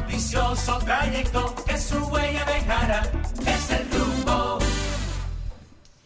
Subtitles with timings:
[0.00, 3.10] noticioso trayecto que su huella dejará.
[3.46, 4.58] Es el rumbo.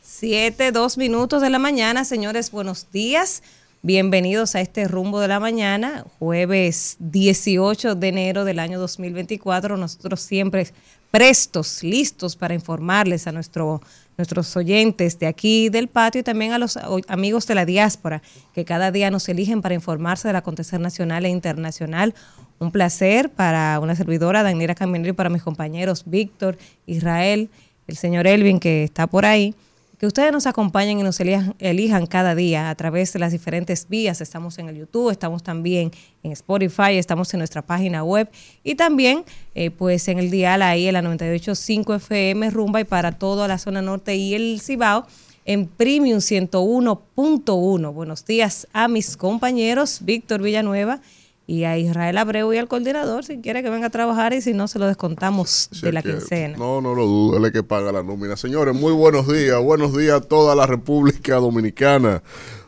[0.03, 3.43] Siete, dos minutos de la mañana, señores, buenos días.
[3.83, 9.77] Bienvenidos a este rumbo de la mañana, jueves 18 de enero del año 2024.
[9.77, 10.69] Nosotros siempre
[11.13, 13.83] prestos, listos para informarles a nuestro,
[14.17, 18.23] nuestros oyentes de aquí del patio y también a los amigos de la diáspora
[18.55, 22.15] que cada día nos eligen para informarse del acontecer nacional e internacional.
[22.59, 26.57] Un placer para una servidora, Daniela Caminero, y para mis compañeros Víctor,
[26.87, 27.51] Israel,
[27.87, 29.55] el señor Elvin que está por ahí
[30.03, 34.21] que ustedes nos acompañen y nos elijan, cada día a través de las diferentes vías.
[34.21, 35.93] Estamos en el YouTube, estamos también
[36.25, 38.29] en Spotify, estamos en nuestra página web
[38.65, 43.13] y también eh, pues en el dial ahí en la 98.5 FM Rumba y para
[43.13, 45.07] toda la zona norte y el Cibao
[45.45, 47.93] en Premium 101.1.
[47.93, 51.01] Buenos días a mis compañeros Víctor Villanueva
[51.47, 54.53] y a Israel Abreu y al coordinador si quiere que venga a trabajar y si
[54.53, 56.57] no se lo descontamos de la quincena.
[56.57, 58.37] No, no lo dudo, él es que paga la nómina.
[58.37, 62.23] Señores, muy buenos días, buenos días a toda la República Dominicana.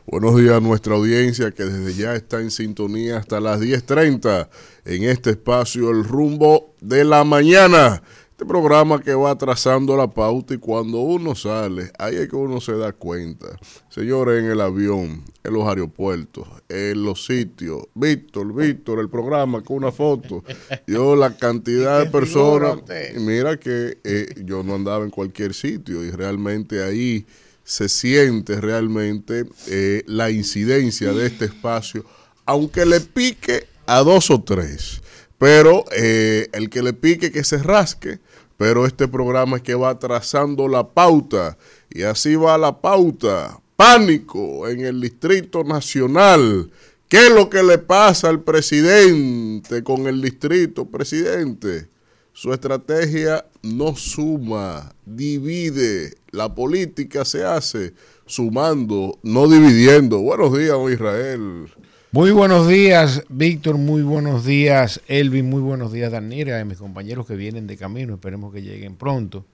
[0.06, 4.48] Buenos días a nuestra audiencia que desde ya está en sintonía hasta las 10.30
[4.84, 8.02] en este espacio El Rumbo de la Mañana.
[8.34, 12.60] Este programa que va trazando la pauta y cuando uno sale, ahí es que uno
[12.60, 13.56] se da cuenta.
[13.88, 17.84] Señores, en el avión, en los aeropuertos, en los sitios.
[17.94, 20.42] Víctor, Víctor, el programa con una foto.
[20.88, 22.78] Yo la cantidad de personas.
[23.20, 27.26] Mira que eh, yo no andaba en cualquier sitio y realmente ahí
[27.62, 32.04] se siente realmente eh, la incidencia de este espacio,
[32.46, 35.03] aunque le pique a dos o tres
[35.38, 38.20] pero eh, el que le pique que se rasque,
[38.56, 41.58] pero este programa es que va trazando la pauta
[41.90, 43.60] y así va la pauta.
[43.76, 46.70] Pánico en el Distrito Nacional.
[47.08, 50.86] ¿Qué es lo que le pasa al presidente con el distrito?
[50.86, 51.88] Presidente,
[52.32, 56.16] su estrategia no suma, divide.
[56.30, 57.94] La política se hace
[58.26, 60.20] sumando, no dividiendo.
[60.20, 61.70] Buenos días, Israel.
[62.14, 63.76] Muy buenos días, Víctor.
[63.76, 65.50] Muy buenos días, Elvin.
[65.50, 68.14] Muy buenos días, Danira, y mis compañeros que vienen de camino.
[68.14, 69.44] Esperemos que lleguen pronto.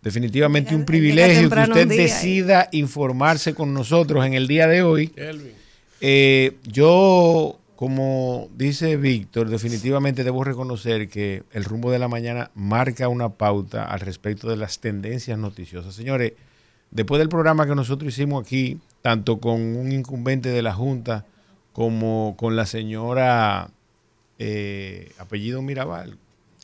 [0.00, 5.12] Definitivamente un privilegio que usted decida informarse con nosotros en el día de hoy.
[6.00, 13.08] Eh, yo, como dice Víctor, definitivamente debo reconocer que el rumbo de la mañana marca
[13.08, 15.94] una pauta al respecto de las tendencias noticiosas.
[15.94, 16.32] Señores,
[16.90, 21.26] después del programa que nosotros hicimos aquí, tanto con un incumbente de la Junta,
[21.76, 23.68] como con la señora
[24.38, 26.16] eh, apellido Mirabal.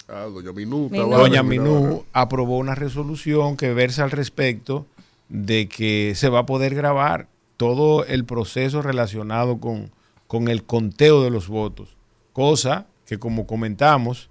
[0.09, 0.89] Ah, doña Minú.
[0.91, 4.87] Doña Minú aprobó una resolución que versa al respecto
[5.29, 7.29] de que se va a poder grabar
[7.59, 9.91] todo el proceso relacionado con,
[10.29, 11.95] con el conteo de los votos.
[12.33, 14.31] Cosa que como comentamos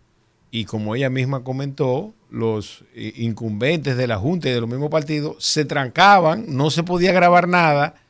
[0.50, 4.90] y como ella misma comentó, los eh, incumbentes de la Junta y de los mismos
[4.90, 8.02] partidos se trancaban, no se podía grabar nada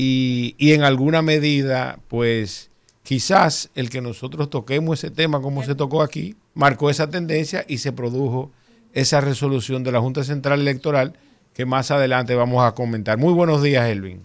[0.00, 2.70] y, en alguna medida, pues
[3.02, 7.78] quizás el que nosotros toquemos ese tema como se tocó aquí, marcó esa tendencia y
[7.78, 8.52] se produjo
[8.92, 11.14] esa resolución de la Junta Central Electoral
[11.52, 13.18] que más adelante vamos a comentar.
[13.18, 14.20] Muy buenos días, Elvin.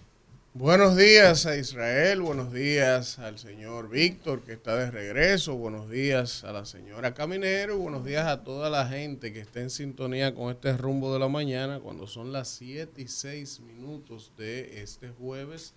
[0.55, 6.43] Buenos días a Israel, buenos días al señor Víctor que está de regreso, buenos días
[6.43, 10.51] a la señora Caminero, buenos días a toda la gente que está en sintonía con
[10.51, 15.73] este rumbo de la mañana cuando son las 7 y 6 minutos de este jueves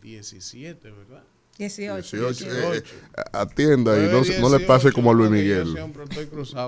[0.00, 1.24] 17, ¿verdad?
[1.58, 2.16] 18.
[2.16, 2.84] 18.
[3.32, 5.74] atienda y no, le pase como a Luis Miguel.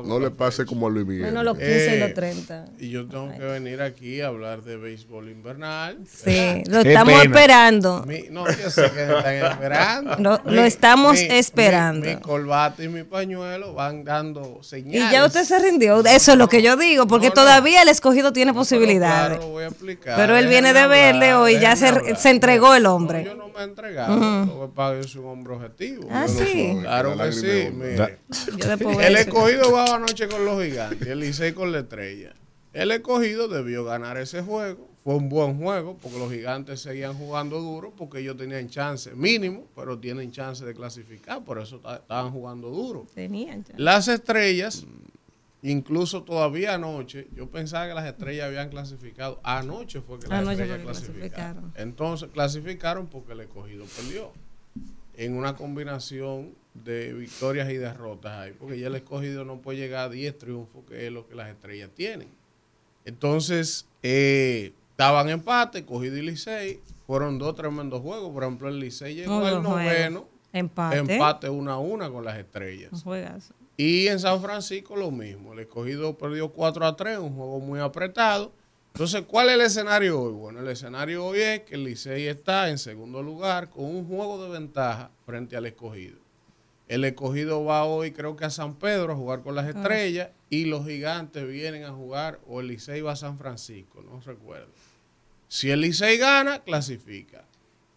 [0.04, 1.24] No le pase como a Luis Miguel.
[1.24, 2.64] Bueno, los 15 y los 30.
[2.64, 5.98] Eh, y yo tengo que venir aquí a hablar de béisbol invernal.
[6.06, 8.06] Sí, lo estamos esperando.
[8.30, 10.40] no, yo sé que me están esperando.
[10.44, 12.06] lo estamos esperando.
[12.06, 15.10] Mi, colbate y mi pañuelo van dando señales.
[15.10, 16.00] Y ya usted se rindió.
[16.00, 19.38] Eso es lo que yo digo, porque todavía el escogido tiene posibilidades.
[19.38, 20.16] Pero, lo voy a explicar.
[20.16, 23.24] pero él viene de verle hoy, ya se, se, entregó el hombre.
[23.24, 26.06] yo no me he entregado es un hombre objetivo.
[26.10, 26.76] Ah, sí.
[26.80, 27.70] claro que sí.
[27.72, 28.18] Mire.
[29.06, 32.32] el escogido va anoche con los gigantes, el Licey con la estrella.
[32.72, 34.88] El escogido debió ganar ese juego.
[35.02, 39.66] Fue un buen juego porque los gigantes seguían jugando duro porque ellos tenían chance, mínimo,
[39.74, 41.42] pero tienen chance de clasificar.
[41.44, 43.06] Por eso estaban jugando duro.
[43.14, 43.82] Tenían chance.
[43.82, 44.86] Las estrellas,
[45.62, 49.40] incluso todavía anoche, yo pensaba que las estrellas habían clasificado.
[49.42, 51.72] Anoche fue que las estrellas clasificaron.
[51.74, 54.32] Entonces clasificaron porque el escogido perdió
[55.18, 60.06] en una combinación de victorias y derrotas ahí, porque ya el escogido no puede llegar
[60.06, 62.28] a 10 triunfos, que es lo que las estrellas tienen.
[63.04, 69.16] Entonces, eh, estaban empate, cogido y Licey, fueron dos tremendos juegos, por ejemplo, el Licey
[69.16, 70.98] llegó al noveno, empate.
[70.98, 72.90] empate una a una con las estrellas.
[73.76, 75.52] Y en San Francisco lo mismo.
[75.52, 78.52] El escogido perdió 4 a 3, un juego muy apretado.
[78.98, 80.32] Entonces, ¿cuál es el escenario hoy?
[80.32, 84.42] Bueno, el escenario hoy es que el Licey está en segundo lugar con un juego
[84.42, 86.18] de ventaja frente al escogido.
[86.88, 89.70] El escogido va hoy, creo que a San Pedro, a jugar con las ah.
[89.70, 94.20] estrellas, y los gigantes vienen a jugar, o el Licey va a San Francisco, no
[94.20, 94.72] recuerdo.
[95.46, 97.44] Si el Licey gana, clasifica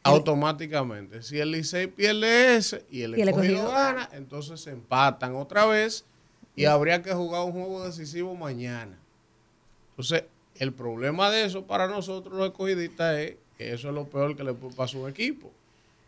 [0.04, 1.24] automáticamente.
[1.24, 6.06] Si el Licey pierde ese y el, escogido, gana, entonces se empatan otra vez
[6.56, 9.00] y habría que jugar un juego decisivo mañana.
[9.94, 10.26] Entonces,
[10.62, 14.44] el problema de eso para nosotros los escogidistas es que eso es lo peor que
[14.44, 15.52] le puede pasar a un equipo.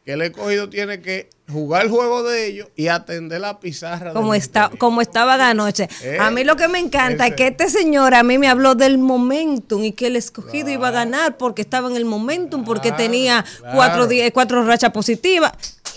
[0.05, 4.13] Que el escogido tiene que jugar el juego de ellos y atender la pizarra.
[4.13, 5.89] Como, está, como estaba anoche.
[6.19, 8.97] a mí lo que me encanta es que este señor a mí me habló del
[8.97, 13.43] momentum y que el escogido iba a ganar porque estaba en el momentum, porque tenía
[13.73, 15.53] cuatro, cuatro rachas positivas.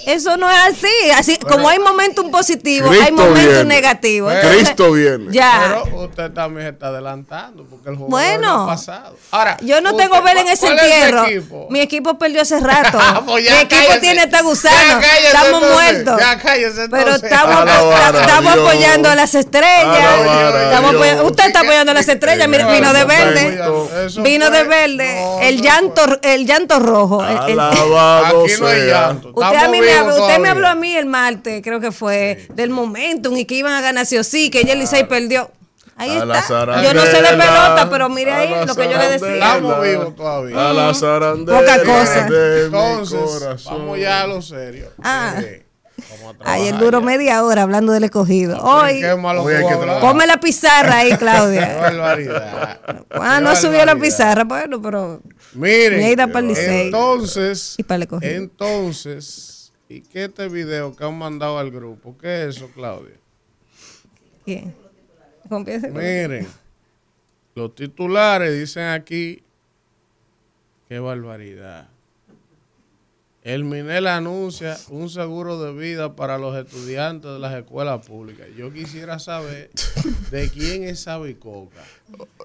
[0.07, 1.11] Eso no es así.
[1.17, 4.31] Así como hay momentum positivo, hay momentum negativo.
[4.53, 5.33] Cristo viene.
[5.33, 5.83] Ya.
[5.85, 9.17] Pero usted también está adelantando porque el juego bueno, ha pasado.
[9.33, 11.25] Ahora, yo no tengo ver en ese entierro.
[11.71, 12.99] Mi equipo perdió hace rato.
[13.09, 15.01] Ah, pues Mi equipo tiene esta gusano.
[15.37, 16.21] Estamos muertos.
[16.21, 17.71] Ya cállese, Pero estamos,
[18.21, 21.23] estamos apoyando a las estrellas.
[21.25, 22.49] usted está apoyando a las estrellas.
[22.49, 23.61] Mira, vino de verde.
[24.23, 25.49] Vino de verde.
[25.49, 27.23] El llanto, el llanto rojo.
[27.23, 29.33] Aquí no hay llanto.
[29.35, 33.37] Usted a mí usted me habló a mí el martes, creo que fue, del momentum
[33.37, 35.51] y que iban a ganar sí o sí, que ayer Licey perdió.
[35.97, 36.83] Ahí está.
[36.83, 39.35] Yo no sé de pelota, pero mire ahí lo que yo le decía.
[39.35, 40.71] Estamos vivos todavía.
[40.71, 42.29] A la Poca cosa.
[42.65, 44.91] Entonces, vamos ya a lo serio.
[45.03, 45.41] Ah.
[46.45, 48.63] Ayer duró media hora hablando del escogido.
[48.63, 49.03] Hoy,
[50.01, 51.79] ponme la pizarra ahí, Claudia.
[51.81, 52.81] barbaridad.
[53.11, 55.23] Ah, no subió la pizarra, bueno, pero.
[55.55, 62.17] Miren, entonces, entonces, ¿Y qué este video que han mandado al grupo?
[62.21, 63.15] ¿Qué es eso, Claudia?
[64.45, 64.75] ¿Quién?
[65.93, 66.47] Miren,
[67.55, 69.43] los titulares dicen aquí,
[70.89, 71.89] qué barbaridad.
[73.47, 78.49] El Minel anuncia un seguro de vida para los estudiantes de las escuelas públicas.
[78.57, 79.71] Yo quisiera saber
[80.33, 81.81] de quién es esa bicoca,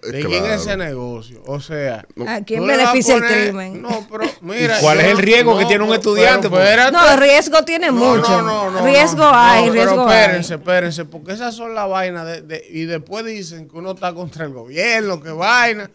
[0.03, 1.41] de quién es ese negocio.
[1.47, 3.81] O sea, ¿a quién beneficia el crimen?
[3.81, 4.77] No, pero mira.
[4.79, 6.47] ¿Cuál es el riesgo que tiene un estudiante?
[6.47, 8.39] no, riesgo tiene mucho.
[8.43, 12.47] No, no, riesgo hay, riesgo pero espérense, espérense, porque esas son las vainas.
[12.47, 15.89] De, y después dicen que uno está contra el gobierno, que vaina.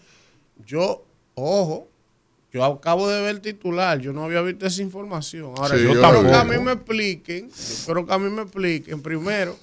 [0.66, 1.04] Yo,
[1.34, 1.90] ojo,
[2.56, 5.52] yo acabo de ver el titular, yo no había visto esa información.
[5.56, 9.02] Ahora, yo, espero que a mí me expliquen, yo espero que a mí me expliquen.
[9.02, 9.56] Primero,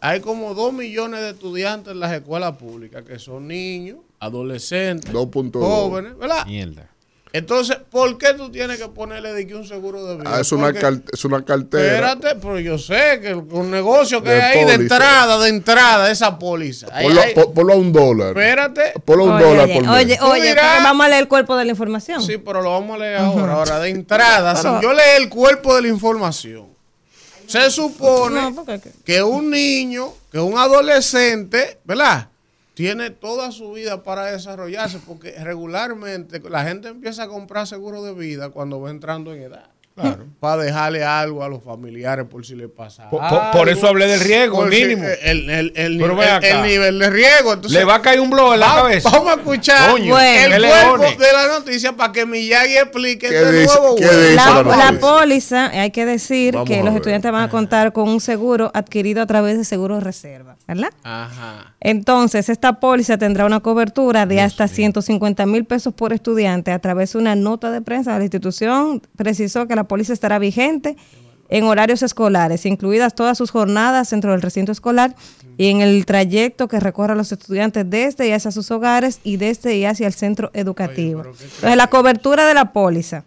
[0.00, 6.16] hay como dos millones de estudiantes en las escuelas públicas que son niños, adolescentes, jóvenes,
[6.16, 6.46] ¿verdad?
[6.46, 6.89] Mierda.
[7.32, 10.36] Entonces, ¿por qué tú tienes que ponerle de que un seguro de vida?
[10.36, 11.84] Ah, es, una es una cartera.
[11.84, 16.36] Espérate, pero yo sé que un negocio que hay ahí de entrada, de entrada, esa
[16.38, 16.88] póliza.
[17.54, 18.28] Ponlo, a un dólar.
[18.30, 18.94] Espérate.
[19.04, 21.70] Ponlo a un dólar oye, por Oye, oye, vamos a leer el cuerpo de la
[21.70, 22.20] información.
[22.22, 23.52] Sí, pero lo vamos a leer ahora.
[23.52, 26.66] Ahora, de entrada, si yo leo el cuerpo de la información,
[27.46, 28.54] se supone
[29.04, 32.28] que un niño, que un adolescente, ¿verdad?
[32.80, 38.14] Tiene toda su vida para desarrollarse, porque regularmente la gente empieza a comprar seguro de
[38.14, 39.69] vida cuando va entrando en edad.
[40.40, 43.20] Para dejarle algo a los familiares por si le pasa por,
[43.52, 45.04] por eso hablé del riesgo, mínimo.
[45.22, 47.52] el, el, el, nivel, de riesgo.
[47.52, 49.10] Entonces, le va a caer un blog en la cabeza.
[49.10, 53.96] Vamos a escuchar el cuerpo de la noticia para que Miyagi explique de nuevo.
[54.34, 58.70] la, la, póliza, hay que decir que los estudiantes van a contar con un seguro
[58.72, 60.90] adquirido a través de seguro reserva, ¿verdad?
[61.02, 61.74] Ajá.
[61.80, 67.12] Entonces, esta póliza tendrá una cobertura de hasta 150 mil pesos por estudiante a través
[67.12, 69.02] de una nota de prensa de la institución.
[69.16, 70.96] Precisó que la póliza estará vigente
[71.48, 75.16] en horarios escolares, incluidas todas sus jornadas dentro del recinto escolar
[75.58, 79.76] y en el trayecto que recorran los estudiantes desde y hacia sus hogares y desde
[79.76, 81.22] y hacia el centro educativo.
[81.24, 83.24] Entonces, la cobertura de la póliza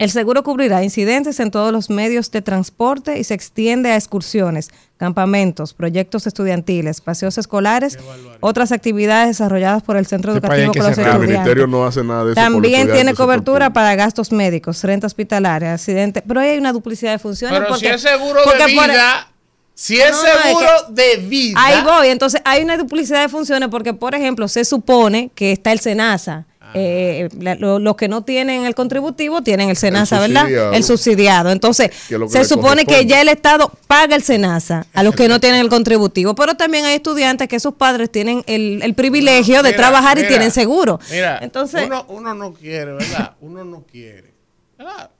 [0.00, 4.70] el seguro cubrirá incidentes en todos los medios de transporte y se extiende a excursiones,
[4.96, 7.98] campamentos, proyectos estudiantiles, paseos escolares,
[8.40, 11.68] otras actividades desarrolladas por el centro educativo con los estudiantes.
[11.68, 16.40] no hace nada de eso También tiene cobertura para gastos médicos, renta hospitalaria, accidentes, pero
[16.40, 17.60] hay una duplicidad de funciones.
[17.60, 19.28] Pero si es seguro de vida,
[19.74, 21.62] si es seguro de vida.
[21.62, 25.72] Ahí voy, entonces hay una duplicidad de funciones porque, por ejemplo, se supone que está
[25.72, 30.74] el SENASA eh, los que no tienen el contributivo tienen el SENASA, ¿verdad?
[30.74, 31.50] El subsidiado.
[31.50, 31.90] Entonces,
[32.28, 35.68] se supone que ya el Estado paga el SENASA a los que no tienen el
[35.68, 40.50] contributivo, pero también hay estudiantes que sus padres tienen el, privilegio de trabajar y tienen
[40.50, 41.00] seguro.
[41.10, 43.34] Mira, Entonces, uno, no quiere, ¿verdad?
[43.40, 44.34] Uno no quiere,
[44.78, 45.10] ¿verdad?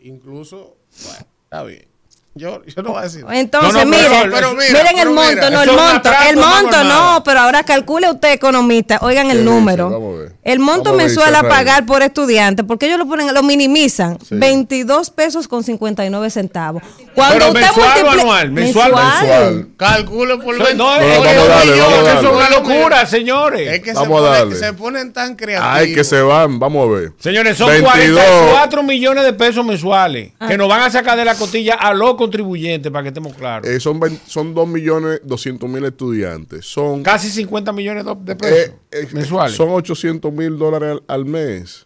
[0.00, 1.93] incluso, bueno, está bien.
[2.36, 3.24] Yo, yo no voy a decir.
[3.30, 6.36] Entonces, No, no, miren, pero- pero mira, miren el monto, mira, no, el monto, el
[6.36, 9.50] monto, no, pero ahora calcule usted, economista, oigan ¿Qué el dice?
[9.50, 9.88] número.
[9.88, 10.32] Vamos a ver.
[10.42, 14.34] El monto Vamos mensual a pagar por estudiante, porque ellos lo ponen, lo minimizan, Sí.
[14.34, 16.82] 22 pesos con 59 centavos.
[17.14, 19.68] Cuando Pero usted mensual o multipli- anual, mensual, mensual.
[19.76, 20.74] Calcule por No, 20.
[20.74, 23.72] no, No, es, es una locura, señores.
[23.74, 24.56] Es que se, Vamos a ponen, darle.
[24.56, 25.70] se ponen tan creativos.
[25.72, 27.12] Ay, que se van, vamos a ver.
[27.20, 27.84] Señores, son 22.
[28.20, 32.16] 44 millones de pesos mensuales que nos van a sacar de la cotilla a los
[32.24, 33.68] contribuyentes, para que estemos claros.
[33.68, 36.64] Eh, son, 20 son 2 millones 200 mil estudiantes.
[36.66, 39.56] Son, Casi 50 millones de- de pesos eh, eh, mensuales.
[39.56, 41.83] son 800 mil dólares al, al mes.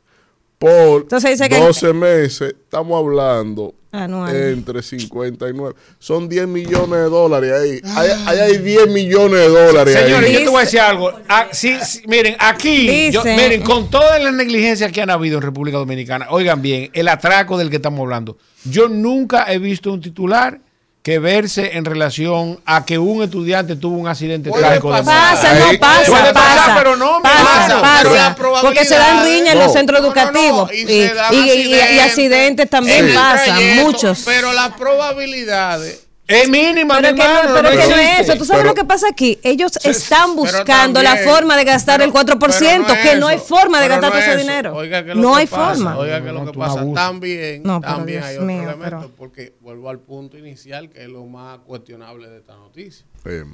[0.58, 4.34] Por Entonces dice que- 12 meses, estamos hablando Anual.
[4.34, 5.74] entre 59.
[6.00, 7.80] Son 10 millones de dólares ahí.
[7.96, 11.12] Ahí, ahí hay 10 millones de dólares Señores, yo te voy a decir algo.
[11.28, 15.42] Ah, sí, sí, miren, aquí, yo- miren, con todas las negligencias que han habido en
[15.42, 18.36] República Dominicana, oigan bien, el atraco del que estamos hablando.
[18.64, 20.60] Yo nunca he visto un titular
[21.02, 25.02] que verse en relación a que un estudiante tuvo un accidente Puede trágico de.
[25.04, 27.98] Pasa, no pasa, Puede pasar, pasa, pero no, pasa, pasa.
[28.02, 29.64] Pero la probabilidad- porque se dan riñas en No.
[29.64, 34.22] los centros No, no, no, educativos y accidentes también pasan, trayecto, muchos.
[34.26, 36.07] Pero las probabilidades.
[36.28, 38.36] Es mínima, Pero, mi que no, pero no que no es eso.
[38.36, 39.38] ¿Tú sabes Pero- lo que pasa aquí?
[39.42, 43.80] Ellos están buscando la forma de gastar pero- el 4%, pero que no hay forma
[43.80, 44.76] de gastar no todo ese dinero.
[44.76, 45.96] Oiga, que lo no que hay pasa, forma.
[45.98, 46.94] Oiga, que lo No, que pasa abuso.
[46.94, 51.02] también, No, también Dios hay otro mío, elemento, pero- porque vuelvo al punto inicial, que
[51.04, 53.06] es lo más cuestionable de esta noticia.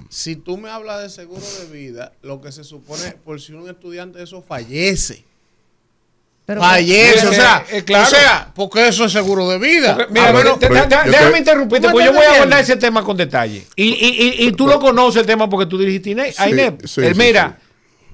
[0.09, 3.69] Si tú me hablas de seguro de vida, lo que se supone, por si un
[3.69, 5.25] estudiante de eso fallece,
[6.47, 8.05] Pero- fallece, Sí, o sea, eh, claro.
[8.05, 9.95] o sea, porque eso es seguro de vida.
[9.97, 12.13] Porque, Mira, A pero menos- te- pero te- yo déjame te- interrumpirte, ¿Tú porque yo
[12.13, 13.67] voy a abordar ese tema con detalle.
[13.77, 16.87] Y, y, y, y tú lo conoces el tema porque tú dirigiste a Sí, INEP.
[16.87, 17.59] sí, Eh, sí, mira,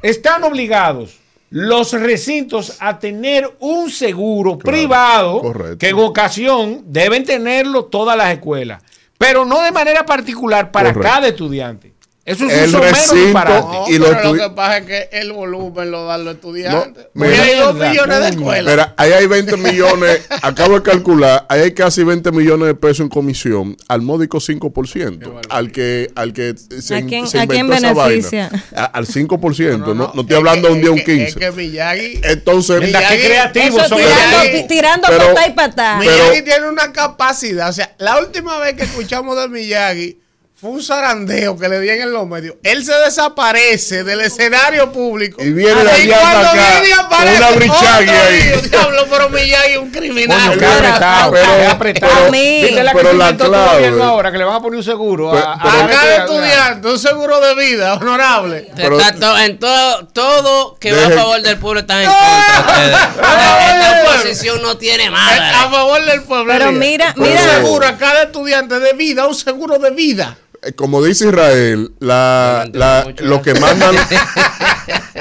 [0.02, 1.16] están obligados
[1.50, 5.78] los recintos a tener un seguro Claro, privado correcto.
[5.78, 8.80] que en ocasión deben tenerlo todas las escuelas,
[9.18, 11.12] pero no de manera particular para Correcto.
[11.14, 11.92] cada estudiante.
[12.30, 13.44] Eso es El un recinto.
[13.44, 17.06] No, y lo pero lo que pasa es que el volumen lo dan los estudiantes.
[17.14, 17.42] No, mira.
[17.42, 18.72] hay dos Mierda, millones de escuelas.
[18.74, 23.00] Mira, ahí hay 20 millones, acabo de calcular, ahí hay casi 20 millones de pesos
[23.00, 27.66] en comisión al módico 5%, al que, al que se, ¿A quién- se a quién
[27.66, 28.48] inventó esa beneficia?
[28.50, 28.64] vaina.
[28.76, 31.28] A- al 5%, no, no, es estoy hablando de un día un es que- 15.
[31.30, 35.34] Es que Miyagi, Entonces, Mira, qué Miyagi- creativos Eso son tirando, Miyagi- ti- tirando pero-
[35.34, 35.96] patá y patá.
[36.00, 37.68] Pero- Miyagi tiene una capacidad.
[37.68, 40.19] O sea, la última vez que escuchamos de Miyagi
[40.60, 42.56] fue un zarandeo que le di en los medios.
[42.62, 45.42] Él se desaparece del escenario público.
[45.42, 48.60] Y viene cuando hasta acá, viene aparece una brichagui ahí.
[48.68, 50.38] Diablo, pero Miyagi es un criminal.
[50.38, 52.26] Coño, qué Pero- apretado, pero- qué apretado.
[52.26, 54.30] a mí- ¿Viste la que pero la clave- ahora?
[54.30, 55.30] Que le van a poner un seguro.
[55.32, 58.70] Pero- a- a- pero- A a- cada a- estudiante, un seguro de vida honorable.
[58.76, 62.60] Pero- Está to- en todo, todo que va a favor del pueblo está en contra.
[62.60, 62.96] ustedes.
[62.98, 65.70] Esta oposición no tiene A madre.
[65.70, 66.52] favor del pueblo.
[66.52, 67.40] Pero mira, un mira.
[67.56, 70.36] seguro a cada estudiante de vida, un seguro de vida.
[70.62, 73.94] Eh, como dice Israel, la, la- mucho lo que mandan,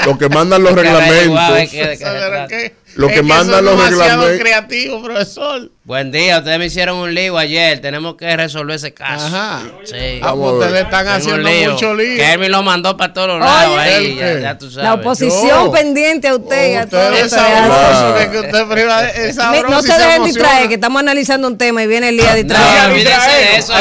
[0.06, 2.48] lo que mandan los reglamentos, qué- de qué se ¿Sabe trata.
[2.48, 2.76] qué?
[2.96, 5.72] Lo que mandan los demasiado reglamentos- creativo, profesor.
[5.90, 7.80] Buen día, ustedes me hicieron un lío ayer.
[7.80, 9.26] Tenemos que resolver ese caso.
[9.26, 9.62] Ajá.
[9.86, 10.20] Sí.
[10.22, 10.84] Ah, Vamos pues a ustedes ver.
[10.84, 11.72] están Tengo haciendo lío.
[11.72, 12.16] mucho lío.
[12.18, 13.82] Kermit lo mandó para todos los lados Oye.
[13.96, 14.20] ahí.
[14.22, 14.84] ¿El Ya, tú sabes.
[14.84, 18.32] La oposición Yo- pendiente a usted y a todo sabrosos, Claro.
[18.32, 21.88] que, usted priva es sabroso No se dejen distraer, que estamos analizando un tema y
[21.88, 22.92] viene el día de No, distraer.
[22.92, 23.74] olvídese de eso,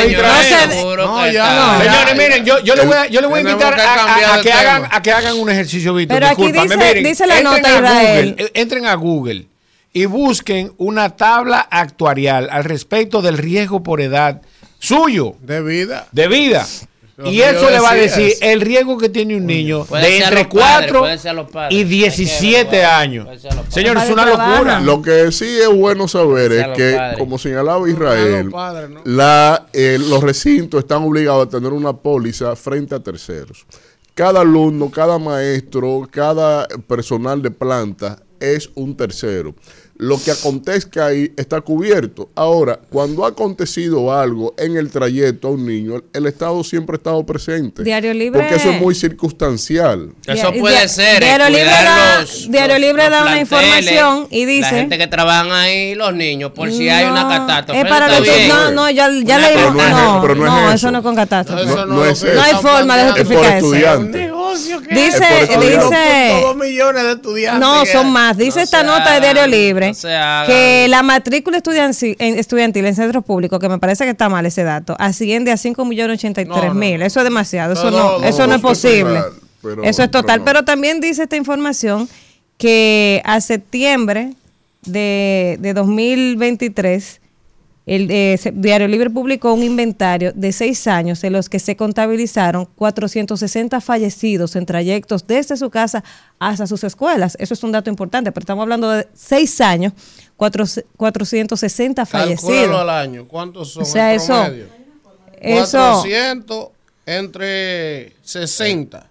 [0.96, 1.82] No No, no.
[1.82, 4.50] Señores, miren, yo, yo le voy a, yo le voy a invitar que a, que
[4.52, 6.16] hagan, a que hagan un ejercicio, Víctor.
[6.20, 8.50] Pero aquí dice- dice la nota, a Israel.
[8.54, 9.44] Entren a Google
[10.02, 14.42] y busquen una tabla actuarial al respecto del riesgo por edad
[14.78, 16.06] suyo, De vida.
[16.12, 16.66] de vida.
[17.16, 20.04] Lo Y eso le va a decir es- el riesgo que tiene un niño Puede
[20.08, 21.74] de entre los padres, 4 puede ser a los padres.
[21.74, 22.94] y Hay que 17 averiguar.
[23.00, 23.28] años.
[23.70, 24.78] Señores, es una locura.
[24.80, 27.18] Lo que sí es bueno saber es que, padres.
[27.18, 29.00] como señalaba Israel, los padres, ¿no?
[29.04, 33.66] la, eh, los recintos están obligados a tener una póliza frente a terceros.
[34.14, 39.56] Cada alumno, cada maestro, cada personal de planta es un tercero.
[40.00, 42.30] Lo que acontezca ahí está cubierto.
[42.36, 46.94] Ahora, cuando ha acontecido algo en el trayecto a un niño, el, el Estado siempre
[46.94, 47.82] ha estado presente.
[47.82, 50.10] Diario Libre- Porque eso es muy circunstancial.
[50.26, 51.22] Eso puede ser.
[51.22, 55.06] Diario Libre da- los- Diario Libre los da una información y dice- La gente que
[55.08, 57.80] trabajan ahí, los niños, por si hay una No, catástrofe.
[57.80, 58.28] Es para los.
[58.48, 59.72] No, no, ya, ya Una leímos.
[59.72, 60.74] Pero no es- No, pero no es no, eso.
[60.74, 61.64] eso no es con catástrofe.
[61.66, 62.34] No- no es es eso.
[62.34, 63.02] No hay forma de.
[63.02, 63.66] Es por justificar eso.
[63.74, 64.32] estudiante.
[64.66, 65.46] Negocio que Dice- hay.
[65.46, 67.60] Dice- Dos millones de estudiantes.
[67.60, 68.36] No, son más.
[68.36, 72.94] Dice No esta nota de Diario Libre no que la matrícula estudiantil en, estudiantil en
[72.94, 76.46] centros públicos, que me parece que está mal ese dato, asciende a 5.083.000.
[76.46, 77.04] No, no.
[77.04, 77.72] Eso es demasiado.
[77.74, 79.20] Eso no, eso no es posible.
[79.62, 80.38] pero- eso es pero total.
[80.40, 80.44] no.
[80.44, 82.08] Pero también dice esta información
[82.56, 84.34] que a septiembre
[84.84, 87.20] de, de 2023
[87.88, 92.66] El eh, Diario Libre publicó un inventario de seis años en los que se contabilizaron
[92.76, 96.04] 460 fallecidos en trayectos desde su casa
[96.38, 97.34] hasta sus escuelas.
[97.40, 99.94] Eso es un dato importante, pero estamos hablando de seis años,
[100.36, 102.78] 460 fallecidos.
[102.78, 103.26] al año.
[103.26, 103.84] ¿Cuántos son?
[103.84, 104.66] O sea, en eso, promedio?
[105.40, 106.68] eso 400
[107.06, 109.06] entre 60.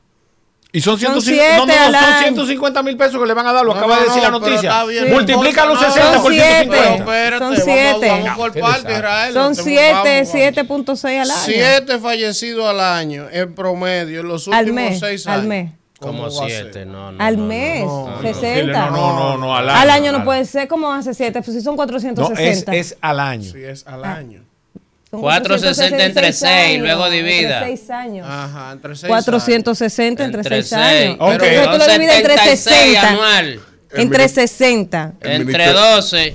[0.77, 2.21] Y son, Son 150, no, no, siete no, al son año.
[2.21, 4.29] 150 mil pesos que le van a dar, lo No, acaba no, de decir la
[4.29, 4.83] no, noticia.
[4.83, 5.11] bien.
[5.11, 6.47] Multiplica No, los no, 60 son por siete.
[6.47, 6.75] 150.
[6.77, 8.07] Pero espérate, Son vamos- siete.
[8.09, 8.93] Vamos, Ya, por qué parte, desastre.
[8.97, 9.33] Israel.
[9.33, 10.33] son Te- 7, vamos, vamos.
[11.03, 11.41] 7.6 al año.
[11.45, 15.45] Siete fallecidos al año en promedio en los últimos mes, seis al años.
[15.47, 15.71] mes.
[15.99, 16.87] Como ¿Cómo va a siete, ser?
[16.87, 17.23] no, no.
[17.23, 17.47] Al no, no.
[17.47, 18.85] mes, no, no, 60.
[18.85, 19.79] No, no, no, no, al año.
[19.79, 21.41] Al año no puede ser, ¿cómo hace 7?
[21.41, 22.75] Pues si son No, 460.
[22.75, 23.51] es, es al año.
[23.51, 23.95] Sí, es Ah.
[23.95, 24.43] al año.
[25.09, 27.59] Son 460 entre seis seis, años, luego divida.
[27.59, 28.27] Entre 6 años.
[28.29, 30.81] Ajá, entre seis 460 entre Entre 6 seis.
[30.81, 31.17] años.
[31.19, 31.31] Ok.
[31.43, 33.09] Entonces tú lo divides entre 76 60.
[33.09, 33.59] anual.
[33.93, 35.13] Entre mini- 60.
[35.21, 36.27] El Entre ministerio- 12.
[36.27, 36.33] El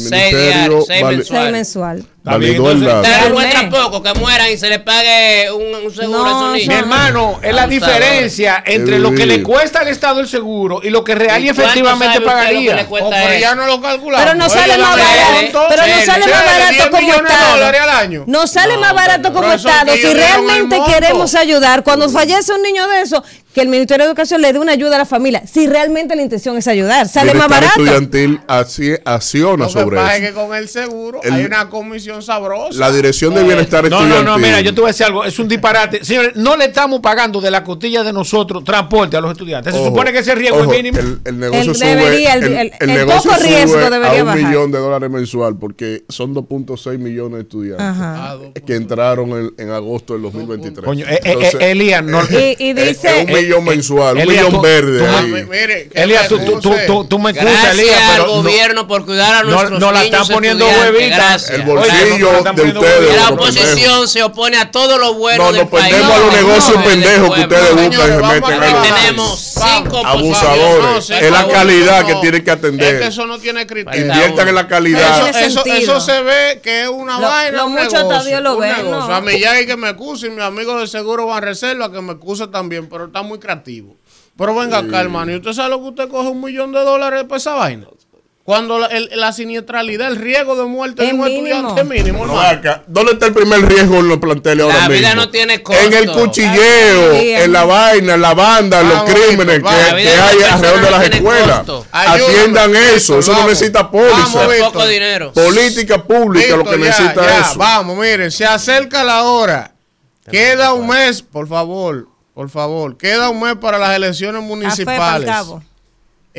[0.00, 1.52] 6 ministerio diarios, 6 vale- 6 mensuales.
[1.52, 2.04] mensual.
[2.28, 6.24] Está bien, el entonces- poco, que mueran y se les pague un, un seguro No,
[6.24, 6.78] a esos son- Mi niños.
[6.78, 11.04] hermano, es la diferencia entre lo que le cuesta al Estado el seguro y lo
[11.04, 13.06] que real y, ¿Y cuánto efectivamente sabe usted lo que le pagaría.
[13.06, 14.24] Oh, pero ya no lo calculamos.
[14.26, 15.66] Pero no sale más el barato.
[15.68, 17.98] Pero no sale más barato 10 como millones de dólares al Estado.
[18.02, 18.24] año.
[18.26, 19.92] No sale más barato como Estado.
[19.94, 23.22] Si el realmente queremos ayudar, cuando fallece un niño de eso,
[23.54, 25.42] que el Ministerio de Educación le dé una ayuda a la familia.
[25.50, 27.80] Si realmente la intención es ayudar, sale más barato.
[27.80, 30.28] estudiantil así- acciona Lo que sobre pasa es eso.
[30.34, 32.78] que con el seguro El- hay una comisión sabrosa.
[32.78, 34.24] La Dirección de Bienestar No, no, Estudiantil.
[34.26, 36.04] no, mira, yo te voy a decir algo, es un disparate.
[36.04, 39.72] Señores, no le estamos pagando de la costilla de nosotros transporte a los estudiantes.
[39.74, 40.98] Se Ojo, supone que ese riesgo ojo, es mínimo.
[40.98, 44.22] El, el negocio El sube, debería, el- el- el negocio poco riesgo sube debería a
[44.22, 44.42] un bajar.
[44.42, 48.36] millón de dólares mensual porque son 2.6 millones de estudiantes Ajá.
[48.66, 50.84] Que entraron en, en agosto del 2023.
[50.84, 54.44] Coño, eh, eh, eh, Elías, no, Y, y es- dice, un millón mensual, un Elías,
[54.44, 54.98] millón tú- verde.
[54.98, 55.26] tú- Ah, ahí.
[55.26, 58.26] mi- mire, Elías, tú, tú, tú, puse- tú, tú me excusas, Gracias Elías, al pero
[58.26, 61.50] no- gobierno por cuidar a no- nuestros no la niños están poniendo huevitas.
[61.50, 63.16] El no, bolsillo no, de ustedes.
[63.16, 65.94] la oposición se opone a todo lo bueno No, del nos país.
[65.94, 70.06] perdemos a los No, negocios pendejos que ustedes buscan y se meten a Tenemos cinco
[70.06, 71.10] Abusadores.
[71.10, 72.94] Es la calidad que tienen que atender.
[72.94, 74.06] Es que eso no tiene criterio.
[74.06, 75.28] Inviertan en la calidad.
[75.38, 77.58] Eso, se ve que es una vaina.
[77.58, 78.90] lo mucho Dios lo un ve, negocio.
[78.90, 79.14] ¿no?
[79.14, 82.00] A mí ya hay que me excuse y mi amigo de seguro van reserva que
[82.00, 83.96] me excuse también, pero está muy creativo.
[84.36, 87.24] Pero venga acá, hermano, ¿y usted sabe lo que usted coge un millón de dólares
[87.24, 87.86] por esa vaina?
[88.48, 92.40] Cuando la, el- la siniestralidad, el riesgo de muerte de un estudiante es mínimo, No,
[92.40, 95.00] acá, ¿Dónde está el primer riesgo en los planteles ahora La mismo?
[95.00, 95.82] vida no tiene costo.
[95.84, 100.42] En el cuchilleo, en la vaina, en la banda, en los crímenes que, que hay
[100.50, 101.62] alrededor de las no escuelas.
[101.92, 104.48] Atiendan eso, eso no necesita póliza.
[104.64, 105.30] Poco dinero.
[105.34, 107.58] Política pública lo que necesita ya, eso.
[107.58, 109.74] Vamos, miren, se acerca la hora.
[110.30, 112.96] Queda un mes, por favor, por favor.
[112.96, 115.28] Queda un mes para las elecciones municipales.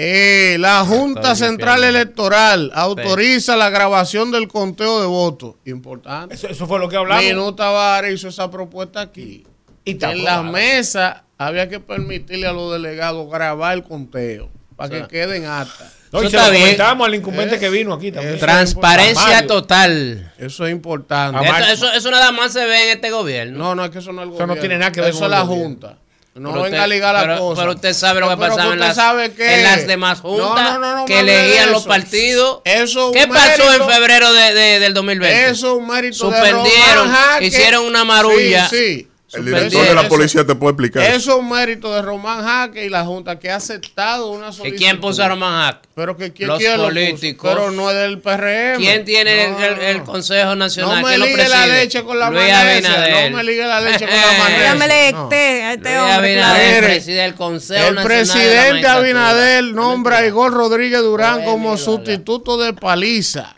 [0.02, 1.84] Eh, la Junta Central.
[1.84, 5.56] Electoral autoriza la grabación del conteo de votos.
[5.66, 6.36] Importante.
[6.36, 7.24] Eso, eso fue lo que hablamos.
[7.24, 9.46] Minuta Tavares hizo esa propuesta aquí.
[9.84, 15.08] Y en la mesa había que permitirle a los delegados grabar el conteo para que
[15.08, 15.94] queden actas.
[16.12, 18.40] No, y Eso se lo comentamos al incumbente que vino aquí también.
[18.40, 20.32] Transparencia total.
[20.38, 21.40] Eso es importante.
[21.46, 23.58] Esto- eso, eso nada más se ve en este gobierno.
[23.58, 24.62] No, no, es que eso no es el Eso no gobierno.
[24.62, 25.64] tiene nada que ver Eso con es la gobierno.
[25.66, 25.98] Junta.
[26.40, 27.62] No Pero venga a ligar la pero- cosa.
[27.62, 28.98] pero usted sabe lo que pasaba en las-
[29.38, 32.62] en demás juntas no, no, no que de elegían los partidos.
[32.66, 35.50] Eso es ¿Qué pasó en febrero de, de- del 2020?
[35.50, 37.46] Eso es un mérito de Suspendieron, Jaque.
[37.46, 38.68] hicieron una marulla.
[38.70, 39.08] Sí, sí.
[39.34, 41.04] El director de la policía te puede explicar.
[41.04, 41.16] eso.
[41.16, 44.78] Es un mérito de Román Jaque y la Junta que ha aceptado una ¿Y solicitud.
[44.78, 45.88] quién puso a Román Hack?
[45.94, 46.88] Pero que quién, Los quién lo puso?
[46.88, 47.52] políticos.
[47.54, 48.78] Pero no es del PRM.
[48.78, 50.04] ¿Quién tiene No, el, el- el.
[50.04, 51.02] Consejo Nacional?
[51.02, 52.28] No me ¿Quién lo ligue la leche con la.
[52.28, 53.32] Abinader.
[53.32, 54.58] No me ligue la leche con la mayonesa.
[54.74, 55.24] Dígamele No.
[55.24, 56.36] este, a este Luis hombre.
[56.72, 58.88] Mire, preside el Consejo El Nacional de la presidente.
[58.88, 63.56] Abinader nombra a Igor Rodríguez Durán como sustituto de Paliza.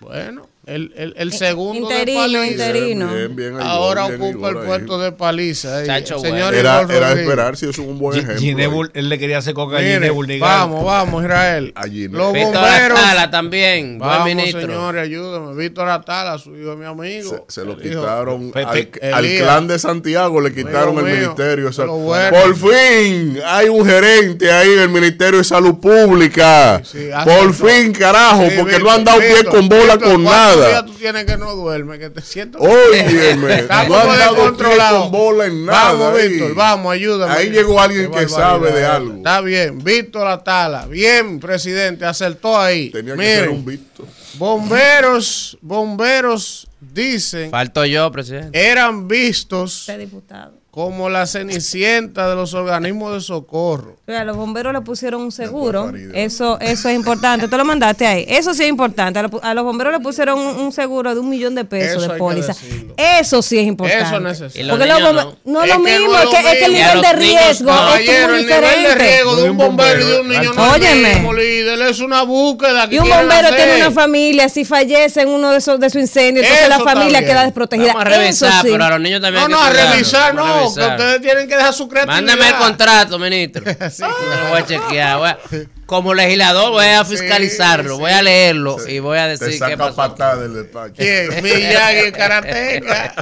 [0.00, 2.46] Bueno, el, el, el segundo Interino, de Paliza.
[2.52, 3.14] interino.
[3.14, 4.66] Bien, bien, ahí, Ahora bien, ocupa el ahí.
[4.66, 5.84] puesto de Paliza.
[5.84, 6.54] Chacho, el señor.
[6.54, 8.38] Era, era esperar si eso es un buen ejemplo.
[8.40, 11.72] Ginebul, él le quería hacer coca a Ginebul, vamos, vamos, Israel.
[11.74, 12.18] A Ginebra.
[12.24, 12.98] Los Víctor bomberos.
[13.00, 14.60] Atala también, buen Vamos, ministro.
[14.60, 15.54] señores, ayúdame.
[15.56, 17.44] Víctor Atala, su hijo mi amigo.
[17.48, 21.70] Se, se lo quitaron al, clan de Santiago, le quitaron el ministerio.
[21.98, 22.36] bueno.
[22.36, 26.80] Por fin hay un gerente ahí en el Ministerio de Salud Pública.
[26.84, 29.94] Sí, sí, hace Por fin, carajo, Sí, porque Víctor, no han dado pie con bola
[29.94, 30.84] Víctor, con ¿cuántos días nada.
[30.86, 31.98] tú tienes que no duermes?
[31.98, 32.58] Que te siento.
[32.58, 35.92] Óyeme, Estamos no con bola en nada.
[35.92, 36.28] Vamos, ahí.
[36.28, 37.32] Víctor, vamos, ayúdame.
[37.34, 39.14] Ahí llegó alguien que sabe de algo.
[39.16, 40.86] Está bien, Víctor Atala.
[40.86, 42.90] Bien, presidente, acertó ahí.
[42.90, 44.06] Tenía que Miren, ser un Víctor.
[44.34, 48.70] bomberos, bomberos dicen Falto yo, presidente.
[48.70, 50.59] eran vistos Este diputado.
[50.70, 53.96] Como la cenicienta de los organismos de socorro.
[54.06, 55.92] A los bomberos le pusieron un seguro.
[56.14, 57.48] Eso, eso es importante.
[57.48, 58.24] Tú lo mandaste ahí.
[58.28, 59.18] Eso sí es importante.
[59.18, 62.54] A los bomberos le pusieron un, seguro de un millón de pesos de póliza.
[62.96, 64.04] Eso sí es importante.
[64.04, 64.70] Eso necesita.
[64.70, 67.98] Porque los bomberos, no, es lo mismo, es, que, el nivel de riesgo es muy
[68.00, 68.54] diferente.
[68.54, 71.32] El nivel de riesgo de un bombero y de un niño no Óyeme.
[71.32, 75.50] líder, es una búsqueda que Y un bombero tiene una familia, si fallece en uno
[75.50, 77.88] de esos de su incendio, entonces la familia queda desprotegida.
[77.88, 81.20] Vamos a revisar, pero a los niños también No, no, a revisar no, que ustedes
[81.20, 82.22] tienen que dejar su creatividad.
[82.22, 83.64] Mándame el contrato, ministro.
[83.90, 85.18] sí, lo voy a chequear.
[85.18, 85.38] Voy a,
[85.90, 90.14] como legislador voy a fiscalizarlo, voy a leerlo y voy a decir qué pasó.
[90.36, 90.94] del despacho.
[90.96, 91.30] ¿Quién?
[91.42, 93.12] Miyagi Karateca.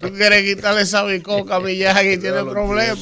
[0.00, 2.98] Tú quieres quitarle esa bicoca a Miyagi tiene problemas.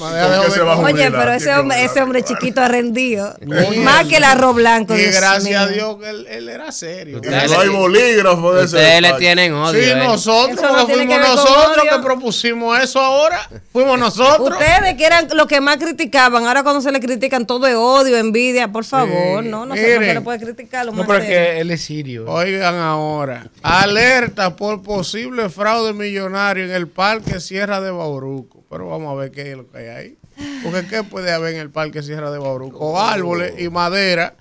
[0.83, 3.35] Oye, pero ese hombre, ese hombre chiquito ha rendido.
[3.79, 4.95] Más que el arroz blanco.
[4.95, 7.23] Y gracias a Dios que él, era serio.
[7.25, 8.77] No hay bolígrafo de ese.
[8.77, 9.83] Ustedes le tienen odio.
[9.83, 13.49] Sí, nosotros, fuimos nosotros que propusimos eso ahora.
[13.73, 14.51] Fuimos nosotros.
[14.51, 18.19] Ustedes que eran los que más criticaban, ahora cuando se le critican todo es odio,
[18.19, 20.85] envidia por favor, no, no, se, no se le puede criticar.
[20.87, 22.29] No, pero es que él es sirio.
[22.29, 28.65] Oigan ahora, alerta por posible fraude millonario en el Parque Sierra de Bauruco.
[28.69, 30.19] Pero vamos a ver qué es lo que hay ahí.
[30.65, 33.01] Porque ¿qué puede haber en el Parque Sierra de Bauruco?
[33.01, 34.35] Árboles y madera.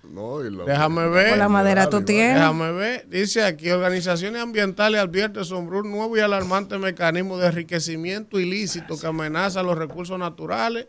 [0.65, 1.37] Déjame ver.
[1.37, 2.37] la madera tú tienes.
[2.37, 3.07] Déjame ver.
[3.09, 9.05] Dice aquí, organizaciones ambientales advierten sobre un nuevo y alarmante mecanismo de enriquecimiento ilícito que
[9.05, 10.87] amenaza los recursos naturales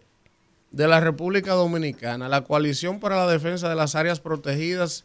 [0.75, 5.05] de la República Dominicana, la Coalición para la Defensa de las Áreas Protegidas,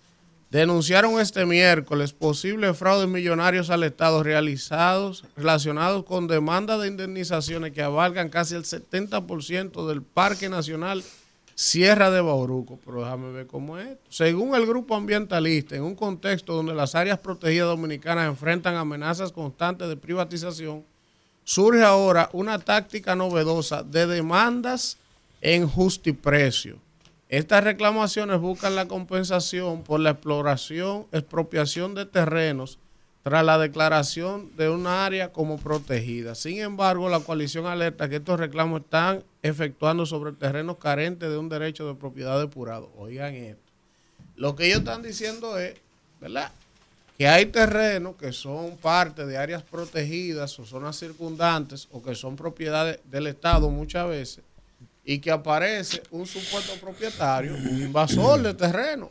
[0.50, 7.84] denunciaron este miércoles posibles fraudes millonarios al Estado realizados relacionados con demandas de indemnizaciones que
[7.84, 11.04] abarcan casi el 70% del Parque Nacional
[11.54, 12.80] Sierra de Bauruco.
[12.84, 13.96] Pero déjame ver cómo es.
[14.10, 19.88] Según el grupo ambientalista, en un contexto donde las áreas protegidas dominicanas enfrentan amenazas constantes
[19.88, 20.84] de privatización,
[21.44, 24.98] surge ahora una táctica novedosa de demandas
[25.42, 26.78] en justiprecio.
[27.30, 32.80] Estas reclamaciones buscan la compensación por la exploración, expropiación de terrenos
[33.22, 36.34] tras la declaración de un área como protegida.
[36.34, 41.50] Sin embargo, la coalición alerta que estos reclamos están efectuando sobre terrenos carentes de un
[41.50, 42.92] derecho de propiedad depurado.
[42.98, 43.62] Oigan esto.
[44.36, 45.76] Lo que ellos están diciendo es,
[46.20, 46.52] ¿verdad?
[47.18, 52.36] Que hay terrenos que son parte de áreas protegidas o zonas circundantes o que son
[52.36, 54.44] propiedades del Estado muchas veces
[55.10, 59.10] y que aparece un supuesto propietario, un invasor de terreno,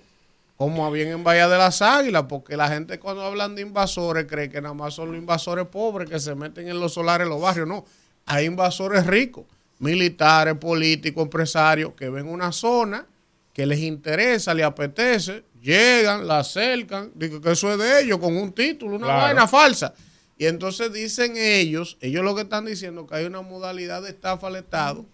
[0.56, 4.48] como había en Bahía de las Águilas, porque la gente cuando hablan de invasores cree
[4.48, 7.40] que nada más son los invasores pobres que se meten en los solares en los
[7.40, 7.66] barrios.
[7.66, 7.84] No,
[8.26, 9.44] hay invasores ricos,
[9.80, 13.04] militares, políticos, empresarios, que ven una zona
[13.52, 18.36] que les interesa, les apetece, llegan, la acercan, dicen que eso es de ellos, con
[18.36, 19.94] un título, una vaina falsa.
[20.36, 24.46] Y entonces dicen ellos, ellos lo que están diciendo que hay una modalidad de estafa
[24.46, 25.04] al Estado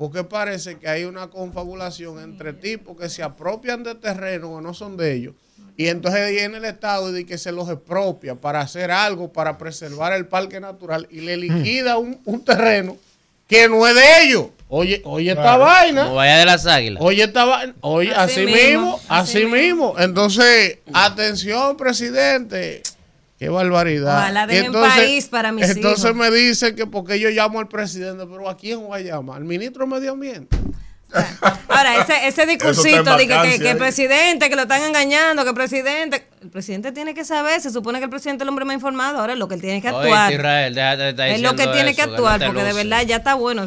[0.00, 4.72] porque parece que hay una confabulación entre tipos que se apropian de terreno que no
[4.72, 5.34] son de ellos.
[5.76, 10.14] Y entonces viene el Estado y que se los expropia para hacer algo, para preservar
[10.14, 12.96] el parque natural y le liquida un, terreno
[13.46, 14.46] que no es de ellos.
[14.70, 16.04] Oye, oye esta vaina.
[16.04, 17.02] Como vaya de las águilas.
[17.04, 17.74] Oye esta vaina.
[17.82, 19.96] Oye, así, mismo, así, mismo.
[19.98, 22.82] Entonces, atención, presidente.
[23.40, 24.18] Qué barbaridad.
[24.18, 28.46] Ojalá dejen país para mis Entonces me dicen que porque yo llamo al presidente, pero
[28.46, 29.38] ¿a quién voy a llamar?
[29.38, 30.58] ¿Al ministro de Medio Ambiente?
[31.68, 36.26] Ahora, ese, ese discursito de que, el presidente, que lo están engañando, que el presidente.
[36.42, 39.20] El presidente tiene que saber, se supone que el presidente es el hombre más informado.
[39.20, 40.30] Ahora es lo que él tiene que actuar.
[40.30, 43.64] es lo que tiene que actuar, porque de verdad ya está bueno.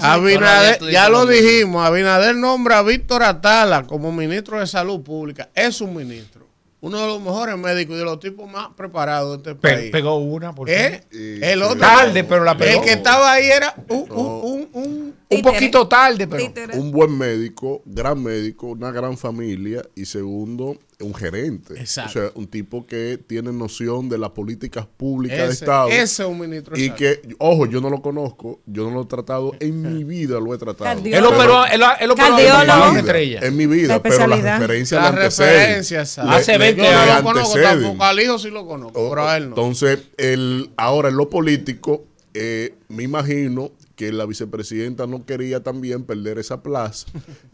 [0.92, 5.50] ya lo dijimos, Abinader nombra a Víctor Atala como ministro de Salud Pública.
[5.56, 6.43] Es un ministro
[6.84, 9.90] uno de los mejores médicos y de los tipos más preparados de este país.
[9.90, 11.02] Pegó una, por ¿Eh?
[11.12, 11.80] El otro.
[11.80, 12.82] Tarde, pero la pegó.
[12.82, 16.44] El que estaba ahí era un, un, un, un poquito tarde, pero.
[16.74, 21.80] Un buen médico, gran médico, una gran familia y segundo, un gerente.
[21.80, 22.10] Exacto.
[22.10, 25.90] O sea, un tipo que tiene noción de las políticas públicas de Estado.
[25.90, 26.78] Ese es un ministro.
[26.78, 30.40] Y que, ojo, yo no lo conozco, yo no lo he tratado, en mi vida
[30.40, 31.00] lo he tratado.
[31.04, 33.40] Él operó, él, él operó en, estrella.
[33.42, 37.06] en mi vida, pero las referencias la referencias Hace 20 años.
[37.06, 39.50] Yo no lo conozco tampoco, al hijo sí lo conozco, pero a él no.
[39.50, 46.04] Entonces, el, ahora en lo político, eh, me imagino que la vicepresidenta no quería también
[46.04, 47.08] perder esa plaza.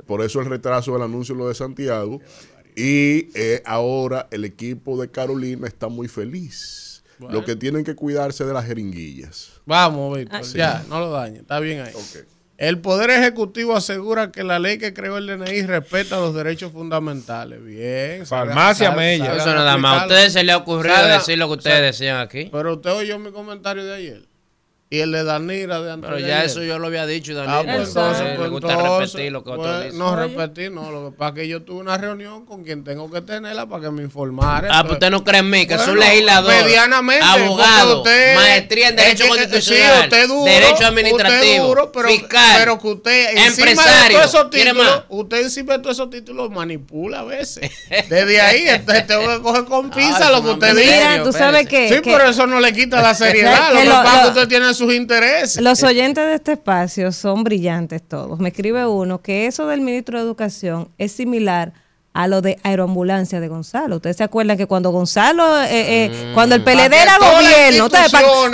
[0.06, 2.22] Por eso el retraso del anuncio lo de Santiago.
[2.76, 7.04] Y eh, ahora el equipo de Carolina está muy feliz.
[7.20, 9.52] Lo que tienen que cuidarse de las jeringuillas.
[9.66, 10.42] Vamos, Víctor.
[10.54, 11.42] Ya, no lo dañen.
[11.42, 11.94] Está bien ahí.
[12.58, 17.64] El Poder Ejecutivo asegura que la ley que creó el DNI respeta los derechos fundamentales.
[17.64, 18.26] Bien.
[18.26, 19.36] Farmacia Mella.
[19.36, 20.02] Eso nada más.
[20.02, 22.50] A ustedes se le ha ocurrido decir lo que ustedes decían aquí.
[22.52, 24.29] Pero usted oyó mi comentario de ayer.
[24.92, 27.60] Y el de Danira de antes Pero ya eso yo lo había dicho, Danira.
[27.60, 30.90] Ah, pues entonces, pues, gusta repetir lo que otro pues, No repetir, no.
[30.90, 33.84] Lo que pasa es que yo tuve una reunión con quien tengo que tenerla para
[33.84, 34.68] que me informara.
[34.72, 36.52] Ah, pues usted no cree en mí, que soy legislador.
[36.64, 37.24] Medianamente.
[37.24, 37.98] Abogado.
[38.00, 39.94] Usted, maestría en Derecho Constitucional.
[39.94, 41.68] Sí, usted duro, derecho Administrativo.
[41.68, 42.56] Duro, pero, fiscal.
[42.58, 44.18] Pero que usted, empresario.
[44.18, 47.70] De esos títulos, usted encima de todos esos títulos manipula a veces.
[48.10, 51.22] Desde ahí, entonces tengo que coger con pinza lo que usted dice.
[51.24, 51.90] tú sabes que.
[51.90, 53.72] Sí, pero eso no le quita la seriedad.
[53.72, 55.62] Lo que pasa es que usted tiene sus intereses.
[55.62, 58.40] Los oyentes de este espacio son brillantes todos.
[58.40, 61.74] Me escribe uno que eso del ministro de Educación es similar
[62.28, 63.98] lo de aeroambulancia de Gonzalo.
[63.98, 66.34] Ustedes se acuerdan que cuando Gonzalo, eh, eh, mm.
[66.34, 67.90] cuando el PLD era gobierno,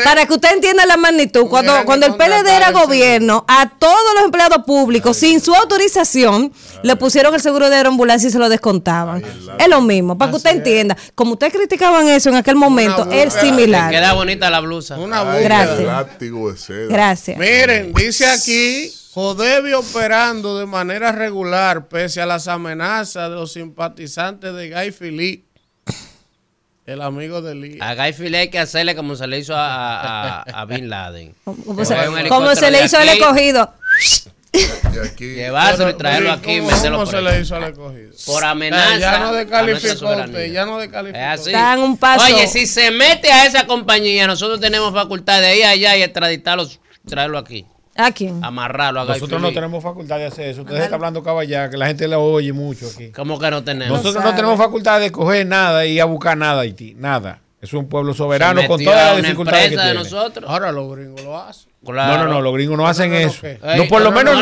[0.03, 4.25] para, que usted entienda la magnitud, cuando, cuando el PLD era gobierno, a todos los
[4.25, 6.51] empleados públicos, sin su autorización,
[6.83, 9.23] le pusieron el seguro de aeroambulancia y se lo descontaban.
[9.57, 10.95] es lo mismo, para que usted entienda.
[11.15, 13.91] Como ustedes criticaban eso en aquel momento, es similar.
[13.91, 14.97] Queda bonita la blusa.
[14.97, 15.39] Una blusa.
[15.39, 16.89] Gracias.
[16.89, 17.37] Gracias.
[17.37, 24.53] Miren, dice aquí Jodevi operando de manera regular pese a las amenazas de los simpatizantes
[24.53, 25.45] de Guy Philippe,
[26.85, 27.77] el amigo de Lee.
[27.79, 31.33] A Guy Philippe hay que hacerle como se le hizo a, Bin Laden.
[31.45, 33.73] Como, se, le hizo al escogido.
[35.17, 38.11] Llevárselo y traerlo aquí ¿Cómo se le hizo al escogido?
[38.25, 38.97] Por amenaza.
[38.97, 41.17] ya no descalificó usted, ya no descalificó.
[41.17, 42.25] Es un paso.
[42.25, 46.69] Oye, si se mete a esa compañía, nosotros tenemos facultad de ir allá y extraditarlo,
[47.07, 47.65] traerlo aquí.
[47.97, 48.43] ¿A quién?
[48.43, 50.61] Amarrarlo a Nosotros no tenemos facultad de hacer eso.
[50.61, 53.11] Usted está hablando caballá, que la gente lo oye mucho aquí.
[53.11, 53.97] ¿Cómo que no tenemos?
[53.97, 56.93] Nosotros no tenemos facultad de coger nada y a buscar nada Haití.
[56.95, 57.41] Nada.
[57.61, 59.93] Es un pueblo soberano con todas las dificultades que tiene.
[59.93, 60.49] nosotros.
[60.49, 61.71] Ahora los gringos lo hacen.
[61.81, 63.41] No, no, no, los gringos no hacen eso.
[63.77, 64.35] No, por lo menos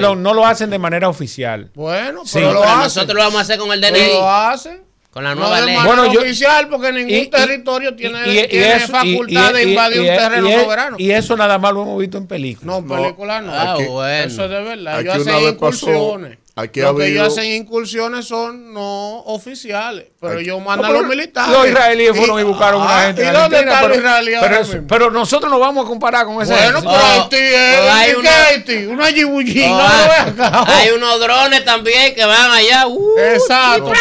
[0.00, 1.70] no, no, lo hacen de manera oficial.
[1.74, 2.78] Bueno, pero, lo hacen.
[2.78, 4.14] nosotros lo vamos a hacer con el DNI.
[4.14, 4.82] Lo hacen.
[5.14, 5.76] Con la nueva ley.
[5.84, 10.96] Bueno, yo, oficial porque ningún territorio tiene, tiene facultad de invadir un terreno soberano.
[10.98, 12.66] Y eso nada más lo hemos visto en películas.
[12.66, 13.54] No, en películas no.
[13.54, 14.24] Ah, bueno.
[14.24, 15.00] Eso es de verdad.
[15.02, 16.38] Yo hacen incursiones.
[16.56, 21.52] Aquí Lo que ellos hacen incursiones son no oficiales, pero ellos mandan a los militares.
[21.52, 23.22] Los israelíes fueron y, buscaron a una ah, gente.
[23.24, 26.52] ¿Y dónde está pero, israelí pero, pero, nosotros nos vamos a comparar con ese.
[26.52, 27.80] Bueno, pero Haití es.
[27.90, 28.86] Hay una, Haití?
[28.86, 29.66] Una Yibuyi.
[29.66, 32.86] No, hay unos drones también que van allá.
[32.86, 33.92] Uh, Exacto,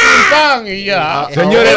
[0.67, 1.21] y ya.
[1.21, 1.75] Ah, Señores,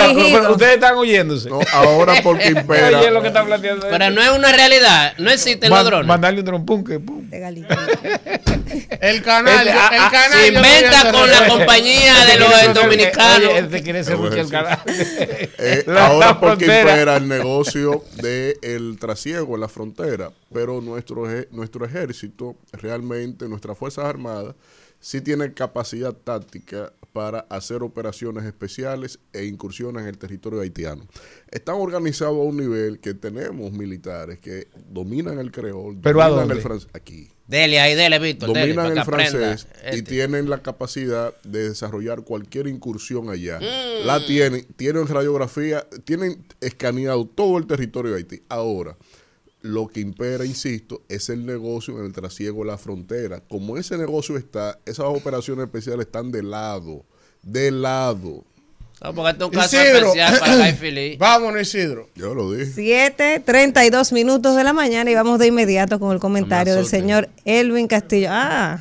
[0.51, 1.49] ustedes están oyéndose.
[1.49, 2.99] No, ahora porque impera.
[2.99, 5.15] Oye, lo que está planteando pero no es una realidad.
[5.17, 6.07] No existen los drones.
[6.07, 7.31] Mandarle un dron, pum, que pum.
[9.01, 9.67] El canal.
[9.67, 13.51] El canal venta con la compañía de los dominicanos.
[13.55, 14.81] Este quiere ser mucho el canal.
[14.87, 21.85] Eh, ahora porque impera el negocio del el trasiego en la frontera, pero nuestro, nuestro
[21.85, 24.55] ejército, realmente, nuestras Fuerzas Armadas,
[25.01, 31.09] sí tienen capacidad táctica para hacer operaciones especiales e incursiones en el territorio haitiano.
[31.51, 36.61] Están organizados a un nivel que tenemos militares que dominan el creol, ¿Pero dominan el
[36.61, 37.31] francés aquí.
[37.47, 38.51] Dele ahí, dele, Víctor.
[38.51, 40.03] Dominan el francés y este.
[40.03, 43.61] tienen la capacidad de desarrollar cualquier incursión allá.
[43.61, 44.07] Mm.
[44.07, 48.43] La tienen, tienen radiografía, tienen escaneado todo el territorio de Haití.
[48.51, 48.95] Ahora,
[49.67, 53.41] lo que impera, insisto, es el negocio en el trasiego de la frontera.
[53.41, 57.05] Como ese negocio está, esas operaciones especiales están de lado,
[57.43, 58.45] de lado.
[59.03, 62.09] No, porque este es un caso especial para Vámonos, Isidro.
[62.15, 62.73] Yo lo dije.
[62.75, 67.29] 7, 32 minutos de la mañana y vamos de inmediato con el comentario del señor
[67.45, 68.29] Elvin Castillo.
[68.31, 68.81] Ah.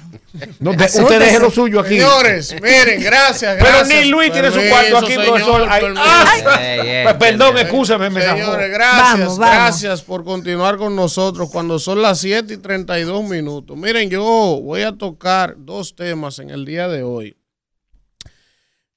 [0.59, 1.95] No, usted deje lo suyo aquí.
[1.95, 3.87] Señores, miren, gracias, gracias.
[3.87, 5.67] Pero ni Luis tiene su cuarto aquí, profesor.
[5.67, 8.09] Pues, perdón, escúchame.
[8.09, 13.77] Me Señores, gracias, gracias por continuar con nosotros cuando son las 7 y 32 minutos.
[13.77, 14.23] Miren, yo
[14.63, 17.37] voy a tocar dos temas en el día de hoy.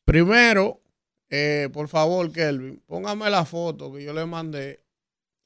[0.04, 0.80] Primero,
[1.30, 4.84] eh, por favor, Kelvin, póngame la foto que yo le mandé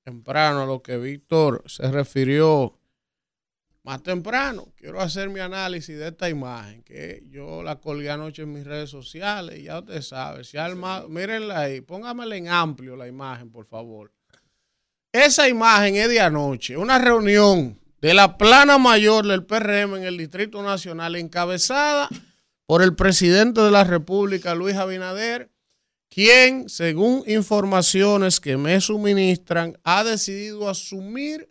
[0.04, 2.78] temprano a lo que Víctor se refirió
[3.84, 4.72] más temprano.
[4.76, 8.90] Quiero hacer mi análisis de esta imagen que yo la colgué anoche en mis redes
[8.90, 9.58] sociales.
[9.58, 14.12] Y ya usted sabe, si alma, mírenla ahí, póngamela en amplio la imagen, por favor.
[15.12, 20.16] Esa imagen es de anoche, una reunión de la plana mayor del PRM en el
[20.16, 22.08] Distrito Nacional, encabezada
[22.66, 25.51] por el presidente de la República, Luis Abinader,
[26.12, 31.50] quien, según informaciones que me suministran, ha decidido asumir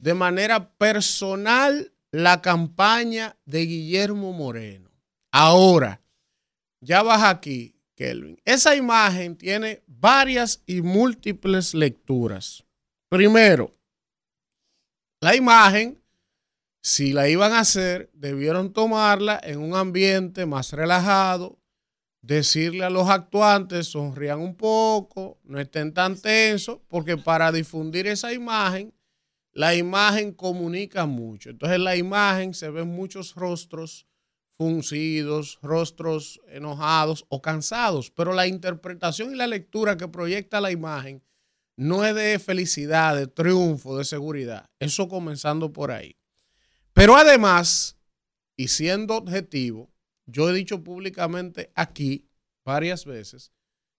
[0.00, 4.90] de manera personal la campaña de Guillermo Moreno.
[5.30, 6.00] Ahora,
[6.80, 8.40] ya baja aquí, Kelvin.
[8.44, 12.64] Esa imagen tiene varias y múltiples lecturas.
[13.08, 13.76] Primero,
[15.20, 16.02] la imagen,
[16.82, 21.59] si la iban a hacer, debieron tomarla en un ambiente más relajado,
[22.22, 28.32] decirle a los actuantes, sonrían un poco, no estén tan tensos, porque para difundir esa
[28.32, 28.92] imagen
[29.52, 31.50] la imagen comunica mucho.
[31.50, 34.06] Entonces en la imagen se ven muchos rostros
[34.52, 41.22] funcidos, rostros enojados o cansados, pero la interpretación y la lectura que proyecta la imagen
[41.76, 44.66] no es de felicidad, de triunfo, de seguridad.
[44.78, 46.14] Eso comenzando por ahí.
[46.92, 47.96] Pero además,
[48.54, 49.89] y siendo objetivo,
[50.30, 52.26] yo he dicho públicamente aquí
[52.64, 53.52] varias veces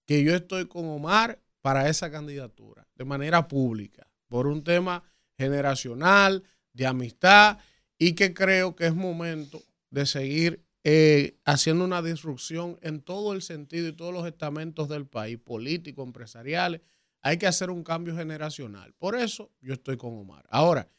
[0.06, 5.04] que yo estoy con Omar para esa candidatura, de manera pública, por un tema
[5.38, 7.60] generacional, de amistad,
[7.98, 13.42] y que creo que es momento de seguir eh, haciendo una disrupción en todo el
[13.42, 16.82] sentido y todos los estamentos del país, políticos, empresariales.
[17.22, 18.94] Hay que hacer un cambio generacional.
[18.98, 20.48] Por eso yo estoy con Omar.
[20.50, 20.90] Ahora,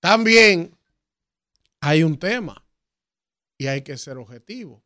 [0.00, 0.76] también
[1.80, 2.63] hay un tema
[3.58, 4.84] y hay que ser objetivo.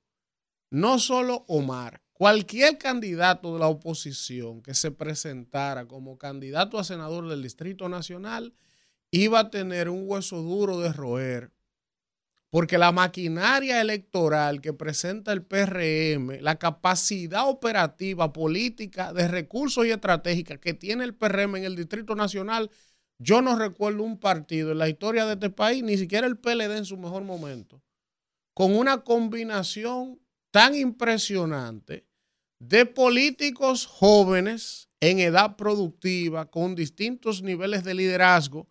[0.70, 7.28] No solo Omar, cualquier candidato de la oposición que se presentara como candidato a senador
[7.28, 8.54] del Distrito Nacional
[9.10, 11.52] iba a tener un hueso duro de roer
[12.50, 19.90] porque la maquinaria electoral que presenta el PRM, la capacidad operativa, política, de recursos y
[19.90, 22.70] estratégica que tiene el PRM en el Distrito Nacional,
[23.18, 26.78] yo no recuerdo un partido en la historia de este país, ni siquiera el PLD
[26.78, 27.82] en su mejor momento,
[28.58, 30.18] con una combinación
[30.50, 32.08] tan impresionante
[32.58, 38.66] de políticos jóvenes en edad productiva, con distintos niveles de liderazgo,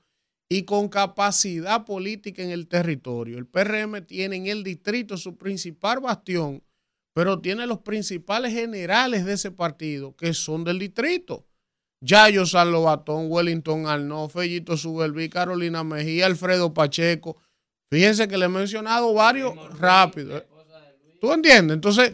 [0.49, 3.37] y con capacidad política en el territorio.
[3.37, 6.61] El PRM tiene en el distrito su principal bastión,
[7.13, 11.47] pero tiene los principales generales de ese partido que son del distrito.
[12.01, 17.37] Yayo San Lobatón, Wellington Arnaud, Fellito Subelví, Carolina Mejía, Alfredo Pacheco.
[17.89, 20.43] Fíjense que le he mencionado varios rápido.
[21.19, 21.75] ¿Tú entiendes?
[21.75, 22.13] Entonces,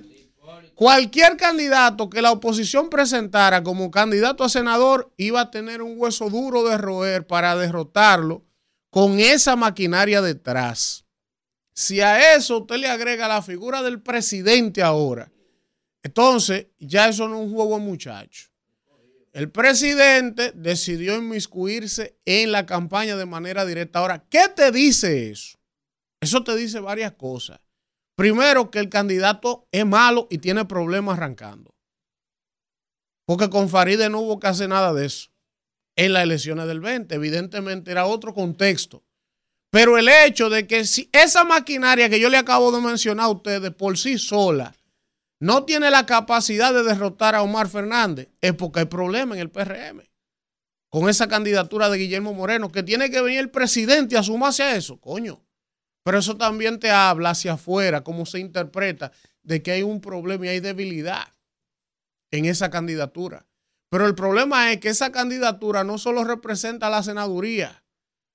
[0.75, 6.29] Cualquier candidato que la oposición presentara como candidato a senador iba a tener un hueso
[6.29, 8.43] duro de roer para derrotarlo
[8.89, 11.05] con esa maquinaria detrás.
[11.73, 15.31] Si a eso usted le agrega la figura del presidente ahora,
[16.01, 18.49] entonces ya eso no es un juego muchacho.
[19.31, 23.99] El presidente decidió inmiscuirse en la campaña de manera directa.
[23.99, 25.57] Ahora, ¿qué te dice eso?
[26.23, 27.59] Eso te dice varias cosas.
[28.15, 31.75] Primero, que el candidato es malo y tiene problemas arrancando.
[33.25, 35.29] Porque con Faride no hubo hacer nada de eso
[35.95, 37.15] en las elecciones del 20.
[37.15, 39.03] Evidentemente era otro contexto.
[39.71, 43.29] Pero el hecho de que si esa maquinaria que yo le acabo de mencionar a
[43.29, 44.75] ustedes por sí sola
[45.39, 49.49] no tiene la capacidad de derrotar a Omar Fernández, es porque hay problema en el
[49.49, 50.03] PRM.
[50.89, 54.75] Con esa candidatura de Guillermo Moreno, que tiene que venir el presidente a sumarse a
[54.75, 55.43] eso, coño.
[56.03, 59.11] Pero eso también te habla hacia afuera, cómo se interpreta,
[59.41, 61.27] de que hay un problema y hay debilidad
[62.31, 63.45] en esa candidatura.
[63.89, 67.83] Pero el problema es que esa candidatura no solo representa la senaduría,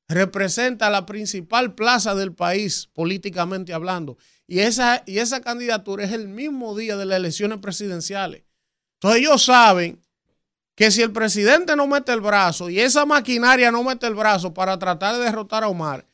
[0.09, 4.16] representa la principal plaza del país, políticamente hablando.
[4.46, 8.44] Y esa, y esa candidatura es el mismo día de las elecciones presidenciales.
[8.94, 10.00] Entonces ellos saben
[10.74, 14.54] que si el presidente no mete el brazo y esa maquinaria no mete el brazo
[14.54, 16.07] para tratar de derrotar a Omar,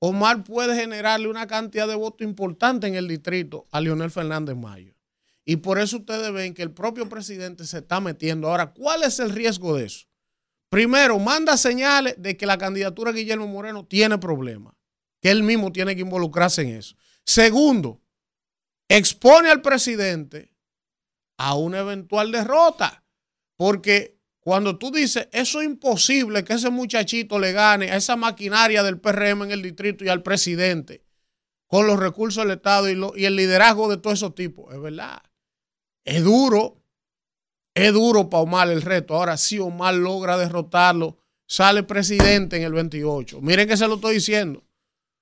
[0.00, 4.94] Omar puede generarle una cantidad de votos importante en el distrito a Leonel Fernández Mayo.
[5.44, 8.48] Y por eso ustedes ven que el propio presidente se está metiendo.
[8.48, 10.06] Ahora, ¿cuál es el riesgo de eso?
[10.70, 14.74] Primero, manda señales de que la candidatura de Guillermo Moreno tiene problemas,
[15.20, 16.96] que él mismo tiene que involucrarse en eso.
[17.26, 18.00] Segundo,
[18.88, 20.54] expone al presidente
[21.36, 23.04] a una eventual derrota,
[23.56, 24.19] porque
[24.50, 28.98] cuando tú dices, eso es imposible que ese muchachito le gane a esa maquinaria del
[28.98, 31.04] PRM en el distrito y al presidente
[31.68, 35.22] con los recursos del Estado y, el liderazgo de todos esos tipos, es verdad.
[36.04, 36.82] Es duro,
[37.74, 39.14] es duro para Omar el reto.
[39.14, 43.40] Ahora, si Omar logra derrotarlo, sale presidente en el 28.
[43.42, 44.64] Miren que se lo estoy diciendo,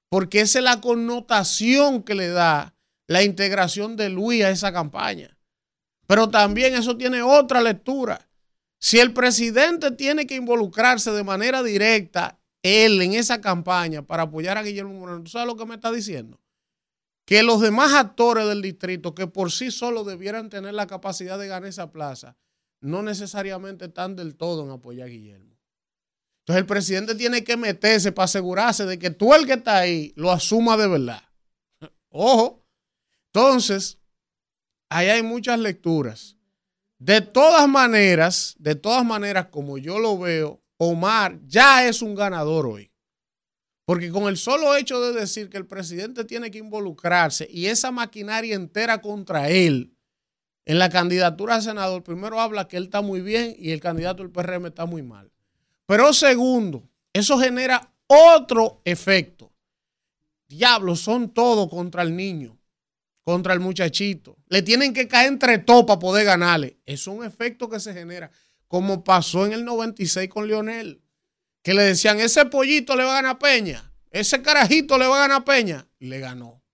[0.09, 2.75] porque esa es la connotación que le da
[3.07, 5.37] la integración de Luis a esa campaña.
[6.07, 8.28] Pero también eso tiene otra lectura
[8.79, 14.59] si el presidente tiene que involucrarse de manera directa, él en esa campaña para apoyar
[14.59, 16.41] a Guillermo Moreno, ¿tú sabes lo que me está diciendo?
[17.25, 21.49] Que los demás actores del distrito, que por sí solo debieran tener la capacidad de
[21.49, 22.37] ganar esa plaza,
[22.81, 25.59] no necesariamente están del todo en apoyar a Guillermo.
[26.41, 30.15] Entonces el presidente tiene que meterse para asegurarse de que tú el que está ahí
[30.17, 31.23] lo asuma de verdad.
[32.09, 32.65] Ojo.
[33.35, 33.99] Entonces,
[34.89, 36.38] ahí hay muchas lecturas.
[36.99, 42.67] De todas maneras, de todas maneras, como yo lo veo, Omar ya es un ganador
[42.67, 42.91] hoy.
[43.85, 47.91] Porque con el solo hecho de decir que el presidente tiene que involucrarse y esa
[47.91, 49.97] maquinaria entera contra él
[50.67, 54.23] en la candidatura a senador, primero habla que él está muy bien y el candidato
[54.23, 55.33] del PRM está muy mal.
[55.87, 59.51] Pero segundo, eso genera otro efecto.
[60.47, 62.58] Diablo, son todos contra el niño,
[63.29, 64.39] contra el muchachito.
[64.47, 66.79] Le tienen que caer entre todos para poder ganarle.
[66.87, 68.31] Es un efecto que se genera,
[68.67, 71.05] como pasó en el 96 con Lionel,
[71.63, 75.29] que le decían, ese pollito le va a ganar Peña, ese carajito le va a
[75.29, 76.65] ganar Peña, y le ganó.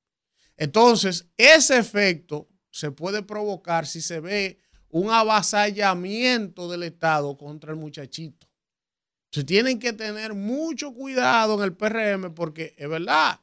[0.57, 7.79] Entonces, ese efecto se puede provocar si se ve un avasallamiento del Estado contra el
[7.79, 8.49] muchachito.
[9.33, 13.41] Se tienen que tener mucho cuidado en el PRM porque es verdad,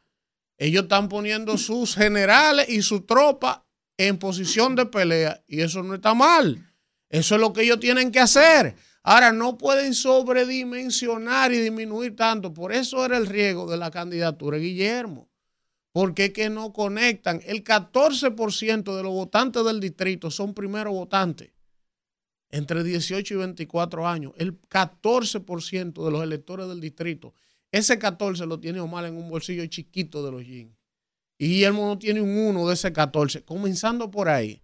[0.64, 3.66] ellos están poniendo sus generales y su tropa
[3.98, 6.72] en posición de pelea y eso no está mal.
[7.10, 8.76] Eso es lo que ellos tienen que hacer.
[9.02, 12.54] Ahora, no pueden sobredimensionar y disminuir tanto.
[12.54, 15.32] Por eso era el riesgo de la candidatura de Guillermo.
[15.92, 17.42] Porque es que no conectan.
[17.44, 21.50] El 14% de los votantes del distrito son primeros votantes
[22.52, 24.34] entre 18 y 24 años.
[24.38, 27.34] El 14% de los electores del distrito.
[27.72, 30.76] Ese 14 lo tiene Omar en un bolsillo chiquito de los jeans.
[31.38, 33.44] Y Guillermo no tiene un 1 de ese 14.
[33.44, 34.62] Comenzando por ahí.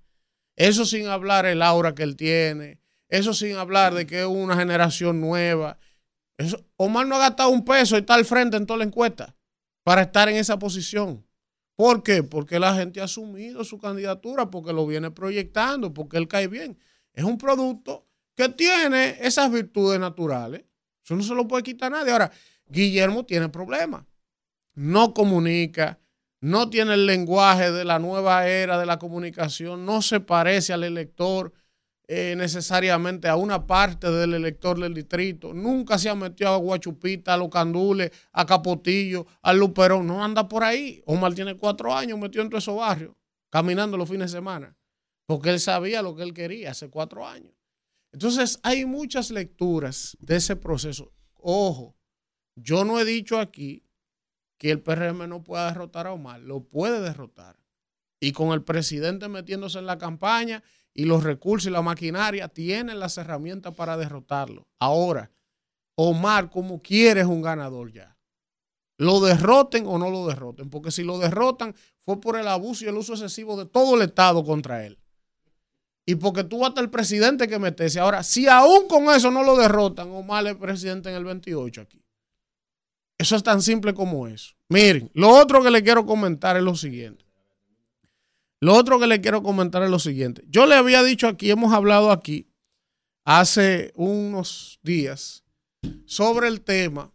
[0.55, 2.79] Eso sin hablar el aura que él tiene.
[3.09, 5.79] Eso sin hablar de que es una generación nueva.
[6.75, 9.35] Omar no ha gastado un peso y está al frente en toda la encuesta
[9.83, 11.25] para estar en esa posición.
[11.75, 12.23] ¿Por qué?
[12.23, 16.77] Porque la gente ha asumido su candidatura, porque lo viene proyectando, porque él cae bien.
[17.13, 20.63] Es un producto que tiene esas virtudes naturales.
[21.03, 22.11] Eso no se lo puede quitar nadie.
[22.11, 22.31] Ahora,
[22.69, 24.05] Guillermo tiene problemas.
[24.75, 25.99] No comunica,
[26.39, 30.83] no tiene el lenguaje de la nueva era de la comunicación, no se parece al
[30.83, 31.53] elector
[32.09, 35.53] eh, necesariamente a una parte del elector del distrito.
[35.53, 40.07] Nunca se ha metido a Guachupita, a Los Candules, a Capotillo, al Luperón.
[40.07, 41.03] No anda por ahí.
[41.05, 43.13] Omar tiene cuatro años metido en todo esos barrios,
[43.49, 44.77] caminando los fines de semana,
[45.25, 47.51] porque él sabía lo que él quería hace cuatro años.
[48.13, 51.11] Entonces, hay muchas lecturas de ese proceso.
[51.33, 51.96] Ojo,
[52.57, 53.83] yo no he dicho aquí
[54.57, 57.59] que el PRM no pueda derrotar a Omar, lo puede derrotar.
[58.19, 62.99] Y con el presidente metiéndose en la campaña y los recursos y la maquinaria tienen
[62.99, 64.67] las herramientas para derrotarlo.
[64.79, 65.29] Ahora,
[65.95, 68.17] Omar, como quiere, es un ganador ya.
[68.97, 72.87] Lo derroten o no lo derroten, porque si lo derrotan fue por el abuso y
[72.87, 74.97] el uso excesivo de todo el Estado contra él.
[76.07, 77.99] Y porque tú hasta el presidente que metese.
[77.99, 82.06] Ahora, si aún con eso no lo derrotan, Omar es presidente en el 28 aquí.
[83.17, 84.53] Eso es tan simple como eso.
[84.69, 87.25] Miren, lo otro que le quiero comentar es lo siguiente.
[88.59, 90.43] Lo otro que le quiero comentar es lo siguiente.
[90.47, 92.49] Yo le había dicho aquí, hemos hablado aquí
[93.23, 95.43] hace unos días
[96.05, 97.11] sobre el tema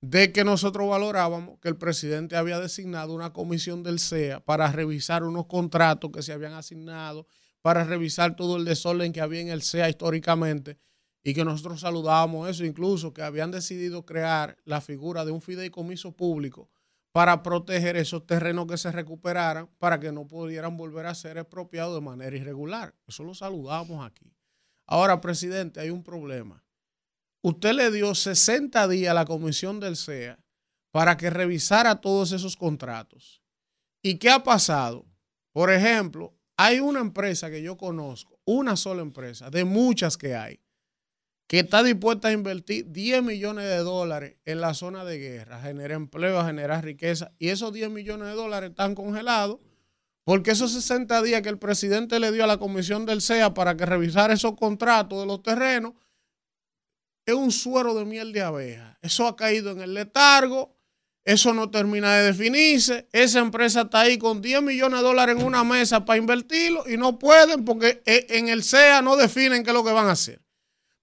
[0.00, 5.24] de que nosotros valorábamos que el presidente había designado una comisión del CEA para revisar
[5.24, 7.26] unos contratos que se habían asignado,
[7.62, 10.78] para revisar todo el desorden que había en el CEA históricamente
[11.24, 16.12] y que nosotros saludábamos eso, incluso que habían decidido crear la figura de un fideicomiso
[16.12, 16.68] público
[17.12, 21.94] para proteger esos terrenos que se recuperaran para que no pudieran volver a ser expropiados
[21.94, 22.94] de manera irregular.
[23.06, 24.34] Eso lo saludamos aquí.
[24.86, 26.62] Ahora, presidente, hay un problema.
[27.40, 30.38] Usted le dio 60 días a la comisión del CEA
[30.90, 33.42] para que revisara todos esos contratos.
[34.02, 35.06] ¿Y qué ha pasado?
[35.52, 40.60] Por ejemplo, hay una empresa que yo conozco, una sola empresa, de muchas que hay,
[41.46, 45.92] que está dispuesta a invertir 10 millones de dólares en la zona de guerra, generar
[45.92, 49.58] empleo, generar riqueza, y esos 10 millones de dólares están congelados
[50.24, 53.76] porque esos 60 días que el presidente le dio a la comisión del CEA para
[53.76, 55.92] que revisara esos contratos de los terrenos,
[57.26, 58.98] es un suero de miel de abeja.
[59.02, 60.74] Eso ha caído en el letargo,
[61.24, 65.44] eso no termina de definirse, esa empresa está ahí con 10 millones de dólares en
[65.44, 69.70] una mesa para invertirlo y no pueden porque eh, en el CEA no definen qué
[69.70, 70.43] es lo que van a hacer.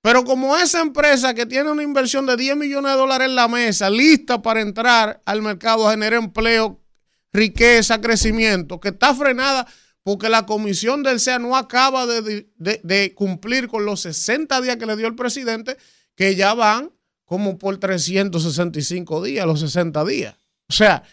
[0.02, 3.47] Pero como esa empresa que tiene una inversión de 10 millones de dólares en la
[3.47, 6.80] mesa, lista para entrar al mercado a generar empleo,
[7.32, 9.68] riqueza, crecimiento, que está frenada
[10.04, 14.97] porque la comisión del SEA no acaba de, cumplir con los 60 días que le
[14.97, 15.78] dio el presidente,
[16.16, 16.91] que ya van
[17.26, 20.36] como por 365 días, los 60 días.
[20.68, 21.04] O sea,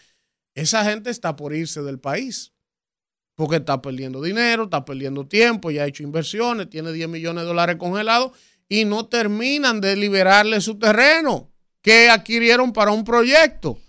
[0.55, 2.53] esa gente está por irse del país
[3.35, 7.47] porque está perdiendo dinero, está perdiendo tiempo, ya ha hecho inversiones, tiene 10 millones de
[7.47, 8.31] dólares congelados
[8.69, 11.49] y no terminan de liberarle su terreno
[11.81, 13.79] que adquirieron para un proyecto.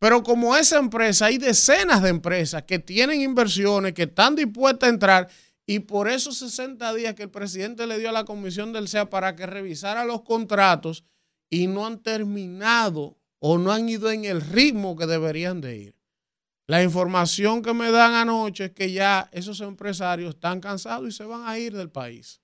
[0.00, 4.92] Pero como esa empresa, hay decenas de empresas que tienen inversiones, que están dispuestas a
[4.92, 5.28] entrar,
[5.64, 9.08] y por esos 60 días que el presidente le dio a la comisión del SEA
[9.08, 11.04] para que revisara los contratos
[11.48, 15.96] y no han terminado o no han ido en el ritmo que deberían de ir.
[16.66, 21.24] La información que me dan anoche es que ya esos empresarios están cansados y se
[21.24, 22.40] van a ir del país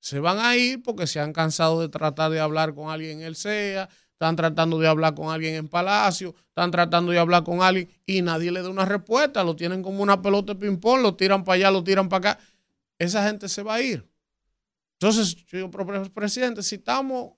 [0.00, 3.26] se van a ir porque se han cansado de tratar de hablar con alguien en
[3.26, 7.62] el SEA, están tratando de hablar con alguien en Palacio, están tratando de hablar con
[7.62, 11.14] alguien y nadie le da una respuesta, lo tienen como una pelota de ping-pong, lo
[11.14, 12.42] tiran para allá, lo tiran para acá.
[12.98, 14.06] Esa gente se va a ir.
[14.98, 15.70] Entonces, yo,
[16.12, 17.32] presidente, si estamos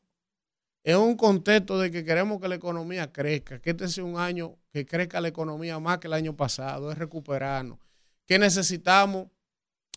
[0.83, 4.57] en un contexto de que queremos que la economía crezca, que este sea un año
[4.73, 7.79] que crezca la economía más que el año pasado, es recuperarnos,
[8.27, 9.29] que necesitamos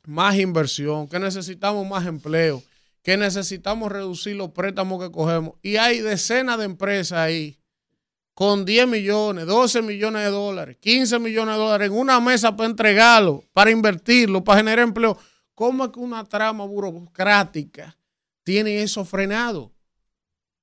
[0.08, 2.64] más inversión, que necesitamos más empleo,
[3.04, 5.54] que necesitamos reducir los préstamos que cogemos.
[5.62, 7.58] Y hay decenas de empresas ahí
[8.34, 12.70] con 10 millones, 12 millones de dólares, 15 millones de dólares en una mesa para
[12.70, 15.18] entregarlo, para invertirlo, para generar empleo.
[15.54, 17.98] ¿Cómo es que una trama burocrática
[18.44, 19.72] tiene eso frenado?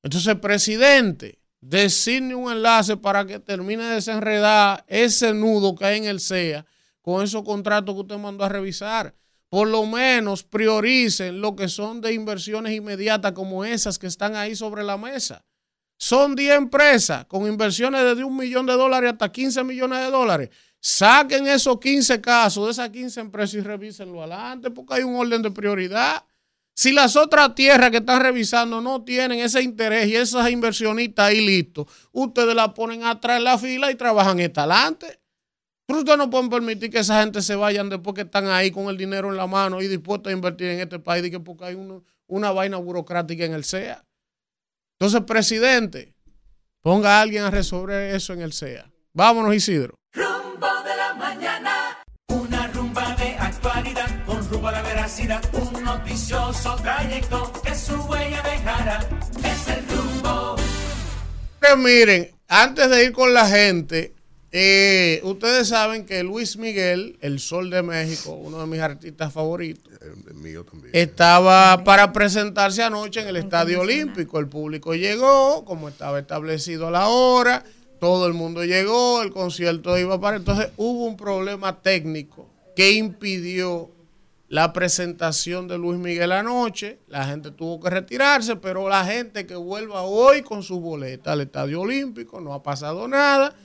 [0.03, 6.05] Entonces, presidente, designe un enlace para que termine de desenredar ese nudo que hay en
[6.05, 6.67] el SEA
[7.01, 9.15] con esos contratos que usted mandó a revisar.
[9.53, 14.57] Por lo menos prioricen lo que son de inversiones inmediatas como esas que están ahí
[14.57, 15.45] sobre la mesa.
[15.99, 20.49] Son 10 empresas con inversiones desde un millón de dólares hasta 15 millones de dólares.
[20.81, 25.43] Saquen esos 15 casos de esas 15 empresas y revísenlo adelante porque hay un orden
[25.43, 26.25] de prioridad.
[26.75, 31.45] Si las otras tierras que están revisando no tienen ese interés y esas inversionistas ahí
[31.45, 35.22] listos, ustedes la ponen atrás en la fila y trabajan esta adelante.
[35.87, 38.89] Pero ustedes no pueden permitir que esa gente se vayan después que están ahí con
[38.89, 41.79] el dinero en la mano y dispuestos a invertir en este país que porque hay
[42.27, 44.05] una vaina burocrática en el SEA.
[44.99, 46.15] Entonces, presidente,
[46.81, 48.91] ponga a alguien a resolver eso en el SEA.
[49.13, 49.99] Vámonos, Isidro.
[50.13, 56.77] Rumbo de la mañana, una rumba de actualidad con rumbo a la veracidad, un noticioso
[56.77, 59.01] trayecto que su huella dejará.
[59.45, 60.57] Es el rumbo.
[61.77, 64.15] miren, antes de ir con la gente,
[64.55, 69.91] eh, ustedes saben que Luis Miguel, el Sol de México, uno de mis artistas favoritos,
[70.93, 74.39] estaba para presentarse anoche en el Estadio Olímpico.
[74.39, 77.65] El público llegó, como estaba establecido a la hora,
[77.99, 80.37] todo el mundo llegó, el concierto iba para.
[80.37, 82.47] Entonces hubo un problema técnico
[82.77, 83.91] que impidió
[84.51, 86.99] la presentación de Luis Miguel anoche.
[87.09, 91.41] La gente tuvo que retirarse, pero la gente que vuelva hoy con su boleta al
[91.41, 93.57] Estadio Olímpico, no ha pasado nada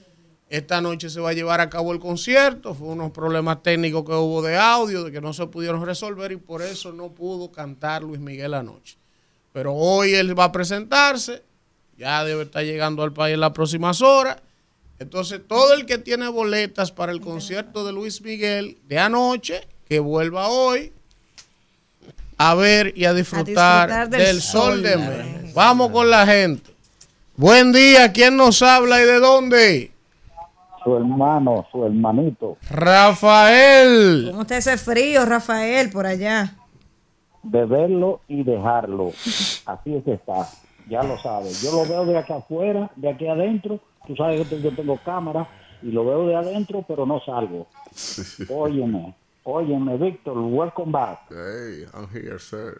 [0.50, 2.74] esta noche se va a llevar a cabo el concierto.
[2.74, 6.38] Fue unos problemas técnicos que hubo de audio, de que no se pudieron resolver y
[6.38, 8.98] por eso no pudo cantar Luis Miguel anoche.
[9.52, 11.43] Pero hoy él va a presentarse.
[11.98, 14.38] Ya debe estar llegando al país en las próximas horas.
[15.00, 20.00] Entonces, todo el que tiene boletas para el concierto de Luis Miguel de anoche, que
[20.00, 20.91] vuelva hoy
[22.38, 25.52] a ver y a disfrutar, del, sol, de México.
[25.54, 26.72] Vamos con la gente.
[27.36, 29.91] Buen día, ¿quién nos habla y de dónde?
[30.88, 32.58] Su hermano, su hermanito.
[32.72, 34.30] Rafael.
[34.32, 36.56] ¿Cómo está ese frío, Rafael, por allá?
[37.44, 39.10] Beberlo y dejarlo.
[39.66, 40.48] Así es que está.
[40.90, 41.62] Ya lo sabes.
[41.62, 43.82] Yo lo veo de acá afuera, de aquí adentro.
[44.08, 45.46] Tú sabes que yo tengo cámara
[45.82, 47.68] y lo veo de adentro, pero no salgo.
[48.48, 49.14] Óyeme,
[49.44, 51.20] óyeme, Víctor, welcome back.
[51.30, 52.78] Hey, I'm here, sir.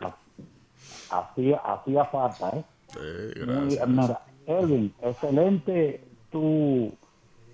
[1.12, 2.64] Hacía, hacía falta, ¿eh?
[2.93, 4.18] Sí, gracias.
[4.45, 6.89] Elvin, excelente tu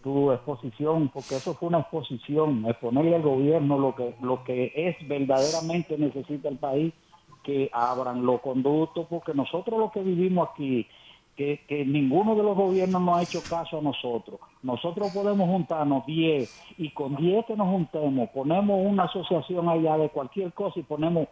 [0.03, 5.07] tu exposición, porque eso fue una exposición, exponerle al gobierno lo que, lo que es
[5.07, 6.93] verdaderamente necesita el país,
[7.41, 10.85] que abran los conductos, porque nosotros los que vivimos aquí,
[11.35, 14.39] que, que ninguno de los gobiernos nos ha hecho caso a nosotros.
[14.61, 20.09] Nosotros podemos juntarnos 10 y con 10 que nos juntemos, ponemos una asociación allá de
[20.09, 21.27] cualquier cosa y ponemos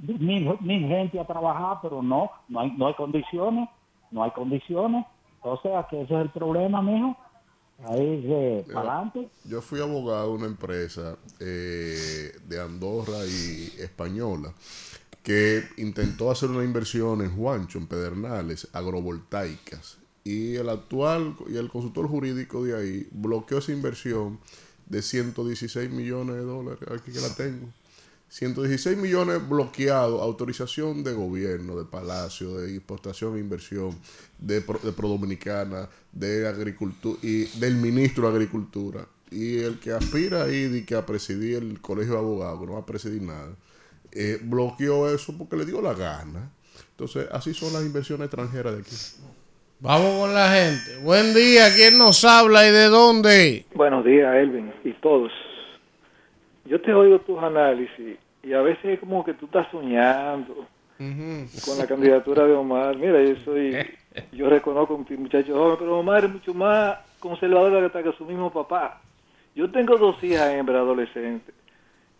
[0.00, 3.68] mil, gente a trabajar, pero no, no hay, no hay condiciones,
[4.10, 5.06] no hay condiciones.
[5.42, 7.16] O sea que ese es el problema, mijo
[7.84, 9.28] Ahí de adelante.
[9.44, 14.52] Yo fui abogado de una empresa eh, de Andorra y española
[15.22, 19.98] que intentó hacer una inversión en Juancho, en Pedernales, agrovoltaicas.
[20.22, 24.38] Y el actual y el consultor jurídico de ahí bloqueó esa inversión
[24.86, 26.88] de 116 millones de dólares.
[26.90, 27.68] Aquí que la tengo.
[28.28, 33.90] 116 millones bloqueados, autorización de gobierno, de Palacio, de exportación e inversión,
[34.38, 39.06] de, de Dominicana, de Agricultura y del ministro de Agricultura.
[39.30, 42.80] Y el que aspira ahí que a presidir el colegio de abogados, que no va
[42.80, 43.54] a presidir nada,
[44.12, 46.50] eh, bloqueó eso porque le dio la gana.
[46.90, 48.96] Entonces, así son las inversiones extranjeras de aquí.
[49.80, 51.04] Vamos con la gente.
[51.04, 53.66] Buen día, ¿quién nos habla y de dónde?
[53.74, 55.30] Buenos días, Elvin, y todos
[56.66, 60.66] yo te oigo tus análisis y a veces es como que tú estás soñando
[60.98, 62.96] con la candidatura de Omar.
[62.96, 63.76] Mira, yo soy,
[64.32, 69.00] yo reconozco un muchacho joven, pero Omar es mucho más conservador que su mismo papá.
[69.54, 71.54] Yo tengo dos hijas hembras adolescentes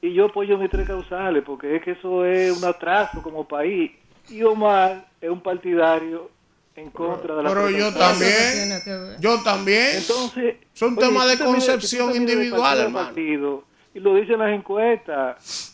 [0.00, 3.92] y yo apoyo mis tres causales porque es que eso es un atraso como país.
[4.28, 6.30] Y Omar es un partidario
[6.74, 8.82] en contra de la Pero yo también.
[9.20, 9.96] Yo también.
[9.96, 13.64] Entonces, son temas de concepción individual, hermano.
[13.96, 15.72] Y lo dicen las encuestas.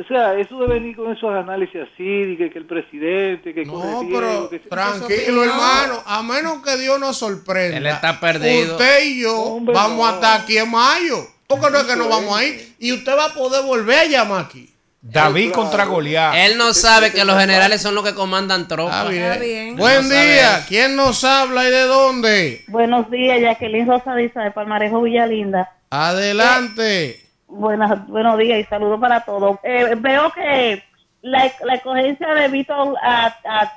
[0.00, 4.06] O sea, eso de venir con esos análisis así, que, que el presidente, que No,
[4.08, 7.78] pero tranquilo, hermano, a menos que Dios nos sorprenda.
[7.78, 8.76] Él está perdido.
[8.76, 11.26] Usted y yo vamos a estar aquí en mayo.
[11.48, 12.74] Porque no es que nos vamos a ir.
[12.78, 14.72] Y usted va a poder volver a llamar aquí.
[15.00, 16.34] David contra Goliat.
[16.36, 19.12] Él no sabe que los generales son los que comandan tropas.
[19.12, 19.76] Está bien.
[19.76, 20.64] Buen día.
[20.68, 22.64] ¿Quién nos habla y de dónde?
[22.68, 25.72] Buenos días, Jacqueline Rosadiza de Palmarejo Villalinda.
[25.90, 27.25] Adelante.
[27.56, 29.58] Buenos, buenos días y saludos para todos.
[29.62, 30.82] Eh, veo que
[31.22, 33.34] la, la escogencia de Víctor a,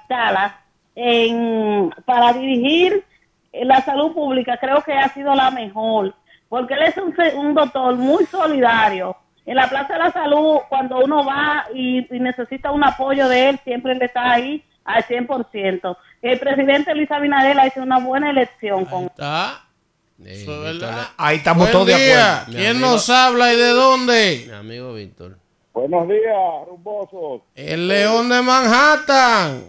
[0.07, 0.59] Tala
[0.95, 3.03] en, para dirigir
[3.53, 6.13] la salud pública creo que ha sido la mejor,
[6.47, 9.15] porque él es un, un doctor muy solidario
[9.49, 13.59] en la Plaza de la Salud, cuando uno va y, necesita un apoyo de él,
[13.63, 15.97] siempre él está ahí al 100%.
[16.21, 18.87] El presidente Luis Abinader ha hecho una buena elección.
[18.91, 19.63] Ahí está.
[21.17, 22.51] Ahí estamos todos de acuerdo.
[22.51, 24.43] ¿Quién nos habla y de dónde?
[24.47, 25.37] Mi amigo Víctor.
[25.73, 26.35] Buenos días,
[26.67, 27.41] rumbosos.
[27.55, 29.63] El León de Manhattan.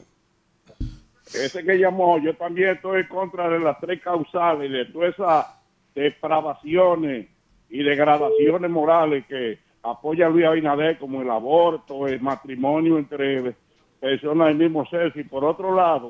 [1.32, 5.46] Ese que llamó, yo también estoy en contra de las tres causales, de todas esas
[5.94, 7.28] depravaciones
[7.68, 13.54] y degradaciones morales que apoya Luis Abinader como el aborto, el matrimonio entre
[14.00, 16.08] personas del mismo sexo y por otro lado,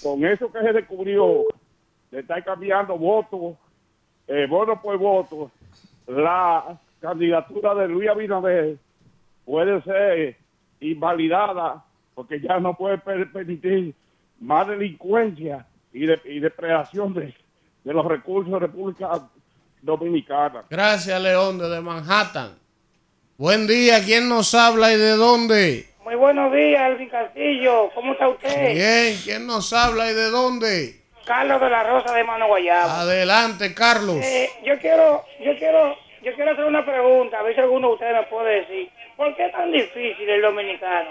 [0.00, 1.46] con eso que se descubrió
[2.10, 3.56] de estar cambiando votos,
[4.26, 5.50] eh, voto por voto,
[6.06, 8.76] la candidatura de Luis Abinader
[9.44, 10.36] puede ser
[10.80, 11.84] invalidada
[12.14, 13.94] porque ya no puede permitir
[14.40, 17.34] más delincuencia y, y depredación de,
[17.84, 19.28] de los recursos de República
[19.82, 20.64] Dominicana.
[20.68, 22.58] Gracias, León, desde Manhattan.
[23.38, 25.86] Buen día, ¿quién nos habla y de dónde?
[26.04, 27.90] Muy buenos días, Elvin Castillo.
[27.94, 28.74] ¿Cómo está usted?
[28.74, 30.99] Bien, ¿quién nos habla y de dónde?
[31.30, 33.02] Carlos de la Rosa de Mano Guayaba.
[33.02, 34.16] Adelante, Carlos.
[34.16, 37.94] Eh, yo quiero, yo quiero, yo quiero hacer una pregunta, a ver si alguno de
[37.94, 38.90] ustedes me puede decir.
[39.16, 41.10] ¿Por qué es tan difícil el dominicano?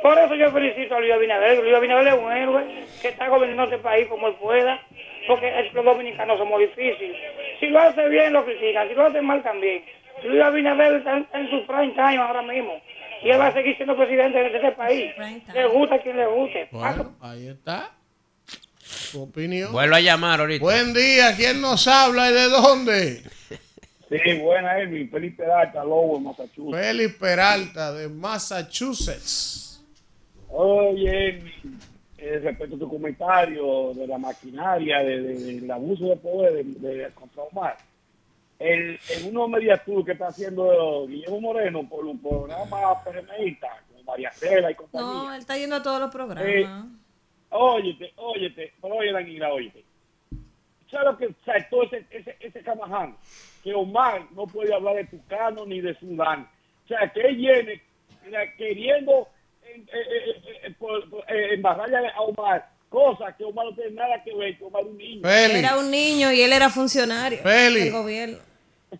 [0.00, 1.58] Por eso yo felicito a Luis Abinader.
[1.58, 2.64] Luis Abinader es un héroe
[3.00, 4.80] que está gobernando este país como él pueda,
[5.26, 7.16] porque los dominicanos somos difíciles.
[7.58, 8.86] Si lo hace bien, lo critican.
[8.86, 9.84] Si lo hace mal, también.
[10.22, 12.80] Luis Abinader está en, su prime time ahora mismo.
[13.24, 15.12] Y él va a seguir siendo presidente de este país.
[15.52, 16.68] Le gusta a quien le guste.
[16.70, 17.90] Bueno, ahí está.
[18.92, 19.72] Su opinión.
[19.72, 20.62] Vuelvo a llamar ahorita.
[20.62, 21.34] Buen día.
[21.36, 23.22] ¿Quién nos habla y de dónde?
[24.08, 25.10] Sí, buena, Elvin.
[25.10, 26.76] Feliz Peralta, Lobo, Massachusetts.
[26.76, 29.82] Feliz Peralta, de Massachusetts.
[30.48, 31.78] Oye, Elvin,
[32.18, 37.10] eh, respecto a tu comentario de la maquinaria, del de, abuso de poder de, de
[37.10, 37.76] contra Omar
[38.62, 44.04] el, en uno media tour que está haciendo Guillermo Moreno por un programa PRMista, como
[44.04, 45.06] María Cela y compañía.
[45.06, 46.44] No, él está yendo a todos los programas.
[46.46, 46.66] Eh,
[47.52, 49.84] óyete, óyete, pero oye, Danila, óyete.
[50.90, 53.16] ¿Sabes lo que saltó ese, ese, ese camaján?
[53.64, 56.48] Que Omar no puede hablar de Tucano ni de Sudán.
[56.84, 57.82] O sea, que él viene
[58.58, 59.28] queriendo
[59.64, 60.74] en, eh,
[61.28, 64.88] eh, embarrarle a Omar cosas que Omar no tiene nada que ver, que Omar es
[64.88, 65.28] un niño.
[65.28, 68.38] Era un niño y él era funcionario del gobierno.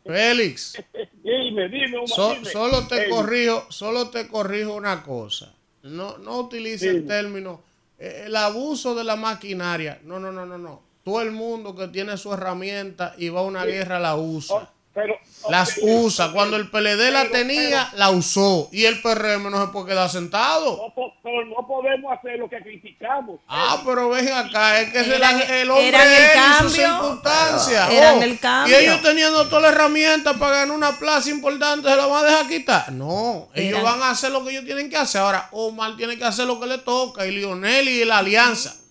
[0.06, 0.82] Félix.
[1.22, 5.54] dime, dime, Solo te corrijo, solo te corrijo una cosa.
[5.82, 7.71] No, no utilice el término eh,
[8.02, 10.00] el abuso de la maquinaria.
[10.04, 10.82] No, no, no, no, no.
[11.04, 14.72] Todo el mundo que tiene su herramienta y va a una guerra la usa.
[14.94, 16.32] Oh, las usa.
[16.32, 18.68] Cuando el PLD la tenía, la usó.
[18.72, 20.92] Y el PRM no se puede quedar sentado.
[21.22, 23.40] pero no podemos hacer lo que criticamos.
[23.48, 27.88] Ah, pero ven acá, es que es el, hombre y sus circunstancias.
[27.90, 32.24] Oh, y ellos teniendo toda la herramienta para ganar una plaza importante, ¿se la van
[32.24, 32.92] a dejar quitar?
[32.92, 35.22] No, ellos van a hacer lo que ellos tienen que hacer.
[35.22, 37.26] Ahora, Omar tiene que hacer lo que le toca.
[37.26, 38.81] Y Lionel y la alianza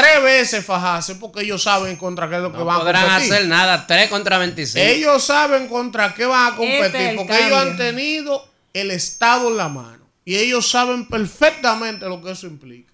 [0.00, 3.00] tres veces fajarse porque ellos saben contra qué es lo que van a competir.
[3.00, 4.96] No podrán hacer nada, tres contra 26.
[4.96, 9.68] Ellos saben contra qué van a competir porque ellos han tenido el Estado en la
[9.68, 12.92] mano y ellos saben perfectamente lo que eso implica.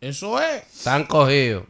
[0.00, 0.62] Eso es.
[0.76, 1.64] Están cogidos.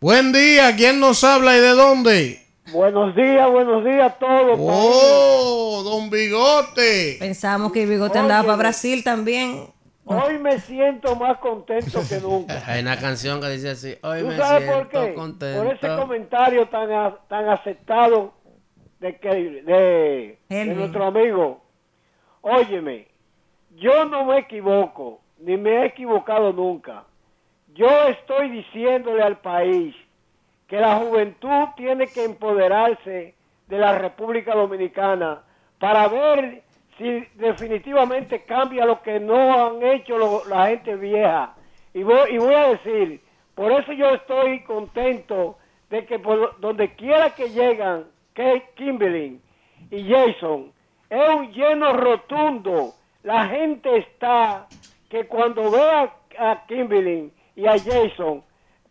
[0.00, 2.46] Buen día, ¿quién nos habla y de dónde?
[2.72, 4.56] Buenos días, buenos días a todos.
[4.58, 7.16] Oh, don Bigote.
[7.18, 9.66] Pensamos que el Bigote andaba para Brasil también.
[10.04, 12.62] Hoy me siento más contento que nunca.
[12.66, 15.14] Hay una canción que dice así, hoy me siento por qué?
[15.14, 15.62] contento.
[15.62, 18.32] Por ese comentario tan, tan aceptado
[18.98, 21.62] de, que, de, nuestro amigo.
[22.42, 23.08] Óyeme,
[23.76, 27.04] yo no me equivoco, ni me he equivocado nunca.
[27.74, 29.94] Yo estoy diciéndole al país
[30.66, 33.34] que la juventud tiene que empoderarse
[33.68, 35.42] de la República Dominicana
[35.78, 36.62] para ver
[37.00, 41.54] si definitivamente cambia lo que no han hecho la gente vieja.
[41.94, 43.20] Y voy, y voy a decir,
[43.54, 45.56] Por eso yo estoy contento
[45.90, 49.40] de que por donde quiera que llegan, que Kimberly
[49.90, 50.72] y Jason,
[51.10, 52.94] es un lleno rotundo.
[53.22, 54.66] La gente está
[55.10, 58.42] que cuando vea a Kimberly y a Jason,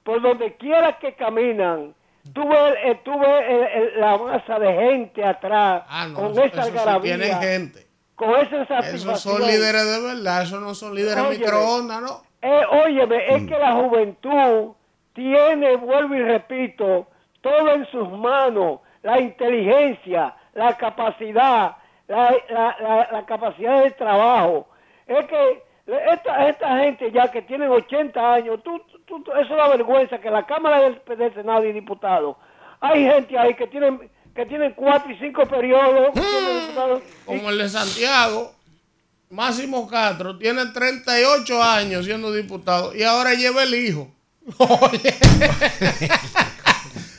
[0.04, 1.96] por donde quiera que caminan,
[2.34, 7.42] tú ves, eh, el- la masa de gente atrás Ah, no, con esa algarabía, tienen
[7.42, 7.89] gente.
[8.20, 11.38] Con esa Esos son líderes de verdad, esos no son líderes Óyeme.
[11.40, 12.22] microondas, ¿no?
[12.42, 14.74] Eh, óyeme, es que la juventud
[15.14, 17.08] tiene, vuelvo y repito,
[17.42, 24.68] todo en sus manos, la inteligencia, la capacidad, la, la- la- la capacidad de trabajo.
[25.08, 25.64] Es que
[26.12, 30.30] esta, esta gente ya que tienen 80 años, tú, tú- tú- eso da vergüenza que
[30.30, 32.36] la Cámara del, del Senado y Diputados,
[32.82, 36.10] hay gente ahí que tienen que tienen cuatro y cinco periodos.
[36.16, 38.54] y- Como el de Santiago,
[39.30, 44.10] Máximo Castro tiene 38 años siendo diputado y ahora lleva el hijo.
[44.58, 45.16] Oye.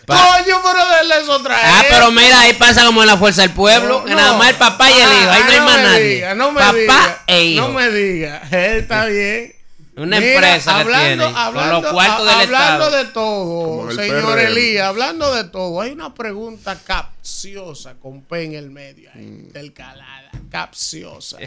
[0.06, 1.64] Coño, pero denle eso otra vez.
[1.66, 4.56] Ah, pero mira, ahí pasa como en la fuerza del pueblo, que nada más el
[4.56, 6.02] papá y el hijo, ahí no hay Ah, más nadie.
[6.14, 7.62] diga, no me papá diga, e hijo.
[7.68, 9.54] No me diga, él está bien.
[10.00, 12.96] Una Mira, empresa que hablando, tienen, con hablando, los cuartos del hablando Estado.
[12.96, 14.46] de todo, el señor PRM.
[14.46, 19.52] Elías, hablando de todo, hay una pregunta capciosa con P en el medio, ahí, Mm.
[19.52, 21.38] del calada, capciosa.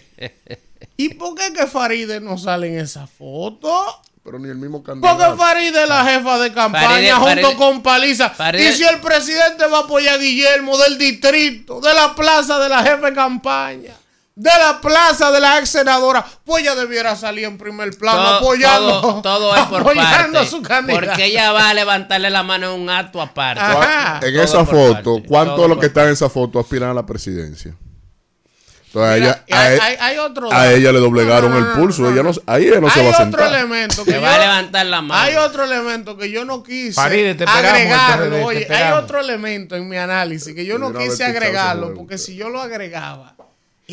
[0.97, 4.01] ¿Y por qué que Faride no sale en esa foto?
[4.23, 5.37] Pero ni el mismo Porque candidato.
[5.37, 8.29] Faride es la jefa de campaña Faride- junto Faride- con Paliza.
[8.29, 12.57] Faride- Y si el presidente va a apoyar a Guillermo del distrito, de la plaza
[12.59, 13.93] de la jefa de campaña,
[14.35, 18.35] de la plaza de la ex senadora, pues ella debiera salir en primer plano Todo,
[18.37, 20.37] apoyando, todo, todo es por apoyando parte.
[20.39, 21.05] a su candidato.
[21.05, 23.61] Porque ella va a levantarle la mano en un acto aparte.
[23.61, 24.19] Ajá.
[24.23, 26.93] En Todo esa foto, parte, ¿cuántos de los que están en esa foto aspiran a
[26.95, 27.75] la presidencia?
[28.87, 31.59] Entonces a Mira, ella, a, hay- e- hay- hay otro a ella le doblegaron No,
[31.59, 32.01] no, no, el pulso.
[32.03, 32.31] no, ella no.
[32.45, 33.53] ahí ella no se hay va a otro sentar.
[33.53, 35.21] elemento que yo, va a levantar la mano.
[35.21, 38.35] hay otro elemento que yo no quise Faride, te agregarlo.
[38.35, 42.35] Te Oye, hay otro elemento en mi análisis que yo no quise agregarlo porque si
[42.35, 43.35] yo lo agregaba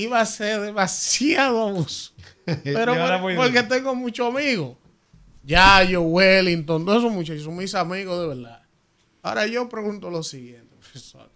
[0.02, 2.12] iba a ser demasiado abuso.
[2.64, 4.76] Pero por- porque tengo muchos amigos.
[5.42, 8.62] Yayo, Wellington, todos esos muchachos son mis amigos de verdad.
[9.22, 11.30] Ahora yo pregunto lo siguiente, profesor.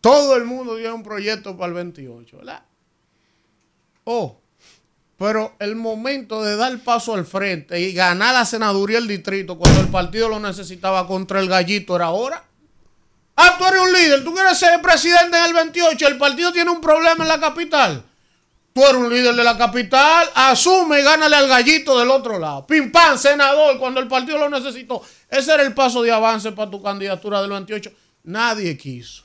[0.00, 2.62] Todo el mundo tiene un proyecto para el 28, ¿verdad?
[4.04, 4.40] Oh,
[5.18, 9.80] pero el momento de dar paso al frente y ganar la senaduría del distrito cuando
[9.80, 12.44] el partido lo necesitaba contra el gallito era ahora.
[13.36, 16.70] Ah, tú eres un líder, tú quieres ser presidente en el 28, el partido tiene
[16.70, 18.02] un problema en la capital.
[18.72, 22.66] Tú eres un líder de la capital, asume y gánale al gallito del otro lado.
[22.66, 25.02] Pim pam, senador, cuando el partido lo necesitó.
[25.30, 27.90] Ese era el paso de avance para tu candidatura del 28.
[28.24, 29.24] Nadie quiso.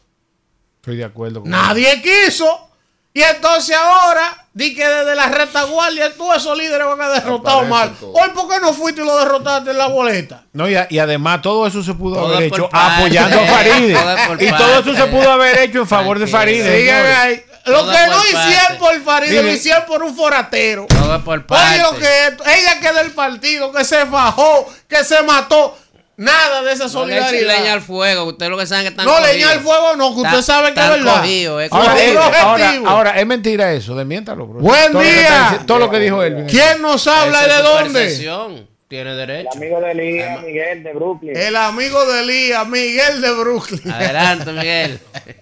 [0.78, 2.71] Estoy de acuerdo con Nadie quiso.
[3.14, 7.94] Y entonces ahora, di que desde la retaguardia todos esos líderes van a derrotar mal.
[8.02, 10.44] Hoy, ¿por qué no fuiste y lo derrotaste en la boleta?
[10.54, 13.40] No, y, a- y además todo eso se pudo Todo haber hecho parte, apoyando a
[13.46, 13.94] todo Faride.
[13.94, 16.64] es por y todo eso se pudo haber hecho en favor de Tranquilo.
[16.64, 16.80] Faride.
[16.82, 17.18] Sigan señores.
[17.18, 17.46] ahí.
[17.66, 20.88] Lo Todo que no hicieron por Faride, lo hicieron por un foratero.
[20.90, 21.80] Todo por Oye, parte.
[21.82, 22.28] lo que
[22.60, 25.78] ella que del partido, que se fajó, que se mató.
[26.22, 27.58] Nada de esa No le solidaridad.
[27.58, 29.34] leña al fuego, ustedes lo que saben que están No, cogidos.
[29.34, 31.20] leña al fuego no, que usted Está- sabe que es están verdad.
[31.22, 32.88] cogidos, es Ahora, un ahora, objetivo.
[32.90, 34.46] ahora, es mentira eso, desmiéntalo.
[34.48, 34.60] bro.
[34.60, 35.60] Buen Todo lo que día.
[35.66, 36.46] todo lo que dijo él.
[36.50, 38.68] ¿Quién nos habla y es de dónde?
[38.88, 39.50] Tiene derecho.
[39.56, 41.36] amigo de Elías, Miguel de Brooklyn.
[41.38, 43.92] El amigo de Elías, Miguel de Brooklyn.
[43.92, 45.00] Adelante, Miguel.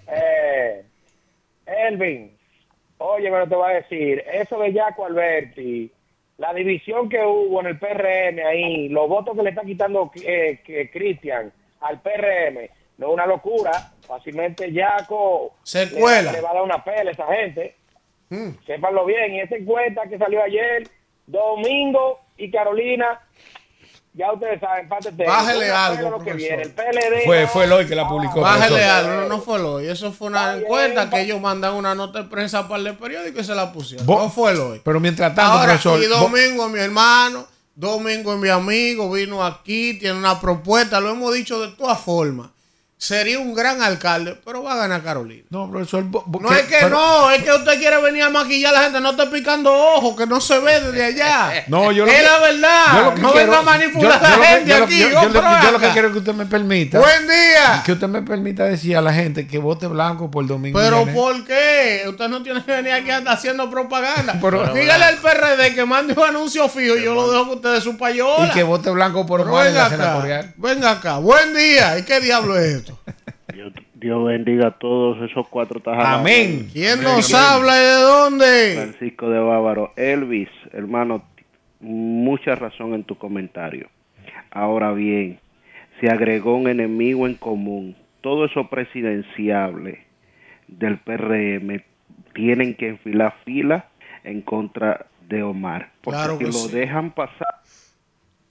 [0.08, 0.86] Eh,
[1.90, 2.32] Elvin,
[3.00, 5.92] oye, pero te voy a decir, eso de Jaco Alberti,
[6.40, 10.60] la división que hubo en el PRM ahí, los votos que le está quitando eh,
[10.66, 12.68] que Cristian al PRM,
[12.98, 13.72] no es una locura.
[14.08, 16.32] Fácilmente Jaco Se le- cuela.
[16.32, 17.76] Le, va a dar una pela a esa gente.
[18.30, 18.50] Mm.
[18.66, 19.36] Sépanlo bien.
[19.36, 20.84] Y esa encuesta que salió ayer,
[21.28, 23.22] Domingo y Carolina,
[24.20, 25.26] ya ustedes saben, empate.
[25.26, 26.61] Bájele algo, lo que viene.
[26.63, 27.24] El PLD.
[27.26, 28.41] Fue, fue Eloy que la publicó.
[28.41, 28.91] Bájale profesor.
[28.91, 29.88] algo, no, no fue hoy.
[29.88, 33.43] Eso fue una encuesta que ellos mandan una nota de prensa para el periódico y
[33.43, 34.05] se la pusieron.
[34.05, 34.82] Vos- no fue hoy.
[34.84, 36.03] Pero mientras tanto, Ahora, profesor.
[36.03, 40.99] y vos- Domingo es mi hermano, Domingo es mi amigo, vino aquí, tiene una propuesta,
[40.99, 42.49] lo hemos dicho de todas formas.
[43.02, 45.43] Sería un gran alcalde, pero va a ganar Carolina.
[45.52, 46.04] No, profesor.
[46.04, 49.00] No es que pero- no, es que usted quiere venir a maquillar a la gente,
[49.00, 51.64] no esté picando ojos, que no se ve desde allá.
[51.70, 53.16] No, yo lo es que- la verdad.
[53.16, 55.00] no quiero- venga a manipular yo- a la gente lo- aquí.
[55.00, 55.10] yo-
[55.72, 57.00] lo- que quiero que usted me permita.
[57.00, 57.82] Buen día.
[57.86, 60.78] Que usted me permita decir a la gente que vote blanco por domingo.
[60.78, 61.16] Pero Jiménez.
[61.16, 62.04] ¿por qué?
[62.06, 64.38] Usted no tiene que venir aquí haciendo propaganda.
[64.41, 67.82] Pero- Dígale al PRD que mande un anuncio fijo y yo lo dejo que ustedes
[67.82, 68.47] su payola.
[68.47, 71.18] Y que vote blanco por en venga acá, venga acá.
[71.20, 71.97] Buen día.
[71.97, 72.89] ¿Y qué diablo es esto?
[73.54, 76.20] Dios, Dios bendiga a todos esos cuatro tajados.
[76.22, 76.70] Amén.
[76.72, 78.74] ¿Quién nos habla y de dónde?
[78.76, 79.92] Francisco de Bávaro.
[79.96, 81.24] Elvis, hermano,
[81.80, 83.90] mucha razón en tu comentario.
[84.52, 85.40] Ahora bien,
[86.00, 87.96] se agregó un enemigo en común.
[88.22, 90.06] Todo eso presidenciable
[90.68, 91.82] del PRM
[92.34, 93.88] tienen que enfilar fila
[94.24, 95.92] en contra de Omar.
[96.02, 96.72] Porque Claro si que lo sí.
[96.76, 97.48] dejan pasar,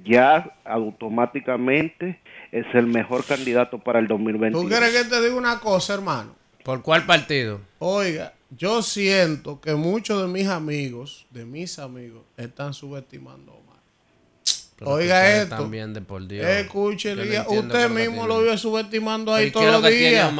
[0.04, 2.18] ya automáticamente
[2.52, 4.62] es el mejor candidato para el 2021.
[4.62, 6.36] ¿Tú quieres que te diga una cosa, hermano?
[6.64, 7.60] ¿Por cuál partido?
[7.78, 13.67] Oiga, yo siento que muchos de mis amigos, de mis amigos, están subestimando.
[14.78, 15.56] Pero Oiga esto.
[15.56, 16.46] También de por Dios.
[16.46, 20.30] Escuche, no usted mismo lo vive subestimando ¿Pero ahí todos los días.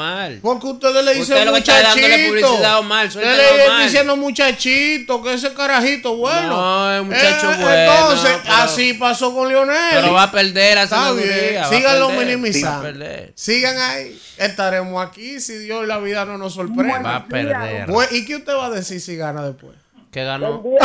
[0.41, 2.61] Porque ustedes le dicen Usted muchachito.
[3.05, 6.49] Usted le diciendo muchachito, que ese carajito bueno.
[6.51, 9.77] No, es muchacho Eh, bueno, Entonces, pero- así pasó con Lionel.
[9.91, 12.93] Pero va a perder a Está bien, síganlo minimizando.
[13.35, 14.21] Sigan ahí.
[14.37, 17.01] Estaremos aquí si Dios la vida no nos sorprende.
[17.01, 17.87] Va a perder.
[17.87, 19.75] Pues, ¿Y qué usted va a decir si gana después?
[20.13, 20.63] Que ganó.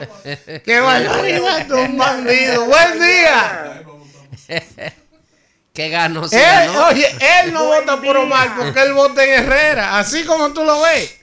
[0.64, 2.66] ¡Qué barbaridad, tú, un bandido!
[2.66, 3.82] ¡Buen día!
[5.72, 6.28] que ganó.
[6.28, 6.88] si Él, ganó.
[6.88, 7.06] oye,
[7.44, 11.18] él no vota por Omar porque él vota en Herrera, así como tú lo ves.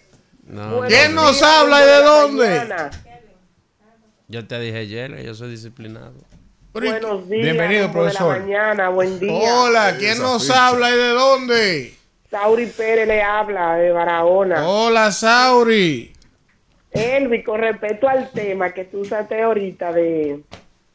[0.45, 2.91] No, ¿Quién no, nos habla y de dónde?
[4.30, 6.13] Yo te dije ayer que yo soy disciplinado.
[6.73, 7.43] Buenos días.
[7.43, 8.36] Bienvenido, de profesor.
[8.36, 9.32] la mañana, buen día.
[9.32, 11.97] Hola, ¿quién nos habla y de dónde?
[12.30, 14.67] Sauri Pérez le habla de Barahona.
[14.67, 16.13] Hola, Sauri.
[16.97, 20.41] Elvi, con respecto al tema que tú usaste ahorita de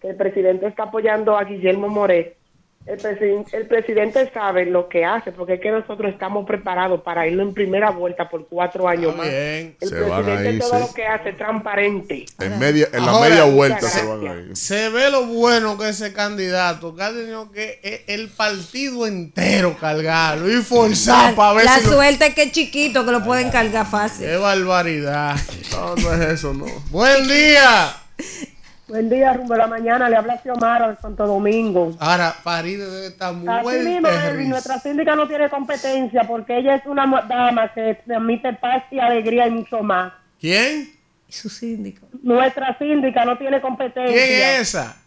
[0.01, 2.37] que el presidente está apoyando a Guillermo Moret,
[2.85, 7.27] el, presi- el presidente sabe lo que hace, porque es que nosotros estamos preparados para
[7.27, 9.27] irlo en primera vuelta por cuatro años más.
[9.29, 10.81] El Se presidente ahí, todo sí.
[10.89, 12.27] lo que hace es transparente.
[12.41, 14.57] En, media, en la media vuelta se van a ir.
[14.57, 19.77] Se ve lo bueno que ese candidato, que ha tenido que e- el partido entero
[19.81, 23.23] cargarlo y forzar para ver la si lo- suerte es que es chiquito, que lo
[23.25, 24.27] pueden cargar fácil.
[24.27, 25.37] ¡Qué barbaridad!
[25.73, 26.67] No, no es eso, no.
[26.91, 27.95] ¡Buen día!
[28.93, 31.97] Buen día, rumbo de la mañana, le habla Xiomara de Santo Domingo.
[31.99, 34.09] Ahora, Faride debe estar muy Así mismo,
[34.51, 39.47] nuestra síndica no tiene competencia porque ella es una dama que transmite paz y alegría
[39.47, 40.13] y mucho más.
[40.39, 40.93] ¿Quién?
[41.27, 42.07] Su síndico.
[42.23, 44.13] Nuestra síndica no tiene competencia.
[44.15, 44.99] ¿Quién es esa?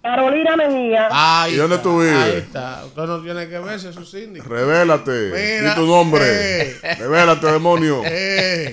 [0.00, 1.08] Carolina Mejía.
[1.10, 2.14] Ahí ¿Y dónde está, tú vives?
[2.16, 2.84] Ahí está.
[2.86, 4.48] Usted no tiene que verse su síndico.
[4.48, 5.32] Revélate.
[5.32, 6.22] Mira, Di tu nombre.
[6.24, 6.76] eh.
[7.00, 8.02] Revélate, demonio.
[8.04, 8.72] Eh.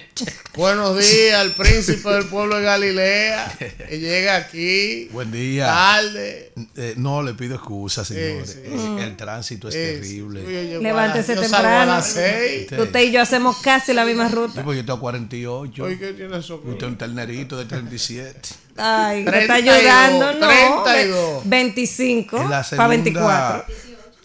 [0.56, 3.56] Buenos días, el príncipe del pueblo de Galilea.
[3.58, 5.08] Que llega aquí.
[5.12, 5.66] Buen día.
[5.66, 6.52] Tarde.
[6.76, 8.50] Eh, no, le pido excusas, señores.
[8.52, 8.60] sí.
[8.64, 10.78] Eh, El tránsito es Sí, terrible.
[10.80, 11.92] Levántese a salgo a temprano.
[11.92, 12.72] las seis.
[12.72, 14.54] Usted y yo hacemos casi la misma ruta.
[14.54, 15.84] Sí, pues yo tengo 48.
[15.84, 16.56] Oye, ¿qué tiene eso?
[16.56, 18.40] Usted es un ternerito de 37.
[18.78, 20.82] Ay, me está 32, ayudando, no.
[20.84, 21.42] 32.
[21.48, 23.74] 25 En la para segunda, 24.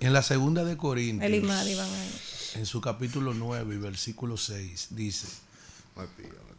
[0.01, 2.11] en la segunda de El Corintios, Imari ahí.
[2.55, 5.27] en su capítulo 9 y versículo 6, dice,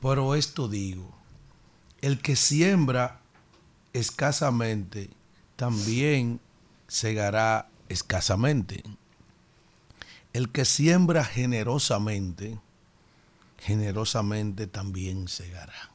[0.00, 1.14] pero esto digo,
[2.00, 3.20] el que siembra
[3.92, 5.10] escasamente,
[5.56, 6.40] también
[6.88, 8.82] segará escasamente.
[10.32, 12.58] El que siembra generosamente,
[13.58, 15.90] generosamente también segará.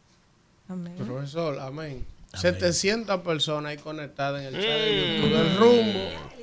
[0.98, 2.06] Profesor, amén.
[2.34, 6.37] 700 personas ahí conectadas en el chat de YouTube del rumbo.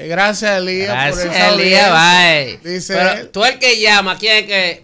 [0.00, 1.90] Eh, Gracias, Elías, por Gracias, Elías,
[2.62, 2.72] bye.
[2.72, 3.28] Dice Pero él.
[3.30, 4.82] tú el que llama, ¿quién es que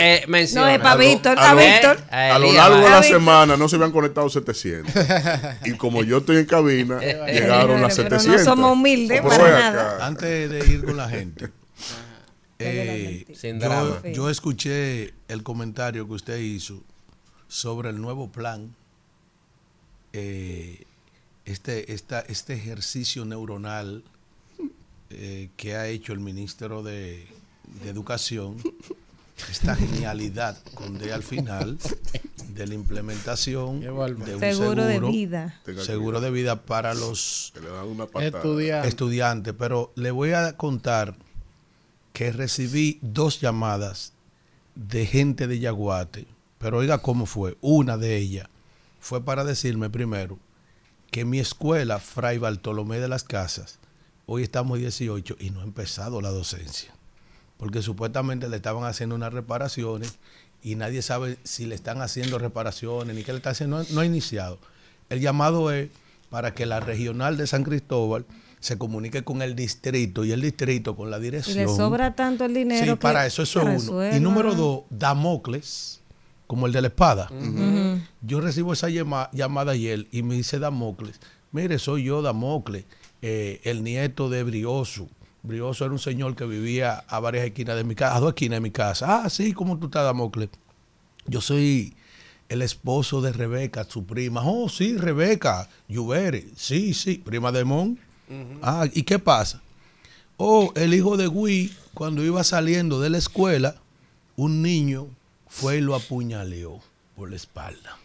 [0.00, 0.66] eh, menciona?
[0.66, 2.00] No, es pa' A lo- Víctor, a a lo- Víctor.
[2.10, 4.92] A A lo largo de la semana no se habían conectado 700.
[5.66, 8.44] Y como yo estoy en cabina, llegaron las Pero no 700.
[8.44, 9.94] somos humildes para nada.
[9.96, 10.06] acá.
[10.06, 11.48] Antes de ir con la gente,
[12.58, 14.00] eh, Sin drama.
[14.04, 16.82] yo, yo escuché el comentario que usted hizo
[17.46, 18.74] sobre el nuevo plan,
[20.12, 20.82] eh,
[21.44, 24.02] este, esta, este ejercicio neuronal
[25.10, 27.26] eh, que ha hecho el ministro de,
[27.82, 28.56] de Educación,
[29.50, 31.78] esta genialidad con D al final
[32.48, 35.60] de la implementación de un Seguro de vida.
[35.84, 38.38] seguro de vida para los Que le dan una patada.
[38.38, 38.88] Estudiante.
[38.88, 41.16] estudiante, pero le voy a contar
[42.12, 44.12] que recibí dos llamadas
[44.74, 46.26] de gente de Yaguate,
[46.58, 47.56] pero oiga cómo fue.
[47.60, 48.48] Una de ellas
[49.00, 50.38] fue para decirme primero
[51.10, 53.79] que mi escuela, Fray Bartolomé de las Casas,
[54.32, 56.92] hoy estamos 18 y no ha empezado la docencia,
[57.56, 60.18] porque supuestamente le estaban haciendo unas reparaciones
[60.62, 64.00] y nadie sabe si le están haciendo reparaciones ni qué le está haciendo, no, no
[64.02, 64.58] ha iniciado.
[65.08, 65.88] El llamado es
[66.30, 68.24] para que la regional de San Cristóbal
[68.60, 71.56] se comunique con el distrito y el distrito con la Y dirección.
[71.56, 72.84] le sobra tanto el dinero.
[72.84, 74.14] Sí, que para eso, eso es uno.
[74.16, 76.02] Y número dos, Damocles,
[76.46, 77.28] como el de la espada.
[78.22, 81.18] Yo recibo esa llama- llamada ayer y me dice Damocles,
[81.50, 82.84] mire, soy yo Damocles,
[83.22, 85.08] eh, el nieto de Brioso.
[85.42, 88.56] Brioso era un señor que vivía a varias esquinas de mi casa, a dos esquinas
[88.56, 89.22] de mi casa.
[89.24, 90.50] Ah, sí, ¿cómo tú estás, Damocles?
[91.26, 91.94] Yo soy
[92.48, 94.42] el esposo de Rebeca, su prima.
[94.44, 96.46] Oh, sí, Rebeca, Lluvere.
[96.56, 97.98] Sí, sí, prima de Mon.
[98.62, 99.60] Ah, ¿y qué pasa?
[100.36, 103.76] Oh, el hijo de Gui, cuando iba saliendo de la escuela,
[104.36, 105.08] un niño
[105.48, 106.80] fue y lo apuñaleó
[107.16, 107.98] por la espalda.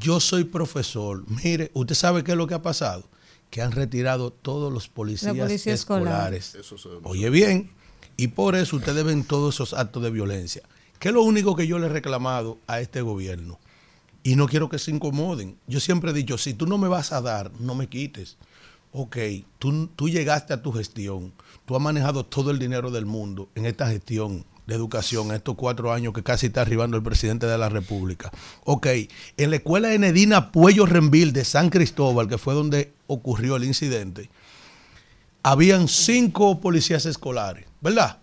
[0.00, 1.24] Yo soy profesor.
[1.44, 3.04] Mire, ¿usted sabe qué es lo que ha pasado?
[3.50, 6.32] Que han retirado todos los policías policía escolar.
[6.34, 6.56] escolares.
[7.02, 7.70] Oye bien,
[8.16, 10.62] y por eso ustedes ven todos esos actos de violencia.
[10.98, 13.58] ¿Qué es lo único que yo le he reclamado a este gobierno?
[14.22, 15.56] Y no quiero que se incomoden.
[15.66, 18.36] Yo siempre he dicho, si tú no me vas a dar, no me quites.
[18.92, 19.16] Ok,
[19.58, 21.32] tú, tú llegaste a tu gestión,
[21.64, 25.56] tú has manejado todo el dinero del mundo en esta gestión de educación, en estos
[25.56, 28.30] cuatro años que casi está arribando el presidente de la República.
[28.64, 28.86] Ok,
[29.36, 33.64] en la escuela de Nedina Puello Renville de San Cristóbal, que fue donde ocurrió el
[33.64, 34.30] incidente,
[35.42, 38.18] habían cinco policías escolares, ¿verdad?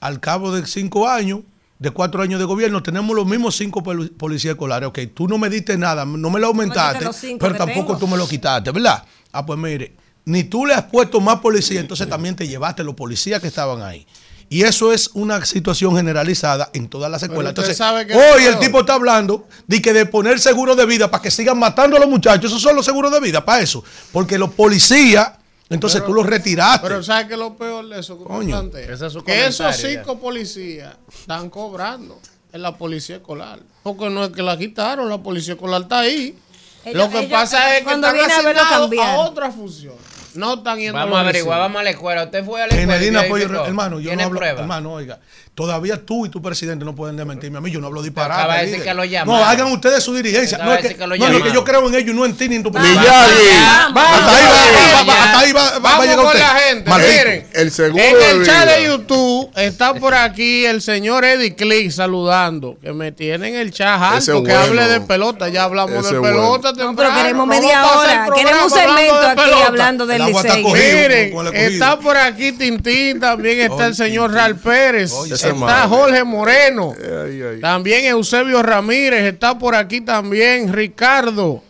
[0.00, 1.40] Al cabo de cinco años,
[1.78, 4.88] de cuatro años de gobierno, tenemos los mismos cinco pol- policías escolares.
[4.88, 7.04] Ok, tú no me diste nada, no me lo aumentaste,
[7.38, 7.98] pero tampoco tengo.
[7.98, 9.04] tú me lo quitaste, ¿verdad?
[9.32, 9.92] Ah, pues mire,
[10.24, 13.82] ni tú le has puesto más policía, entonces también te llevaste los policías que estaban
[13.82, 14.06] ahí.
[14.52, 17.50] Y eso es una situación generalizada en todas las escuelas.
[17.52, 20.86] usted Entonces, sabe que hoy el tipo está hablando de que de poner seguro de
[20.86, 22.50] vida para que sigan matando a los muchachos.
[22.50, 23.84] Esos son los seguros de vida, para eso.
[24.10, 25.30] Porque los policías,
[25.68, 26.84] entonces tú los retiraste.
[26.84, 28.18] Pero ¿sabes qué es lo peor de eso?
[28.18, 28.60] Coño.
[28.76, 32.18] es su que esos cinco policías están cobrando
[32.52, 33.60] en la policía escolar.
[33.84, 36.36] Porque no es que la quitaron, la policía escolar está ahí.
[36.84, 39.94] Ellos- lo que ellos, pasa es que están asignados a otra función.
[40.34, 42.24] No están yendo Vamos a averiguar, vamos a la escuela.
[42.24, 42.96] Usted fue a la En escuela.
[42.96, 43.20] y Medina.
[43.22, 44.60] Apoyo, hermano, yo ¿Tiene no hablo, prueba?
[44.60, 45.18] hermano, oiga,
[45.54, 48.40] todavía tú y tu presidente no pueden desmentirme a mí, yo no hablo disparate.
[48.40, 48.88] acaba de decir líder.
[48.88, 50.56] que lo No, hagan ustedes su dirigencia.
[50.56, 51.54] Acaba No, es que, decir que lo no, no, es que llamaron.
[51.54, 52.98] yo creo en ellos y no en ti ni en tu Miyagi.
[52.98, 54.50] Hasta ahí va,
[54.94, 55.24] va- va- ya.
[55.24, 56.38] hasta ahí va, va- va a Vamos llegar con usted.
[56.40, 56.90] la gente.
[56.90, 61.54] Martín, Miren, El seguro en el chat de YouTube está por aquí el señor Eddie
[61.54, 62.78] Click saludando.
[62.80, 64.42] Que me tiene en el chat alto.
[64.42, 64.58] Que bueno.
[64.60, 65.48] hable de pelota.
[65.48, 66.36] Ya hablamos Ese de bueno.
[66.36, 67.16] pelota No, pero temprano.
[67.16, 68.26] queremos No media vamos a hacer hora.
[68.26, 70.64] programa Queremos un hablando segmento de aquí hablando del está Licey.
[70.72, 74.32] Miren, por aquí Tintín, también está el señor.
[74.32, 75.12] Ral Pérez,
[75.48, 75.88] está madre.
[75.88, 77.60] Jorge Moreno, Ay, ay.
[77.60, 80.72] también Eusebio Ramírez, está por aquí también.
[80.72, 81.62] Ricardo,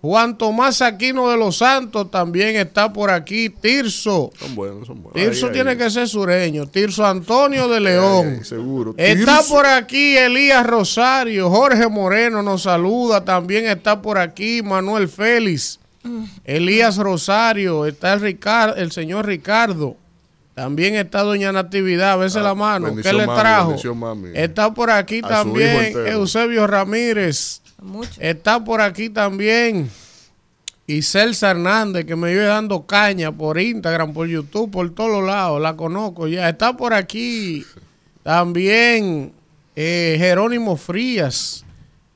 [0.00, 5.14] Juan Tomás Aquino de los Santos también está por aquí, Tirso, Son buenos, son buenos.
[5.20, 8.36] Tirso Ay, tiene ay, que ser sureño, Tirso Antonio de León.
[8.38, 8.94] ay, seguro.
[8.96, 9.54] Está Tirso.
[9.54, 15.80] por aquí Elías Rosario, Jorge Moreno nos saluda, también está por aquí Manuel Félix,
[16.44, 18.38] Elías Rosario, está el,
[18.76, 19.96] el señor Ricardo,
[20.58, 23.76] también está doña Natividad, a veces Ah, la mano, ¿qué le trajo?
[23.94, 24.30] mami.
[24.34, 25.94] Está por aquí también.
[26.08, 28.10] Eusebio Ramírez, Mucho.
[28.18, 29.88] está por aquí también
[30.88, 35.60] Iselsa Hernández, que me vive dando caña por Instagram, por YouTube, por todos lados.
[35.62, 36.48] La conozco ya.
[36.48, 37.64] Está por aquí
[38.24, 39.30] también
[39.76, 41.64] eh, Jerónimo Frías.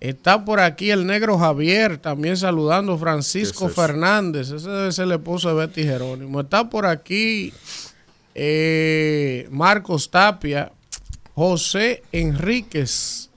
[0.01, 3.69] Está por aquí el negro Javier, también saludando Francisco.
[3.69, 4.51] Fernández.
[4.51, 6.41] Ese debe ser el esposo de Betty Jerónimo.
[6.41, 7.53] Está por aquí
[8.35, 10.73] eh, Marcos Tapia,
[11.35, 13.31] José Enríquez.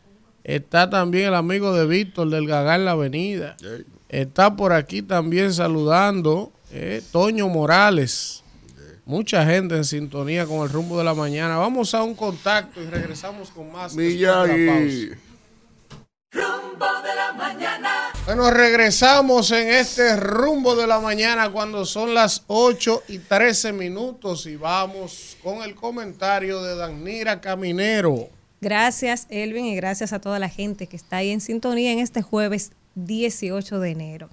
[0.44, 3.58] Está también el amigo de Víctor del Gagá en la Avenida.
[4.10, 8.44] Está por aquí también saludando eh, Toño Morales.
[9.06, 11.58] Mucha gente en sintonía con el rumbo de la mañana.
[11.58, 13.96] Vamos a un contacto y regresamos con más.
[13.96, 15.12] Miyagi.
[16.32, 18.05] Rumbo de la mañana.
[18.26, 24.48] Bueno, regresamos en este rumbo de la mañana cuando son las 8 y 13 minutos
[24.48, 28.30] y vamos con el comentario de Danira Caminero.
[28.62, 32.24] Gracias, Elvin, y gracias a toda la gente que está ahí en sintonía en este
[32.24, 34.30] jueves 18 de enero.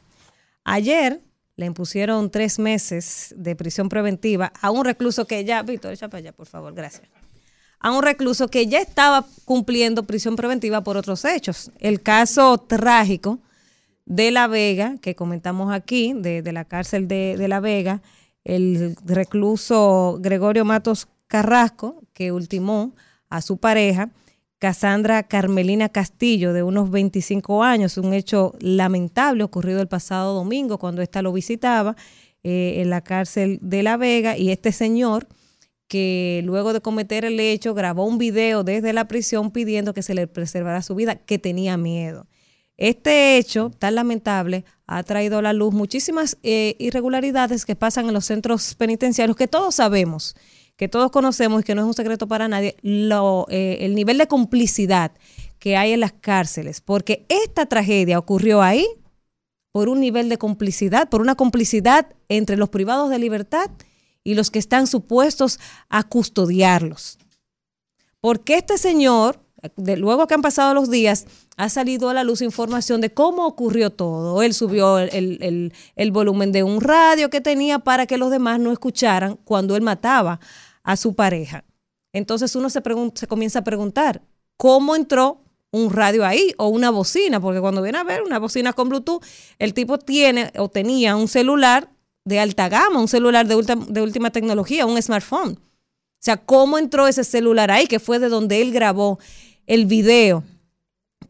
[0.65, 1.21] Ayer
[1.57, 6.21] le impusieron tres meses de prisión preventiva a un recluso que ya, Víctor, echa para
[6.21, 7.11] allá, por favor, gracias.
[7.79, 11.71] A un recluso que ya estaba cumpliendo prisión preventiva por otros hechos.
[11.79, 13.39] El caso trágico
[14.07, 18.03] de La Vega, que comentamos aquí, de, la cárcel de, de La Vega,
[18.45, 22.95] el recluso Gregorio Matos Carrasco, que ultimó
[23.29, 24.11] a su pareja,
[24.59, 31.03] Cassandra Carmelina Castillo, de unos 25 años, un hecho lamentable ocurrido el pasado domingo cuando
[31.03, 31.97] ésta lo visitaba
[32.45, 35.27] eh, en la cárcel de La Vega y este señor
[35.89, 40.15] que luego de cometer el hecho grabó un video desde la prisión pidiendo que se
[40.15, 42.27] le preservara su vida, que tenía miedo.
[42.83, 48.13] Este hecho tan lamentable ha traído a la luz muchísimas eh, irregularidades que pasan en
[48.13, 50.35] los centros penitenciarios, que todos sabemos,
[50.75, 54.27] que todos conocemos y que no es un secreto para nadie, eh, el nivel de
[54.27, 55.13] complicidad
[55.61, 58.85] que hay en las cárceles, porque esta tragedia ocurrió ahí
[59.71, 63.71] por un nivel de complicidad, por una complicidad entre los privados de libertad
[64.25, 67.21] y los que están supuestos a custodiarlos.
[68.21, 69.42] Porque este señor,
[69.77, 73.47] de- luego que han pasado los días, ha salido a la luz información de cómo
[73.47, 74.43] ocurrió todo.
[74.43, 78.73] Él subió el, el- volumen de un radio que tenía para que los demás no
[78.73, 80.41] escucharan cuando él mataba
[80.83, 81.65] a su pareja.
[82.13, 82.83] Entonces uno se,
[83.15, 84.23] se comienza a preguntar,
[84.57, 85.41] ¿cómo entró
[85.71, 87.41] un radio ahí o una bocina?
[87.41, 89.23] Porque cuando viene a ver una bocina con Bluetooth,
[89.59, 91.89] el tipo tiene o tenía un celular
[92.25, 93.57] de alta gama, un celular de,
[93.89, 95.53] de última tecnología, un smartphone.
[95.53, 97.87] O sea, ¿cómo entró ese celular ahí?
[97.87, 99.19] Que fue de donde él grabó
[99.67, 100.45] el video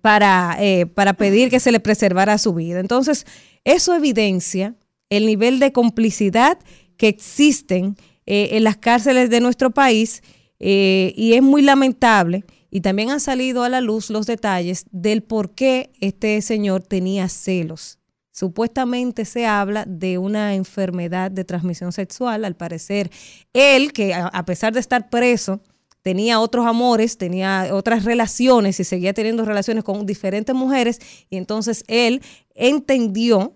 [0.00, 2.80] para, eh, para pedir que se le preservara su vida.
[2.80, 3.26] Entonces,
[3.64, 4.74] eso evidencia
[5.08, 6.58] el nivel de complicidad
[6.96, 10.22] que existen eh, en las cárceles de nuestro país
[10.58, 12.44] eh, y es muy lamentable.
[12.70, 17.28] Y también han salido a la luz los detalles del por qué este señor tenía
[17.28, 17.98] celos.
[18.30, 22.46] Supuestamente se habla de una enfermedad de transmisión sexual.
[22.46, 23.10] Al parecer,
[23.52, 25.60] él, que a a pesar de estar preso,
[26.02, 30.98] tenía otros amores, tenía otras relaciones y seguía teniendo relaciones con diferentes mujeres.
[31.30, 32.20] Y entonces él
[32.54, 33.54] entendió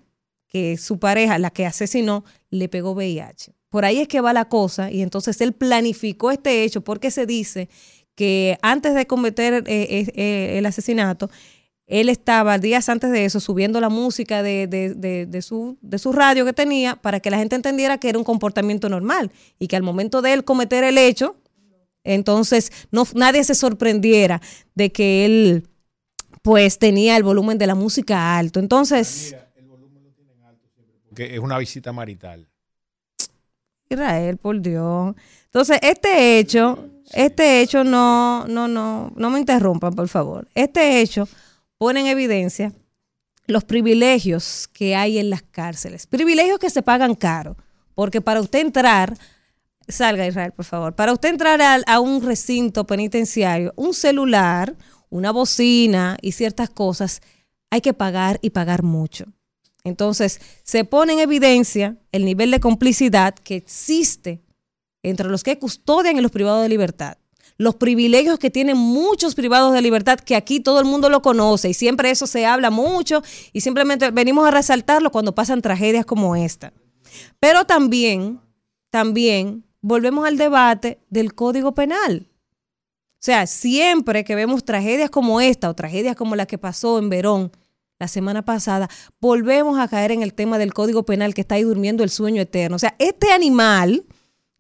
[0.49, 3.53] que su pareja, la que asesinó, le pegó VIH.
[3.69, 7.27] Por ahí es que va la cosa y entonces él planificó este hecho porque se
[7.27, 7.69] dice
[8.15, 11.29] que antes de cometer eh, eh, eh, el asesinato,
[11.87, 15.99] él estaba días antes de eso subiendo la música de, de- de- de su, de
[15.99, 19.67] su radio que tenía para que la gente entendiera que era un comportamiento normal y
[19.69, 21.37] que al momento de él cometer el hecho,
[22.15, 24.41] entonces no, nadie se sorprendiera
[24.75, 25.69] de que él
[26.43, 28.61] pues tenía el volumen de la música alto.
[28.61, 29.35] Entonces,
[31.15, 32.47] Que es una visita marital.
[33.89, 35.15] Israel, por Dios.
[35.47, 40.49] Entonces, este hecho, este hecho no, no, no, no me interrumpan, por favor.
[40.55, 41.29] Este hecho
[41.79, 42.73] pone en evidencia
[43.47, 46.07] los privilegios que hay en las cárceles.
[46.07, 47.57] Privilegios que se pagan caro.
[47.95, 49.17] Porque para usted entrar,
[49.89, 54.77] salga Israel, por favor, para usted entrar al- a, un recinto penitenciario, un celular,
[55.11, 57.23] una bocina y ciertas cosas,
[57.71, 59.27] hay que pagar y pagar mucho.
[59.85, 64.43] Entonces, se pone en evidencia el nivel de complicidad que existe
[65.05, 67.19] entre los que custodian y los privados de libertad.
[67.59, 71.71] Los privilegios que tienen muchos privados de libertad, que aquí todo el mundo lo conoce
[71.71, 73.23] y siempre eso se habla mucho
[73.53, 76.73] y simplemente venimos a resaltarlo cuando pasan tragedias como esta.
[77.41, 78.41] Pero también,
[78.91, 82.27] también volvemos al debate del Código Penal.
[82.29, 87.09] O sea, siempre que vemos tragedias como esta o tragedias como la que pasó en
[87.09, 87.53] Verón
[88.01, 91.63] la semana pasada, volvemos a caer en el tema del Código Penal que está ahí
[91.63, 92.75] durmiendo el sueño eterno.
[92.75, 94.05] O sea, este animal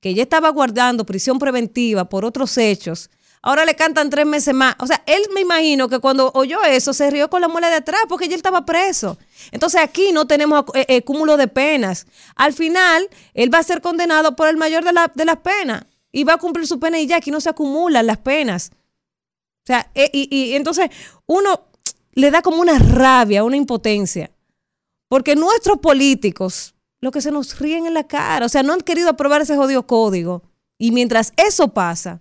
[0.00, 3.10] que ya estaba guardando prisión preventiva por otros hechos,
[3.46, 4.74] ahora le cantan tres meses más.
[4.80, 7.76] O sea, él me imagino que cuando oyó eso se rió con la muela de
[7.76, 9.18] atrás porque ya él estaba preso.
[9.52, 12.06] Entonces aquí no tenemos eh, eh, cúmulo de penas.
[12.34, 15.84] Al final, él va a ser condenado por el mayor de, la- de las penas
[16.12, 18.70] y va a cumplir su pena y ya aquí no se acumulan las penas.
[18.72, 20.90] O sea, eh, y, y entonces
[21.26, 21.68] uno
[22.12, 24.30] le da como una rabia, una impotencia.
[25.08, 28.80] Porque nuestros políticos, lo que se nos ríen en la cara, o sea, no han
[28.80, 30.42] querido aprobar ese jodido código.
[30.78, 32.20] Y mientras eso pasa,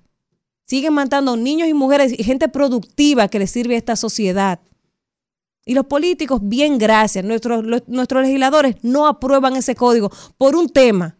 [0.65, 4.59] siguen matando niños y mujeres y gente productiva que le sirve a esta sociedad.
[5.65, 11.17] Y los políticos, bien gracias, nuestros, nuestros legisladores no aprueban ese código por un tema,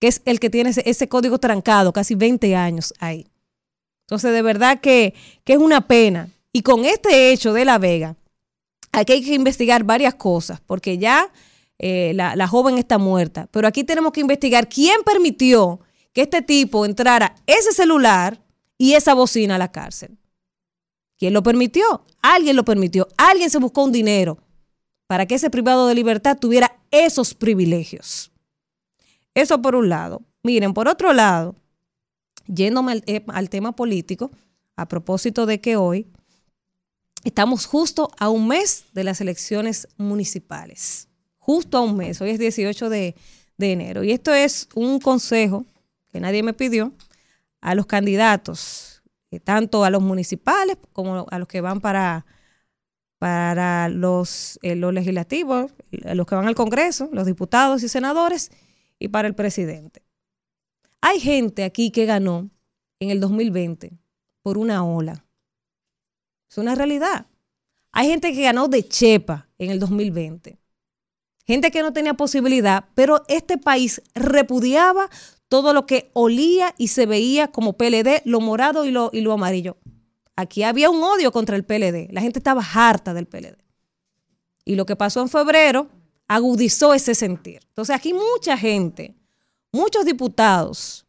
[0.00, 3.26] que es el que tiene ese, ese código trancado, casi 20 años ahí.
[4.06, 5.14] Entonces, de verdad que,
[5.44, 6.30] que es una pena.
[6.50, 8.16] Y con este hecho de La Vega,
[8.92, 11.30] aquí hay que investigar varias cosas, porque ya
[11.78, 13.48] eh, la, la joven está muerta.
[13.50, 15.80] Pero aquí tenemos que investigar quién permitió
[16.14, 18.40] que este tipo entrara ese celular
[18.78, 20.16] y esa bocina a la cárcel.
[21.18, 22.06] ¿Quién lo permitió?
[22.22, 23.08] Alguien lo permitió.
[23.16, 24.38] Alguien se buscó un dinero
[25.08, 28.30] para que ese privado de libertad tuviera esos privilegios.
[29.34, 30.22] Eso por un lado.
[30.44, 31.56] Miren, por otro lado,
[32.46, 34.30] yéndome al, eh, al tema político,
[34.76, 36.06] a propósito de que hoy
[37.24, 41.08] estamos justo a un mes de las elecciones municipales.
[41.38, 42.20] Justo a un mes.
[42.20, 43.16] Hoy es 18 de,
[43.56, 44.04] de enero.
[44.04, 45.66] Y esto es un consejo
[46.12, 46.92] que nadie me pidió
[47.60, 52.26] a los candidatos, eh, tanto a los municipales como a los que van para,
[53.18, 58.50] para los, eh, los legislativos, los que van al Congreso, los diputados y senadores,
[58.98, 60.02] y para el presidente.
[61.00, 62.50] Hay gente aquí que ganó
[63.00, 63.98] en el 2020
[64.42, 65.24] por una ola.
[66.50, 67.26] Es una realidad.
[67.92, 70.58] Hay gente que ganó de chepa en el 2020.
[71.46, 75.08] Gente que no tenía posibilidad, pero este país repudiaba
[75.48, 79.32] todo lo que olía y se veía como PLD, lo morado y lo, y lo
[79.32, 79.78] amarillo.
[80.36, 82.12] Aquí había un odio contra el PLD.
[82.12, 83.56] La gente estaba harta del PLD.
[84.64, 85.88] Y lo que pasó en febrero
[86.28, 87.60] agudizó ese sentir.
[87.68, 89.14] Entonces aquí mucha gente,
[89.72, 91.06] muchos diputados,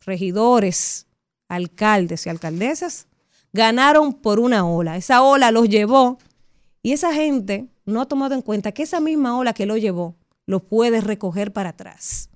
[0.00, 1.06] regidores,
[1.48, 3.06] alcaldes y alcaldesas
[3.52, 4.96] ganaron por una ola.
[4.96, 6.18] Esa ola los llevó
[6.82, 10.16] y esa gente no ha tomado en cuenta que esa misma ola que lo llevó
[10.46, 12.29] lo puede recoger para atrás.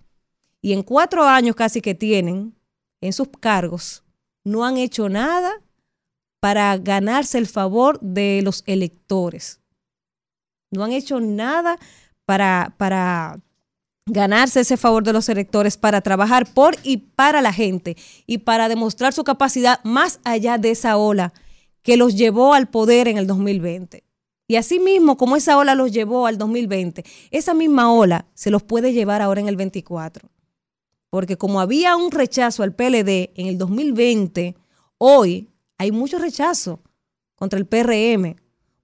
[0.65, 2.55] Y en cuatro años casi que tienen
[3.03, 4.03] en sus cargos,
[4.47, 5.61] no han hecho nada
[6.41, 9.61] para ganarse el favor de los electores.
[10.73, 11.79] No han hecho nada
[12.25, 13.43] para, para
[14.07, 18.71] ganarse ese favor de los electores, para trabajar por y para la gente y para
[18.71, 21.35] demostrar su capacidad más allá de esa ola
[21.83, 24.03] que los llevó al poder en el 2020.
[24.49, 28.63] Y así mismo como esa ola los llevó al 2020, esa misma ola se los
[28.63, 30.31] puede llevar ahora en el 24.
[31.15, 34.57] Porque como había un rechazo al PLD en el 2020,
[34.99, 36.81] hoy hay mucho rechazo
[37.37, 38.35] contra el PRM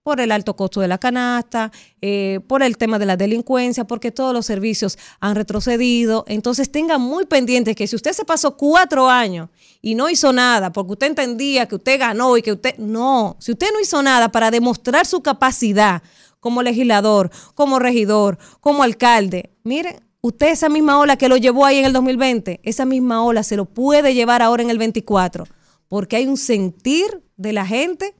[0.05, 4.13] por el alto costo de la canasta, eh, por el tema de la delincuencia, porque
[4.13, 6.25] todos los servicios han retrocedido.
[6.29, 9.49] Entonces tengan muy pendiente que si usted se pasó cuatro años
[9.83, 12.79] y no hizo nada, porque usted entendía que usted ganó y que usted...
[12.79, 16.01] No, si usted no hizo nada para demostrar su capacidad
[16.39, 21.79] como legislador, como regidor, como alcalde, mire, usted esa misma ola que lo llevó ahí
[21.79, 25.47] en el 2020, esa misma ola se lo puede llevar ahora en el 24,
[25.89, 28.15] porque hay un sentir de la gente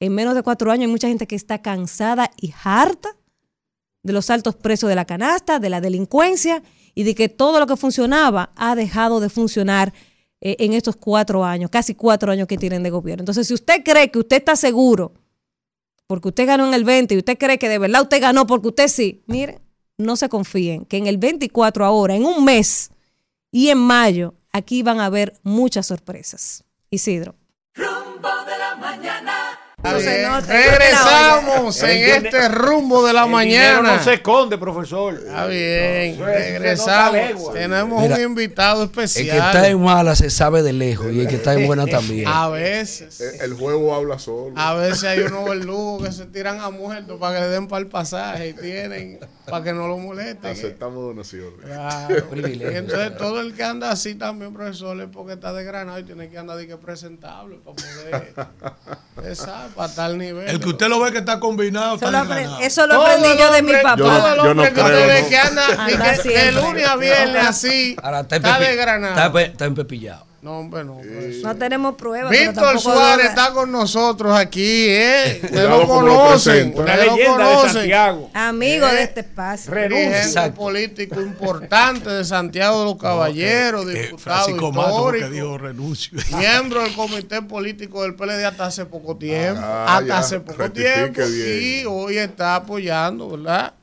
[0.00, 3.16] en menos de cuatro años hay mucha gente que está cansada y harta
[4.02, 6.62] de los altos precios de la canasta, de la delincuencia
[6.94, 9.92] y de que todo lo que funcionaba ha dejado de funcionar
[10.40, 13.20] eh, en estos cuatro años, casi cuatro años que tienen de gobierno.
[13.20, 15.12] Entonces, si usted cree que usted está seguro
[16.06, 18.68] porque usted ganó en el 20 y usted cree que de verdad usted ganó porque
[18.68, 19.60] usted sí, mire,
[20.00, 22.90] no se confíen, que en el 24 ahora, en un mes
[23.52, 26.64] y en mayo, aquí van a haber muchas sorpresas.
[26.90, 27.39] Isidro.
[29.82, 33.96] Regresamos en este rumbo de la mañana.
[33.96, 35.14] No se esconde, profesor.
[35.14, 36.18] Está bien.
[36.18, 37.52] Regresamos.
[37.52, 39.26] Tenemos un invitado especial.
[39.26, 41.86] El que está en mala se sabe de lejos y el que está en buena
[41.90, 42.28] también.
[42.28, 43.20] A veces.
[43.40, 44.52] El, juego habla solo.
[44.56, 47.80] A veces hay unos verdugos que se tiran a muertos para que le den para
[47.80, 50.50] el pasaje y tienen para que no lo molesten.
[50.50, 51.64] Aceptamos donaciones.
[51.64, 52.26] Claro.
[52.32, 56.38] Entonces todo el que anda así también, profesor, es porque está desgranado y tiene que
[56.38, 58.34] andar de que presentable para poder.
[59.24, 60.48] Exacto para tal nivel.
[60.48, 61.96] El que usted lo ve que está combinado.
[61.96, 63.96] Eso, está lo, eso lo aprendí yo de mi papá.
[63.96, 65.86] Todo el hombre que que anda,
[66.22, 69.38] que, de lunes a viernes así, está, está desgranado.
[69.38, 70.29] Está, empepillado.
[70.42, 71.02] No, hombre, no.
[71.42, 72.30] No tenemos pruebas.
[72.30, 75.38] Víctor Suárez está con nosotros aquí, ¿eh?
[75.44, 76.72] Usted lo conocen.
[76.74, 78.30] Una leyenda de Santiago.
[78.32, 79.74] Amigo de este espacio.
[79.74, 85.28] Dirigente político importante de Santiago de los Caballeros, eh, diputado histórico.
[85.28, 86.18] Que dijo renuncio.
[86.34, 89.60] Miembro del comité político del PLD hasta hace poco tiempo.
[89.62, 91.20] Ah, hasta hace poco tiempo.
[91.20, 93.74] Y hoy está apoyando, ¿verdad?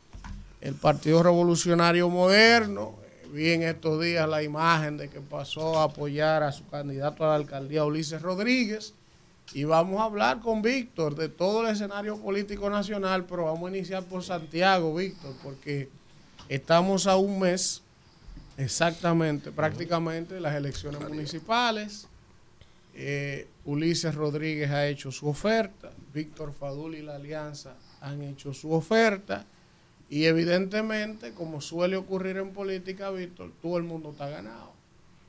[0.60, 2.97] El Partido Revolucionario Moderno
[3.32, 7.30] vi en estos días la imagen de que pasó a apoyar a su candidato a
[7.30, 8.94] la alcaldía Ulises Rodríguez.
[9.54, 13.78] Y vamos a hablar con Víctor de todo el escenario político nacional, pero vamos a
[13.78, 15.90] iniciar por Santiago, Víctor, porque
[16.50, 17.82] estamos a un mes
[18.58, 22.08] exactamente, prácticamente, las elecciones municipales.
[22.94, 28.74] Eh, Ulises Rodríguez ha hecho su oferta, Víctor Fadul y la Alianza han hecho su
[28.74, 29.46] oferta.
[30.10, 34.72] Y evidentemente, como suele ocurrir en política, Víctor, todo el mundo está ganado.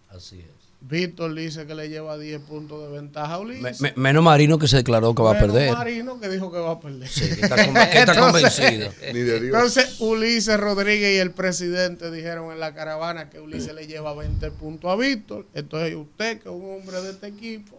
[0.09, 0.59] Así es.
[0.81, 3.97] Víctor dice que le lleva 10 puntos de ventaja a Ulises.
[3.97, 5.63] menos Marino que se declaró que va a perder.
[5.63, 7.09] Menos Marino que dijo que va a perder.
[7.09, 8.93] Sí, que está, convencido.
[9.03, 14.53] Entonces, Ulises Rodríguez y el presidente dijeron en la caravana que Ulises le lleva 20
[14.53, 15.47] puntos a Víctor.
[15.53, 17.77] Entonces, usted, que es un hombre de este equipo,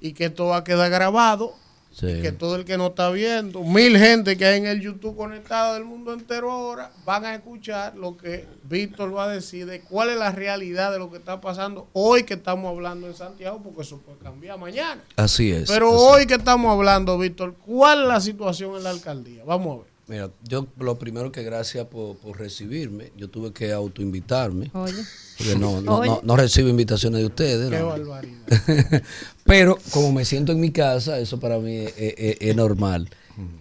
[0.00, 1.54] y que esto va a quedar grabado,
[2.00, 5.74] que todo el que no está viendo, mil gente que hay en el YouTube conectado
[5.74, 10.10] del mundo entero ahora, van a escuchar lo que Víctor va a decir de cuál
[10.10, 13.82] es la realidad de lo que está pasando hoy que estamos hablando en Santiago, porque
[13.82, 15.02] eso puede cambiar mañana.
[15.16, 15.68] Así es.
[15.68, 19.42] Pero hoy que estamos hablando, Víctor, ¿cuál es la situación en la alcaldía?
[19.44, 19.89] Vamos a ver.
[20.10, 23.12] Mira, yo lo primero que gracias por, recibirme.
[23.16, 24.68] Yo tuve que autoinvitarme.
[24.74, 25.04] Oye.
[25.38, 27.70] Porque no, no, no, recibo invitaciones de ustedes.
[27.70, 29.02] Qué barbaridad.
[29.44, 33.08] Pero como me siento en mi casa, eso para mí es, normal.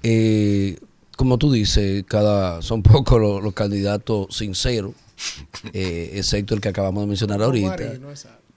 [0.02, 0.80] Eh,
[1.16, 4.94] como tú dices, cada son pocos los, candidatos sinceros,
[5.74, 7.78] eh, excepto el que acabamos de mencionar ahorita.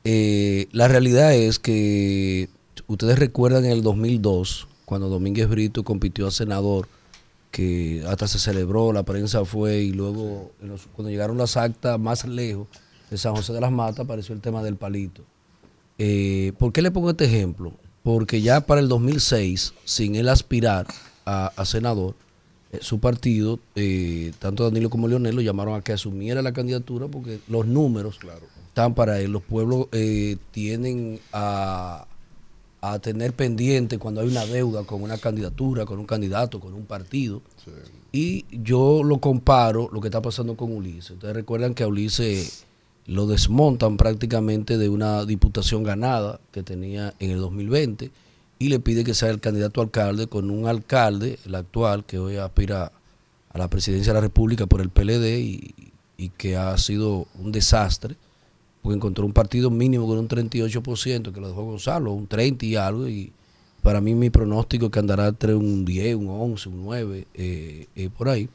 [0.04, 2.48] Eh, la realidad es que
[2.86, 6.88] ustedes recuerdan en el 2002, cuando Domínguez Brito compitió a senador
[7.52, 10.50] que hasta se celebró, la prensa fue y luego
[10.94, 12.66] cuando llegaron las actas más lejos
[13.10, 15.22] de San José de las Matas apareció el tema del palito.
[15.98, 17.74] Eh, ¿Por qué le pongo este ejemplo?
[18.02, 20.86] Porque ya para el 2006, sin él aspirar
[21.26, 22.14] a, senador,
[22.72, 27.06] eh, su partido, eh, tanto Danilo como Leonel, lo llamaron a que asumiera la candidatura
[27.06, 28.18] porque los números
[28.68, 29.30] están para él.
[29.30, 29.88] Los pueblos
[30.52, 32.06] tienen a,
[32.82, 36.84] a tener pendiente cuando hay una deuda con una candidatura, con un candidato, con un
[36.84, 37.40] partido.
[38.10, 41.12] Y yo lo comparo lo que está pasando con Ulises.
[41.12, 42.66] Ustedes recuerdan que a Ulises
[43.06, 48.10] lo desmontan prácticamente de una diputación ganada que tenía en el 2020
[48.58, 52.18] y le pide que sea el candidato a alcalde con un alcalde, el actual, que
[52.18, 52.90] hoy aspira
[53.52, 57.52] a la presidencia de la República por el PLD y, y que ha sido un
[57.52, 58.16] desastre,
[58.82, 62.76] porque encontró un partido mínimo con un 38%, que lo dejó Gonzalo, un 30 y
[62.76, 63.32] algo, y
[63.82, 67.86] para mí mi pronóstico es que andará entre un 10, un 11, un 9, eh,
[67.94, 68.48] eh, por ahí.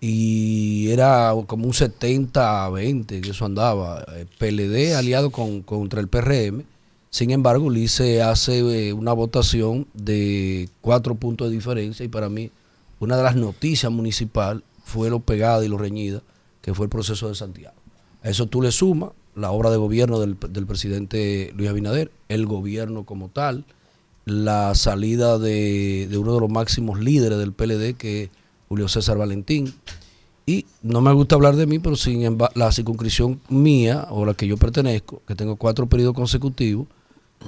[0.00, 4.04] Y era como un 70 a 20, que eso andaba.
[4.16, 6.62] eh, PLD aliado con, contra el PRM.
[7.10, 12.50] Sin embargo, Ulises hace eh, una votación de cuatro puntos de diferencia y para mí
[13.00, 16.22] una de las noticias municipal fue lo pegada y lo reñida
[16.60, 17.74] que fue el proceso de Santiago.
[18.22, 23.04] A eso tú le sumas la obra de gobierno del, presidente Luis Abinader, el gobierno
[23.04, 23.64] como tal,
[24.24, 28.30] la salida de, uno de los máximos líderes del PLD, que es
[28.68, 29.72] Julio César Valentín.
[30.44, 34.46] Y no me gusta hablar de mí, pero sin la circunscripción mía, o la que
[34.46, 36.86] yo pertenezco, que tengo cuatro periodos consecutivos,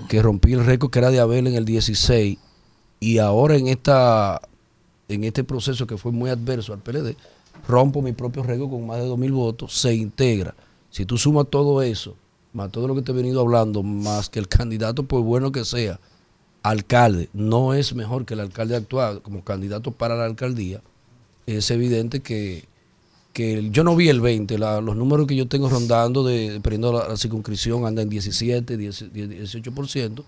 [0.08, 2.38] que rompí el récord que era de Abel en el 16,
[3.00, 4.40] y ahora en esta
[5.08, 7.16] en este proceso que fue muy adverso al PLD,
[7.66, 10.54] rompo mi propio récord con más de 2.000 votos, se integra.
[10.90, 12.16] Si tú sumas todo eso,
[12.52, 15.64] más todo lo que te he venido hablando, más que el candidato, por bueno que
[15.64, 16.00] sea,
[16.62, 20.82] alcalde, no es mejor que el alcalde actual como candidato para la alcaldía,
[21.46, 22.64] es evidente que,
[23.32, 26.92] que yo no vi el 20, la- los números que yo tengo rondando, de, dependiendo
[26.92, 30.22] de la, la circunscripción, andan en 17, 10, 18%,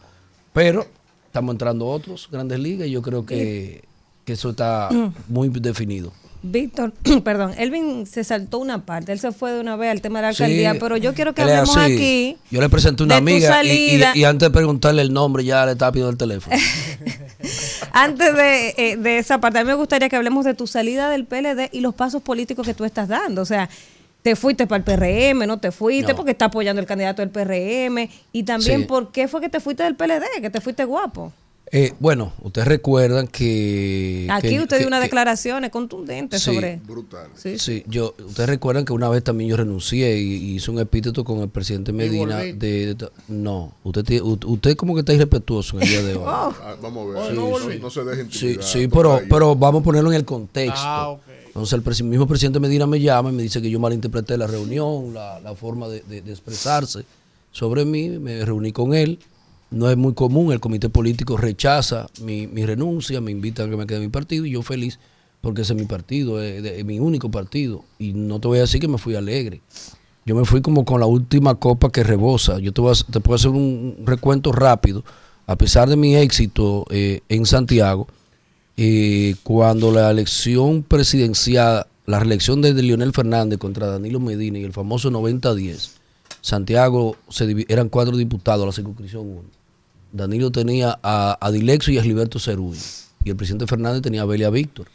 [0.53, 0.87] pero
[1.27, 3.83] estamos entrando otros grandes ligas y yo creo que,
[4.25, 4.89] que eso está
[5.29, 6.13] muy definido.
[6.44, 6.93] Víctor,
[7.24, 10.27] perdón, Elvin se saltó una parte, él se fue de una vez al tema de
[10.27, 11.93] la Sí, alcaldía, pero yo quiero que hablemos así.
[11.94, 12.36] aquí.
[12.51, 14.12] Yo le presenté una amiga y, y- salida.
[14.16, 16.56] y antes de preguntarle el nombre ya le estaba pidiendo el teléfono.
[17.93, 21.10] Antes de, eh, de esa parte, a mí me gustaría que hablemos de tu salida
[21.10, 23.43] del PLD y los pasos políticos que tú estás dando.
[23.43, 23.69] O sea,
[24.23, 26.16] te fuiste para el PRM, no te fuiste No.
[26.16, 28.09] porque está apoyando el candidato del PRM.
[28.32, 28.86] Y también, Sí.
[28.86, 30.40] ¿por qué fue que te fuiste del PLD?
[30.40, 31.32] Que te fuiste guapo.
[31.74, 34.27] Eh, bueno, ustedes recuerdan que...
[34.31, 36.53] Aquí que- usted dio unas declaraciones contundentes Sí.
[36.53, 36.77] sobre.
[36.85, 37.28] Brutal.
[37.35, 37.59] Sí.
[37.59, 41.24] Sí, yo, ustedes recuerdan que una vez también yo renuncié y, y hice un epíteto
[41.24, 45.89] con el presidente Medina de, de- no, usted usted como que está irrespetuoso en el
[45.89, 46.20] día de hoy.
[46.27, 46.55] Oh.
[46.62, 47.23] Ah, vamos a ver.
[47.24, 47.36] Sí, Sí,
[47.78, 48.65] no no, se deje Sí, intimidar.
[48.65, 50.78] sí, pero, pero vamos a ponerlo en el contexto.
[50.85, 51.23] Ah, ok.
[51.47, 55.15] Entonces el mismo presidente Medina me llama y me dice que yo malinterpreté la reunión,
[55.15, 57.05] la, la forma de, de- de expresarse
[57.51, 58.11] sobre mí.
[58.11, 59.19] Me reuní con él.
[59.73, 63.77] No es muy común, el comité político rechaza mi, mi renuncia, me invita a que
[63.77, 64.99] me quede en mi partido y yo feliz
[65.40, 67.82] porque ese es mi partido, es, de- es mi único partido.
[67.99, 69.61] Y no te voy a decir que me fui alegre.
[70.24, 72.61] Yo me fui como con la última copa que rebosa.
[72.61, 75.03] Yo te, voy a- te puedo hacer un recuento rápido.
[75.49, 78.07] A pesar de mi éxito eh, en Santiago,
[78.77, 84.73] eh, cuando la elección presidencial, la reelección de Leonel Fernández contra Danilo Medina y el
[84.73, 85.90] famoso 90-10,
[86.40, 89.43] Santiago se eran cuatro diputados a la circunscripción 1.
[90.13, 92.79] Danilo tenía a, a Dilexo y a Gilberto Cerulli.
[93.25, 94.87] Y el presidente Fernández tenía a Belia Víctor.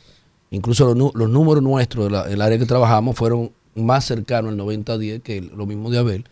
[0.52, 5.52] Incluso los números nuestros del área que trabajamos fueron más cercanos al 90-10 que el-
[5.56, 6.26] lo mismo de Abel.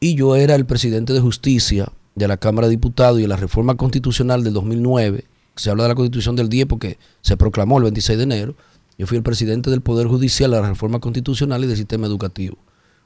[0.00, 3.36] Y yo era el presidente de justicia de la Cámara de Diputados y de la
[3.36, 5.24] reforma constitucional del 2009.
[5.56, 8.54] Se habla de la constitución del 10 porque se proclamó el 26 de enero.
[8.96, 12.56] Yo fui el presidente del Poder Judicial, de la reforma constitucional y del sistema educativo.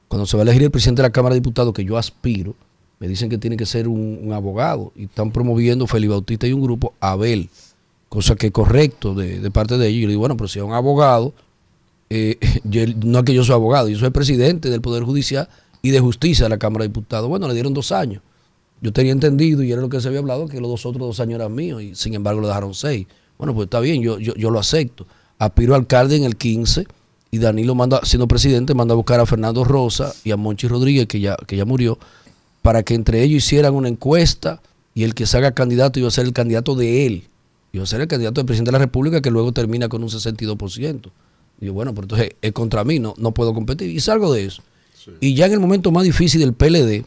[0.07, 2.55] Cuando se va a elegir el presidente de la Cámara de Diputados, que yo aspiro,
[3.03, 6.61] me dicen que tiene que ser un, abogado y están promoviendo Felipe Bautista y un
[6.61, 7.49] grupo, Abel,
[8.07, 10.03] cosa que es correcto de, parte de ellos.
[10.03, 11.33] Yo le digo, bueno, pero si es un abogado,
[12.09, 15.49] eh, yo- no es que yo soy abogado, yo soy presidente del Poder Judicial
[15.81, 17.27] y de Justicia de la Cámara de Diputados.
[17.27, 18.21] Bueno, le dieron dos años.
[18.79, 21.19] Yo tenía entendido y era lo que se había hablado, que los dos otros dos
[21.19, 23.05] años eran míos y sin embargo le dejaron seis.
[23.37, 25.05] Bueno, pues está bien, yo, yo, yo lo acepto.
[25.39, 26.87] Aspiro a alcalde en el 15
[27.31, 31.05] y Danilo manda, siendo presidente, manda a buscar a Fernando Rosa y a Monchi Rodríguez,
[31.07, 31.97] que ya, que ya murió,
[32.63, 34.61] para que entre ellos hicieran una encuesta
[34.95, 37.27] y el que se haga candidato iba a ser el candidato de él.
[37.73, 40.09] Iba a ser el candidato del presidente de la República que luego termina con un
[40.09, 41.11] 62%.
[41.59, 43.89] Y yo, bueno, pero entonces es contra mí, no, no puedo competir.
[43.89, 44.63] Y salgo de eso.
[45.19, 47.05] Y ya en el momento más difícil del PLD,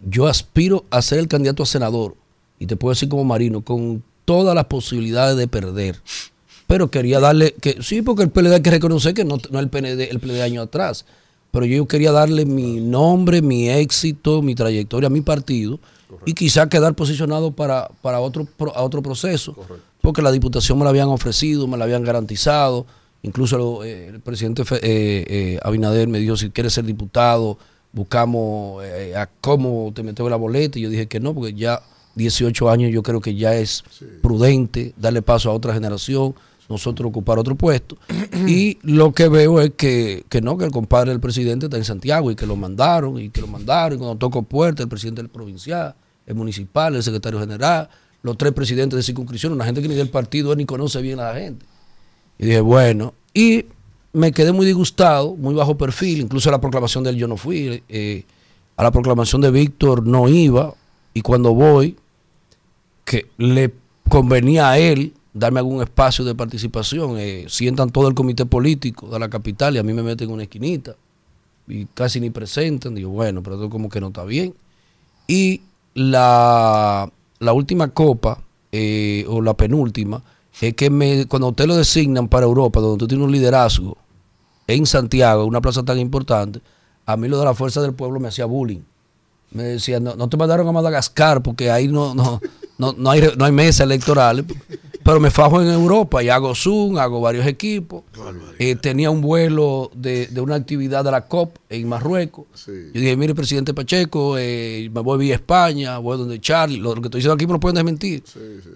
[0.00, 2.16] yo aspiro a ser el candidato a senador.
[2.58, 6.00] Y te puedo decir como Marino, con todas las posibilidades de perder.
[6.66, 9.68] Pero quería darle, que sí, porque el PLD hay que reconocer que no, no el
[9.68, 11.04] PLD, el PLD año atrás.
[11.54, 15.78] Pero yo quería darle mi nombre, mi éxito, mi trayectoria a mi partido
[16.26, 19.54] y quizá quedar posicionado para, para otro, a otro proceso.
[20.00, 22.86] Porque la diputación me la habían ofrecido, me la habían garantizado.
[23.22, 27.56] Incluso eh, el presidente eh, eh, Abinader me dijo, si quieres ser diputado,
[27.92, 30.80] buscamos eh, a cómo te metes la boleta.
[30.80, 31.82] Y yo dije que no, porque ya
[32.16, 33.84] 18 años yo creo que ya es
[34.22, 36.34] prudente darle paso a otra generación,
[36.68, 37.96] nosotros ocupar otro puesto.
[38.46, 41.84] y lo que veo es que, que no, que el compadre del presidente está en
[41.84, 43.96] Santiago y que lo mandaron y que lo mandaron.
[43.96, 45.94] Y cuando tocó puerta, el presidente del provincial,
[46.26, 47.88] el municipal, el secretario general,
[48.22, 51.32] los tres presidentes de circunscripción, una gente que ni del partido ni conoce bien a
[51.32, 51.66] la gente.
[52.38, 53.66] Y dije, bueno, y
[54.12, 57.36] me quedé muy disgustado, muy bajo perfil, incluso a la proclamación de él yo no
[57.36, 58.24] fui, eh,
[58.76, 60.74] a la proclamación de Víctor no iba,
[61.12, 61.96] y cuando voy,
[63.04, 63.74] que le
[64.08, 69.18] convenía a él darme algún espacio de participación, eh, sientan todo el comité político de
[69.18, 70.94] la capital y a mí me meten en una esquinita
[71.66, 74.54] y casi ni presentan, digo, bueno, pero esto como que no está bien.
[75.26, 75.62] Y
[75.94, 80.22] la, la última copa, eh, o la penúltima,
[80.60, 83.96] es que me, cuando usted lo designan para Europa, donde tú tienes un liderazgo
[84.66, 86.60] en Santiago, una plaza tan importante,
[87.06, 88.82] a mí lo de la fuerza del pueblo me hacía bullying.
[89.50, 92.40] Me decía, no, no te mandaron a Madagascar porque ahí no, no,
[92.78, 94.44] no, no, hay, no hay mesas electorales.
[95.04, 98.04] Pero me fajo en Europa y hago Zoom, hago varios equipos.
[98.58, 102.46] Eh, tenía un vuelo de, de, una actividad de la COP en Marruecos.
[102.66, 106.78] Yo dije, mire, presidente Pacheco, eh, me voy a España, voy donde Charlie.
[106.78, 108.24] Lo, que estoy diciendo aquí me lo pueden desmentir.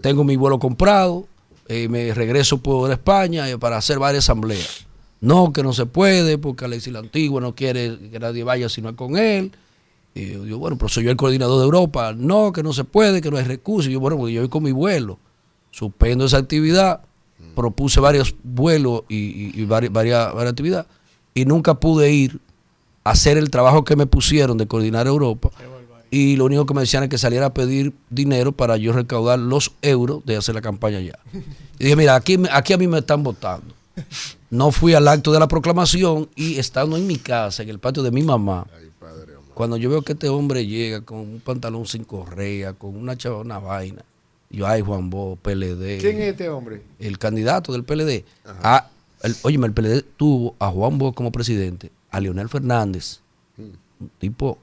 [0.03, 1.27] Tengo mi vuelo comprado,
[1.67, 4.87] eh, me regreso por España para hacer varias asambleas.
[5.23, 8.95] No, que no se puede, porque Alexis la Antigua no quiere que nadie vaya sino
[8.95, 9.53] con él.
[10.19, 12.13] Y yo bueno, pero soy yo el coordinador de Europa.
[12.13, 13.89] No, que no se puede, que no hay recursos.
[13.89, 15.19] Y yo, bueno, porque yo voy con mi vuelo
[15.71, 17.03] suspendo esa actividad,
[17.55, 20.87] propuse varios vuelos y, varias, varias, actividades
[21.35, 22.41] y nunca pude ir
[23.05, 25.51] a hacer el trabajo que me pusieron de coordinar Europa.
[26.11, 29.39] Y lo único que me decían es que saliera a pedir dinero para yo recaudar
[29.39, 31.19] los euros de hacer la campaña allá.
[31.79, 33.75] Y dije, mira, aquí, aquí a mí me están votando.
[34.51, 38.03] No fui al acto de la proclamación y estando en mi casa, en el patio
[38.03, 38.67] de mi mamá,
[39.59, 43.39] cuando yo veo que este hombre llega con un pantalón sin correa, con una chava,
[43.39, 44.05] una vaina,
[44.51, 45.99] yo, ay, Juan Bo, PLD.
[45.99, 46.83] ¿Quién es este hombre?
[47.01, 48.25] El candidato del PLD.
[48.63, 48.89] A,
[49.21, 53.19] el, óyeme, el PLD tuvo a Juan Bo como presidente, a Leonel Fernández,
[53.57, 53.63] mm.
[54.05, 54.59] un tipo,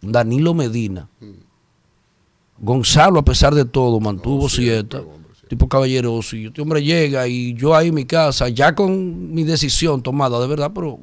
[0.00, 1.10] Danilo Medina.
[1.20, 2.64] Mm.
[2.64, 5.04] Gonzalo, a pesar de todo, mantuvo siete.
[5.46, 6.36] Tipo caballeroso.
[6.36, 10.40] Y este hombre llega y yo ahí en mi casa, ya con mi decisión tomada,
[10.40, 10.98] de verdad, pero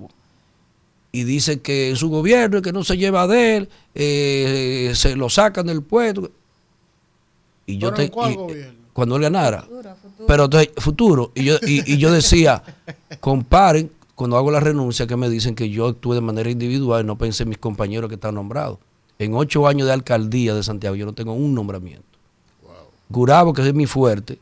[1.16, 5.66] y dice que su gobierno, que no se lleva de él, eh, se lo sacan
[5.66, 6.30] del puesto.
[7.66, 9.62] Y yo te, cuando él ganara.
[9.62, 9.96] Futuro,
[10.28, 11.32] Pero entonces, futuro.
[11.34, 12.62] Y yo, y, yo decía,
[13.22, 17.08] comparen, cuando hago la renuncia, que me dicen que yo actúe de manera individual y
[17.08, 18.78] no pensé en mis compañeros que están nombrados.
[19.18, 22.04] En ocho años de alcaldía de Santiago, yo no tengo un nombramiento.
[22.62, 22.74] Wow.
[23.08, 24.38] Gurabo, que es mi fuerte,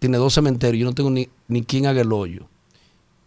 [0.00, 2.48] tiene dos cementerios, yo no tengo ni, ni quien haga el hoyo.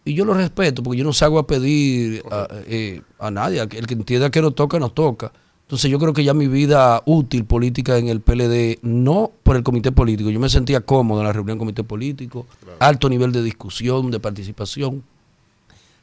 [0.06, 3.60] Y yo lo respeto, porque yo no salgo a pedir a, eh, a nadie.
[3.60, 5.32] El que entienda que no toca, nos toca.
[5.66, 9.64] Entonces yo creo que ya mi vida útil política en el PLD, no por el
[9.64, 12.46] comité político, yo me sentía cómodo en la reunión del comité político,
[12.78, 15.02] alto nivel de discusión, de participación,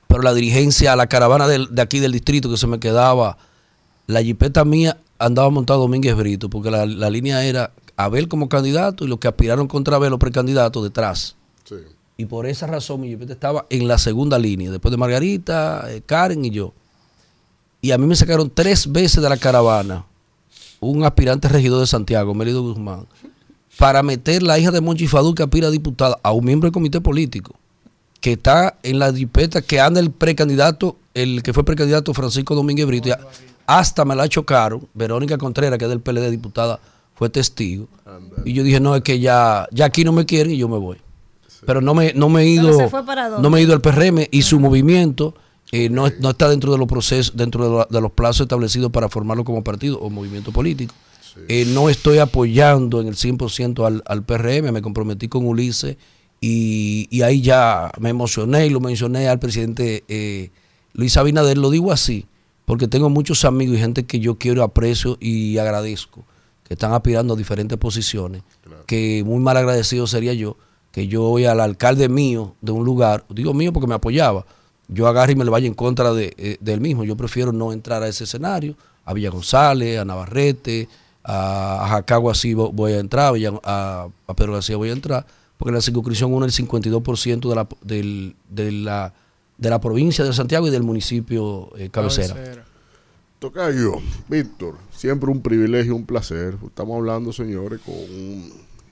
[0.09, 3.37] pero la dirigencia, la caravana de aquí del distrito que se me quedaba,
[4.05, 9.07] la jipeta mía andaba montado Domínguez Brito, porque la, línea era Abel como candidato y
[9.07, 11.37] los que aspiraron contra Abel, los precandidatos, detrás.
[12.17, 16.01] Y por esa razón mi jipeta estaba en la segunda línea, después de Margarita, eh,
[16.05, 16.73] Karen y yo
[17.83, 20.05] y a mí me sacaron tres veces de la caravana
[20.79, 23.07] un aspirante regidor de Santiago, Mérido Guzmán,
[23.77, 26.73] para meter la hija de Monchi Fadú, que aspira a diputada, a un miembro del
[26.73, 27.55] comité político,
[28.21, 32.85] que está en la dipeta, que anda el precandidato, el que fue precandidato Francisco Domínguez
[32.85, 33.09] Brito,
[33.65, 36.79] hasta me la chocaron, Verónica Contreras, que es del PLD diputada,
[37.15, 37.89] fue testigo.
[38.45, 40.77] Y yo dije, no, es que ya, ya aquí no me quieren y yo me
[40.77, 40.99] voy.
[41.65, 42.89] Pero no me, no me he ido,
[43.39, 45.35] no me he ido al PRM y su movimiento
[45.71, 49.63] eh, no, está dentro de los procesos, dentro de, los plazos establecidos para formarlo como
[49.63, 50.93] partido o movimiento político.
[51.47, 55.97] Eh, no estoy apoyando en el 100% al, al PRM, me comprometí con Ulises
[56.45, 60.51] y, ahí ya me emocioné y lo mencioné al presidente eh,
[60.91, 62.25] Luis Abinader, lo digo así,
[62.65, 66.25] porque tengo muchos amigos y gente que yo quiero, aprecio y agradezco,
[66.65, 68.43] que están aspirando a diferentes posiciones,
[68.87, 70.57] que muy mal agradecido sería yo,
[70.93, 74.45] que yo voy al alcalde mío de un lugar, digo mío porque me apoyaba,
[74.87, 77.03] yo agarre y me le vaya en contra de, eh, del mismo.
[77.03, 78.75] Yo prefiero no entrar a ese escenario.
[79.05, 80.87] A Villa González, a Navarrete,
[81.23, 83.33] a, Jacagua así voy a entrar,
[83.63, 85.25] a, a, Pedro García voy a entrar,
[85.57, 89.13] porque en la circunscripción uno el 52% de la, del, de, la,
[89.57, 92.35] de la provincia de Santiago y del municipio eh, cabecera.
[92.35, 92.65] cabecera.
[93.39, 93.95] Tocayo,
[94.29, 96.55] Víctor, siempre un privilegio, un placer.
[96.65, 97.95] Estamos hablando, señores, con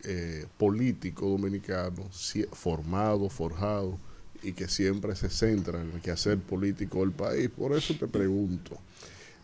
[0.03, 2.09] eh, político dominicano
[2.51, 3.97] formado, forjado
[4.43, 7.49] y que siempre se centra en el quehacer político del país.
[7.49, 8.77] Por eso te pregunto,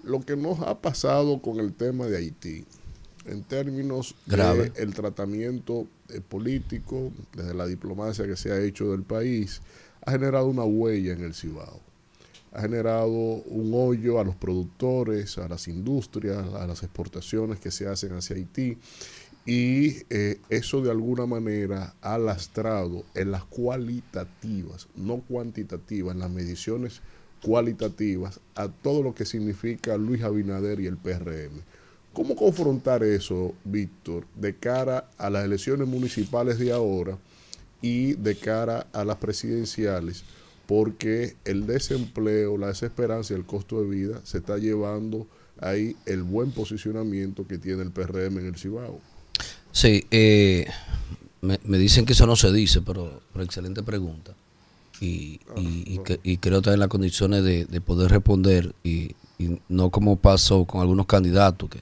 [0.03, 2.65] lo que nos ha pasado con el tema de Haití,
[3.25, 4.69] en términos Grave.
[4.69, 9.61] del tratamiento eh, político, desde la diplomacia que se ha hecho del país,
[10.05, 11.81] ha generado una huella en el Cibao.
[12.53, 17.87] Ha generado un hoyo a los productores, a las industrias, a las exportaciones que se
[17.87, 18.77] hacen hacia Haití.
[19.47, 26.29] Y eh, eso de alguna manera ha lastrado en las cualitativas, no cuantitativas, en las
[26.29, 26.99] mediciones
[27.41, 31.61] cualitativas a todo lo que significa Luis Abinader y el PRM.
[32.11, 37.17] ¿Cómo confrontar eso, Víctor, de cara a las elecciones municipales de ahora
[37.81, 40.25] y de cara a las presidenciales?
[40.65, 45.25] Porque el desempleo, la desesperanza y el costo de vida se está llevando
[45.61, 48.99] ahí el buen posicionamiento que tiene el PRM en el Cibao.
[49.77, 50.65] Sí, eh,
[51.41, 54.33] me, me dicen que eso no se dice, pero, pero excelente pregunta.
[54.99, 59.11] Y, y, y que- y creo estar en las condiciones de, de poder responder y,
[59.37, 61.81] y no como pasó con algunos candidatos que,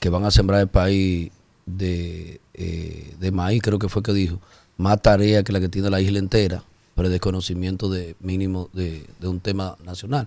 [0.00, 1.30] que van a sembrar el país
[1.66, 4.40] de, eh, de maíz, creo que fue que dijo,
[4.76, 6.64] más tarea que la que tiene la isla entera,
[6.96, 10.26] pero desconocimiento de mínimo de, de un tema nacional.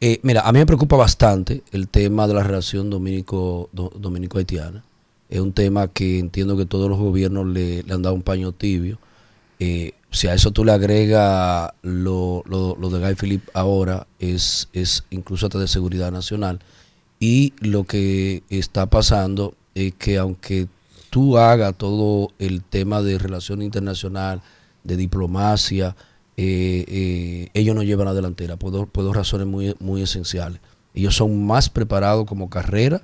[0.00, 4.82] Eh, mira, a mí me preocupa bastante el tema de la relación dominico, do- dominico-haitiana.
[5.30, 8.98] Es un tema que entiendo que todos los gobiernos le, han dado un paño tibio.
[9.60, 14.68] Eh, si a eso tú le agregas lo, lo, lo de Guy Philippe ahora, es,
[14.72, 16.58] es incluso hasta de seguridad nacional.
[17.20, 20.66] Y lo que está pasando es que aunque
[21.10, 24.42] tú hagas todo el tema de relación internacional,
[24.82, 25.94] de diplomacia,
[26.36, 30.60] eh, eh, ellos no llevan la delantera por dos, por dos razones muy, muy esenciales.
[30.94, 33.02] Ellos son más preparados como carrera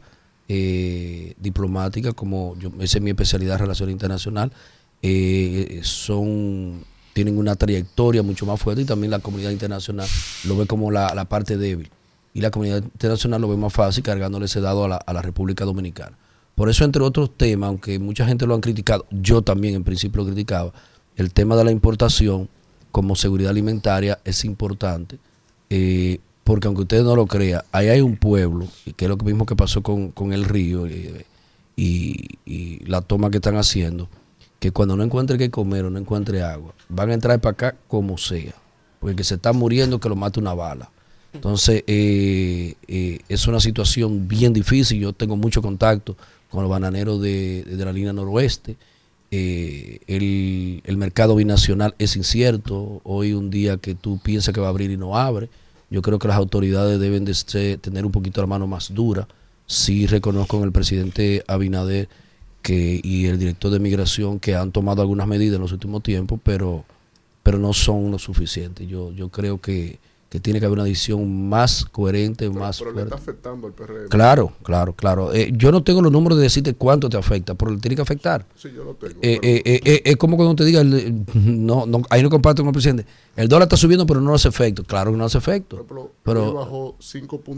[0.49, 4.53] eh, diplomática, como yo, esa es mi especialidad, relación internacional,
[5.03, 10.07] eh, son tienen una trayectoria mucho más fuerte y también la comunidad internacional
[10.45, 11.89] lo ve como la, la parte débil
[12.35, 15.23] y la comunidad internacional lo ve más fácil cargándole ese dado a la, a la
[15.23, 16.19] República Dominicana.
[16.55, 20.23] Por eso, entre otros temas, aunque mucha gente lo han criticado, yo también en principio
[20.23, 20.75] lo criticaba,
[21.17, 22.51] el tema de la importación
[22.93, 25.19] como seguridad alimentaria es importante,
[25.71, 29.17] eh, porque aunque ustedes no lo crean, ahí hay un pueblo, y que es lo
[29.17, 31.27] mismo que pasó con, con el río y,
[32.47, 34.09] y la toma que están haciendo,
[34.61, 37.77] que cuando no encuentre qué comer o no encuentre agua, van a entrar para acá
[37.89, 38.55] como sea,
[39.01, 40.89] porque el que se está muriendo que lo mate una bala.
[41.33, 45.01] Entonces, eh, eh, es una situación bien difícil.
[45.01, 46.17] Yo tengo mucho contacto
[46.49, 48.77] con los bananeros de, de la línea noroeste.
[49.31, 53.03] Eh, el, el mercado binacional es incierto.
[53.05, 55.51] Hoy un día que tú piensas que va a abrir y no abre.
[55.91, 59.29] Yo creo que las autoridades deben de ser- tener un poquito la mano más dura.
[59.67, 62.09] Sí reconozco en el presidente Abinader
[62.63, 66.41] que, y el director de migración que han tomado algunas medidas en los últimos tiempos,
[66.43, 66.85] pero,
[67.43, 68.87] pero no son lo suficiente.
[68.87, 73.03] Yo, yo creo que, que tiene que haber una decisión más coherente, más Pero le
[73.03, 74.09] está afectando al PRM.
[74.09, 75.33] Claro, claro, claro.
[75.33, 78.03] Eh, yo no tengo los números de decirte cuánto te afecta, pero le tiene que
[78.03, 78.45] afectar.
[78.57, 79.15] Sí, yo lo tengo.
[79.23, 82.63] Eh, eh, eh, eh, es como cuando te diga, el- no, no, ahí no comparto
[82.63, 84.83] con el presidente, el dólar está subiendo pero no hace efecto.
[84.83, 85.85] Claro que no hace efecto.
[85.89, 86.97] Pero, Pero, bajó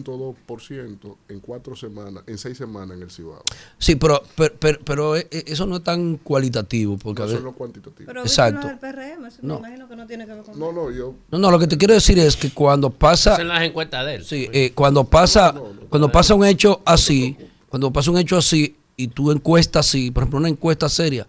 [0.06, 3.42] 5.2% en cuatro semanas, en seis semanas en el Cibao.
[3.78, 6.96] sí, pero, pero, pero, pero, eso no es tan cualitativo.
[6.98, 8.06] Porque No, a eso ver- es lo cuantitativo.
[8.06, 8.60] Pero Exacto.
[8.60, 9.54] No es el PRM, eso No.
[9.54, 11.14] me imagino que no tiene que ver con No, no, yo.
[11.30, 13.36] No, no, lo que te quiero decir es que cuando pasa...
[13.36, 14.24] Son las encuestas de él.
[14.24, 15.54] Sí, eh, cuando pasa,
[15.88, 17.36] cuando pasa un hecho así,
[17.68, 21.24] cuando pasa un hecho así y tú encuestas así, por ejemplo, una encuesta seria,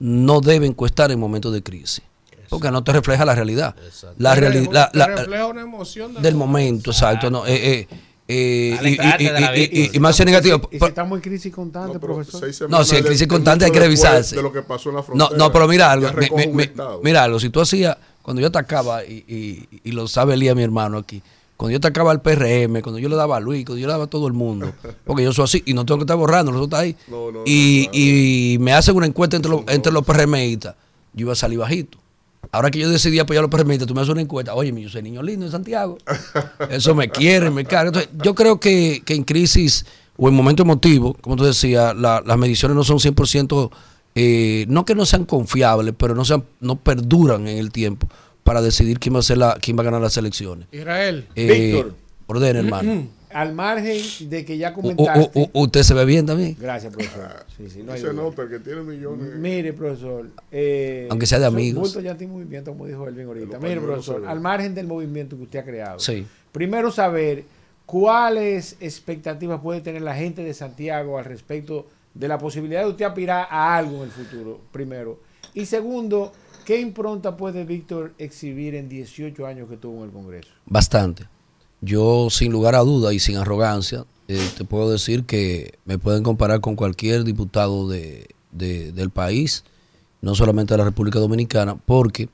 [0.00, 2.02] no debe encuestar en momentos de crisis,
[2.48, 3.76] porque no te refleja la realidad.
[4.18, 7.30] La realidad refleja una emoción del momento, exacto.
[7.30, 7.88] No, eh, eh,
[8.26, 10.68] eh, y- más negativo.
[10.72, 12.68] Y si estamos en crisis constante, profesor.
[12.68, 14.34] No, si de- crisis constante hay que revisarse.
[14.34, 15.38] De lo que pasó en la No, frontera.
[15.38, 16.08] no, pero mira algo,
[17.04, 20.62] mira algo, si tú hacías, cuando yo atacaba, y, y, y lo sabe Elías, mi
[20.62, 21.22] hermano aquí,
[21.56, 24.04] cuando yo atacaba al PRM, cuando yo le daba a Luis, cuando yo le daba
[24.04, 24.72] a todo el mundo,
[25.04, 27.40] porque yo soy así, y no tengo que estar borrando, eso está ahí, No, no,
[27.44, 30.74] y, y me hacen una encuesta entre los, entre los PRMistas,
[31.12, 31.98] yo iba a salir bajito.
[32.50, 34.88] Ahora que yo decidí apoyar a los PRMistas, tú me haces una encuesta, oye, yo
[34.88, 35.98] soy niño lindo en Santiago,
[36.70, 37.88] eso me quiere, me carga.
[37.88, 39.86] Entonces, yo creo que, que en crisis
[40.16, 43.70] o en momento emotivo, como tú decías, la- las mediciones no son 100%,
[44.14, 48.06] eh, no que no sean confiables, pero no, sean, no perduran en el tiempo
[48.44, 50.66] para decidir quién va a, ser la, quién va a ganar las elecciones.
[50.72, 51.26] Israel.
[51.34, 51.94] Eh, Víctor.
[52.26, 53.06] Ordene, hermano.
[53.32, 53.98] Al margen
[54.28, 55.30] de que ya u- comentaste.
[55.38, 56.54] u- u- usted se ve bien también.
[56.60, 57.46] Gracias, profesor.
[57.56, 58.22] Sí, sí, no hay Se duda.
[58.22, 59.36] nota que tiene millones.
[59.36, 60.28] Mire, profesor.
[60.50, 61.94] eh, Aunque sea de amigos.
[62.02, 63.58] ya tiene movimiento, como dijo Elvin ahorita.
[63.58, 65.98] Mire, profesor, al margen del movimiento que usted ha creado.
[66.00, 66.26] Sí.
[66.50, 67.44] Primero, saber
[67.86, 73.04] cuáles expectativas puede tener la gente de Santiago al respecto de la posibilidad de usted
[73.04, 75.18] aspirar a algo en el futuro, primero.
[75.54, 76.32] Y segundo,
[76.64, 80.50] ¿qué impronta puede Víctor exhibir en 18 años que tuvo en el Congreso?
[80.66, 81.26] Bastante.
[81.80, 86.22] yo sin lugar a duda y sin arrogancia, eh, te puedo decir que me pueden
[86.22, 89.64] comparar con cualquier diputado de, de- del país,
[90.20, 92.28] no solamente de la República Dominicana, porque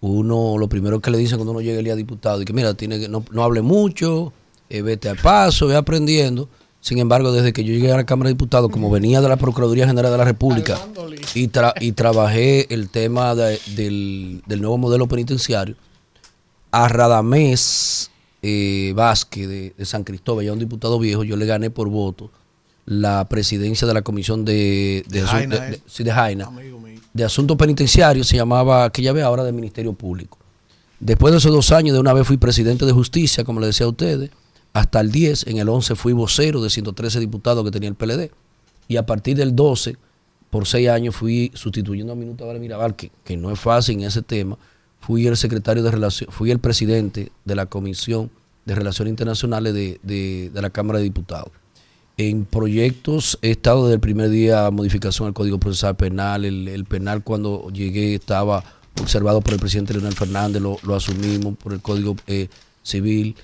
[0.00, 2.74] uno, lo primero que le dicen cuando uno llega el día diputado, es que mira,
[2.74, 4.32] tiene que, no, no hable mucho,
[4.70, 6.48] eh, vete al paso, ve aprendiendo.
[6.86, 9.36] Sin embargo, desde que yo llegué a la Cámara de Diputados, como venía de la
[9.36, 10.74] Procuraduría General de la República
[11.34, 15.74] y, tra- y trabajé el tema de- del, del nuevo modelo penitenciario,
[16.70, 18.10] a Radamés
[18.42, 22.30] eh, Vázquez de, de San Cristóbal, ya un diputado viejo, yo le gané por voto
[22.84, 25.80] la presidencia de la comisión de, de, De asun- Jaina, de- de- eh.
[25.86, 26.48] sí, de Jaina,
[27.12, 30.38] de asuntos penitenciarios, se llamaba, que ya ve ahora del Ministerio Público.
[31.00, 33.86] Después de esos dos años, de una vez fui presidente de justicia, como le decía
[33.86, 34.30] a ustedes,
[34.78, 38.30] hasta el 10, en el 11 fui vocero de 113 diputados que tenía el PLD,
[38.88, 39.96] y a partir del 12,
[40.50, 44.04] por seis años, fui sustituyendo a Minuta Vara Mirabal, que, que no es fácil en
[44.04, 44.58] ese tema,
[45.00, 48.30] fui el secretario de relación, fui el presidente de la Comisión
[48.66, 51.50] de Relaciones Internacionales de, de- de la Cámara de Diputados.
[52.18, 56.44] En proyectos he estado desde el primer día modificación al Código Procesal Penal.
[56.44, 58.62] El, el penal cuando llegué estaba
[59.00, 62.48] observado por el presidente Leonel Fernández, lo, lo asumimos por el Código eh,
[62.82, 63.36] Civil.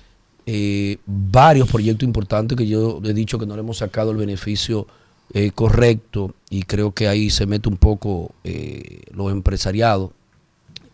[0.45, 4.87] Eh, varios proyectos importantes que yo he dicho que no le hemos sacado el beneficio
[5.33, 10.11] eh, correcto y creo que ahí se mete un poco eh, lo empresariado,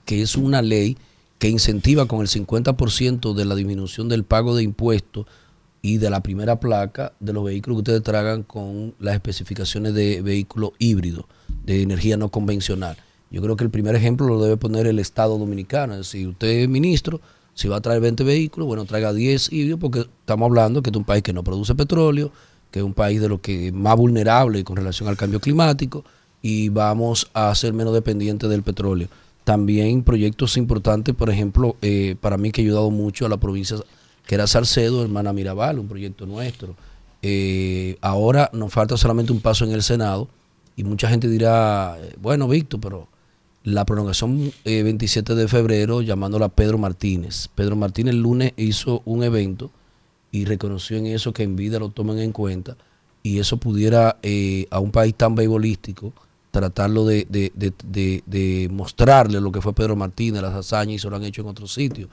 [0.06, 0.98] que es una ley
[1.40, 5.26] que incentiva con el 50% de la disminución del pago de impuestos
[5.82, 10.22] y de la primera placa de los vehículos que ustedes tragan con las especificaciones de
[10.22, 11.28] vehículo híbrido,
[11.66, 12.98] de energía no convencional.
[13.32, 15.94] Yo creo que el primer ejemplo lo debe poner el Estado Dominicano.
[15.94, 17.22] Es decir, usted es ministro,
[17.60, 20.96] si va a traer 20 vehículos, bueno, traiga 10 híbridos, porque estamos hablando que es
[20.96, 22.32] un país que no produce petróleo,
[22.72, 26.06] que es un país de lo que más vulnerable con relación al cambio climático,
[26.42, 29.10] y vamos a ser menos dependientes del petróleo.
[29.44, 33.76] También proyectos importantes, por ejemplo, eh, para mí que ha ayudado mucho a la provincia
[34.26, 36.78] que era Salcedo, hermana Mirabal, un proyecto nuestro.
[37.22, 40.30] Eh, ahora nos falta solamente un paso en el Senado
[40.78, 43.08] y mucha gente dirá, eh, bueno, Víctor, pero
[43.74, 47.48] la prolongación eh, 27 de febrero llamándola Pedro Martínez.
[47.56, 49.72] Pedro Martínez el lunes hizo un evento
[50.32, 52.78] y reconoció en eso que en vida lo tomen en cuenta
[53.24, 56.14] y eso pudiera eh, a un país tan beisbolístico
[56.52, 61.10] tratarlo de, de- de- de- mostrarle lo que fue Pedro Martínez, las hazañas y se
[61.10, 62.10] lo han hecho en otros sitios.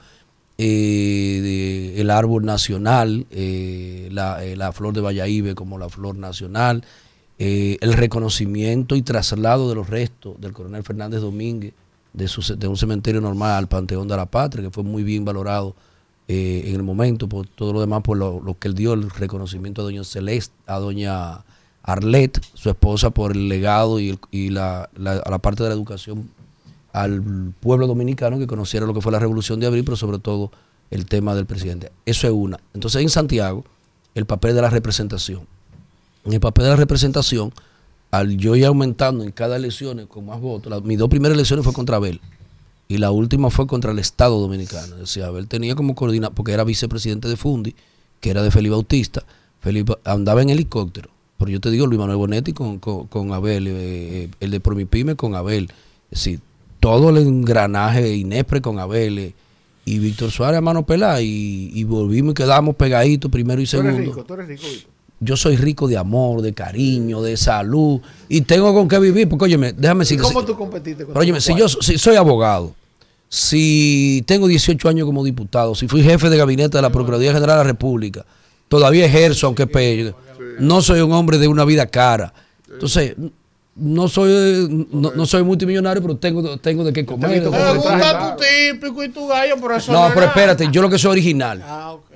[0.59, 6.83] Eh, el árbol nacional, eh, la, eh, la flor de Valladolid como la flor nacional,
[7.39, 11.73] eh, el reconocimiento y traslado de los restos del coronel Fernández Domínguez
[12.13, 15.75] de, un cementerio normal al Panteón de la Patria, que fue muy bien valorado
[16.27, 19.81] eh, en el momento, por todo lo demás, por lo, que él dio, el reconocimiento
[19.81, 21.43] a doña Celeste, a doña
[21.83, 24.17] Arlet, su esposa, por el legado y,
[24.57, 26.29] a la parte de la educación
[26.97, 30.51] al pueblo dominicano que conociera lo que fue la revolución de abril, pero sobre todo
[30.89, 31.91] el tema del presidente.
[32.05, 32.59] Eso es una.
[32.73, 33.63] Entonces en Santiago,
[34.15, 35.41] el papel de la representación.
[36.27, 37.53] En el papel de la representación,
[38.11, 41.73] al yo ir aumentando en cada elección con más votos, mis dos primeras elecciones fue
[41.73, 42.19] contra Abel
[42.89, 44.95] y la última fue contra el Estado Dominicano.
[44.95, 47.75] Es decir, Abel tenía como coordinar, porque era vicepresidente de Fundi,
[48.19, 49.23] que era de Felipe Bautista.
[49.61, 53.65] Felipe andaba en helicóptero, pero yo te digo, Luis Manuel Bonetti con, con, con Abel,
[53.69, 55.69] eh, el de Promipyme con Abel.
[56.11, 56.41] Es decir,
[56.81, 59.33] todo el engranaje Inespre con Abel eh,
[59.85, 63.77] y Víctor Suárez a mano pelada y, y volvimos y quedamos pegaditos primero y Tú
[63.77, 64.11] eres segundo.
[64.11, 64.96] rico, tú eres rico, Víctor.
[65.19, 67.99] Yo soy rico de amor, de cariño, de salud
[68.29, 71.21] y tengo con qué vivir, porque óyeme, déjame ¿Y decir cómo tú competiste con pero
[71.21, 72.75] óyeme, si yo si soy abogado,
[73.29, 77.57] si tengo 18 años como diputado, si fui jefe de gabinete de la Procuraduría General
[77.57, 78.25] de la República,
[78.67, 80.13] todavía ejerzo, aunque pegue,
[80.59, 82.33] no soy un hombre de una vida cara.
[82.71, 83.15] Entonces,
[83.75, 87.41] no soy no, no soy multimillonario, pero tengo, tengo de qué comer.
[87.41, 90.97] Me gusta tu típico y tu gallo, por eso No, pero espérate, yo lo que
[90.97, 91.63] soy original.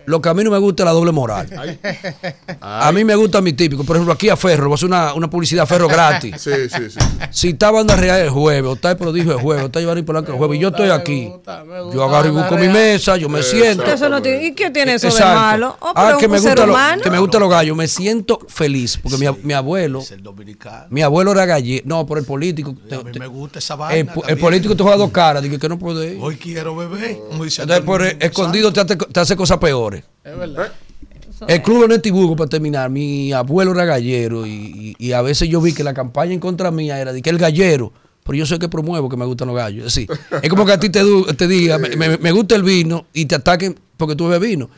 [0.06, 1.48] Lo que a mí no me gusta es la doble moral.
[2.62, 3.84] A mí me gusta mi típico.
[3.84, 6.36] Por ejemplo, aquí a Ferro, voy a hacer una, una publicidad a Ferro gratis.
[6.42, 7.00] Sí, sí, sí.
[7.32, 10.02] Si está Banda Real el jueves, o está el prodigio el jueves, o está Giovanni
[10.04, 11.32] Polanco el jueves, y yo estoy aquí.
[11.94, 13.86] Yo agarro y busco mi mesa, yo me siento.
[13.86, 15.78] Eso no tiene- ¿Y qué tiene eso de malo?
[15.80, 17.76] Oh, ah, que me, ser gusta lo- que me gustan los gallos.
[17.78, 18.98] Me siento feliz.
[19.02, 20.04] Porque mi, mi abuelo.
[20.90, 21.84] Mi abuelo era gallego.
[21.86, 22.76] No, por el político.
[22.88, 24.14] te- A mí me gusta esa el, vaina.
[24.28, 25.44] el político te juega dos caras.
[25.44, 26.20] Dije que no puede ir.
[26.22, 27.18] Hoy quiero beber.
[27.30, 29.91] Como dice Entonces, por escondido te hace, te hace cosas peores.
[30.24, 30.72] Es verdad.
[31.48, 35.60] El club Netiburgo, para terminar, mi abuelo era gallero y, y- y a veces yo
[35.62, 37.92] vi que la campaña en contra mía era de que el gallero,
[38.24, 39.88] pero yo sé que promuevo que me gustan los gallos.
[39.88, 40.10] Es decir,
[40.44, 43.36] es como que a ti te, diga, me, me- me gusta el vino y te
[43.36, 44.70] ataquen porque tú bebes vino.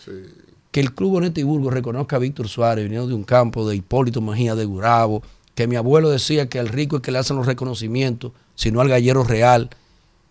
[0.72, 4.56] Que el club Netiburgo reconozca a Víctor Suárez, viniendo de un campo de Hipólito Mejía
[4.56, 5.22] de Gurabo,
[5.56, 8.88] que mi abuelo decía que al rico es que le hacen los reconocimientos, sino al
[8.90, 9.70] gallero real,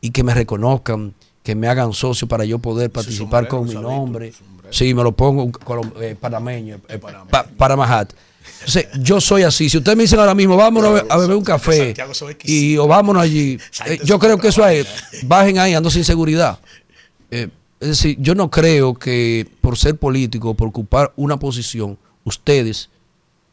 [0.01, 1.15] y que me reconozcan,
[1.45, 4.33] que me hagan socio para yo poder participar con mi nombre.
[4.73, 5.51] Sí, me lo pongo
[6.01, 6.99] eh, panameño, eh,
[7.31, 8.13] pa- Panamajat.
[8.61, 9.69] Entonces, yo soy así.
[9.69, 11.95] Si ustedes me dicen ahora mismo, vámonos a be- a beber un café
[12.51, 14.87] y o vámonos allí, eh, yo creo que eso es,
[15.25, 16.59] bajen ahí, ando sin seguridad.
[17.31, 17.49] Eh,
[17.81, 22.89] es decir, yo no creo que por ser político, por ocupar una posición, ustedes,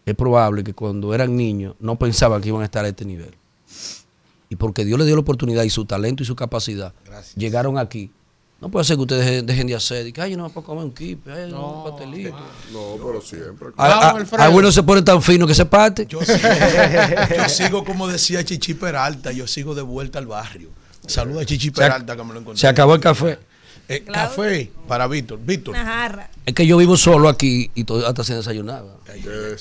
[0.05, 3.33] es probable que cuando eran niños no pensaban que iban a estar a este nivel.
[4.49, 6.93] Y porque Dios les dio la oportunidad y su talento y su capacidad,
[7.35, 8.11] llegaron aquí.
[8.61, 10.49] No puede ser que ustedes dejen- dejen de hacer, y que, ay, yo no me
[10.49, 12.37] puedo comer un kipe, ay, un pastelito.
[12.73, 13.69] No, pero siempre.
[13.77, 16.05] Ah, ah, Algunos se ponen tan finos que se parte.
[16.05, 16.37] Yo sigo,
[17.37, 20.69] yo sigo, como decía Chichi Peralta, yo sigo de vuelta al barrio.
[21.07, 22.59] Saluda a Chichi Se Peralta que me lo encontré.
[22.59, 23.39] se acabó el café.
[23.87, 25.39] Eh, café para Víctor.
[25.41, 25.73] Víctor.
[25.73, 26.29] Una jarra.
[26.45, 28.83] Es que yo vivo solo aquí y todo, hasta sin desayunar.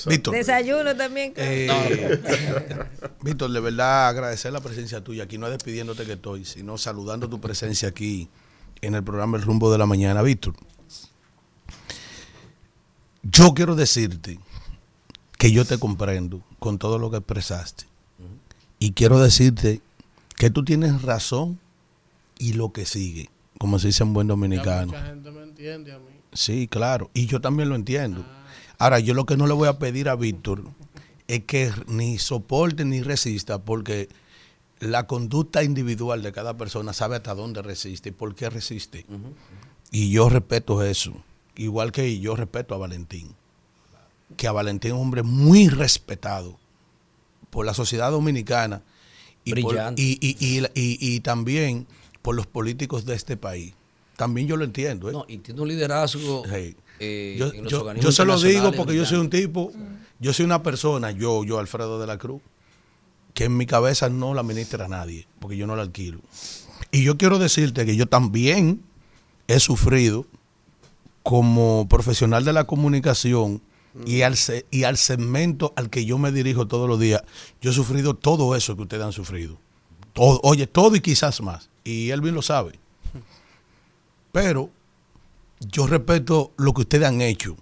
[0.05, 0.35] Víctor.
[0.35, 1.33] Desayuno también.
[1.35, 2.19] Eh,
[3.23, 7.27] Víctor, de verdad agradecer la presencia tuya aquí, no es despidiéndote que estoy, sino saludando
[7.27, 8.29] tu presencia aquí
[8.81, 10.21] en el programa El Rumbo de la Mañana.
[10.21, 10.55] Víctor,
[13.23, 14.39] yo quiero decirte
[15.37, 17.85] que yo te comprendo con todo lo que expresaste.
[18.79, 19.81] Y quiero decirte
[20.37, 21.59] que tú tienes razón
[22.37, 24.87] y lo que sigue, como se dice en buen dominicano.
[24.87, 26.05] Mucha gente me entiende a mí.
[26.33, 27.09] Sí, claro.
[27.13, 28.25] Y yo también lo entiendo.
[28.77, 30.63] Ahora, yo lo que no le voy a pedir a Víctor
[31.27, 34.07] es que ni soporte ni resista, porque
[34.79, 39.05] la conducta individual de cada persona sabe hasta dónde resiste y por qué resiste.
[39.91, 41.13] Y yo respeto eso.
[41.55, 43.33] Igual que yo respeto a Valentín.
[44.37, 46.57] Que a Valentín es un hombre muy respetado
[47.49, 48.81] por la sociedad dominicana
[49.43, 51.87] y, por- y, y- y- también
[52.21, 53.73] por los políticos de este país.
[54.15, 55.09] También yo lo entiendo.
[55.09, 55.13] ¿eh?
[55.13, 56.43] No, y tiene un liderazgo.
[56.99, 59.71] eh, yo, en los yo- yo se lo digo porque yo soy un tipo,
[60.19, 62.41] yo soy una persona, yo, yo Alfredo de la Cruz,
[63.39, 66.19] que en mi cabeza no la administra nadie, porque yo no la alquilo.
[66.91, 68.83] Y yo quiero decirte que yo también
[69.47, 70.25] he sufrido
[71.23, 73.61] como profesional de la comunicación
[74.05, 74.35] y, al,
[74.71, 77.23] y al segmento al que yo me dirijo todos los días,
[77.61, 79.57] yo he sufrido todo eso que ustedes han sufrido.
[80.11, 81.69] Todo, oye, todo y quizás más.
[81.85, 82.77] Y Elvin lo sabe.
[84.33, 84.69] Pero
[85.61, 87.55] yo respeto lo que ustedes han hecho.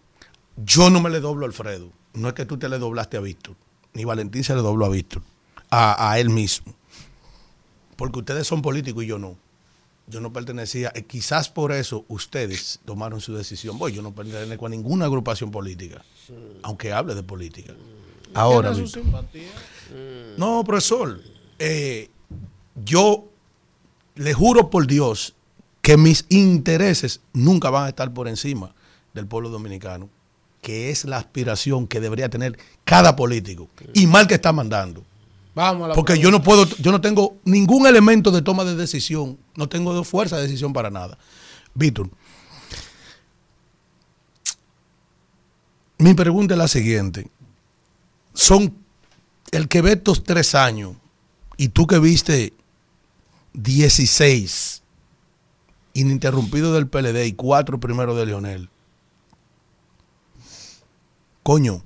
[0.55, 1.91] Yo no me le doblo a Alfredo.
[2.15, 3.55] No es que tú te le doblaste a Víctor.
[3.93, 5.21] Ni Valentín se le dobló a Víctor.
[5.69, 6.73] A, a él mismo.
[7.95, 9.35] Porque ustedes son políticos y yo no.
[10.07, 10.91] Yo no pertenecía.
[10.95, 13.77] eh, quizás por eso ustedes tomaron su decisión.
[13.77, 16.03] Voy, yo no pertenezco a ninguna agrupación política.
[16.63, 17.73] Aunque hable de política.
[18.33, 18.73] Ahora.
[18.73, 19.49] Su simpatía.
[20.37, 21.21] No, profesor.
[21.59, 22.09] eh,
[22.85, 23.27] yo
[24.15, 25.33] le juro por Dios
[25.81, 28.73] que mis intereses nunca van a estar por encima
[29.13, 30.09] del pueblo dominicano,
[30.61, 33.67] que es la aspiración que debería tener cada político.
[33.93, 35.03] Y mal que está mandando.
[35.57, 38.75] Vamos a la Porque yo no puedo, yo no tengo ningún elemento de toma de
[38.75, 41.17] decisión, no tengo fuerza de decisión para nada.
[41.73, 42.11] Víctor,
[45.97, 47.27] mi pregunta es la siguiente.
[48.35, 48.71] Son
[49.51, 50.95] el que ve estos tres años
[51.57, 52.53] y tú que viste
[53.53, 54.83] 16
[55.95, 58.69] ininterrumpidos del PLD y cuatro primero de Leonel.
[61.41, 61.81] Coño,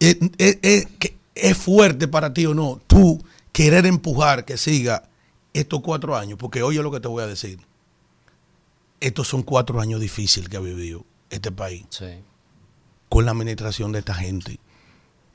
[0.00, 3.22] es, es- es- que- es fuerte para ti o no tú
[3.52, 5.08] querer empujar que siga
[5.52, 7.58] estos cuatro años, porque oye lo que te voy a decir.
[9.00, 11.84] Estos son cuatro años difíciles que ha vivido este país
[13.08, 14.58] con la administración de esta gente.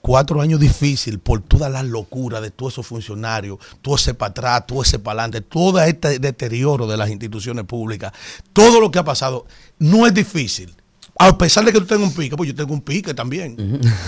[0.01, 4.65] Cuatro años difíciles por toda la locura de todos esos funcionarios, todo ese para atrás,
[4.65, 8.11] todo ese para adelante, todo este deterioro de las instituciones públicas,
[8.51, 9.45] todo lo que ha pasado,
[9.77, 10.75] no es difícil.
[11.19, 13.55] A pesar de que tú tengas un pique, pues yo tengo un pique también.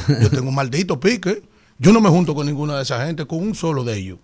[0.07, 1.43] Yo tengo un maldito pique.
[1.79, 4.19] Yo no me junto con ninguna de esa gente, con un solo de ellos.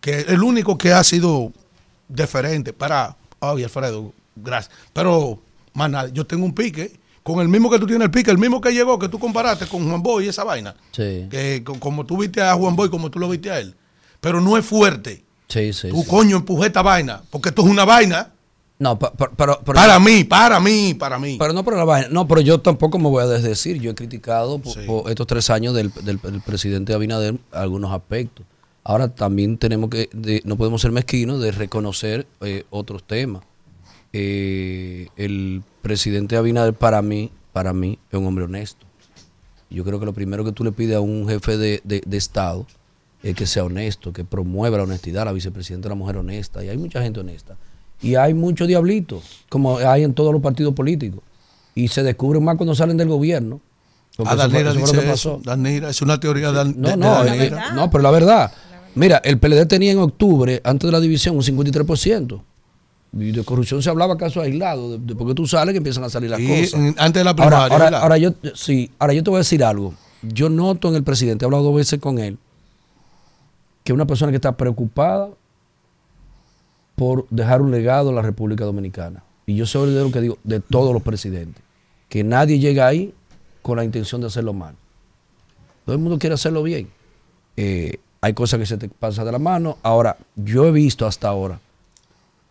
[0.00, 1.52] Que el único que ha sido
[2.08, 3.16] diferente para.
[3.40, 4.74] Ay, Alfredo, gracias.
[4.92, 5.40] Pero,
[5.74, 6.98] más nada, yo tengo un pique.
[7.22, 9.66] Con el mismo que tú tienes el pique, el mismo que llegó, que tú comparaste
[9.66, 10.74] con Juan Boy y esa vaina.
[10.92, 11.26] Sí.
[11.30, 13.74] Que co- como tú viste a Juan Boy, como tú lo viste a él.
[14.20, 15.24] Pero no es fuerte.
[15.46, 15.90] Sí, sí.
[15.90, 16.08] Tú, sí.
[16.08, 17.22] coño, empujé esta vaina.
[17.30, 18.32] Porque esto es una vaina.
[18.80, 21.36] No, pero- pero- Para mí, para mí, para mí.
[21.38, 22.08] Pero no por la vaina.
[22.10, 23.80] No, pero yo tampoco me voy a desdecir.
[23.80, 28.46] Yo he criticado por, por estos tres años del, del- del presidente Abinader algunos aspectos.
[28.84, 33.42] Ahora también tenemos que, de- no podemos ser mezquinos de reconocer eh, otros temas.
[34.12, 38.86] Eh, el presidente Abinader para mí, para mí, es un hombre honesto.
[39.70, 42.16] Yo creo que lo primero que tú le pides a un jefe de, de- de
[42.16, 42.66] Estado
[43.22, 45.24] es que sea honesto, que promueva la honestidad.
[45.24, 47.56] La vicepresidenta es una mujer honesta y hay mucha gente honesta.
[48.00, 51.20] Y hay muchos diablitos, como hay en todos los partidos políticos.
[51.74, 53.60] Y se descubren más cuando salen del gobierno.
[54.16, 55.06] Porque Ah, Danira eso dice eso.
[55.36, 55.40] pasó.
[55.44, 57.70] Danira, es una teoría de, No, de- no, de eh, Danira.
[57.72, 58.52] no, pero la verdad.
[58.94, 62.42] Mira, el PLD tenía en octubre, antes de la división, un 53%.
[63.16, 66.30] Y de corrupción se hablaba caso aislado, después que tú sales que empiezan a salir
[66.30, 66.80] las Y cosas.
[66.98, 68.02] antes de la Ahora, primaria, ahora, ¿verdad?
[68.02, 69.94] ahora yo, sí, ahora yo te voy a decir algo.
[70.22, 72.36] Yo noto en el presidente, he hablado dos veces con él,
[73.84, 75.28] que una persona que está preocupada
[76.98, 79.22] por dejar un legado a la República Dominicana.
[79.46, 81.62] Y yo soy de lo que digo, de todos los presidentes,
[82.08, 83.14] que nadie llega ahí
[83.62, 84.74] con la intención de hacerlo mal.
[85.86, 86.88] Todo el mundo quiere hacerlo bien.
[87.56, 89.78] Eh, hay cosas que se te pasan de la mano.
[89.84, 91.60] Ahora, yo he visto hasta ahora,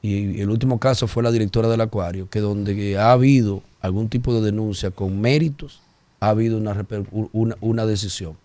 [0.02, 4.34] y el último caso fue la directora del acuario, que donde ha habido algún tipo
[4.34, 5.82] de denuncia con méritos,
[6.22, 8.38] ha habido una, una, una decisión.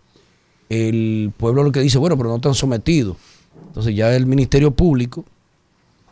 [0.67, 3.15] El pueblo lo que dice, bueno, pero no están sometidos.
[3.67, 5.23] Entonces ya el Ministerio Público,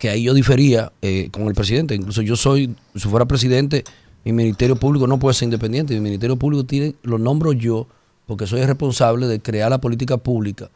[0.01, 3.83] que ahí yo difería eh, con el presidente, incluso yo soy, si fuera presidente,
[4.25, 7.85] mi Ministerio Público no puede ser independiente, mi Ministerio Público tiene, lo nombro yo,
[8.25, 10.71] porque soy el responsable de crear la política pública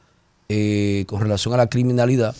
[0.47, 2.35] eh, con relación a la criminalidad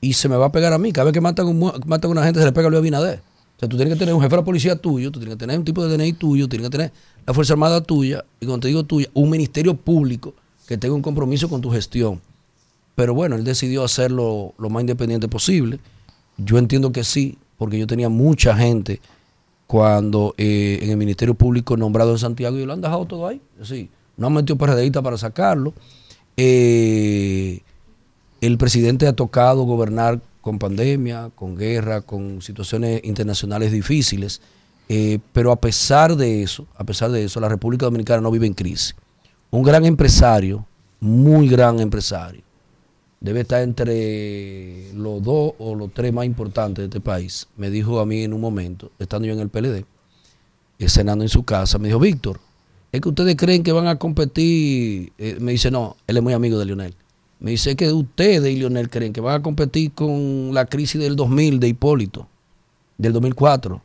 [0.00, 0.92] y se me va a pegar a mí.
[0.92, 3.18] Cada vez que matan, a una gente se le pega a Luis Abinader.
[3.56, 5.40] O sea, tú tienes que tener un jefe de la policía tuyo, tú tienes que
[5.40, 6.92] tener un tipo de DNI tuyo, tienes que tener
[7.26, 10.34] la Fuerza Armada tuya, y cuando te digo tuya, un ministerio público
[10.68, 12.20] que tenga un compromiso con tu gestión.
[12.94, 15.80] Pero bueno, él decidió hacerlo lo más independiente posible.
[16.38, 19.00] Yo entiendo que sí, porque yo tenía mucha gente
[19.66, 23.40] cuando eh, en el Ministerio Público nombrado en Santiago y lo han dejado todo ahí.
[23.62, 25.74] Sí, no han metido PRDista para sacarlo.
[26.36, 27.60] Eh,
[28.40, 34.40] el presidente ha tocado gobernar con pandemia, con guerra, con situaciones internacionales difíciles,
[34.88, 38.46] eh, pero a pesar de eso, a pesar de eso, la República Dominicana no vive
[38.46, 38.94] en crisis.
[39.50, 40.64] Un gran empresario,
[41.00, 42.42] muy gran empresario,
[43.20, 47.48] debe estar entre los dos o los tres más importantes de este país.
[47.56, 49.84] Me dijo a mí en un momento, estando yo en el PLD,
[50.78, 52.40] eh, cenando en su casa, me dijo, Víctor,
[52.92, 55.12] es que ustedes creen que van a competir.
[55.18, 56.94] Eh, me dice, no, él es muy amigo de Lionel.
[57.40, 61.14] Me dice que ustedes y Lionel creen que van a competir con la crisis del
[61.14, 62.26] 2000 de Hipólito,
[62.96, 63.80] del 2004.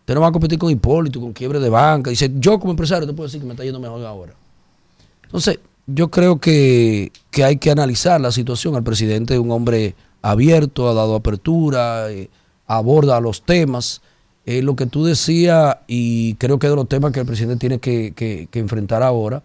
[0.00, 2.10] Ustedes no van a competir con Hipólito, con quiebre de banca.
[2.10, 4.34] Dice, yo como empresario te puedo decir que me está yendo mejor ahora.
[5.24, 8.74] Entonces, yo creo que, que hay que analizar la situación.
[8.74, 12.28] El presidente es un hombre abierto, ha dado apertura, eh,
[12.66, 14.00] aborda los temas.
[14.46, 17.78] Eh, lo que tú decías, y creo que de los temas que el presidente tiene
[17.78, 19.42] que, que- que enfrentar ahora,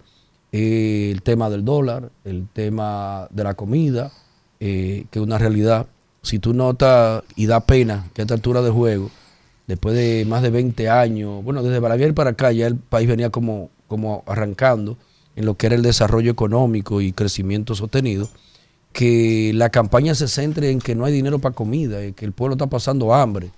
[0.52, 4.11] eh, el tema del dólar, el tema de la comida,
[4.60, 5.88] eh, que es una realidad.
[6.22, 9.10] Si tú notas y da pena que a esta altura de juego,
[9.68, 13.30] después de más de 20 años, bueno, desde Balaguer para acá ya el país venía
[13.30, 14.98] como, como arrancando
[15.40, 18.28] en lo que era el desarrollo económico y crecimiento sostenido,
[18.91, 22.34] que la campaña se centre en que no hay dinero para comida, y que el
[22.34, 23.49] pueblo está pasando hambre.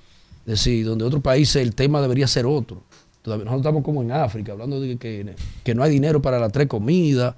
[0.46, 2.84] Es decir, donde otros países el tema debería ser otro.
[3.24, 6.52] Todavía nosotros estamos como en África, hablando de que, que no hay dinero para las
[6.52, 7.34] tres comidas.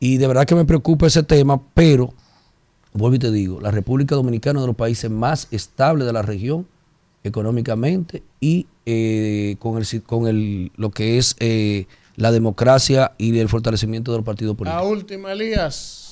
[0.00, 2.12] Y de verdad que me preocupa ese tema, pero,
[2.92, 6.12] vuelvo y te digo, la República Dominicana es uno de los países más estables de
[6.12, 6.66] la región
[7.22, 11.86] económicamente y eh, con, el, con el, lo que es eh,
[12.16, 14.82] la democracia y el fortalecimiento de los partidos políticos.
[14.82, 16.02] La última, Elías.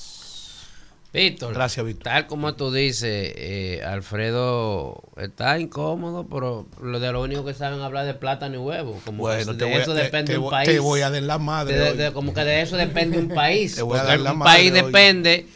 [1.13, 2.03] Víctor, Gracias, Víctor.
[2.03, 7.79] tal como tú dices, eh, Alfredo está incómodo, pero lo de lo único que saben
[7.79, 8.99] hablar de plátano y huevo.
[9.05, 10.67] Como Bueno, te de voy a- eso depende te un país.
[10.69, 11.97] te voy a dar la madre De- hoy.
[11.97, 13.75] de- como que de eso depende un país.
[13.75, 14.81] Te voy a dar la un madre país hoy.
[14.81, 15.47] depende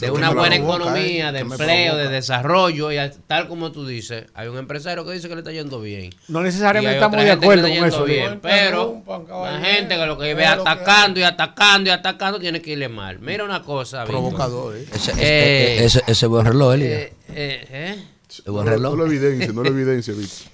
[0.00, 2.92] de una buena provoca, economía, eh, de empleo, de desarrollo.
[2.92, 5.80] Y al- tal como tú dices, hay un empresario que dice que le está yendo
[5.80, 6.10] bien.
[6.28, 10.18] No necesariamente estamos de gente que acuerdo con eso, bien, pero la gente que lo
[10.18, 13.18] que ve atacando y atacando y atacando tiene que irle mal.
[13.20, 14.04] Mira una cosa.
[14.04, 14.86] Provocador, ¿eh?
[14.94, 16.90] Ese, Eh, ese- buen reloj, Elías.
[16.92, 18.04] Eh, eh, ¿eh?
[18.28, 18.90] Ese buen No, reloj.
[18.92, 20.52] no lo evidencia, no lo evidencia, Víctor.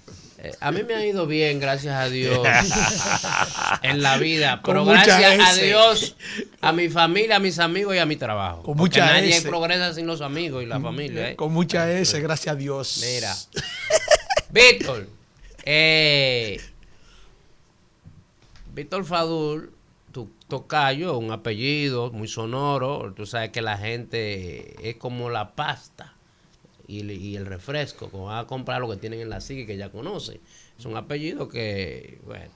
[0.61, 2.47] A mí me ha ido bien, gracias a Dios,
[3.83, 4.61] en la vida.
[4.65, 5.55] Pero gracias a.
[5.55, 6.17] Dios,
[6.61, 8.63] a mi familia, a mis amigos y a mi trabajo.
[8.63, 9.49] Con Porque mucha nadie S.
[9.49, 11.31] progresa sin los amigos y la familia.
[11.31, 11.37] ¿eh?
[11.37, 13.01] Con mucha S, gracias a Dios.
[13.03, 13.35] Mira.
[14.51, 15.09] Víctor.
[15.65, 16.61] eh,
[18.73, 19.73] Víctor Fadul,
[20.13, 23.13] tu tocayo, un apellido muy sonoro.
[23.17, 26.14] Tú sabes que la gente es como la pasta
[26.87, 28.11] y, el- y el refresco.
[28.11, 30.41] Como van a comprar lo que tienen en la SIGA que ya conocen.
[30.79, 32.51] Es un apellido que, bueno.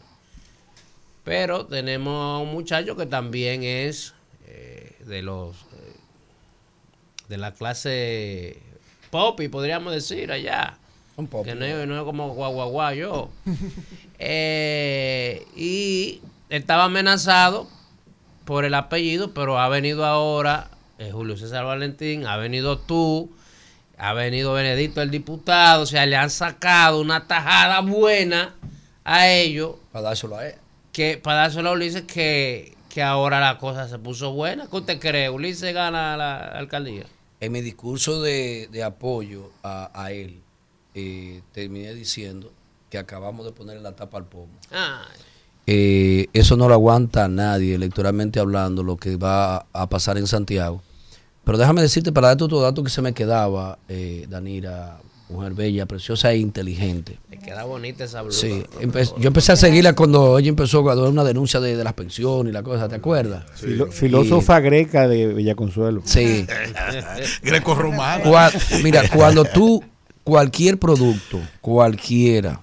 [1.24, 4.14] Pero tenemos a un muchacho que también es
[4.46, 5.94] eh, de los eh,
[7.28, 8.58] de la clase
[9.10, 10.78] pop, y podríamos decir allá.
[11.44, 13.28] Que no, es- no es como guaguaguá yo.
[14.20, 17.68] Eh, y estaba amenazado
[18.44, 20.70] por el apellido, pero ha venido ahora
[21.12, 23.30] Julio César Valentín, ha venido tú,
[23.98, 28.54] ha venido Benedicto el diputado, o sea, le han sacado una tajada buena
[29.04, 30.54] a ellos Para dárselo a él.
[30.92, 34.66] que para dárselo a Ulises que, que ahora la cosa se puso buena.
[34.68, 35.30] ¿Qué usted cree?
[35.30, 37.04] ¿Ulises gana la alcaldía?
[37.40, 40.40] En mi discurso de, de apoyo a, a él,
[40.94, 42.52] eh, terminé diciendo
[42.90, 44.52] que acabamos de ponerle la tapa al pomo.
[45.66, 50.82] Eh, eso no lo aguanta nadie, electoralmente hablando, lo que va a pasar en Santiago.
[51.48, 54.98] Pero déjame decirte, para darte otro dato que se me quedaba, eh, Danira,
[55.30, 57.18] mujer bella, preciosa e inteligente.
[57.30, 58.38] Le queda bonita esa blusa.
[58.46, 61.84] Sí, empe- yo empecé a seguirla cuando ella empezó a dar una denuncia de, de
[61.84, 63.44] las pensiones y la cosa, ¿te acuerdas?
[63.54, 66.02] Filo- filósofa greca de Villaconsuelo.
[66.04, 66.46] Sí.
[67.42, 68.24] Greco-romano.
[68.24, 69.82] Cua- mira, cuando tú,
[70.24, 72.60] cualquier producto, cualquiera,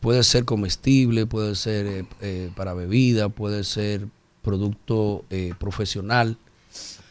[0.00, 4.06] puede ser comestible, puede ser eh, eh, para bebida, puede ser
[4.42, 6.36] producto eh, profesional,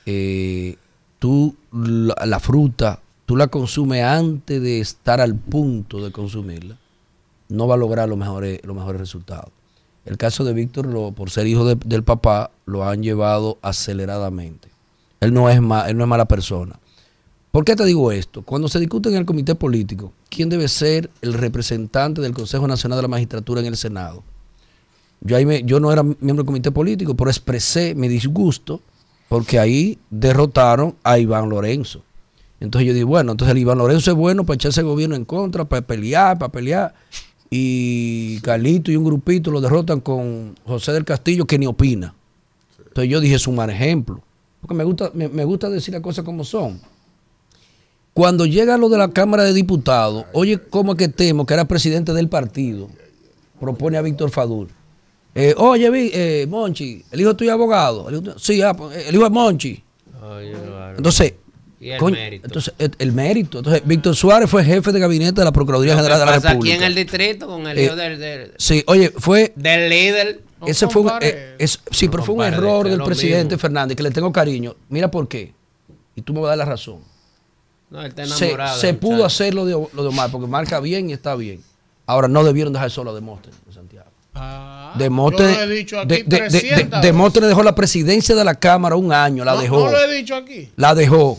[0.08, 0.78] eh,
[1.20, 6.78] tú la, fruta, tú la consumes antes de estar al punto de consumirla,
[7.50, 9.52] no va a lograr los mejores, los mejores resultados.
[10.06, 14.70] El caso de Víctor, lo, por ser hijo de- del papá, lo han llevado aceleradamente.
[15.20, 16.80] Él no es ma- él no es mala persona.
[17.52, 18.42] ¿Por qué te digo esto?
[18.44, 22.98] Cuando se discute en el comité político, ¿quién debe ser el representante del Consejo Nacional
[23.00, 24.24] de la Magistratura en el Senado?
[25.20, 28.80] Yo, ahí me- yo no era miembro del comité político, pero expresé mi disgusto
[29.30, 32.04] porque ahí derrotaron a Iván Lorenzo.
[32.60, 35.26] Entonces yo dije, bueno, entonces el Iván Lorenzo es bueno para echarse el gobierno en
[35.26, 36.94] contra, para pelear, para pelear.
[37.50, 42.16] Y Carlito y un grupito lo derrotan con José del Castillo, que ni opina.
[42.80, 44.22] Entonces yo dije, es un mal ejemplo.
[44.62, 46.82] Porque me gusta, me, me gusta decir las cosas como son.
[48.14, 52.14] Cuando llega lo de la Cámara de Diputados, oye, como que Temo, que era presidente
[52.14, 52.90] del partido,
[53.60, 54.70] propone a Víctor Fadul.
[55.40, 58.10] Eh, oye, Vi- eh, Monchi, el hijo tuyo es abogado.
[58.10, 59.84] El hijo tuyo- sí, ah, pues, el hijo es Monchi.
[60.98, 61.34] Entonces,
[61.80, 62.48] Y el coño, mérito.
[62.48, 63.60] entonces el, el mérito.
[63.60, 66.32] Entonces, Víctor Suárez fue jefe de gabinete de la Procuraduría Lo que General de la
[66.38, 66.76] pasa aquí República.
[66.78, 70.42] en el distrito con el Eh, hijo del, del, Sí, oye, fue del líder.
[70.66, 73.60] ese fue un, eh, es- sí, pero fue un error del presidente mismo.
[73.60, 74.76] Fernández, que le tengo cariño.
[74.90, 75.54] Mira por qué.
[76.16, 77.02] Y tú me vas a dar la razón.
[77.92, 78.80] No, él está Se, enamorado.
[78.82, 81.62] se pudo hacer lo de, lo de Omar, porque marca bien y está bien.
[82.08, 83.58] Ahora, no debieron dejar solo a Demóstenes
[84.38, 84.98] Santiago.
[84.98, 88.36] Demóstenes, yo lo he dicho aquí de- de- de- 300 de- Demóstenes dejó la presidencia
[88.36, 89.80] de la Cámara un año, la No, dejó.
[89.86, 90.70] no lo he dicho aquí.
[90.76, 91.38] La dejó.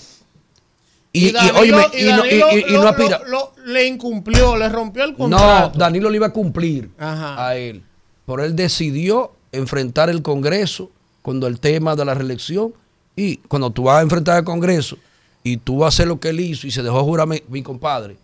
[1.12, 3.18] Y, y, Danilo- y no- y- Danilo lo- no aspira.
[3.26, 5.78] lo- lo- le incumplió, le rompió el No, contrato.
[5.78, 7.46] Danilo le iba a cumplir Ajá.
[7.48, 7.82] a él.
[8.26, 10.90] Pero él decidió enfrentar el Congreso
[11.22, 12.74] cuando el tema de la reelección.
[13.16, 14.96] Y cuando tú vas a enfrentar el Congreso
[15.42, 18.16] y tú vas a hacer lo que él hizo y se dejó juramentar, mi compadre,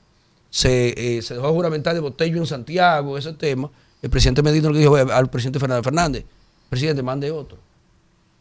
[0.51, 3.71] se, eh, se dejó juramentar de Botello en Santiago, ese tema,
[4.05, 6.25] el presidente Medina le dijo al presidente Fernández, Fernández,
[6.69, 7.57] presidente, mande otro.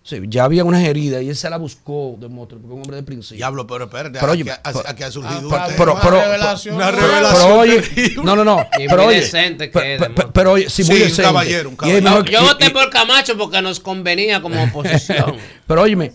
[0.05, 2.81] Sí, ya había unas heridas y él se la buscó de motor, porque es un
[2.81, 3.37] hombre de principio.
[3.37, 6.75] Diablo, pero espérate, Pero oye, aquí- ha surgido pero- un pero- una pero- revelación.
[6.75, 8.23] Una revelación pero oye, terrible.
[8.25, 9.97] no, no, no, Y pero muy oye, decente que
[10.33, 11.21] pero- oye, sí, muy Sí, un decente.
[11.23, 15.37] caballero, un es Yo, mejor- yo y- voté por Camacho porque nos convenía como oposición.
[15.67, 16.11] Pero óyeme,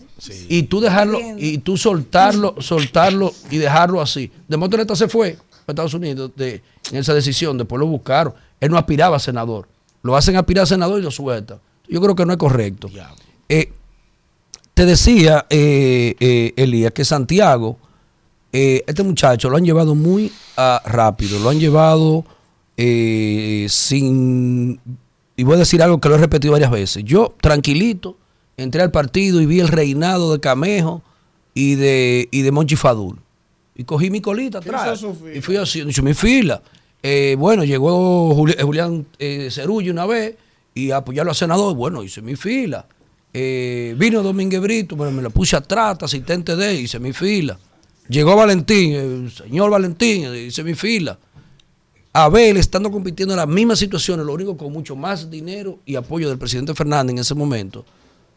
[0.47, 4.31] y tú dejarlo, y tú soltarlo, soltarlo y dejarlo así.
[4.47, 5.35] De neta se fue
[5.65, 6.61] a Estados Unidos de,
[6.91, 8.35] en esa decisión, después lo buscaron.
[8.59, 9.67] Él no aspiraba a senador.
[10.01, 11.59] Lo hacen aspirar a senador y lo sueltan.
[11.87, 12.89] Yo creo que no es correcto.
[13.47, 13.71] Eh,
[14.73, 17.77] te decía, eh, eh, Elías, que Santiago,
[18.53, 22.25] eh, este muchacho lo han llevado muy ah, rápido, lo han llevado
[22.77, 24.79] eh, sin...
[25.35, 27.03] Y voy a decir algo que lo he repetido varias veces.
[27.03, 28.17] Yo, tranquilito,
[28.57, 31.01] entré al partido y vi el reinado de Camejo
[31.53, 33.19] y de, y de Monchi Fadul.
[33.75, 35.01] Y cogí mi colita atrás.
[35.33, 36.61] Y fui así, hice mi fila.
[37.01, 40.35] Eh, bueno, llegó eh, Julián eh, Cerullo una vez
[40.73, 41.75] y apoyarlo a senador.
[41.75, 42.85] Bueno, hice mi fila.
[43.33, 47.59] Eh, vino Domínguez Brito, bueno, me lo puse atrás, asistente de él, hice mi fila.
[48.07, 51.19] Llegó Valentín, el señor Valentín, eh, hice mi fila.
[52.11, 56.27] Abel, estando compitiendo en las mismas situaciones, lo único con mucho más dinero y apoyo
[56.27, 57.85] del presidente Fernández en ese momento,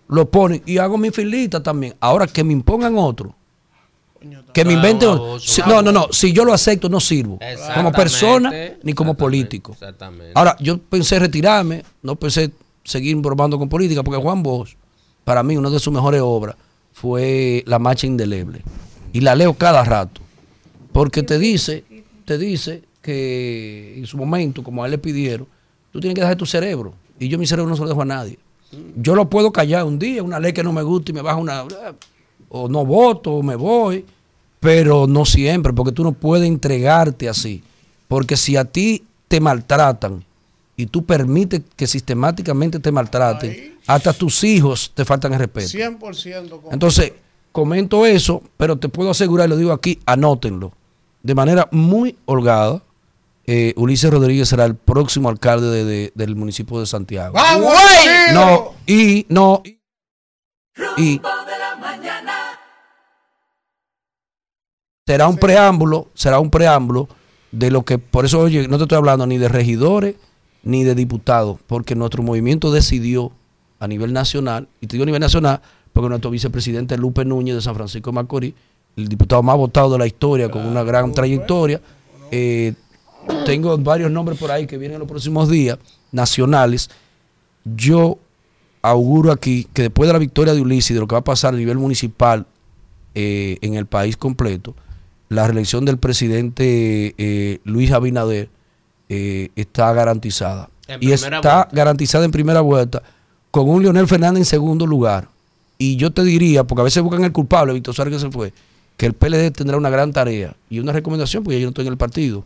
[0.08, 1.94] lo ponen y hago mi filita también.
[1.98, 3.34] Ahora que me impongan otro,
[4.52, 5.10] que me inventen
[5.66, 6.08] no, no, no.
[6.10, 7.38] Si yo lo acepto, no sirvo.
[7.74, 9.72] Como persona ni como político.
[9.72, 10.32] Exactamente.
[10.34, 12.50] Ahora, yo pensé retirarme, no pensé
[12.84, 14.74] seguir bromando con política, porque Juan Bosch,
[15.24, 16.56] para mí, una de sus mejores obras
[16.92, 18.62] fue La Marcha Indeleble.
[19.12, 20.20] Y la leo cada rato.
[20.92, 21.84] Porque te dice,
[22.24, 25.46] te dice que en su momento, como a él le pidieron,
[25.90, 26.94] tú tienes que dejar tu cerebro.
[27.18, 28.38] Y yo mi cerebro no se lo dejo a nadie.
[28.96, 31.36] Yo lo puedo callar un día, una ley que no me gusta y me baja
[31.36, 31.64] una...
[32.54, 34.04] O no voto, o me voy.
[34.60, 37.62] Pero no siempre, porque tú no puedes entregarte así.
[38.08, 40.22] Porque si a ti te maltratan
[40.76, 45.68] y tú permites que sistemáticamente te maltraten, hasta tus hijos te faltan el respeto.
[45.68, 47.12] 100% con- Entonces,
[47.50, 50.72] comento eso, pero te puedo asegurar, y lo digo aquí, anótenlo.
[51.22, 52.82] De manera muy holgada,
[53.46, 57.34] eh, Ulises Rodríguez será el próximo alcalde de- de- del municipio de Santiago.
[57.34, 57.72] ¡Vamos,
[58.34, 59.62] No, y no.
[60.96, 61.20] y-
[65.06, 67.08] será un preámbulo, será un preámbulo
[67.50, 70.14] de lo que, por eso, oye, no te estoy hablando ni de regidores
[70.62, 73.32] ni de diputados, porque nuestro movimiento decidió
[73.80, 75.60] a nivel nacional, y te digo a nivel nacional,
[75.92, 78.54] porque nuestro vicepresidente Lupe Núñez de San Francisco de Macorís,
[78.96, 81.80] el diputado más votado de la historia, con una gran trayectoria,
[82.30, 82.74] eh,
[83.44, 85.78] tengo varios nombres por ahí que vienen en los próximos días,
[86.12, 86.90] nacionales.
[87.64, 88.18] Yo
[88.82, 91.24] auguro aquí que después de la victoria de Ulises y de lo que va a
[91.24, 92.46] pasar a nivel municipal
[93.14, 94.74] eh, en el país completo,
[95.32, 98.48] la reelección del presidente eh, Luis Abinader
[99.08, 100.68] eh, está garantizada.
[101.00, 103.02] y está garantizada en primera vuelta
[103.50, 105.28] con un Leonel Fernández en segundo lugar.
[105.78, 108.52] Y yo te diría, porque a veces buscan el culpable, Víctor Suárez que se fue,
[108.96, 111.92] que el PLD tendrá una gran tarea y una recomendación, porque yo no estoy en
[111.92, 112.44] el partido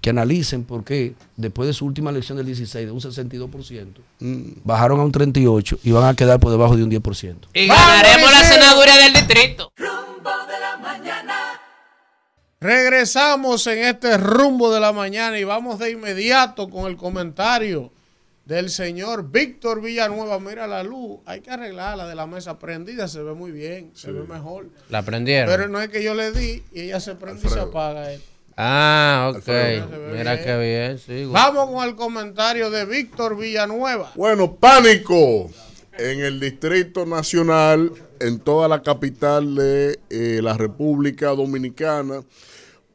[0.00, 3.86] que analicen por qué después de su última elección del 16 de un 62%,
[4.20, 4.42] mm.
[4.64, 7.34] bajaron a un 38% y van a quedar por debajo de un 10%.
[7.52, 9.70] Y ganaremos la senaduría del distrito.
[12.62, 17.90] Regresamos en este rumbo de la mañana y vamos de inmediato con el comentario
[18.44, 20.38] del señor Víctor Villanueva.
[20.38, 24.12] Mira la luz, hay que arreglarla de la mesa prendida, se ve muy bien, se
[24.12, 24.68] ve mejor.
[24.90, 25.48] La prendieron.
[25.48, 28.12] Pero no es que yo le di y ella se prende y se apaga.
[28.12, 28.28] Esto.
[28.58, 29.48] Ah, ok.
[30.12, 30.98] Mira qué bien.
[30.98, 34.12] Sí, Vamos con el comentario de Víctor Villanueva.
[34.16, 35.50] Bueno, pánico
[35.98, 42.22] en el Distrito Nacional, en toda la capital de eh, la República Dominicana,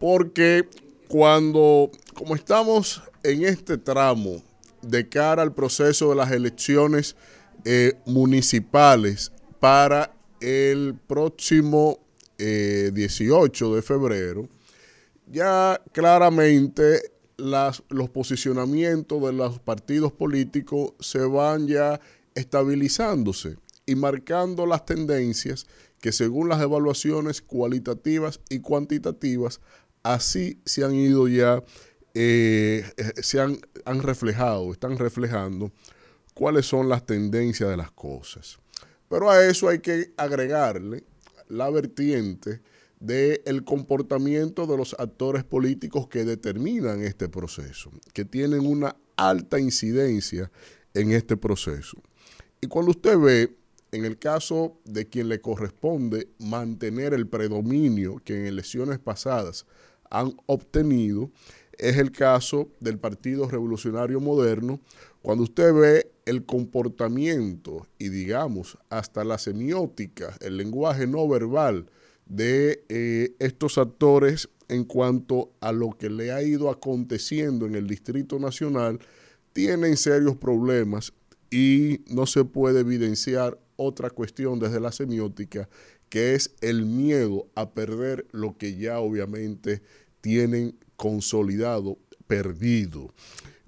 [0.05, 0.69] porque
[1.07, 4.43] cuando, como estamos en este tramo
[4.83, 7.15] de cara al proceso de las elecciones
[7.63, 11.97] eh, municipales para el próximo
[12.37, 14.47] 18 eh, de febrero,
[15.25, 17.01] ya claramente
[17.37, 21.99] los posicionamientos de los partidos políticos se van ya
[22.35, 23.57] estabilizándose
[23.87, 25.65] y marcando las tendencias
[25.99, 29.59] que según las evaluaciones cualitativas y cuantitativas,
[30.05, 31.63] así se han ido ya,
[32.13, 35.71] eh, eh, se han, han reflejado, están reflejando
[36.35, 38.59] cuáles son las tendencias de las cosas.
[39.09, 41.03] Pero a eso hay que agregarle
[41.49, 42.61] la vertiente
[42.99, 50.51] del comportamiento de los actores políticos que determinan este proceso, que tienen una alta incidencia
[50.93, 51.97] en este proceso.
[52.61, 53.57] Y cuando usted ve,
[53.91, 59.65] en el caso de quien le corresponde mantener el predominio que en elecciones pasadas
[60.19, 61.29] han obtenido,
[61.77, 64.79] es el caso del Partido Revolucionario Moderno,
[65.21, 71.87] cuando usted ve el comportamiento y digamos hasta la semiótica, el lenguaje no verbal,
[72.25, 77.87] de eh, estos actores en cuanto a lo que le ha ido aconteciendo en el
[77.87, 78.99] Distrito Nacional,
[79.53, 81.13] tienen serios problemas
[81.51, 85.69] y no se puede evidenciar otra cuestión desde la semiótica,
[86.09, 89.81] que es el miedo a perder lo que ya obviamente
[90.25, 93.13] tienen consolidado, perdido.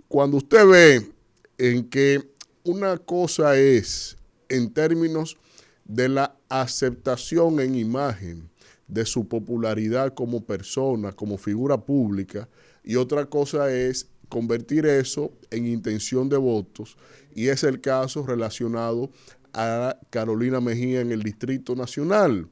[0.07, 1.11] Cuando usted ve
[1.59, 2.31] en que
[2.63, 4.17] una cosa es
[4.49, 5.37] en términos
[5.85, 8.49] de la aceptación en imagen
[8.87, 12.49] de su popularidad como persona, como figura pública,
[12.83, 16.97] y otra cosa es convertir eso en intención de votos,
[17.35, 19.11] y es el caso relacionado
[19.53, 22.49] a Carolina Mejía en el Distrito Nacional.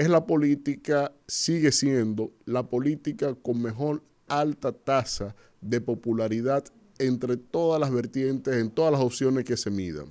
[0.00, 6.64] Es la política, sigue siendo la política con mejor alta tasa de popularidad
[6.98, 10.06] entre todas las vertientes, en todas las opciones que se midan.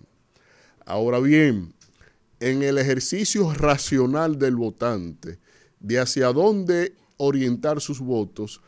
[0.86, 1.74] Ahora bien,
[2.40, 5.40] en el ejercicio racional del votante,
[5.80, 8.62] de hacia dónde orientar sus votos,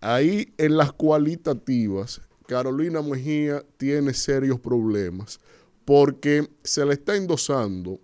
[0.00, 5.40] ahí en las cualitativas, Carolina Mejía tiene serios problemas
[5.84, 7.98] porque se le está endosando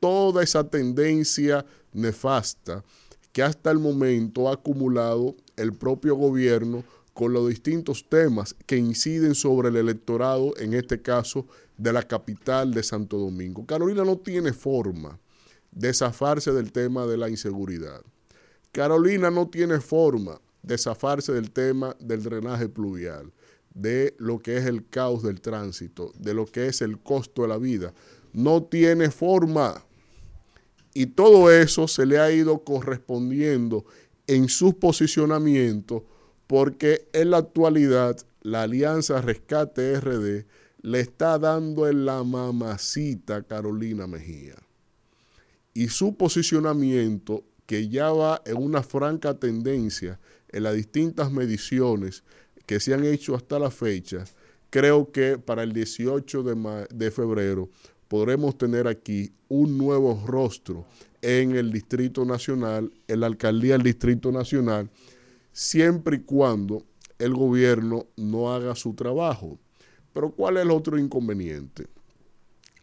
[0.00, 2.84] toda esa tendencia nefasta
[3.32, 6.84] que hasta el momento ha acumulado el propio gobierno
[7.14, 11.46] con los distintos temas que inciden sobre el electorado, en este caso
[11.78, 13.64] de la capital de Santo Domingo.
[13.64, 15.18] Carolina no tiene forma
[15.70, 18.02] de zafarse del tema de la inseguridad.
[18.72, 23.32] Carolina no tiene forma de zafarse del tema del drenaje pluvial,
[23.72, 27.48] de lo que es el caos del tránsito, de lo que es el costo de
[27.48, 27.92] la vida.
[28.32, 29.84] No tiene forma.
[30.94, 33.84] Y todo eso se le ha ido correspondiendo
[34.28, 36.02] en sus posicionamientos
[36.46, 40.46] porque en la actualidad la Alianza Rescate RD
[40.82, 44.54] le está dando en la mamacita Carolina Mejía.
[45.72, 52.22] Y su posicionamiento, que ya va en una franca tendencia en las distintas mediciones
[52.66, 54.24] que se han hecho hasta la fecha,
[54.70, 57.70] creo que para el 18 de, de febrero
[58.08, 60.86] podremos tener aquí un nuevo rostro
[61.22, 64.90] en el Distrito Nacional, en la alcaldía del Distrito Nacional,
[65.52, 66.84] siempre y cuando
[67.18, 69.58] el gobierno no haga su trabajo.
[70.12, 71.86] Pero ¿cuál es el otro inconveniente?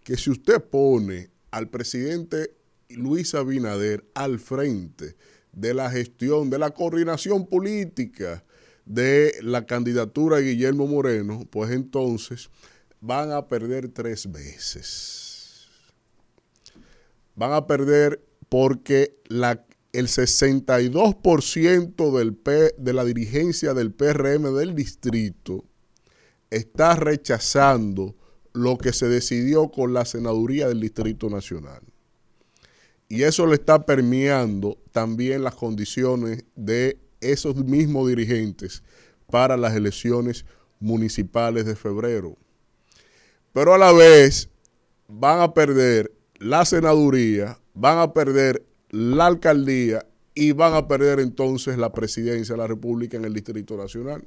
[0.04, 2.56] Que si usted pone al presidente
[2.90, 5.16] Luis Abinader al frente
[5.52, 8.44] de la gestión, de la coordinación política
[8.86, 12.50] de la candidatura de Guillermo Moreno, pues entonces
[13.02, 15.68] van a perder tres veces.
[17.36, 19.18] Van a perder porque
[19.92, 25.66] el 62% del P, de la dirigencia del PRM del distrito
[26.50, 28.16] está rechazando
[28.54, 31.82] lo que se decidió con la senaduría del Distrito Nacional.
[33.08, 38.84] Y eso le está permeando también las condiciones de esos mismos dirigentes
[39.28, 40.46] para las elecciones
[40.80, 42.38] municipales de febrero.
[43.54, 44.50] Pero a la vez
[45.08, 51.78] van a perder la senaduría, van a perder la alcaldía y van a perder entonces
[51.78, 54.24] la presidencia de la República en el Distrito Nacional.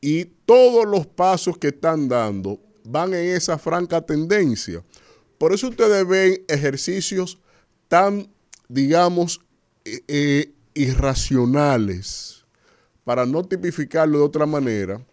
[0.00, 4.82] Y todos los pasos que están dando van en esa franca tendencia.
[5.38, 7.38] Por eso ustedes ven ejercicios
[7.88, 8.32] tan,
[8.68, 9.40] digamos,
[9.84, 12.44] eh, eh, irracionales,
[13.04, 15.04] para no tipificarlo de otra manera,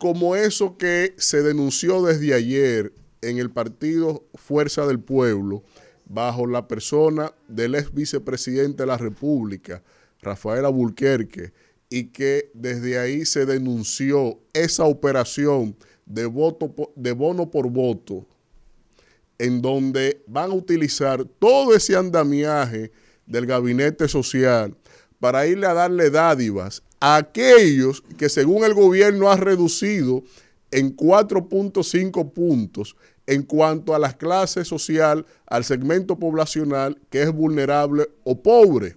[0.00, 5.62] como eso que se denunció desde ayer en el partido Fuerza del Pueblo,
[6.06, 9.82] bajo la persona del ex vicepresidente de la República,
[10.22, 11.52] Rafael Abulquerque,
[11.90, 18.26] y que desde ahí se denunció esa operación de, voto, de bono por voto
[19.38, 22.92] en donde van a utilizar todo ese andamiaje
[23.26, 24.76] del gabinete social
[25.18, 30.22] para irle a darle dádivas a aquellos que según el gobierno ha reducido
[30.70, 32.96] en 4.5 puntos
[33.26, 38.96] en cuanto a las clases social, al segmento poblacional que es vulnerable o pobre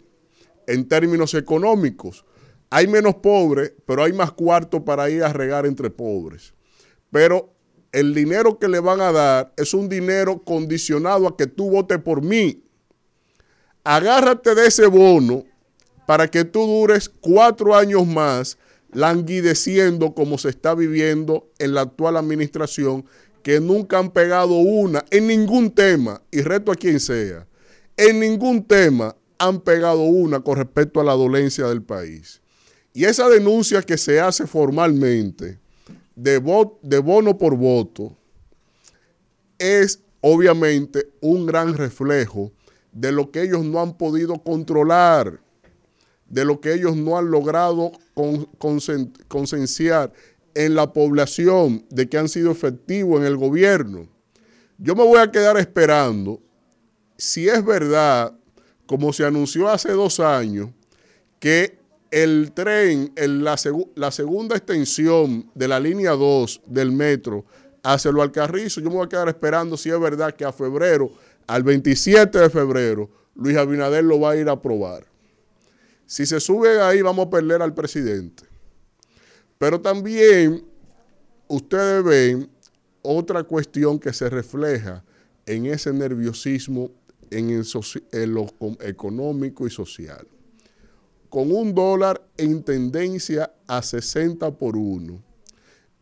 [0.67, 2.25] en términos económicos.
[2.69, 6.53] Hay menos pobres, pero hay más cuartos para ir a regar entre pobres.
[7.11, 7.53] Pero
[7.91, 11.99] el dinero que le van a dar es un dinero condicionado a que tú votes
[11.99, 12.63] por mí.
[13.83, 15.43] Agárrate de ese bono
[16.13, 18.59] para que tú dures cuatro años más
[18.91, 23.03] languideciendo como se está viviendo en la actual administración,
[23.41, 27.47] que nunca han pegado una en ningún tema, y reto a quien sea,
[27.97, 32.43] en ningún tema han pegado una con respecto a la dolencia del país.
[32.93, 35.57] Y esa denuncia que se hace formalmente,
[36.15, 36.39] de,
[36.83, 38.15] de bono por voto
[39.57, 42.51] es obviamente un gran reflejo
[42.91, 45.41] de lo que ellos no han podido controlar,
[46.33, 47.91] de lo que ellos no han logrado
[49.27, 50.11] concienciar
[50.55, 54.07] en la población, de que han sido efectivos en el gobierno.
[54.79, 56.41] Yo me voy a quedar esperando
[57.17, 58.33] si es verdad,
[58.87, 60.71] como se anunció hace dos años,
[61.39, 61.77] que
[62.09, 63.55] el tren, la,
[63.95, 67.45] la, segunda extensión de la línea 2 del metro
[67.83, 71.11] hacia el Alcarrizo, yo me voy a quedar esperando si es verdad que a febrero,
[71.45, 75.12] al 27 de febrero, Luis Abinader lo va a ir a aprobar.
[76.13, 78.43] Si se sube ahí, vamos a perder al presidente.
[79.57, 80.63] Pero también
[81.47, 82.49] ustedes ven
[83.01, 85.03] otra cuestión que se refleja
[85.47, 86.91] en ese nerviosismo
[87.31, 87.49] en,
[88.11, 88.45] en lo
[88.81, 90.27] económico y social
[91.29, 95.19] con un dólar en tendencia a 60 por 1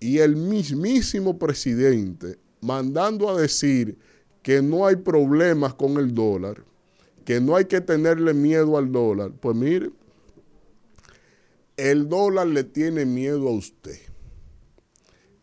[0.01, 3.97] y el mismísimo presidente mandando a decir
[4.43, 6.65] que no hay problemas con el dólar,
[7.23, 9.89] que no hay que tenerle miedo al dólar, pues mire,
[11.89, 13.97] el dólar le tiene miedo a usted.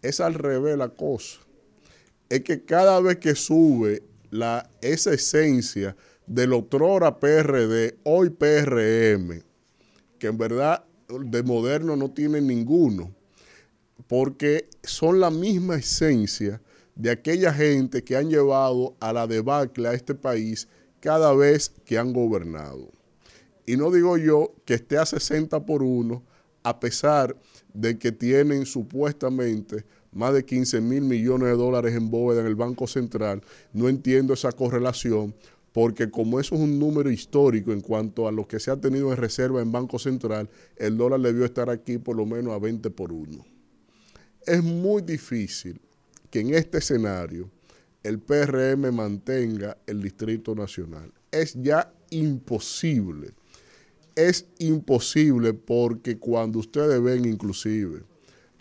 [0.02, 1.40] Es al revés la cosa.
[2.28, 5.96] Es que cada vez que sube la, esa esencia
[6.28, 9.42] del otrora PRD, hoy PRM,
[10.20, 13.12] que en verdad de moderno no tiene ninguno,
[14.06, 16.60] porque son la misma esencia
[16.94, 20.68] de aquella gente que han llevado a la debacle a este país
[21.00, 22.92] cada vez que han gobernado.
[23.66, 26.27] Y no digo yo que esté a 60 por 1,
[26.68, 27.36] a pesar
[27.72, 32.56] de que tienen supuestamente más de 15 mil millones de dólares en bóveda en el
[32.56, 33.42] Banco Central.
[33.72, 35.34] No entiendo esa correlación
[35.72, 39.10] porque como eso es un número histórico en cuanto a lo que se ha tenido
[39.12, 42.90] en reserva en Banco Central, el dólar debió estar aquí por lo menos a 20
[42.90, 43.44] por 1.
[44.46, 45.80] Es muy difícil
[46.30, 47.50] que en este escenario
[48.02, 51.12] el PRM mantenga el Distrito Nacional.
[51.30, 53.34] Es ya imposible.
[54.18, 58.02] Es imposible porque cuando ustedes ven inclusive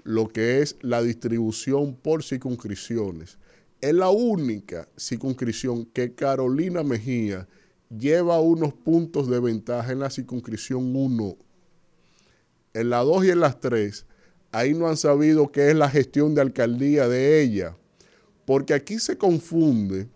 [0.03, 3.39] lo que es la distribución por circunscripciones,
[3.81, 7.47] es la única circunscripción que Carolina Mejía
[7.89, 11.37] lleva unos puntos de ventaja en la circunscripción 1.
[12.75, 14.05] en la 2 y en las 3,
[14.51, 17.75] ahí no han sabido qué es la gestión de alcaldía de ella,
[18.45, 20.07] porque aquí se confunde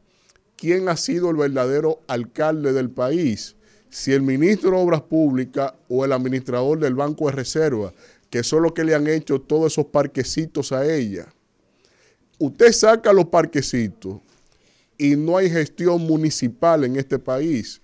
[0.55, 3.55] quién ha sido el verdadero alcalde del país,
[3.91, 7.93] si el ministro de Obras Públicas o el administrador del Banco de Reserva,
[8.29, 11.27] que son los que le han hecho todos esos parquecitos a ella.
[12.39, 14.21] Usted saca los parquecitos
[14.97, 17.81] y no hay gestión municipal en este país.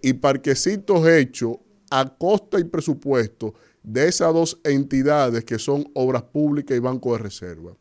[0.00, 1.56] Y parquecitos hechos
[1.90, 3.52] a costa y presupuesto
[3.82, 7.76] de esas dos entidades que son Obras Públicas y Banco de Reserva.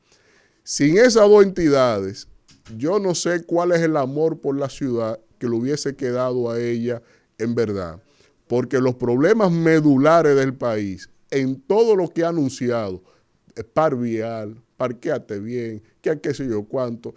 [0.64, 2.28] Sin esas dos entidades,
[2.76, 6.60] yo no sé cuál es el amor por la ciudad que le hubiese quedado a
[6.60, 7.04] ella
[7.38, 8.02] en verdad.
[8.48, 13.04] Porque los problemas medulares del país, en todo lo que ha anunciado,
[13.74, 17.14] par vial, parqueate bien, que qué sé yo cuánto,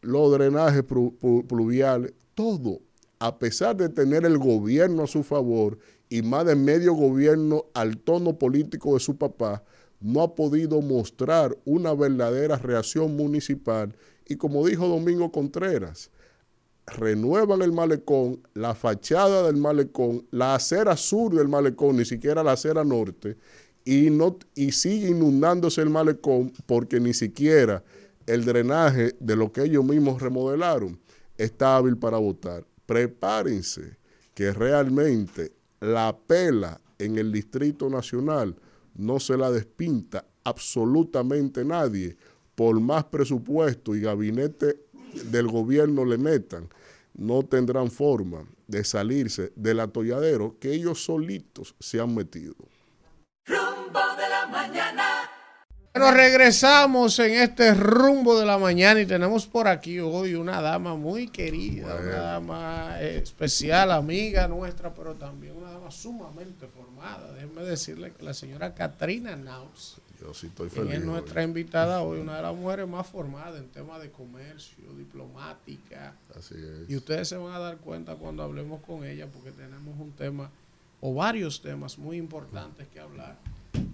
[0.00, 2.80] los drenajes pluviales, todo,
[3.18, 7.98] a pesar de tener el gobierno a su favor y más de medio gobierno al
[7.98, 9.62] tono político de su papá,
[10.00, 13.94] no ha podido mostrar una verdadera reacción municipal.
[14.26, 16.10] Y como dijo Domingo Contreras,
[16.96, 22.52] renuevan el malecón, la fachada del malecón, la acera sur del malecón, ni siquiera la
[22.52, 23.36] acera norte,
[23.84, 27.82] y, no, y sigue inundándose el malecón porque ni siquiera
[28.26, 30.98] el drenaje de lo que ellos mismos remodelaron
[31.38, 32.66] está hábil para votar.
[32.84, 33.96] Prepárense
[34.34, 38.56] que realmente la pela en el Distrito Nacional
[38.94, 42.16] no se la despinta absolutamente nadie,
[42.54, 44.80] por más presupuesto y gabinete
[45.30, 46.68] del gobierno le metan,
[47.18, 52.54] no tendrán forma de salirse del atolladero que ellos solitos se han metido.
[53.44, 55.04] Rumbo de la mañana.
[55.92, 60.94] Bueno, regresamos en este rumbo de la mañana y tenemos por aquí hoy una dama
[60.94, 67.32] muy querida, una dama especial, amiga nuestra, pero también una dama sumamente formada.
[67.32, 70.94] Déjenme decirle que la señora Katrina Naus yo sí estoy feliz.
[70.94, 76.14] es nuestra invitada hoy, una de las mujeres más formadas en temas de comercio, diplomática.
[76.36, 76.88] Así es.
[76.90, 80.50] Y ustedes se van a dar cuenta cuando hablemos con ella, porque tenemos un tema
[81.00, 83.36] o varios temas muy importantes que hablar.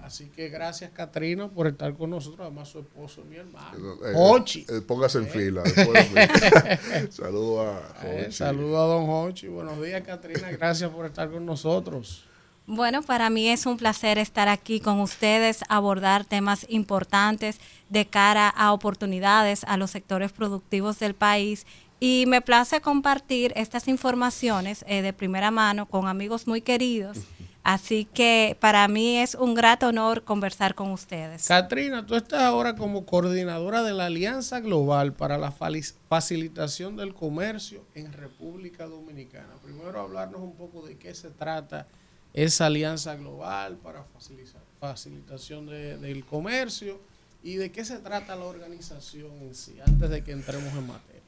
[0.00, 2.40] Así que gracias, Katrina, por estar con nosotros.
[2.40, 3.94] Además, su esposo, mi hermano.
[4.06, 4.64] Eh, Hochi.
[4.68, 5.28] eh, póngase en Eh.
[5.28, 5.62] fila.
[7.10, 7.66] Saludos
[8.00, 8.32] a Eh, Hochi.
[8.32, 9.48] Saludos a don Hochi.
[9.48, 10.50] Buenos días, Katrina.
[10.52, 12.24] Gracias por estar con nosotros.
[12.66, 17.60] Bueno, para mí es un placer estar aquí con ustedes, abordar temas importantes
[17.90, 21.66] de cara a oportunidades a los sectores productivos del país.
[22.00, 27.18] Y me place compartir estas informaciones eh, de primera mano con amigos muy queridos.
[27.62, 31.46] Así que para mí es un grato honor conversar con ustedes.
[31.46, 37.86] Katrina, tú estás ahora como coordinadora de la Alianza Global para la facilitación del comercio
[37.94, 39.54] en República Dominicana.
[39.62, 41.88] Primero hablarnos un poco de qué se trata
[42.34, 47.00] esa Alianza Global para facilita- facilitación de- del comercio
[47.42, 51.22] y de qué se trata la organización en sí, antes de que entremos en materia.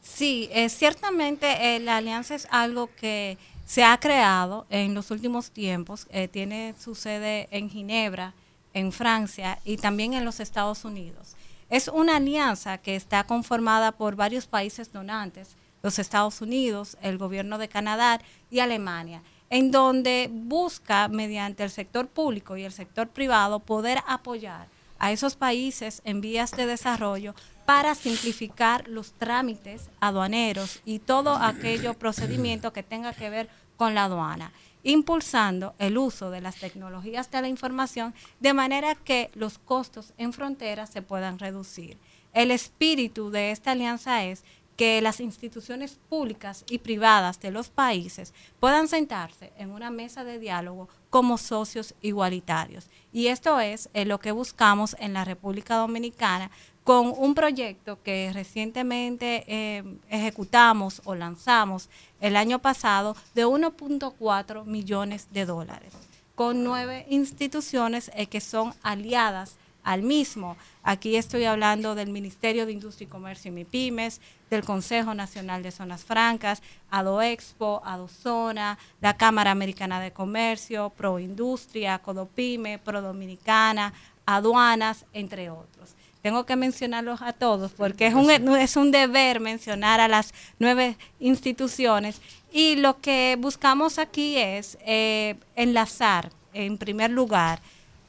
[0.00, 5.50] Sí, eh, ciertamente eh, la alianza es algo que se ha creado en los últimos
[5.50, 6.06] tiempos.
[6.10, 8.34] eh, tiene su sede en Ginebra,
[8.74, 11.34] en Francia y también en los Estados Unidos.
[11.70, 17.56] Es una alianza que está conformada por varios países donantes, los Estados Unidos, el gobierno
[17.56, 18.20] de Canadá
[18.50, 19.22] y Alemania,
[19.54, 24.66] en donde busca, mediante el sector público y el sector privado, poder apoyar
[24.98, 31.94] a esos países en vías de desarrollo para simplificar los trámites aduaneros y todo aquello
[31.94, 34.50] procedimiento que tenga que ver con la aduana,
[34.82, 40.32] impulsando el uso de las tecnologías de la información de manera que los costos en
[40.32, 41.96] fronteras se puedan reducir.
[42.32, 44.42] El espíritu de esta alianza es
[44.76, 50.38] que las instituciones públicas y privadas de los países puedan sentarse en una mesa de
[50.38, 52.88] diálogo como socios igualitarios.
[53.12, 56.50] Y esto es eh, lo que buscamos en la República Dominicana
[56.82, 61.88] con un proyecto que recientemente eh, ejecutamos o lanzamos
[62.20, 65.94] el año pasado de 1.4 millones de dólares,
[66.34, 70.56] con nueve instituciones eh, que son aliadas al mismo.
[70.82, 74.20] Aquí estoy hablando del Ministerio de Industria y Comercio y MIPIMES,
[74.50, 82.78] del Consejo Nacional de Zonas Francas, AdoExpo, AdoZona, la Cámara Americana de Comercio, Proindustria, Codopime,
[82.78, 83.92] Prodominicana,
[84.26, 85.94] Aduanas, entre otros.
[86.22, 90.96] Tengo que mencionarlos a todos porque es un, es un deber mencionar a las nueve
[91.20, 97.60] instituciones y lo que buscamos aquí es eh, enlazar, en primer lugar,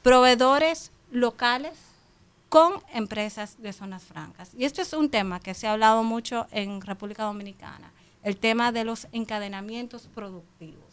[0.02, 1.74] proveedores locales
[2.48, 4.52] con empresas de zonas francas.
[4.56, 7.92] Y esto es un tema que se ha hablado mucho en República Dominicana,
[8.22, 10.86] el tema de los encadenamientos productivos.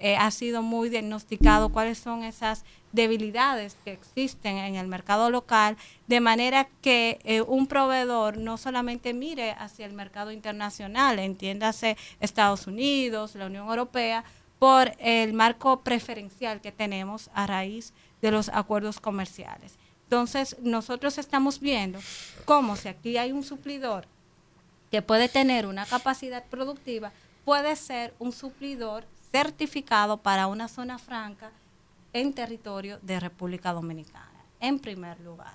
[0.00, 5.76] eh, ha sido muy diagnosticado cuáles son esas debilidades que existen en el mercado local,
[6.06, 12.66] de manera que eh, un proveedor no solamente mire hacia el mercado internacional, entiéndase Estados
[12.66, 14.24] Unidos, la Unión Europea,
[14.58, 19.74] por el marco preferencial que tenemos a raíz de los acuerdos comerciales.
[20.04, 22.00] Entonces, nosotros estamos viendo
[22.44, 24.06] cómo si aquí hay un suplidor
[24.90, 27.12] que puede tener una capacidad productiva,
[27.44, 31.50] puede ser un suplidor certificado para una zona franca
[32.12, 35.54] en territorio de República Dominicana, en primer lugar.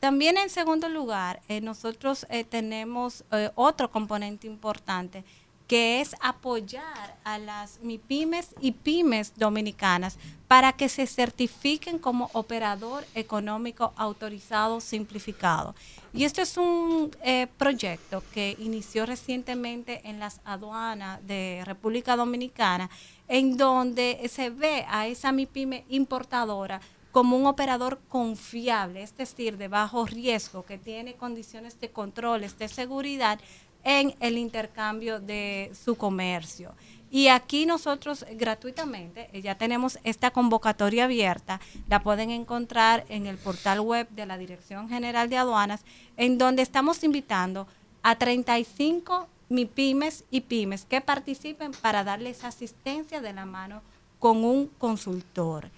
[0.00, 5.24] También en segundo lugar, eh, nosotros eh, tenemos eh, otro componente importante
[5.66, 13.04] que es apoyar a las MIPIMES y pymes dominicanas para que se certifiquen como operador
[13.14, 15.74] económico autorizado simplificado.
[16.12, 22.90] Y esto es un eh, proyecto que inició recientemente en las aduanas de República Dominicana,
[23.26, 26.80] en donde se ve a esa MIPYME importadora
[27.10, 32.68] como un operador confiable, es decir, de bajo riesgo, que tiene condiciones de controles, de
[32.68, 33.38] seguridad
[33.84, 36.74] en el intercambio de su comercio.
[37.10, 43.36] Y aquí nosotros gratuitamente eh, ya tenemos esta convocatoria abierta, la pueden encontrar en el
[43.36, 45.82] portal web de la Dirección General de Aduanas,
[46.16, 47.68] en donde estamos invitando
[48.02, 53.82] a 35 MIPIMES y pymes que participen para darles asistencia de la mano
[54.18, 55.70] con un consultor.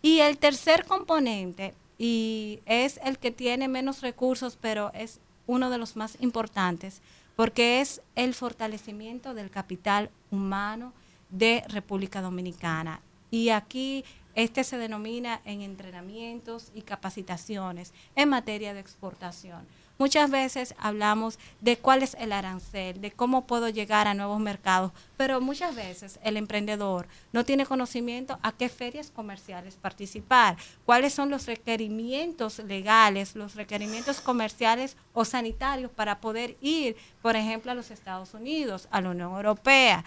[0.00, 5.78] Y el tercer componente, y es el que tiene menos recursos, pero es uno de
[5.78, 7.00] los más importantes,
[7.36, 10.92] porque es el fortalecimiento del capital humano
[11.30, 13.00] de República Dominicana.
[13.30, 14.04] Y aquí
[14.34, 19.66] este se denomina en entrenamientos y capacitaciones en materia de exportación.
[19.96, 24.90] Muchas veces hablamos de cuál es el arancel, de cómo puedo llegar a nuevos mercados,
[25.16, 31.30] pero muchas veces el emprendedor no tiene conocimiento a qué ferias comerciales participar, cuáles son
[31.30, 37.92] los requerimientos legales, los requerimientos comerciales o sanitarios para poder ir, por ejemplo, a los
[37.92, 40.04] Estados Unidos, a la Unión Europea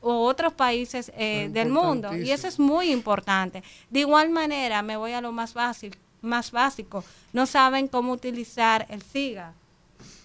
[0.00, 2.16] o otros países eh, del mundo.
[2.16, 3.62] Y eso es muy importante.
[3.90, 7.04] De igual manera, me voy a lo más básico, más básico.
[7.32, 9.54] No saben cómo utilizar el SIGA,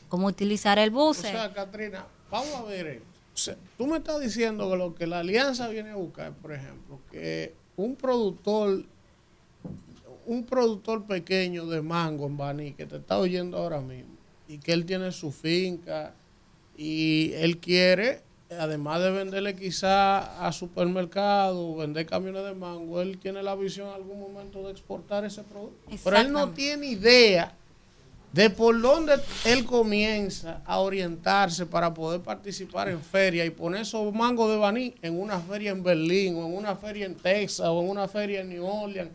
[0.10, 1.30] cómo utilizar el buce.
[1.30, 3.02] O sea, Katrina, vamos a ver
[3.36, 3.56] esto.
[3.78, 7.54] tú me estás diciendo que lo que la alianza viene a buscar, por ejemplo, que
[7.78, 8.84] un productor,
[10.26, 14.12] un productor pequeño de mango en Baní, que te está oyendo ahora mismo,
[14.48, 16.14] y que él tiene su finca
[16.78, 18.22] y él quiere
[18.60, 23.96] además de venderle quizá a supermercado, vender camiones de mango, él tiene la visión en
[23.96, 25.90] algún momento de exportar ese producto.
[26.04, 27.54] Pero él no tiene idea
[28.34, 29.16] de por dónde
[29.46, 34.96] él comienza a orientarse para poder participar en feria y poner esos mangos de baní
[35.02, 38.42] en una feria en Berlín o en una feria en Texas o en una feria
[38.42, 39.12] en New Orleans.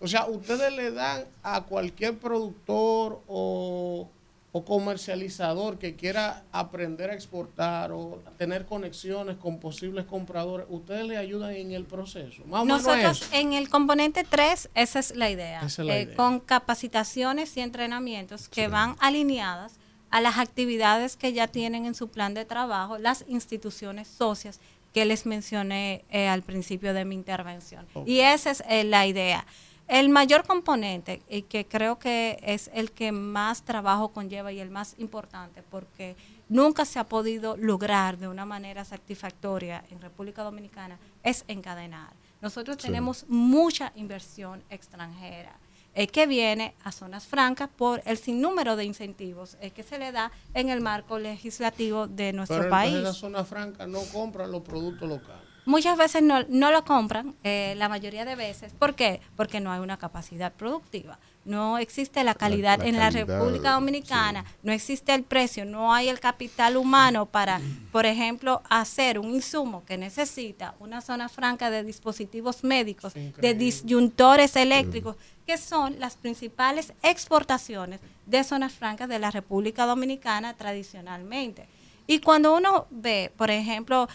[0.00, 4.08] O sea, ustedes le dan a cualquier productor o
[4.56, 11.18] o comercializador que quiera aprender a exportar o tener conexiones con posibles compradores, ustedes le
[11.18, 12.42] ayudan en el proceso.
[12.46, 18.68] Nosotros en el componente 3, esa es la idea, eh, con capacitaciones y entrenamientos que
[18.68, 19.74] van alineadas
[20.08, 24.58] a las actividades que ya tienen en su plan de trabajo las instituciones socias
[24.94, 27.86] que les mencioné eh, al principio de mi intervención.
[28.06, 29.44] Y esa es eh, la idea.
[29.88, 34.68] El mayor componente, y que creo que es el que más trabajo conlleva y el
[34.68, 36.16] más importante, porque
[36.48, 42.12] nunca se ha podido lograr de una manera satisfactoria en República Dominicana, es encadenar.
[42.40, 45.56] Nosotros tenemos mucha inversión extranjera
[45.94, 50.10] eh, que viene a zonas francas por el sinnúmero de incentivos eh, que se le
[50.10, 52.92] da en el marco legislativo de nuestro Pero país.
[52.92, 57.34] Pero en zona franca no compran los productos locales muchas veces no, no lo compran,
[57.44, 58.72] eh, la mayoría de veces.
[58.72, 59.20] ¿Por qué?
[59.36, 61.18] Porque no hay una capacidad productiva.
[61.44, 66.18] No existe la calidad en la República Dominicana, no existe el precio, no hay el
[66.18, 67.60] capital humano para,
[67.92, 74.56] por ejemplo, hacer un insumo que necesita una zona franca de dispositivos médicos, de disyuntores
[74.56, 75.14] eléctricos,
[75.46, 81.68] que son las principales exportaciones de zonas francas de la República Dominicana tradicionalmente.
[82.08, 84.08] Y cuando uno ve, por ejemplo,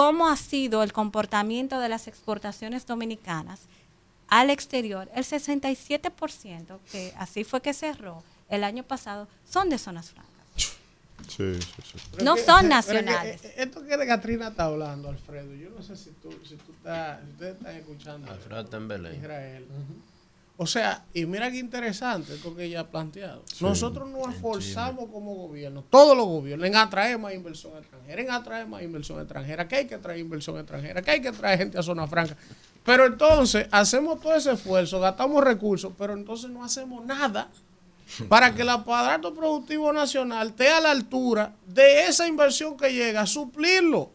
[0.00, 3.60] cómo ha sido el comportamiento de las exportaciones dominicanas
[4.28, 10.08] al exterior, el 67%, que así fue que cerró el año pasado, son de zonas
[10.08, 10.32] francas.
[11.28, 12.24] Sí, sí, sí.
[12.24, 13.44] No son nacionales.
[13.44, 16.72] Eh, esto que de Catrina está hablando, Alfredo, yo no sé si tú, si tú
[16.72, 18.32] estás, si ustedes están escuchando.
[18.32, 19.14] Alfredo está en Belén.
[19.16, 19.66] Israel.
[20.62, 23.42] O sea, y mira qué interesante esto que ella ha planteado.
[23.60, 28.66] Nosotros nos esforzamos como gobierno, todos los gobiernos, en atraer más inversión extranjera, en atraer
[28.66, 31.82] más inversión extranjera, que hay que traer inversión extranjera, que hay que traer gente a
[31.82, 32.36] zona franca.
[32.84, 37.48] Pero entonces hacemos todo ese esfuerzo, gastamos recursos, pero entonces no hacemos nada
[38.28, 43.24] para que el aparato productivo nacional esté a la altura de esa inversión que llega,
[43.24, 44.10] suplirlo.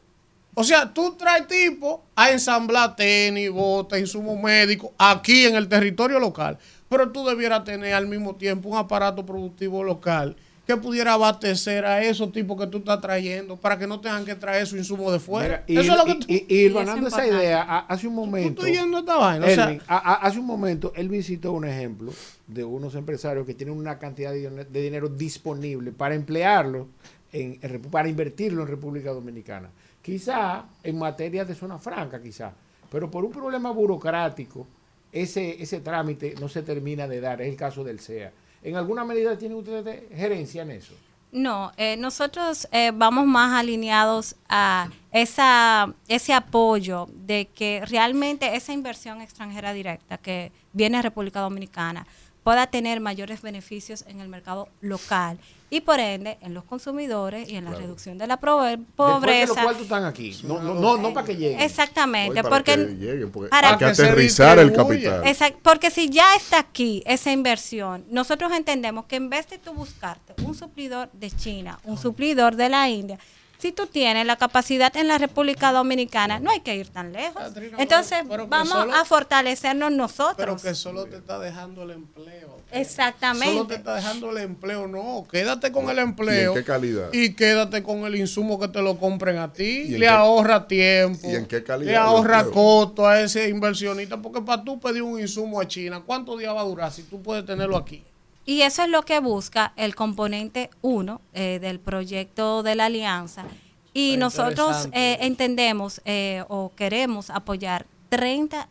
[0.57, 6.17] O sea, tú traes tipo a ensamblar tenis, botas, insumos médicos aquí en el territorio
[6.17, 6.57] local,
[6.87, 12.01] pero tú debieras tener al mismo tiempo un aparato productivo local que pudiera abastecer a
[12.01, 15.19] esos tipos que tú estás trayendo para que no tengan que traer su insumo de
[15.19, 15.63] fuera.
[15.67, 16.25] y, Eso es lo que tú...
[16.27, 18.61] y, y, esa idea, hace un momento.
[18.61, 19.47] Tú yendo esta vaina.
[19.47, 22.11] Elvin, a, a, hace un momento, él visitó un ejemplo
[22.47, 26.87] de unos empresarios que tienen una cantidad de, de dinero disponible para emplearlo,
[27.31, 29.69] en, en, para invertirlo en República Dominicana.
[30.05, 32.53] Quizá en materia de zona franca, quizá.
[32.91, 34.67] Pero por un problema burocrático,
[35.11, 37.41] ese, ese trámite no se termina de dar.
[37.41, 38.31] Es el caso del CEA.
[38.61, 40.93] ¿En alguna medida tienen ustedes gerencia en eso?
[41.31, 48.73] No, eh, nosotros eh, vamos más alineados a esa, ese apoyo de que realmente esa
[48.73, 52.05] inversión extranjera directa que viene a República Dominicana
[52.45, 55.39] pueda tener mayores beneficios en el mercado local
[55.71, 57.85] y por ende en los consumidores y en la claro.
[57.85, 58.77] reducción de la pobreza.
[58.95, 61.59] Después de lo cual tú están aquí, no, no, no, no para que lleguen.
[61.59, 65.25] Exactamente, Hoy porque, para que lleguen, porque para hay que aterrizar el capital.
[65.25, 69.73] Exact, porque si ya está aquí esa inversión, nosotros entendemos que en vez de tú
[69.73, 73.17] buscarte un suplidor de China, un suplidor de la India,
[73.57, 77.41] si tú tienes la capacidad en la República Dominicana, no hay que ir tan lejos.
[77.77, 80.35] Entonces, pero, pero vamos solo, a fortalecernos nosotros.
[80.37, 82.57] Pero que solo te está dejando el empleo.
[82.71, 83.53] Exactamente.
[83.53, 85.25] Solo te está dejando el empleo, no.
[85.31, 86.53] Quédate con el empleo.
[86.53, 87.09] ¿Y en qué calidad?
[87.13, 89.85] Y quédate con el insumo que te lo compren a ti.
[89.85, 91.29] Le qué, ahorra tiempo.
[91.29, 91.91] ¿Y en qué calidad?
[91.91, 94.21] Le ahorra costo a ese inversionista.
[94.21, 97.21] Porque para tú pedir un insumo a China, ¿cuántos días va a durar si tú
[97.21, 98.03] puedes tenerlo aquí?
[98.45, 103.45] Y eso es lo que busca el componente 1 eh, del proyecto de la alianza.
[103.93, 108.67] Y nosotros eh, entendemos eh, o queremos apoyar 30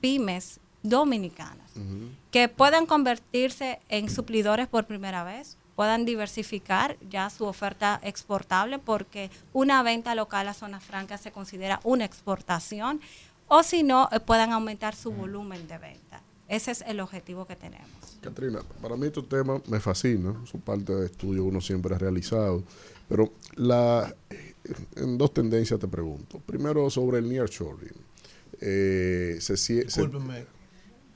[0.00, 2.08] pymes dominicanas uh -huh.
[2.30, 9.30] que puedan convertirse en suplidores por primera vez, puedan diversificar ya su oferta exportable porque
[9.54, 13.00] una venta local a zona franca se considera una exportación
[13.48, 16.20] o si no, eh, puedan aumentar su volumen de venta.
[16.50, 17.88] Ese es el objetivo que tenemos.
[18.20, 21.98] Catrina, para mí estos temas me fascinan, son parte de estudios que uno siempre ha
[21.98, 22.64] realizado,
[23.08, 24.12] pero la,
[24.96, 26.40] en dos tendencias te pregunto.
[26.40, 27.94] Primero sobre el nearshoring.
[28.60, 30.44] Eh, se, se, Discúlpeme,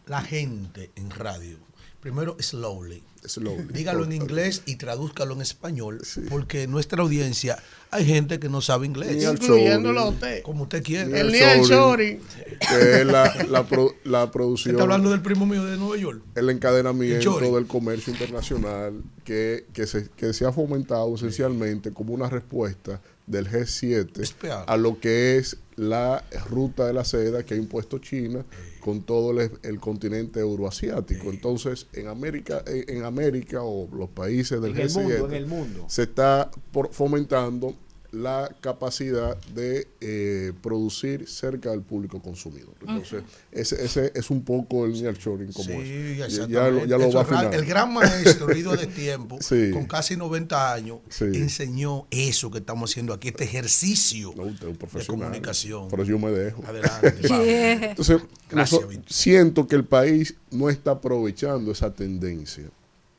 [0.07, 1.59] la gente en radio,
[2.01, 3.03] primero slowly.
[3.27, 3.73] Slowly.
[3.73, 6.23] Dígalo en inglés y tradúzcalo en español, sí.
[6.29, 7.59] porque nuestra audiencia
[7.91, 9.23] hay gente que no sabe inglés.
[9.23, 10.43] Incluyéndolo a usted.
[10.43, 11.21] Como usted quiere.
[11.21, 12.21] El nearshoring.
[12.59, 14.75] Que es la, la, pro, la producción.
[14.75, 16.23] Está hablando del primo mío de Nueva York.
[16.35, 22.13] El encadenamiento el del comercio internacional que, que, se, que se ha fomentado esencialmente como
[22.15, 27.57] una respuesta del G7 a lo que es la ruta de la seda que ha
[27.57, 28.45] impuesto China
[28.81, 31.31] con todo el, el continente euroasiático.
[31.31, 35.35] Entonces, en América, en, en, América o los países del en G7 el mundo, en
[35.35, 35.85] el mundo.
[35.89, 37.75] se está por, fomentando
[38.15, 42.75] la capacidad de eh, producir cerca del público consumidor.
[42.81, 43.61] Entonces, uh -huh.
[43.61, 46.49] ese, ese, es un poco el nearshoring como sí, es.
[46.49, 47.55] Ya, lo, ya lo va a.
[47.55, 49.71] El gran maestro, Rido de Tiempo, sí.
[49.73, 51.25] con casi 90 años, sí.
[51.35, 55.89] enseñó eso que estamos haciendo aquí, este ejercicio no, de comunicación.
[55.91, 56.63] Pero yo me dejo.
[56.67, 57.15] Adelante.
[57.29, 57.91] yeah.
[57.91, 62.71] Entonces, Gracias, siento que el país no está aprovechando esa tendencia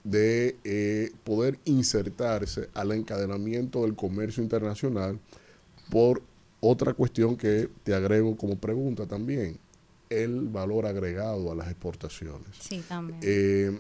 [0.06, 5.20] de eh, poder insertarse al encadenamiento del comercio internacional
[5.90, 6.22] por
[6.62, 9.58] otra cuestión que te agrego como pregunta también,
[10.10, 12.48] el valor agregado a las exportaciones.
[12.60, 13.20] Sí, también.
[13.24, 13.78] Eh,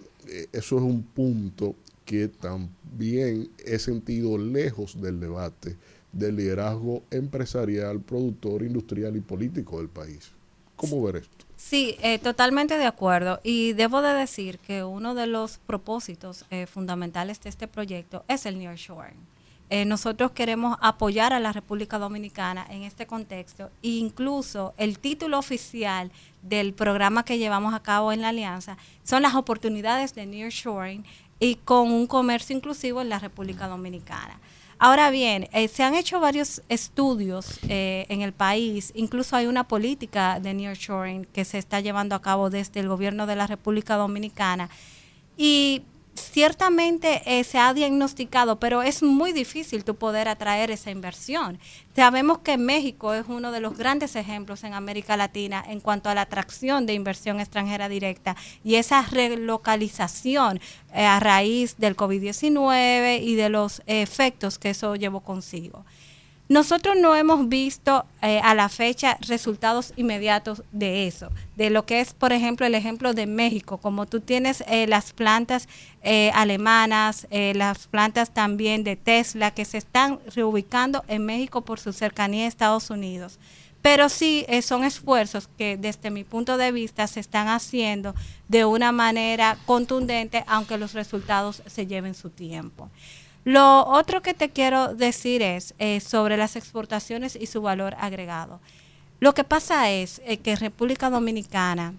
[0.51, 5.77] eso es un punto que también he sentido lejos del debate
[6.15, 10.31] del liderazgo empresarial, productor, industrial y político del país.
[10.75, 11.34] ¿Cómo ver esto?
[11.67, 13.39] Sí, eh, totalmente de acuerdo.
[13.43, 18.45] Y debo de decir que uno de los propósitos eh, fundamentales de este proyecto es
[18.45, 19.17] el nearshoring.
[19.71, 25.39] Eh, nosotros queremos apoyar a la República Dominicana en este contexto e incluso el título
[25.39, 26.11] oficial
[26.43, 31.03] del programa que llevamos a cabo en la alianza son las oportunidades de nearshoring
[31.39, 34.39] y con un comercio inclusivo en la República Dominicana.
[34.77, 39.67] Ahora bien, eh, se han hecho varios estudios eh, en el país, incluso hay una
[39.67, 43.95] política de nearshoring que se está llevando a cabo desde el gobierno de la República
[43.95, 44.69] Dominicana.
[45.37, 45.83] Y
[46.15, 51.59] ciertamente eh, se ha diagnosticado, pero es muy difícil tu poder atraer esa inversión.
[51.95, 56.15] Sabemos que México es uno de los grandes ejemplos en América Latina en cuanto a
[56.15, 60.59] la atracción de inversión extranjera directa y esa relocalización
[60.93, 65.85] eh, a raíz del COVID-19 y de los efectos que eso llevó consigo.
[66.47, 72.01] Nosotros no hemos visto eh, a la fecha resultados inmediatos de eso, de lo que
[72.01, 75.67] es, por ejemplo, el ejemplo de México, como tú tienes eh, las plantas
[76.03, 81.93] eh, alemanas, las plantas también de Tesla, que se están reubicando en México por su
[81.93, 83.39] cercanía a Estados Unidos.
[83.81, 88.15] Pero sí son esfuerzos que desde mi punto de vista se están haciendo
[88.47, 92.89] de una manera contundente, aunque los resultados se lleven su tiempo.
[93.45, 98.59] Lo otro que te quiero decir es eh, sobre las exportaciones y su valor agregado.
[99.19, 101.93] Lo que pasa es eh, que en República Dominicana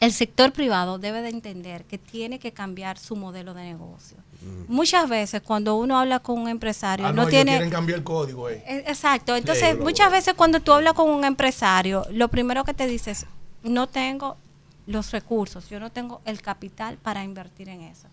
[0.00, 4.18] el sector privado debe de entender que tiene que cambiar su modelo de negocio.
[4.42, 4.72] Mm.
[4.72, 8.50] Muchas veces cuando uno habla con un empresario ah, no, tiene quieren cambiar el código.
[8.50, 8.62] Eh.
[8.66, 9.34] E, exacto.
[9.36, 13.24] Entonces muchas veces cuando tú hablas con un empresario lo primero que te dices
[13.62, 14.36] no tengo
[14.86, 18.08] los recursos, yo no tengo el capital para invertir en eso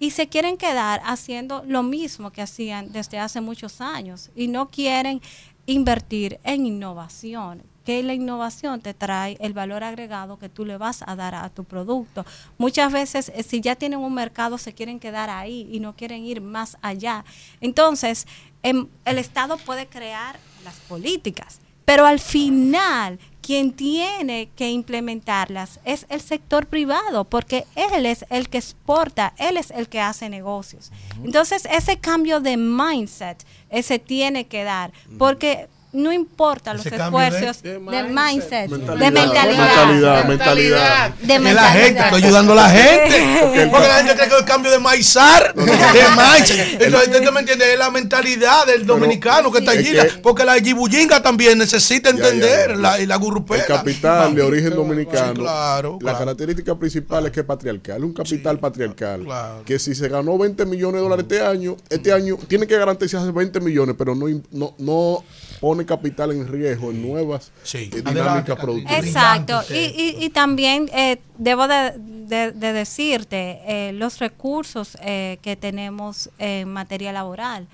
[0.00, 4.70] y se quieren quedar haciendo lo mismo que hacían desde hace muchos años y no
[4.70, 5.20] quieren
[5.66, 11.04] invertir en innovación, que la innovación te trae el valor agregado que tú le vas
[11.06, 12.24] a dar a tu producto.
[12.56, 16.24] Muchas veces, eh, si ya tienen un mercado, se quieren quedar ahí y no quieren
[16.24, 17.24] ir más allá.
[17.60, 18.26] Entonces,
[18.62, 26.06] em, el Estado puede crear las políticas, pero al final quien tiene que implementarlas es
[26.08, 30.92] el sector privado, porque él es el que exporta, él es el que hace negocios.
[31.24, 37.78] Entonces, ese cambio de mindset, ese tiene que dar, porque no importa los esfuerzos de,
[37.78, 43.68] mindset, de mentalidad, mentalidad, De la gente, estoy ayudando a la gente.
[43.70, 46.80] Porque, la gente cree que el cambio de maizar, de mindset.
[46.80, 47.72] Entonces, me entiende?
[47.72, 49.92] Es la mentalidad del dominicano que está allí.
[50.22, 53.62] porque la jibullinga también necesita entender la, y la gurrupera.
[53.62, 55.98] El capital de origen dominicano.
[56.00, 58.04] la característica principal es que es patriarcal.
[58.04, 59.26] Un capital patriarcal.
[59.64, 63.30] Que si se ganó 20 millones de dólares este año, este año tiene que garantizarse
[63.30, 65.24] 20 millones, pero no, no, no
[65.60, 69.04] pone capital en riesgo en nuevas eh, dinámicas productivas.
[69.04, 69.62] Exacto.
[69.70, 77.66] Y, y, también eh, debo de, decirte, eh, los recursos que tenemos en materia laboral.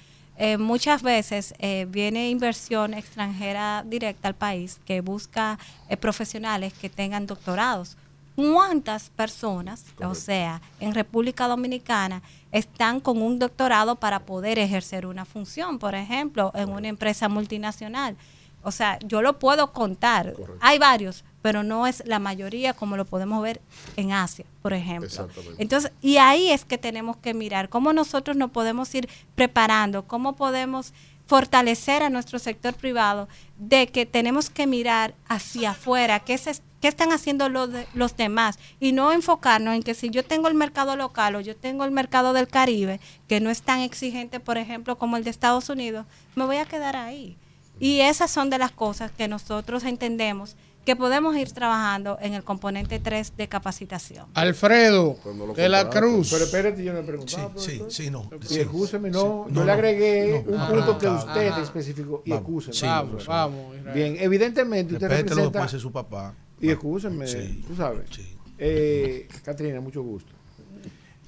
[0.59, 1.55] muchas veces
[1.89, 5.59] viene inversión extranjera directa al país que busca
[6.01, 7.97] profesionales que tengan doctorados.
[8.35, 12.21] ¿Cuántas personas, o sea, en República Dominicana,
[12.57, 18.17] están con un doctorado para poder ejercer una función, por ejemplo, en una empresa multinacional.
[18.63, 20.35] O sea, yo lo puedo contar.
[20.61, 23.61] Hay varios, pero no es la mayoría como lo podemos ver
[23.97, 25.29] en Asia, por ejemplo.
[25.59, 30.35] Entonces, y ahí es que tenemos que mirar cómo nosotros nos podemos ir preparando, cómo
[30.35, 30.95] podemos
[31.27, 36.89] fortalecer a nuestro sector privado de que tenemos que mirar hacia afuera, qué, es, qué
[36.89, 40.97] están haciendo los, los demás y no enfocarnos en que si yo tengo el mercado
[40.97, 44.97] local o yo tengo el mercado del Caribe, que no es tan exigente, por ejemplo,
[44.97, 46.07] como el de Estados Unidos,
[46.37, 47.37] me voy a quedar ahí.
[47.79, 50.57] Y esas son de las cosas que nosotros entendemos
[50.87, 54.27] que podemos ir trabajando en el componente 3 de capacitación.
[54.35, 55.19] Alfredo
[55.57, 56.31] de la Cruz.
[56.31, 57.53] Pero espérate, yo me preguntaba.
[57.57, 58.31] Sí, sí, sí, no.
[58.49, 62.23] Y escúcheme, no, yo le agregué un punto que usted especificó.
[62.25, 62.89] Y escúcheme.
[62.89, 63.75] vamos, vamos.
[63.93, 65.61] Bien, evidentemente usted representa...
[65.61, 66.35] lo su papá.
[66.61, 67.27] Y escúcheme,
[67.67, 68.09] tú sabes.
[68.57, 70.33] Eh, Catrina, mucho gusto.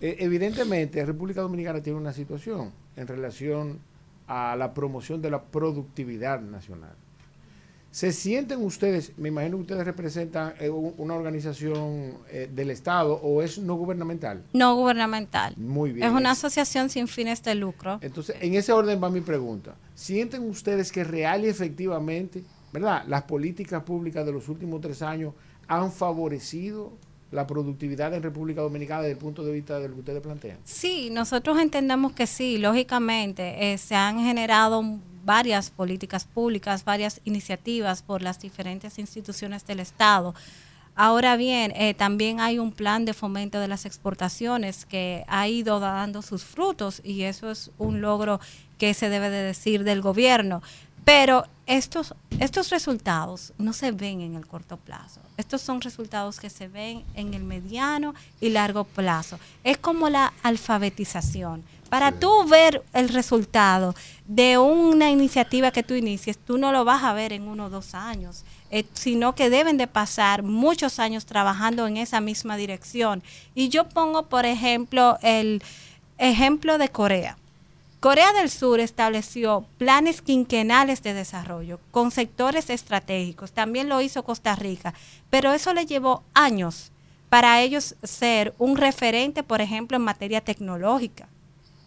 [0.01, 3.81] Eh, evidentemente, República Dominicana tiene una situación en relación
[4.29, 6.95] a la promoción de la productividad nacional.
[7.91, 13.43] ¿Se sienten ustedes, me imagino que ustedes representan eh, una organización eh, del Estado o
[13.43, 14.45] es no gubernamental?
[14.53, 15.55] No gubernamental.
[15.57, 16.07] Muy bien.
[16.07, 17.99] Es una asociación sin fines de lucro.
[18.03, 19.75] Entonces, en ese orden va mi pregunta.
[19.95, 23.05] ¿Sienten ustedes que real y efectivamente, ¿verdad?
[23.07, 25.33] Las políticas públicas de los últimos tres años
[25.67, 26.93] han favorecido
[27.31, 30.59] la productividad en República Dominicana desde el punto de vista de lo que ustedes plantean?
[30.65, 34.83] Sí, nosotros entendemos que sí, lógicamente eh, se han generado
[35.25, 40.35] varias políticas públicas, varias iniciativas por las diferentes instituciones del Estado.
[41.01, 45.79] Ahora bien, eh, también hay un plan de fomento de las exportaciones que ha ido
[45.79, 48.41] dando sus frutos y eso es un logro
[48.79, 50.61] que se debe de decir del gobierno.
[51.09, 55.23] Pero estos estos resultados no se ven en el corto plazo.
[55.39, 59.39] Estos son resultados que se ven en el mediano y largo plazo.
[59.65, 61.65] Es como la alfabetización.
[61.89, 63.95] Para tú ver el resultado
[64.27, 67.71] de una iniciativa que tú inicies, tú no lo vas a ver en uno o
[67.71, 73.23] dos años, eh, sino que deben de pasar muchos años trabajando en esa misma dirección.
[73.55, 75.63] Y yo pongo, por ejemplo, el
[76.19, 77.39] ejemplo de Corea.
[78.01, 83.51] Corea del Sur estableció planes quinquenales de desarrollo con sectores estratégicos.
[83.51, 84.95] También lo hizo Costa Rica,
[85.31, 86.93] pero eso le llevó años
[87.29, 91.29] para ellos ser un referente, por ejemplo, en materia tecnológica.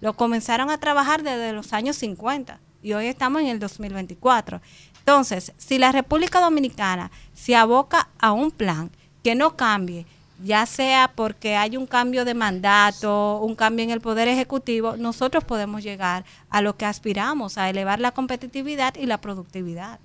[0.01, 4.59] Lo comenzaron a trabajar desde los años 50 y hoy estamos en el 2024.
[4.99, 8.91] Entonces, si la República Dominicana se aboca a un plan
[9.23, 10.05] que no cambie,
[10.43, 15.43] ya sea porque hay un cambio de mandato, un cambio en el poder ejecutivo, nosotros
[15.43, 19.99] podemos llegar a lo que aspiramos, a elevar la competitividad y la productividad.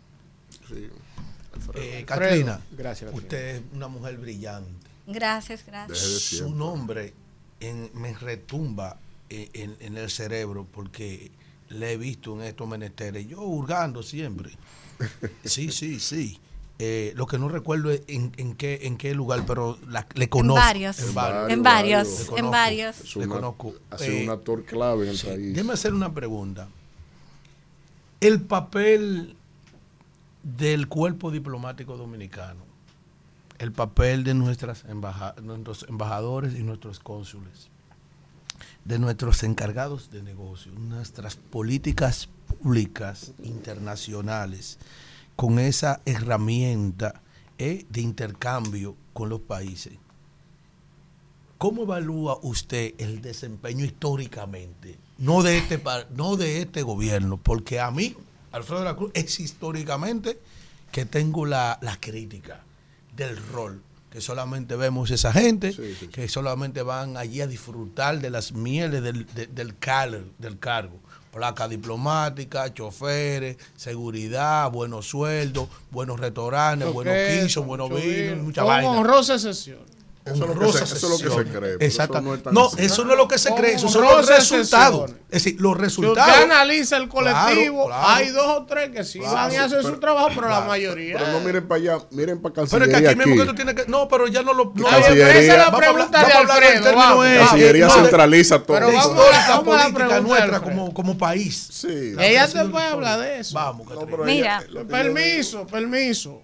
[0.68, 0.88] Sí.
[1.74, 4.70] Eh, Catrina, gracias, usted es una mujer brillante.
[5.06, 5.98] Gracias, gracias.
[5.98, 7.14] Su nombre
[7.94, 8.98] me retumba
[9.28, 11.30] en, en, el cerebro porque
[11.68, 14.50] le he visto en estos menesteres, yo hurgando siempre.
[15.44, 16.40] Sí, sí, sí.
[16.78, 19.78] Eh, lo que no recuerdo es en, en, qué, en qué lugar, pero
[20.14, 20.60] le conozco.
[20.60, 20.98] En varios.
[21.00, 21.50] En varios.
[21.50, 22.30] En varios.
[22.36, 23.16] En varios.
[23.16, 23.74] Le conozco.
[23.90, 25.54] Ha sido un eh, actor clave en el país.
[25.54, 26.68] Déjeme hacer una pregunta.
[28.20, 29.36] El papel
[30.42, 32.60] del cuerpo diplomático dominicano,
[33.58, 34.84] el papel de nuestras
[35.42, 37.68] nuestros embajadores y nuestros cónsules,
[38.84, 44.78] de nuestros encargados de negocio, nuestras políticas públicas internacionales,
[45.36, 47.22] con esa herramienta
[47.58, 49.92] eh, de intercambio con los países.
[51.58, 54.98] ¿Cómo evalúa usted el desempeño históricamente?
[55.18, 55.80] No de este,
[56.14, 58.14] no de este gobierno, porque a mí,
[58.52, 60.38] Alfredo de la Cruz, es históricamente
[60.92, 62.62] que tengo la, crítica
[63.14, 65.74] del rol que solamente vemos esa gente,
[66.10, 69.74] que solamente van allí a disfrutar de las mieles del, del,
[70.38, 71.00] del cargo
[71.36, 78.88] placa diplomática, choferes, seguridad, buenos sueldos, buenos restaurantes, buenos quisos, buenos vinos, mucha vaina.
[78.88, 79.95] honrosa sesión.
[80.26, 81.76] Eso, es lo que se, cree.
[81.78, 82.20] Exacto.
[82.50, 85.12] No, eso no es lo que se cree, eso son los resultados.
[85.30, 86.24] Es decir, los resultados.
[86.24, 90.00] Si usted analiza el colectivo, hay dos o tres que sí van y hacen su
[90.00, 91.18] trabajo, pero la mayoría.
[91.18, 92.86] Pero no miren para allá, miren para Cancillería.
[92.86, 93.90] Pero es que aquí mismo que tú tienes que.
[93.90, 94.72] No, pero ya no lo.
[94.74, 97.18] No, Cancillería, esa es la pregunta de Alfredo.
[97.38, 98.76] Cancillería centraliza todo.
[98.78, 101.68] Pero vamos a la política nuestra como, como país.
[101.70, 102.14] Sí.
[102.18, 103.54] Ella te puede hablar de eso.
[103.54, 103.86] Vamos,
[104.24, 104.64] Mira.
[104.88, 106.40] Permiso, permiso.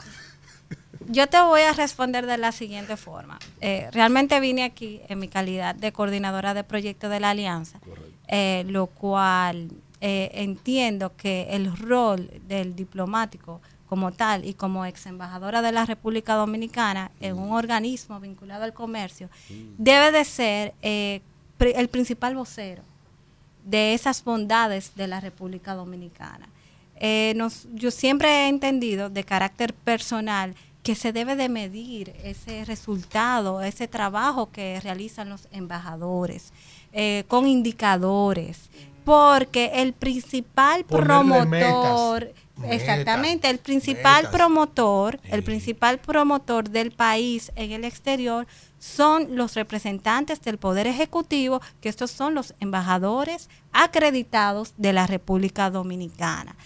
[1.08, 3.38] Yo te voy a responder de la siguiente forma.
[3.60, 7.80] Eh, realmente vine aquí en mi calidad de coordinadora de proyecto de la Alianza,
[8.28, 15.06] eh, lo cual eh, entiendo que el rol del diplomático como tal y como ex
[15.06, 19.28] embajadora de la República Dominicana en un organismo vinculado al comercio
[19.76, 22.82] debe de ser el principal vocero
[23.64, 26.48] de esas bondades de la República Dominicana.
[27.74, 33.86] yo siempre he entendido de carácter personal que se debe de medir ese resultado, ese
[33.86, 36.52] trabajo que realizan los embajadores,
[36.92, 38.68] eh, con indicadores,
[39.04, 42.32] porque el principal promotor,
[42.64, 48.46] exactamente, el principal promotor, el principal promotor del país en el exterior
[48.78, 55.70] son los representantes del Poder Ejecutivo, que estos son los embajadores acreditados de la República
[55.70, 56.56] Dominicana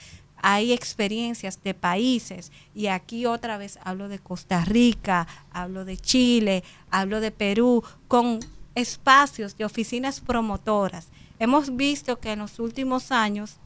[0.49, 6.62] hay experiencias de países, y aquí otra vez hablo de Costa Rica, hablo de Chile,
[6.89, 8.39] hablo de Perú, con
[8.76, 11.08] espacios de oficinas promotoras.
[11.41, 13.57] Hemos visto que en los últimos años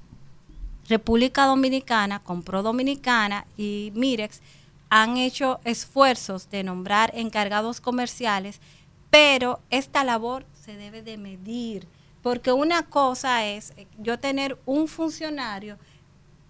[0.89, 4.41] República Dominicana, Compro Dominicana y Mirex
[4.89, 8.59] han hecho esfuerzos de nombrar encargados comerciales,
[9.11, 11.87] pero esta labor se debe de medir,
[12.23, 15.77] porque una cosa es yo tener un funcionario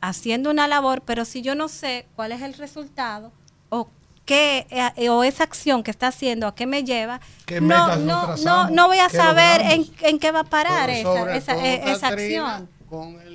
[0.00, 3.32] haciendo una labor, pero si yo no sé cuál es el resultado
[3.68, 3.88] o
[4.24, 7.20] qué eh, o esa acción que está haciendo a qué me lleva,
[7.60, 11.66] no, no, no, no, voy a saber en, en, qué va a parar esa, esa,
[11.66, 12.68] esa acción.
[12.88, 13.29] Con el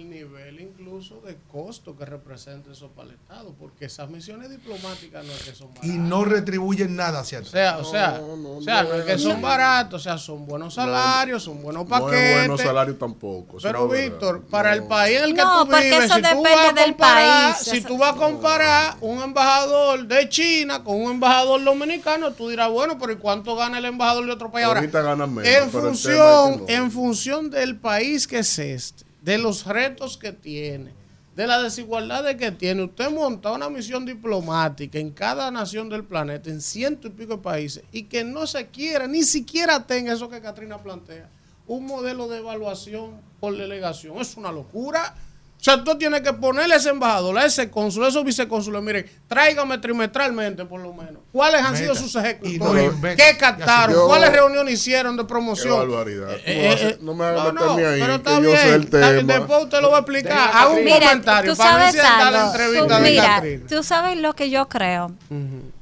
[0.96, 5.44] incluso de costo que representa eso para el Estado, porque esas misiones diplomáticas no es
[5.44, 5.90] que son baratas.
[5.90, 7.50] Y no retribuyen nada, ¿cierto?
[7.50, 10.76] O sea, o sea, o sea no, es que son baratos, o sea, son buenos
[10.76, 12.14] salarios, son buenos paquetes.
[12.14, 13.58] No es buenos salarios tampoco.
[13.62, 16.74] Pero, Víctor, para el país en el que tú vives, eso si tú vas a
[16.74, 17.58] del país.
[17.58, 22.70] Si tú vas a comparar un embajador de China con un embajador dominicano, tú dirás,
[22.70, 24.82] bueno, pero ¿y cuánto gana el embajador de otro país ahora?
[24.82, 30.94] en función, en función del país que es este, de los retos que tiene
[31.36, 32.84] de la desigualdad que tiene.
[32.84, 37.44] Usted monta una misión diplomática en cada nación del planeta, en ciento y pico de
[37.44, 41.30] países, y que no se quiera, ni siquiera tenga eso que Katrina plantea,
[41.68, 44.18] un modelo de evaluación por delegación.
[44.20, 45.16] Es una locura.
[45.60, 48.84] O sea, tú tienes que ponerle a ese embajador, a ese cónsul, a esos vicecónsules,
[48.84, 51.24] miren, tráigame trimestralmente por lo menos.
[51.32, 52.92] ¿Cuáles han sido sus ejecutores?
[53.18, 54.06] ¿Qué captaron?
[54.06, 55.74] ¿Cuáles reuniones hicieron de promoción?
[55.82, 56.34] Qué barbaridad.
[56.36, 58.58] Eh, eh, eh, no me hagas no, no, meterme ahí, pero que está yo bien,
[58.60, 59.34] sé el tema.
[59.34, 60.52] Después usted lo va a explicar.
[60.54, 62.52] Haga un Mira, comentario tú para ver sabes si está la algo.
[62.54, 63.68] entrevista Tú- de mira, Catrina.
[63.68, 65.12] tú sabes lo que yo creo,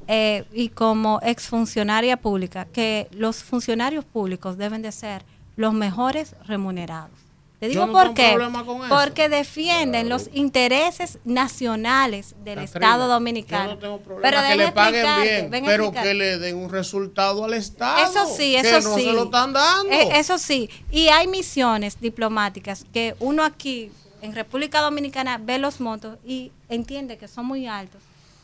[0.07, 5.25] eh, y como exfuncionaria pública, que los funcionarios públicos deben de ser
[5.57, 7.11] los mejores remunerados.
[7.63, 8.37] Te Yo digo no por qué.
[8.89, 13.69] Porque defienden los intereses nacionales del Catrina, Estado Yo dominicano.
[13.75, 17.53] no tengo problema Pero que le paguen bien, pero que le den un resultado al
[17.53, 18.03] Estado.
[18.03, 19.05] Eso sí, que eso no sí.
[19.05, 19.93] se lo están dando.
[19.93, 20.69] Eh, eso sí.
[20.91, 27.17] Y hay misiones diplomáticas que uno aquí en República Dominicana ve los montos y entiende
[27.17, 28.01] que son muy altos,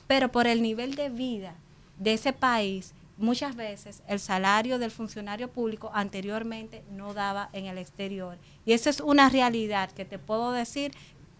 [0.07, 1.56] pero por el nivel de vida
[1.98, 7.77] de ese país, muchas veces el salario del funcionario público anteriormente no daba en el
[7.77, 8.38] exterior.
[8.65, 10.91] Y eso es una realidad que te puedo decir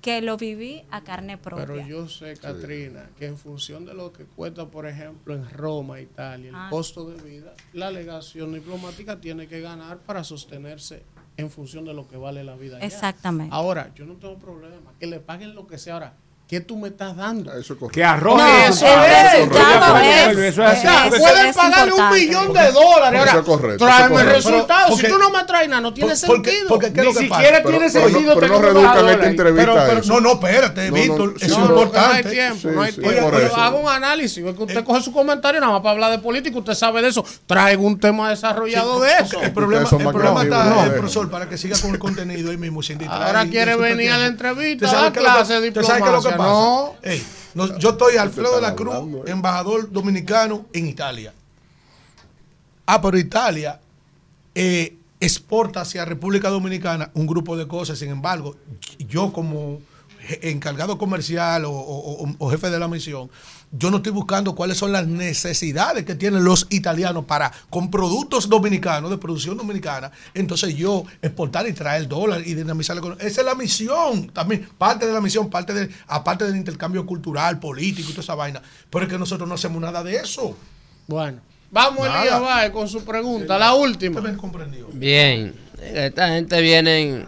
[0.02, 1.66] que lo viví a carne propia.
[1.66, 6.00] Pero yo sé, Katrina, que en función de lo que cuesta, por ejemplo, en Roma,
[6.00, 6.68] Italia, el Ah.
[6.70, 11.04] costo de vida, la legación diplomática tiene que ganar para sostenerse
[11.36, 12.78] en función de lo que vale la vida.
[12.78, 12.86] allá.
[12.86, 13.54] Exactamente.
[13.54, 15.96] Ahora, yo no tengo problema, que le paguen lo que sea.
[15.96, 16.14] Ahora,
[16.50, 17.54] ¿qué tú me estás dando?
[17.54, 18.88] Eso es Que arroje No, eso.
[18.88, 19.34] es.
[19.34, 20.80] resultado Eso es- es así.
[20.80, 23.20] O sea, Porque pueden es pagarle un millón de dólares.
[23.20, 24.50] Ahora, Eso es correcto, tráeme eso es el correcto.
[24.50, 24.90] resultado.
[24.90, 26.68] Porque- si tú no me traes nada, no tiene sentido.
[26.68, 30.32] porque ¿qué es Ni siquiera tiene sentido pero no tener reduzcan esta entrevista no, no,
[30.34, 32.00] espérate, No, Víctor, es importante.
[32.00, 33.56] No hay tiempo, no hay tiempo.
[33.56, 36.58] haga un análisis, es que usted coge su comentario nada más para hablar de política,
[36.58, 37.24] usted sabe de eso.
[37.46, 39.40] Traiga un tema desarrollado de eso.
[39.40, 42.82] El problema, está, no el profesor, para que siga con el contenido ahí mismo.
[43.08, 46.50] Ahora quiere venir a la entrevista, ¿Usted sabe a que- clase diplomacia, pasa?
[46.50, 46.96] no.
[47.04, 49.32] Ey, no, yo estoy Alfredo de la Cruz, hablando, eh.
[49.32, 51.34] embajador dominicano en Italia.
[52.86, 53.80] Ah, pero Italia
[54.56, 58.00] eh, exporta hacia República Dominicana un grupo de cosas.
[58.00, 58.56] Sin embargo,
[58.98, 59.80] yo como
[60.44, 63.30] encargado comercial o, o- o- o jefe de la misión,
[63.72, 68.50] yo no estoy buscando cuáles son las necesidades que tienen los italianos para, con productos
[68.50, 73.26] dominicanos, de producción dominicana, entonces yo exportar y traer dólar y dinamizar la economía.
[73.28, 77.60] Esa es la misión, también parte de la misión, parte de, aparte del intercambio cultural,
[77.60, 78.62] político y toda esa vaina.
[78.90, 80.58] Pero es que nosotros no hacemos nada de eso.
[81.08, 81.40] Bueno,
[81.72, 82.22] vamos Nada.
[82.22, 84.20] Elías Báez con su pregunta, la última.
[84.94, 87.26] Bien, esta gente viene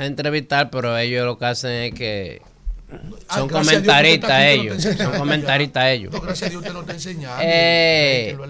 [0.00, 2.42] a entrevistar, pero ellos lo que hacen es que
[3.28, 6.10] Ah, son comentaristas no ellos, te son comentaristas ellos.
[6.10, 7.36] No, gracias a Dios usted no está enseñando.
[7.42, 8.44] Eh, lo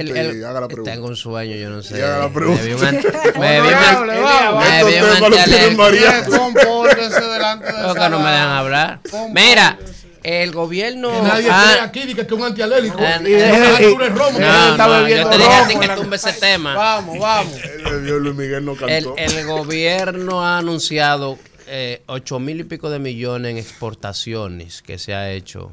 [0.00, 0.90] el- el- y haga la pregunta.
[0.90, 1.98] Tengo un sueño, yo no sé.
[1.98, 2.62] Y haga la pregunta.
[2.62, 2.80] Me vi un
[3.62, 6.36] vi un.
[6.36, 9.00] Compórtese delante de Creo que no me dejan hablar.
[9.32, 9.78] Mira,
[10.22, 11.10] el gobierno.
[11.10, 12.98] Que nadie ah, aquí dice que es un antialérgico.
[13.00, 14.38] Ah, Y eh, Romo.
[14.38, 16.74] no, no, yo bebiendo te dije a ti romo que tumbe ese tema.
[16.74, 17.54] Vamos, vamos.
[17.86, 19.14] El de Luis Miguel no El, cantó.
[19.16, 25.14] el gobierno ha anunciado eh, ocho mil y pico de millones en exportaciones que se
[25.14, 25.72] ha hecho.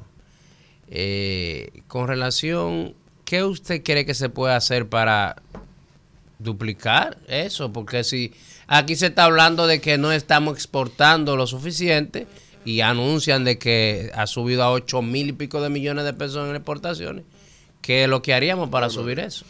[0.90, 2.96] Eh, con relación,
[3.26, 5.42] ¿qué usted cree que se puede hacer para
[6.40, 7.74] duplicar eso?
[7.74, 8.34] Porque si
[8.68, 12.28] aquí se está hablando de que no estamos exportando lo suficiente
[12.68, 16.50] y anuncian de que ha subido a ocho mil y pico de millones de pesos
[16.50, 17.24] en exportaciones,
[17.82, 19.46] ¿qué es lo que haríamos para subir eso?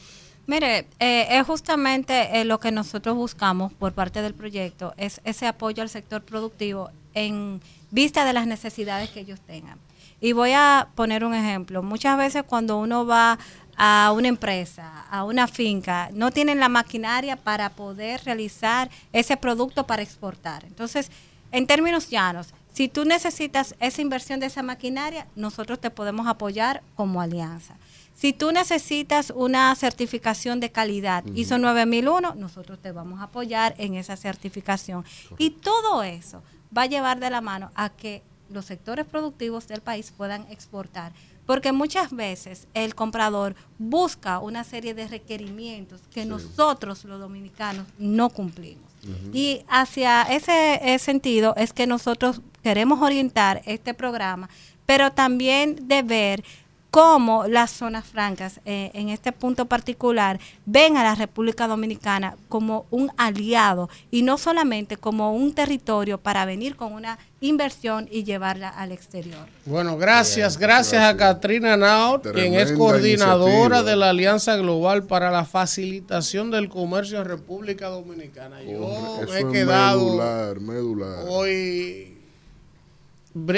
[0.46, 5.48] Mire, eh, es justamente eh, lo que nosotros buscamos por parte del proyecto, es ese
[5.48, 9.80] apoyo al sector productivo en vista de las necesidades que ellos tengan.
[10.22, 11.82] Y voy a poner un ejemplo.
[11.82, 13.40] Muchas veces cuando uno va
[13.78, 19.88] a una empresa, a una finca, no tienen la maquinaria para poder realizar ese producto
[19.88, 20.66] para exportar.
[20.66, 21.10] Entonces,
[21.52, 26.84] en términos llanos, si tú necesitas esa inversión de esa maquinaria, nosotros te podemos apoyar
[26.94, 27.76] como alianza.
[28.14, 33.96] Si tú necesitas una certificación de calidad ISO 9001, nosotros te vamos a apoyar en
[33.96, 35.04] esa certificación.
[35.40, 36.44] Y todo eso
[36.78, 41.14] va a llevar de la mano a que los sectores productivos del país puedan exportar.
[41.48, 48.30] Porque muchas veces el comprador busca una serie de requerimientos que nosotros los dominicanos no
[48.30, 48.86] cumplimos.
[49.34, 54.50] Y hacia ese, ese sentido es que nosotros queremos orientar este programa,
[54.86, 56.44] pero también de ver
[56.92, 62.86] cómo las zonas francas, eh, en este punto particular, ven a la República Dominicana como
[62.92, 68.68] un aliado y no solamente como un territorio para venir con una inversión y llevarla
[68.68, 69.48] al exterior.
[69.66, 73.84] Bueno, gracias, gracias a Katrina Naut, quien es coordinadora iniciativa.
[73.84, 78.62] de la Alianza Global para la Facilitación del Comercio en República Dominicana.
[78.62, 81.26] Yo Hombre, me he quedado medular, medular.
[81.30, 82.17] hoy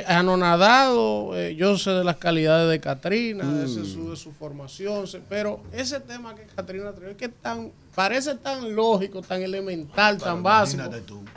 [0.07, 5.61] anonadado, eh, yo sé de las calidades de Catrina, de, su, de, su, formación, pero
[5.71, 10.83] ese tema que Catrina trae, que tan, parece tan lógico, tan elemental, tan básico,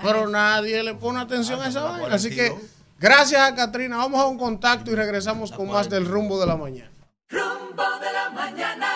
[0.03, 2.15] pero nadie le pone atención a esa vaina.
[2.15, 2.55] Así que
[2.99, 6.57] gracias a Catrina, vamos a un contacto y regresamos con más del rumbo de la
[6.57, 6.91] mañana.
[7.29, 8.89] Rumbo de la mañana.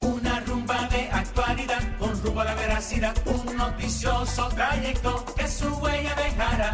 [0.00, 3.14] Una rumba de actualidad con rumbo a la veracidad.
[3.26, 6.72] Un noticioso trayecto que su huella dejará.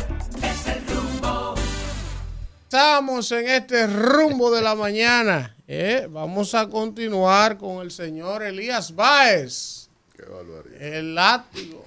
[2.72, 5.54] Estamos en este rumbo de la mañana.
[5.68, 6.06] ¿eh?
[6.08, 9.90] Vamos a continuar con el señor Elías Báez.
[10.16, 10.80] Qué barbaridad.
[10.80, 11.84] El látigo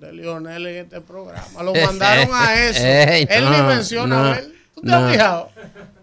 [0.00, 1.62] de Lionel en este programa.
[1.62, 2.82] Lo mandaron a eso.
[2.84, 4.58] él ni menciona a él.
[4.74, 5.50] ¿Tú te has fijado?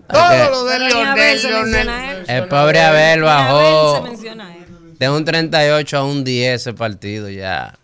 [0.08, 2.26] Todo lo de Lionel, Lionel.
[2.30, 4.08] El pobre Abel bajó
[4.98, 7.78] de un 38 a un 10 ese partido ya.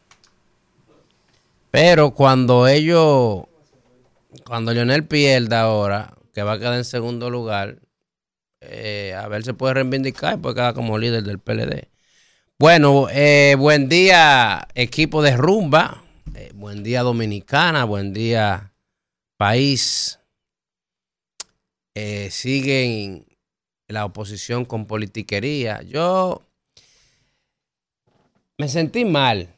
[1.71, 3.43] Pero cuando ellos,
[4.45, 7.79] cuando Lionel pierda ahora, que va a quedar en segundo lugar,
[8.61, 11.89] eh, a ver se puede reivindicar y puede quedar como líder del PLD.
[12.59, 16.03] Bueno, eh, buen día equipo de rumba,
[16.35, 18.71] eh, buen día dominicana, buen día
[19.35, 20.19] país.
[22.29, 23.25] siguen
[23.87, 25.81] la oposición con politiquería.
[25.81, 26.43] Yo
[28.59, 29.49] me sentí mal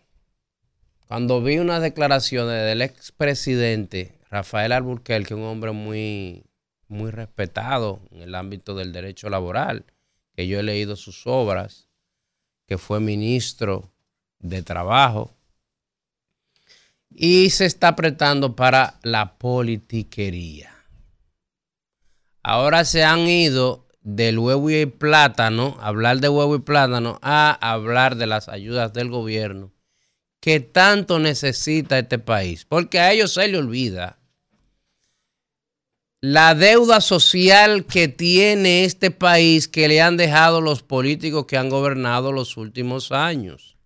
[1.10, 6.46] cuando vi unas declaraciones del expresidente Rafael Alburquerque, un hombre muy,
[6.90, 9.86] muy respetado en el ámbito del derecho laboral,
[10.36, 11.88] que yo he leído sus obras,
[12.68, 13.92] que fue ministro
[14.40, 15.34] de Trabajo,
[17.10, 20.76] y se está apretando para la politiquería.
[22.44, 28.16] Ahora se han ido del huevo y plátano, hablar de huevo y plátano, a hablar
[28.16, 29.72] de las ayudas del gobierno
[30.40, 32.66] que tanto necesita este país.
[32.66, 34.19] Porque a ellos se le olvida
[36.22, 41.70] la deuda social que tiene este país que le han dejado los políticos que han
[41.70, 43.78] gobernado los últimos años.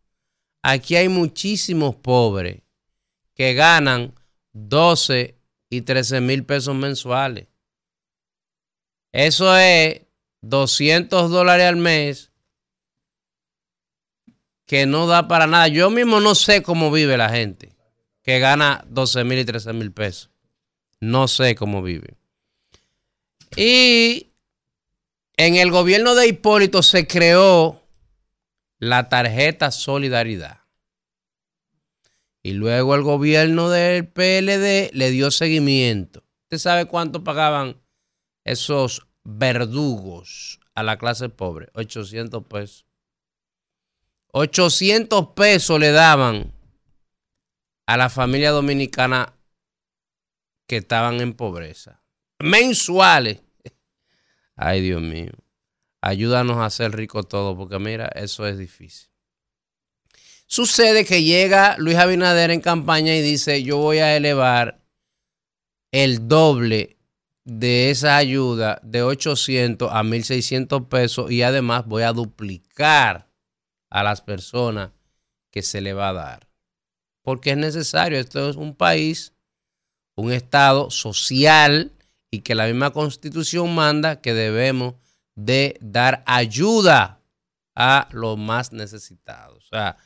[0.63, 2.61] Aquí hay muchísimos pobres
[3.35, 4.15] que ganan
[4.53, 5.37] 12
[5.69, 7.47] y 13 mil pesos mensuales.
[9.11, 10.01] Eso es
[10.41, 12.31] 200 dólares al mes
[14.65, 15.67] que no da para nada.
[15.67, 17.75] Yo mismo no sé cómo vive la gente
[18.23, 20.31] que gana 12 mil y 13 mil pesos.
[20.99, 22.17] No sé cómo vive.
[23.56, 24.32] Y
[25.38, 27.82] en el gobierno de Hipólito se creó
[28.80, 30.59] la tarjeta Solidaridad.
[32.41, 36.23] Y luego el gobierno del PLD le dio seguimiento.
[36.43, 37.82] ¿Usted sabe cuánto pagaban
[38.43, 42.85] esos verdugos a la clase pobre, 800 pesos.
[44.32, 46.51] 800 pesos le daban
[47.85, 49.33] a la familia dominicana
[50.67, 52.02] que estaban en pobreza.
[52.43, 53.39] Mensuales.
[54.57, 55.31] Ay, Dios mío.
[56.01, 59.09] Ayúdanos a hacer rico todo, porque mira, eso es difícil.
[60.45, 64.83] Sucede que llega Luis Abinader en campaña y dice, yo voy a elevar
[65.93, 66.97] el doble
[67.45, 73.30] de esa ayuda de 800 a 1600 pesos y además voy a duplicar
[73.89, 74.91] a las personas
[75.49, 76.49] que se le va a dar.
[77.22, 79.31] Porque es necesario, esto es un país,
[80.15, 81.93] un estado social
[82.33, 84.95] y que la misma constitución manda que debemos
[85.35, 87.21] de dar ayuda
[87.75, 89.65] a los más necesitados.
[89.65, 89.97] O sea,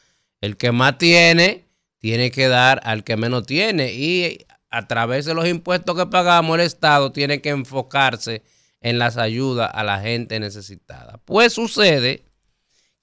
[0.41, 3.93] el que más tiene, tiene que dar al que menos tiene.
[3.93, 8.43] Y a través de los impuestos que pagamos, el Estado tiene que enfocarse
[8.81, 11.21] en las ayudas a la gente necesitada.
[11.23, 12.25] Pues sucede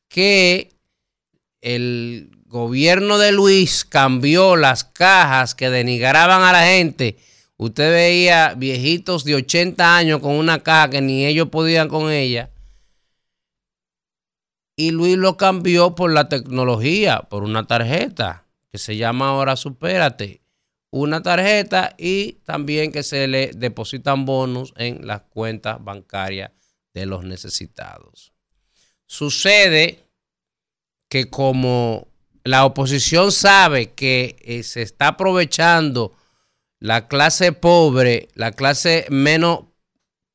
[0.09, 0.77] que
[1.63, 7.17] el gobierno de Luis cambió las cajas que denigraban a la gente.
[7.57, 12.51] Usted veía viejitos de 80 años con una caja que ni ellos podían con ella.
[14.77, 20.45] Y Luis lo cambió por la tecnología, por una tarjeta que se llama ahora Supérate
[20.97, 26.53] una tarjeta y también que se le depositan bonos en las cuentas bancarias
[26.93, 28.33] de los necesitados.
[29.05, 30.05] Sucede
[31.09, 32.07] que como
[32.45, 36.13] la oposición sabe que eh, se está aprovechando
[36.85, 39.61] la clase pobre, la clase menos,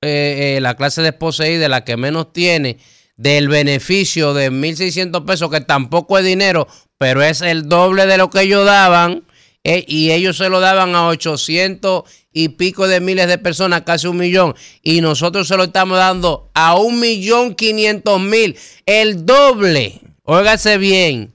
[0.02, 2.80] eh, eh, la clase desposeída, la que menos tiene,
[3.18, 8.32] del beneficio de 1.600 pesos, que tampoco es dinero, pero es el doble de lo
[8.32, 9.26] que ellos daban,
[9.64, 14.08] eh, y ellos se lo daban a 800 y pico de miles de personas, casi
[14.08, 20.02] un millón, y nosotros se lo estamos dando a un millón quinientos mil, el doble,
[20.24, 21.32] óigase bien,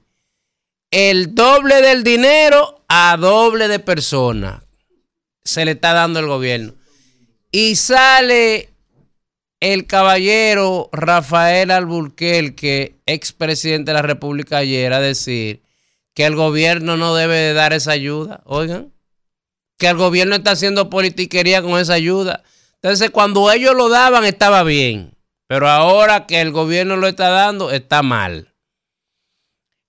[0.91, 4.64] el doble del dinero a doble de personas.
[5.45, 6.73] Se le está dando el gobierno.
[7.51, 8.69] Y sale
[9.61, 15.61] el caballero Rafael Alburquerque, expresidente de la República ayer, a decir
[16.13, 18.41] que el gobierno no debe de dar esa ayuda.
[18.45, 18.91] Oigan,
[19.77, 22.43] que el gobierno está haciendo politiquería con esa ayuda.
[22.81, 25.11] Entonces, cuando ellos lo daban, estaba bien.
[25.47, 28.53] Pero ahora que el gobierno lo está dando, está mal.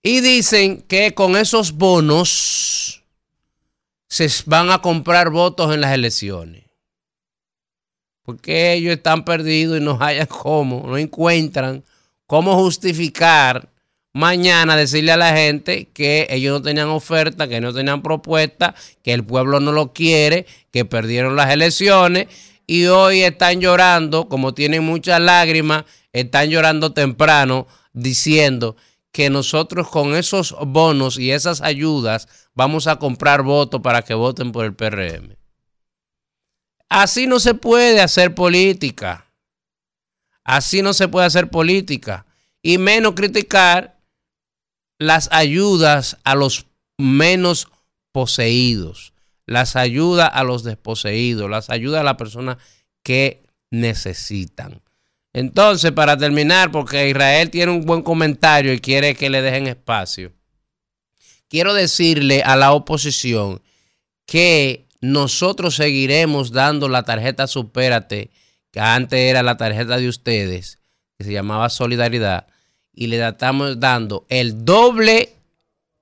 [0.03, 2.86] Y dicen que con esos bonos
[4.09, 6.65] se van a comprar votos en las elecciones.
[8.23, 11.85] Porque ellos están perdidos y no hayan cómo, no encuentran
[12.27, 13.69] cómo justificar
[14.13, 19.13] mañana decirle a la gente que ellos no tenían oferta, que no tenían propuesta, que
[19.13, 22.27] el pueblo no lo quiere, que perdieron las elecciones
[22.67, 28.77] y hoy están llorando, como tienen muchas lágrimas, están llorando temprano diciendo
[29.17, 34.53] que nosotros con esos bonos y esas ayudas vamos a comprar votos para que voten
[34.53, 35.39] por el PRM.
[36.91, 39.33] Así no se puede hacer política.
[40.45, 42.27] Así no se puede hacer política.
[42.61, 43.99] Y menos criticar
[44.99, 46.67] las ayudas a los
[46.99, 47.69] menos
[48.13, 49.15] poseídos,
[49.47, 52.59] las ayudas a los desposeídos, las ayudas a las personas
[53.03, 54.83] que necesitan.
[55.37, 60.33] Entonces, para terminar, porque Israel tiene un buen comentario y quiere que le dejen espacio,
[61.51, 63.61] quiero decirle a la oposición
[64.25, 68.31] que nosotros seguiremos dando la tarjeta Supérate,
[68.71, 70.79] que antes era la tarjeta de ustedes,
[71.19, 72.47] que se llamaba Solidaridad,
[72.95, 75.35] y le estamos dando el doble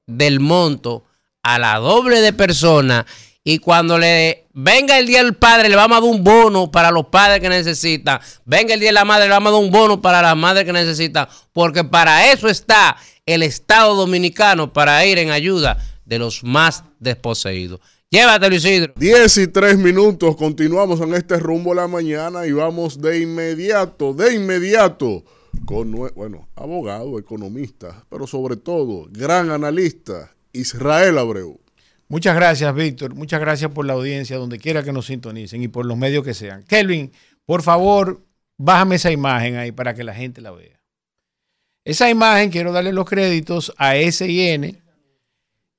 [0.06, 1.06] del monto
[1.42, 3.04] a la doble de personas
[3.46, 6.90] y cuando le venga el día del padre, le vamos a dar un bono para
[6.90, 8.18] los padres que necesitan.
[8.46, 10.64] Venga el día de la madre, le vamos a dar un bono para las madres
[10.64, 11.28] que necesitan.
[11.52, 17.80] Porque para eso está el Estado Dominicano, para ir en ayuda de los más desposeídos.
[18.08, 18.94] Llévatelo, Isidro.
[18.96, 20.36] 10 y 3 minutos.
[20.36, 25.22] Continuamos en este rumbo la mañana y vamos de inmediato, de inmediato
[25.66, 31.60] con, bueno, abogado, economista, pero sobre todo, gran analista, Israel Abreu.
[32.08, 33.14] Muchas gracias, Víctor.
[33.14, 36.34] Muchas gracias por la audiencia, donde quiera que nos sintonicen y por los medios que
[36.34, 36.62] sean.
[36.64, 37.12] Kelvin,
[37.46, 38.22] por favor,
[38.56, 40.80] bájame esa imagen ahí para que la gente la vea.
[41.84, 44.80] Esa imagen, quiero darle los créditos a SIN,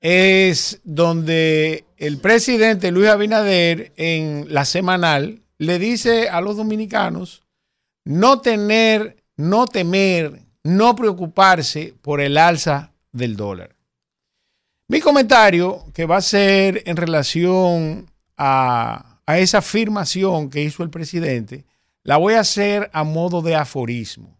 [0.01, 7.43] es donde el presidente Luis Abinader en la semanal le dice a los dominicanos
[8.03, 13.74] no tener no temer, no preocuparse por el alza del dólar.
[14.87, 21.65] Mi comentario, que va a ser en relación a, esa afirmación que hizo el presidente,
[22.03, 24.39] la voy a hacer a modo de aforismo.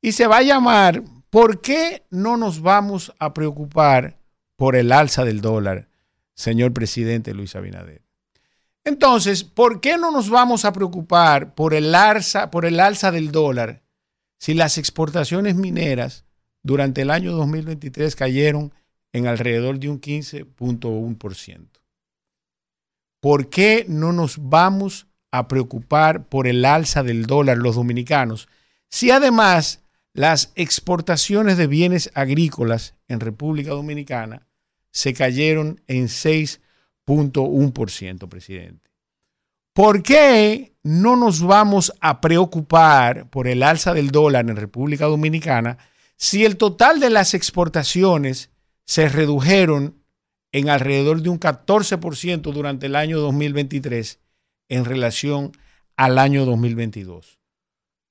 [0.00, 4.20] Y se va a llamar, ¿por qué no nos vamos a preocupar
[4.54, 5.88] por el alza del dólar,
[6.34, 8.02] señor presidente Luis Abinader?
[8.84, 13.32] Entonces, ¿por qué no nos vamos a preocupar por el alza, por el alza del
[13.32, 13.82] dólar
[14.38, 16.24] si las exportaciones mineras
[16.62, 18.72] durante el año 2023 cayeron
[19.12, 21.68] en alrededor de un 15.1%?
[23.20, 28.48] ¿Por qué no nos vamos a preocupar por el alza del dólar los dominicanos
[28.88, 34.46] si además las exportaciones de bienes agrícolas en República Dominicana
[34.90, 36.60] se cayeron en 6
[37.88, 38.90] ciento, presidente.
[39.72, 45.78] ¿Por qué no nos vamos a preocupar por el alza del dólar en República Dominicana
[46.16, 48.50] si el total de las exportaciones
[48.88, 50.02] se redujeron
[50.50, 54.18] en alrededor de un 14% durante el año 2023
[54.70, 55.52] en relación
[55.96, 57.38] al año 2022?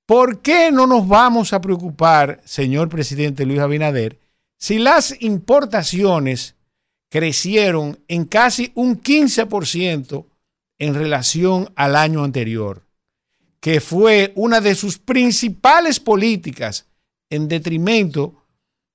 [0.06, 4.20] ¿Por qué no nos vamos a preocupar, señor presidente Luis Abinader,
[4.56, 6.54] si las importaciones
[7.10, 10.26] crecieron en casi un 15%
[10.78, 12.82] en relación al año anterior,
[13.58, 16.86] que fue una de sus principales políticas
[17.30, 18.37] en detrimento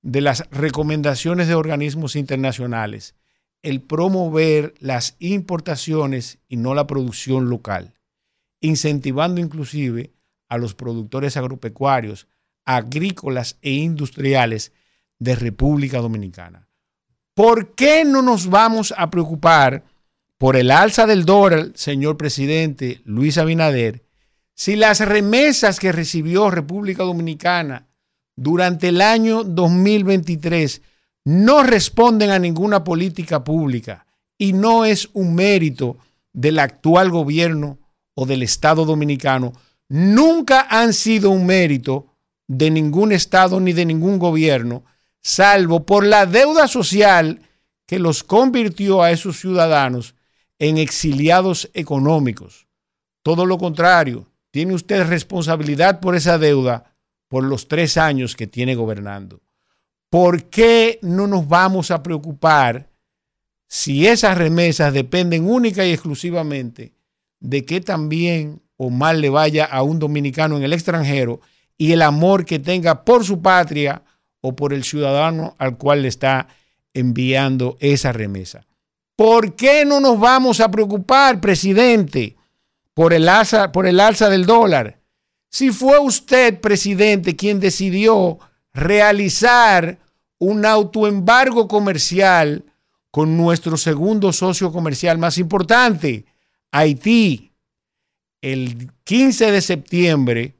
[0.04, 3.14] de las recomendaciones de organismos internacionales,
[3.62, 7.94] el promover las importaciones y no la producción local,
[8.60, 10.12] incentivando inclusive
[10.50, 12.28] a los productores agropecuarios,
[12.66, 14.72] agrícolas e industriales
[15.18, 16.68] de República Dominicana.
[17.32, 19.84] ¿Por qué no nos vamos a preocupar
[20.36, 24.04] por el alza del dólar, señor presidente Luis Abinader,
[24.54, 27.88] si las remesas que recibió República Dominicana
[28.36, 30.82] durante el año 2023
[31.24, 34.06] no responden a ninguna política pública
[34.36, 35.98] y no es un mérito
[36.32, 37.78] del actual gobierno
[38.14, 39.52] o del Estado dominicano,
[39.88, 42.06] nunca han sido un mérito
[42.46, 44.84] de ningún Estado ni de ningún gobierno
[45.22, 47.40] salvo por la deuda social
[47.86, 50.14] que los convirtió a esos ciudadanos
[50.58, 52.66] en exiliados económicos.
[53.22, 56.93] Todo lo contrario, tiene usted responsabilidad por esa deuda
[57.34, 59.42] por los tres años que tiene gobernando.
[60.08, 62.90] ¿Por qué no nos vamos a preocupar
[63.66, 66.94] si esas remesas dependen única y exclusivamente
[67.40, 71.40] de que también o mal le vaya a un dominicano en el extranjero
[71.76, 74.04] y el amor que tenga por su patria
[74.40, 76.46] o por el ciudadano al cual le está
[76.92, 78.64] enviando esa remesa.
[79.16, 82.36] ¿Por qué no nos vamos a preocupar, presidente,
[82.94, 85.00] por el alza, por el alza del dólar?
[85.54, 88.40] Si fue usted, presidente, quien decidió
[88.72, 90.00] realizar
[90.40, 92.64] un autoembargo comercial
[93.12, 96.24] con nuestro segundo socio comercial más importante,
[96.72, 97.52] Haití.
[98.42, 100.56] El 15 de septiembre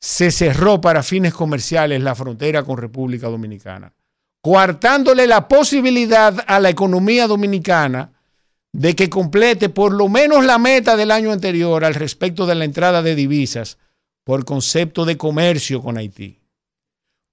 [0.00, 3.92] se cerró para fines comerciales la frontera con República Dominicana,
[4.40, 8.12] coartándole la posibilidad a la economía dominicana
[8.72, 12.64] de que complete por lo menos la meta del año anterior al respecto de la
[12.64, 13.76] entrada de divisas
[14.28, 16.38] por concepto de comercio con Haití.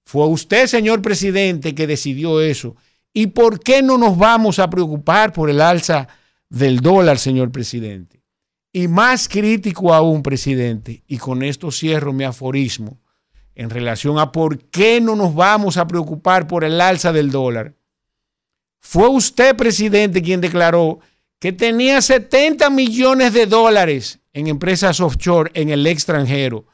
[0.02, 2.74] Fue usted, señor presidente, que decidió eso
[3.12, 6.08] ¿Y por qué no nos vamos a preocupar por el alza
[6.48, 8.22] del dólar, señor presidente?
[8.72, 12.98] Y más crítico aún, presidente, y con esto cierro mi aforismo
[13.54, 17.74] en relación a por qué no nos vamos a preocupar por el alza del dólar.
[18.80, 21.00] Fue usted, presidente, quien declaró
[21.38, 26.66] que tenía 70 millones de dólares en empresas offshore en el extranjero.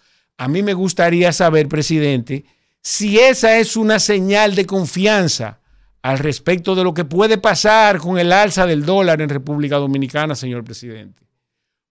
[0.42, 2.44] A mí me gustaría saber, presidente,
[2.80, 5.60] si esa es una señal de confianza
[6.02, 10.34] al respecto de lo que puede pasar con el alza del dólar en República Dominicana,
[10.34, 11.22] señor presidente.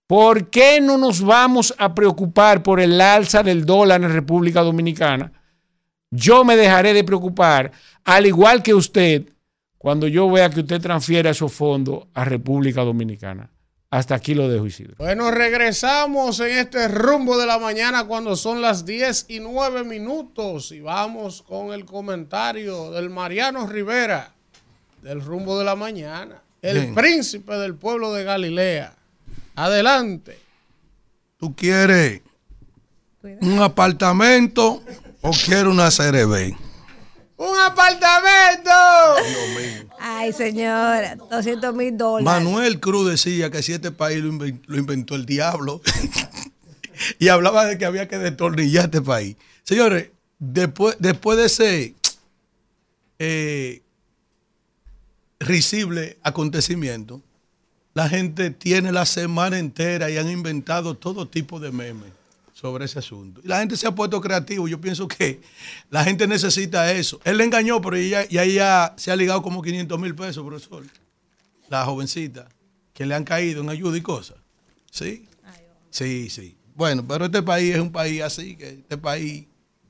[0.05, 5.31] ¿Por qué no nos vamos a preocupar por el alza del dólar en República Dominicana?
[6.09, 7.71] Yo me dejaré de preocupar,
[8.03, 9.29] al igual que usted,
[9.77, 13.49] cuando yo vea que usted transfiere esos fondos a República Dominicana.
[13.91, 14.95] Hasta aquí lo dejo, Isidro.
[14.97, 20.71] Bueno, regresamos en este rumbo de la mañana cuando son las 10 y 9 minutos
[20.71, 24.31] y vamos con el comentario del Mariano Rivera
[25.01, 28.93] del rumbo de la mañana, el príncipe del pueblo de Galilea.
[29.55, 30.39] Adelante.
[31.37, 32.21] ¿Tú quieres
[33.41, 34.81] un apartamento
[35.21, 36.55] o quieres una CRB?
[37.41, 38.69] ¡Un apartamento!
[39.99, 42.23] Ay, señora, 200 mil dólares.
[42.23, 45.81] Manuel Cruz decía que si este país lo inventó, el diablo.
[47.19, 49.37] y hablaba de que había que destornillar este país.
[49.63, 51.95] Señores, después, después de ese
[53.17, 53.81] eh,
[55.39, 57.23] risible acontecimiento,
[57.95, 62.20] la gente tiene la semana entera y han inventado todo tipo de memes
[62.61, 63.41] sobre ese asunto.
[63.43, 64.67] Y la gente se ha puesto creativo.
[64.67, 65.41] Yo pienso que
[65.89, 67.19] la gente necesita eso.
[67.23, 70.45] Él le engañó, pero ella, y ahí ya se ha ligado como 500 mil pesos,
[70.45, 70.83] profesor.
[71.69, 72.47] La jovencita,
[72.93, 74.37] que le han caído en ayuda y cosas.
[74.91, 75.27] ¿Sí?
[75.89, 76.55] Sí, sí.
[76.75, 79.47] Bueno, pero este país es un país así, que este país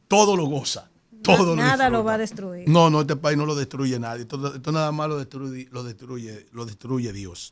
[0.08, 0.90] todo lo goza.
[1.24, 2.68] Todo nada lo, va a destruir.
[2.70, 4.22] No, no, este país no lo destruye nadie.
[4.22, 7.52] Esto, esto nada más lo destruye, lo destruye, lo destruye Dios.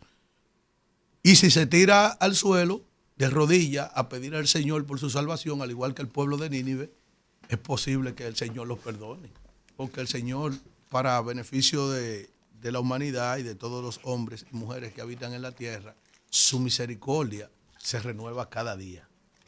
[1.22, 2.89] Y si se tira al suelo,
[3.20, 6.50] de rodillas a pedir al Señor por su salvación, al igual que el pueblo de
[6.50, 6.92] Nínive,
[7.50, 9.30] es posible que el Señor los perdone.
[9.76, 10.54] Porque el Señor,
[10.88, 12.30] para beneficio de,
[12.62, 15.96] de la humanidad y de todos los hombres y mujeres que habitan en la tierra,
[16.30, 19.06] su misericordia se renueva cada día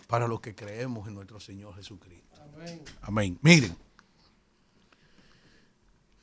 [0.08, 2.42] para los que creemos en nuestro Señor Jesucristo.
[2.54, 2.82] Amén.
[3.02, 3.40] Amén.
[3.42, 3.78] Miren,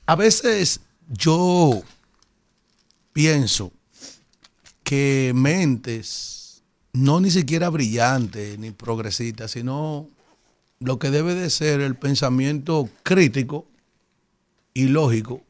[0.04, 1.82] a veces yo
[3.14, 3.72] pienso
[4.84, 6.37] que mentes
[6.92, 10.08] no ni siquiera brillante ni progresista, sino
[10.80, 13.66] lo que debe de ser el pensamiento crítico
[14.74, 15.42] y lógico,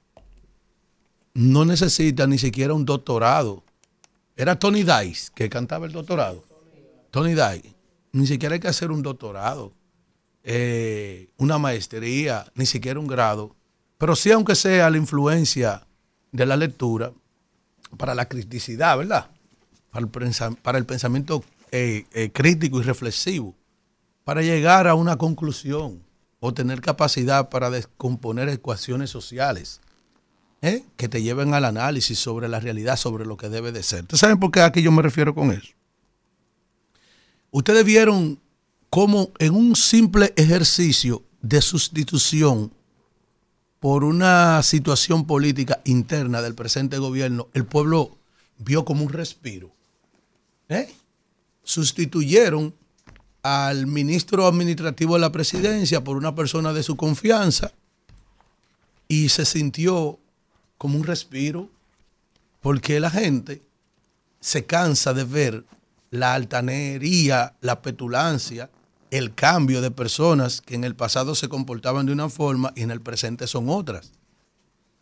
[1.35, 3.63] no necesita ni siquiera un doctorado.
[4.37, 6.45] Era Tony Dice que cantaba el doctorado.
[7.11, 7.75] Tony Dice.
[8.13, 9.73] Ni siquiera hay que hacer un doctorado,
[10.43, 13.55] eh, una maestría, ni siquiera un grado.
[13.99, 15.87] Pero sí, aunque sea la influencia
[16.33, 17.13] de la lectura
[17.99, 19.31] para la criticidad, ¿verdad?
[19.91, 23.55] Para el, pensamiento eh, eh, crítico y reflexivo,
[24.25, 26.03] para llegar a una conclusión
[26.41, 29.81] o tener capacidad para descomponer ecuaciones sociales
[30.63, 30.85] ¿eh?
[30.97, 34.03] que te lleven al análisis sobre la realidad, sobre lo que debe de ser.
[34.03, 35.73] ¿Ustedes saben por qué aquí yo me refiero con eso?
[37.51, 38.39] Ustedes vieron
[38.91, 42.73] cómo en un simple ejercicio de sustitución
[43.81, 48.19] por una situación política interna del presente gobierno, el pueblo
[48.59, 49.78] vio como un respiro
[50.69, 50.95] ¿Eh?
[51.69, 52.75] sustituyeron
[53.43, 57.73] al ministro administrativo de la presidencia por una persona de su confianza
[59.07, 60.19] y se sintió
[60.77, 61.69] como un respiro
[62.61, 63.63] porque la gente
[64.41, 65.65] se cansa de ver
[66.11, 68.71] la altanería, la petulancia,
[69.11, 72.91] el cambio de personas que en el pasado se comportaban de una forma y en
[72.91, 74.13] el presente son otras,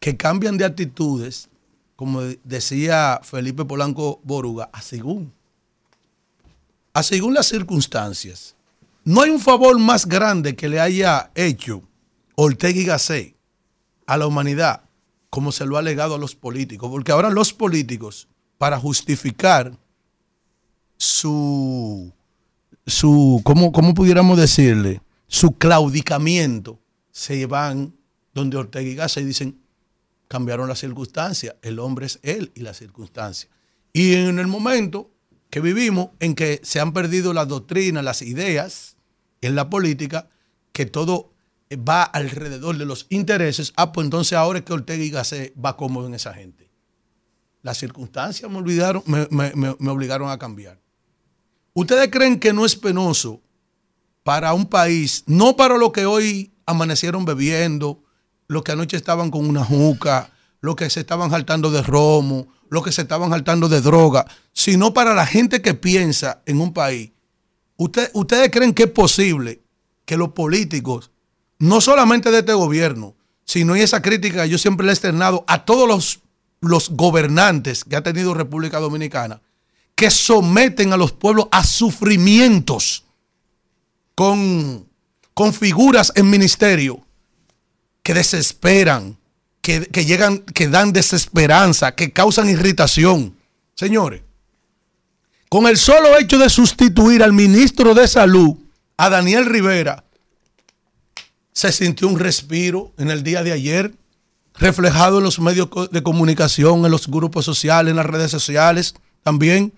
[0.00, 1.48] que cambian de actitudes,
[1.96, 5.32] como decía Felipe Polanco Boruga, a según,
[7.02, 8.54] según las circunstancias.
[9.04, 11.82] No hay un favor más grande que le haya hecho
[12.34, 13.36] Ortega y Gasset
[14.06, 14.86] a la humanidad
[15.36, 18.26] como se lo ha legado a los políticos, porque ahora los políticos,
[18.56, 19.76] para justificar
[20.96, 22.10] su,
[22.86, 25.02] su ¿cómo, cómo pudiéramos decirle?
[25.26, 27.94] Su claudicamiento, se van
[28.32, 29.60] donde Ortega y Gasset y dicen,
[30.26, 33.50] cambiaron las circunstancias, el hombre es él y las circunstancias.
[33.92, 35.10] Y en el momento
[35.50, 38.96] que vivimos, en que se han perdido las doctrinas, las ideas
[39.40, 40.28] en la política,
[40.72, 41.32] que todo
[41.76, 45.76] va alrededor de los intereses, ah, pues entonces ahora es que Ortega y Gasset va
[45.76, 46.70] cómodo en esa gente.
[47.62, 50.80] Las circunstancias me, olvidaron, me, obligaron a cambiar.
[51.74, 53.42] ¿Ustedes creen que no es penoso
[54.22, 58.02] para un país, no para lo que hoy amanecieron bebiendo,
[58.48, 60.30] los que anoche estaban con una juca,
[60.66, 64.92] los que se estaban saltando de romo, los que se estaban saltando de droga, sino
[64.92, 67.12] para la gente que piensa en un país?
[67.76, 69.62] ¿Ustedes creen que es posible
[70.04, 71.10] que los políticos
[71.58, 73.14] no solamente de este gobierno,
[73.44, 76.20] sino y esa crítica yo siempre le he externado a todos los,
[76.60, 79.40] los gobernantes que ha tenido República Dominicana,
[79.94, 83.04] que someten a los pueblos a sufrimientos
[84.16, 84.88] con,
[85.32, 87.06] con figuras en ministerio
[88.02, 89.16] que desesperan,
[89.66, 93.34] que, llegan, que dan desesperanza, que causan irritación.
[93.74, 94.22] Señores,
[95.48, 98.54] con el solo hecho de sustituir al ministro de Salud,
[98.96, 100.04] a Daniel Rivera,
[101.52, 103.92] se sintió un respiro en el día de ayer,
[104.54, 109.72] reflejado en los medios de comunicación, en los grupos sociales, en las redes sociales también,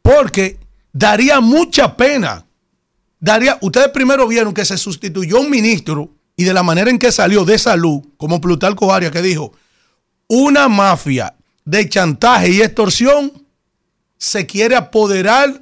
[0.00, 0.60] porque
[0.92, 2.46] daría mucha pena.
[3.18, 6.08] Daría, ustedes primero vieron que se sustituyó un ministro
[6.38, 9.52] y de la manera en que salió de salud, como Plutarco Arias, que dijo,
[10.28, 11.34] una mafia
[11.64, 13.32] de chantaje y extorsión
[14.18, 15.60] se quiere apoderar,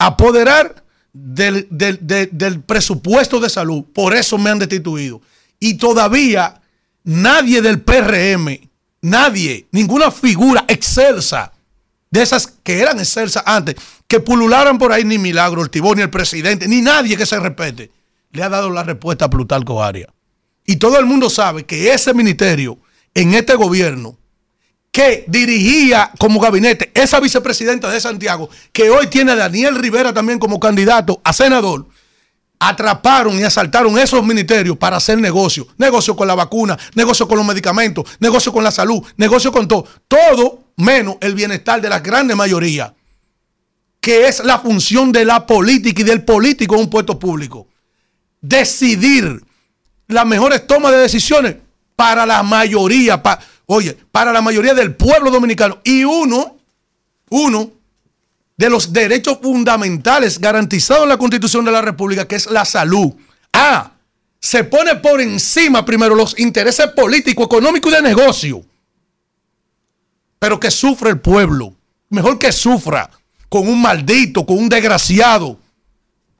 [0.00, 0.82] apoderar
[1.12, 3.84] del, presupuesto de salud.
[3.94, 5.22] Por eso me han destituido.
[5.60, 6.60] Y todavía
[7.04, 8.68] nadie del PRM,
[9.02, 11.52] nadie, ninguna figura excelsa
[12.10, 13.76] de esas que eran excelsas antes,
[14.08, 17.38] que pulularan por ahí ni Milagro, el Tibón, ni el presidente, ni nadie que se
[17.38, 17.92] respete,
[18.32, 20.10] le ha dado la respuesta a Plutarco Arias.
[20.64, 22.78] Y todo el mundo sabe que ese ministerio
[23.14, 24.16] en este gobierno
[24.92, 30.38] que dirigía como gabinete esa vicepresidenta de Santiago, que hoy tiene a Daniel Rivera también
[30.38, 31.86] como candidato a senador,
[32.58, 35.66] atraparon y asaltaron esos ministerios para hacer negocio.
[35.78, 39.86] Negocio con la vacuna, negocio con los medicamentos, negocio con la salud, negocio con todo.
[40.08, 42.94] Todo menos el bienestar de la grande mayoría,
[44.00, 47.69] que es la función de la política y del político en un puesto público.
[48.40, 49.42] Decidir
[50.08, 51.56] las mejores tomas de decisiones
[51.96, 53.22] para la mayoría.
[53.22, 53.40] Para,
[53.72, 55.78] Oye, para la mayoría del pueblo dominicano.
[55.84, 56.56] Y uno,
[57.28, 57.70] uno
[58.56, 63.12] de los derechos fundamentales garantizados en la Constitución de la República, que es la salud.
[63.52, 63.92] Ah,
[64.40, 68.64] se pone por encima primero los intereses políticos, económicos y de negocio.
[70.40, 71.74] Pero que sufre el pueblo.
[72.08, 73.08] Mejor que sufra
[73.48, 75.58] con un maldito, con un desgraciado,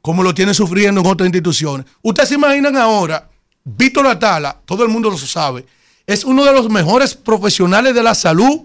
[0.00, 1.86] como lo tiene sufriendo en otras instituciones.
[2.02, 3.28] Ustedes se imaginan ahora,
[3.64, 5.66] Víctor Atala, todo el mundo lo sabe,
[6.06, 8.62] es uno de los mejores profesionales de la salud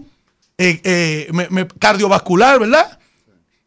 [0.58, 2.98] eh, eh, cardiovascular, ¿verdad?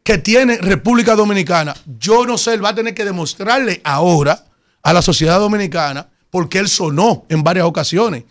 [0.02, 1.74] Que tiene República Dominicana.
[1.98, 4.44] Yo no sé, él va a tener que demostrarle ahora
[4.82, 8.24] a la sociedad dominicana, porque él sonó en varias ocasiones.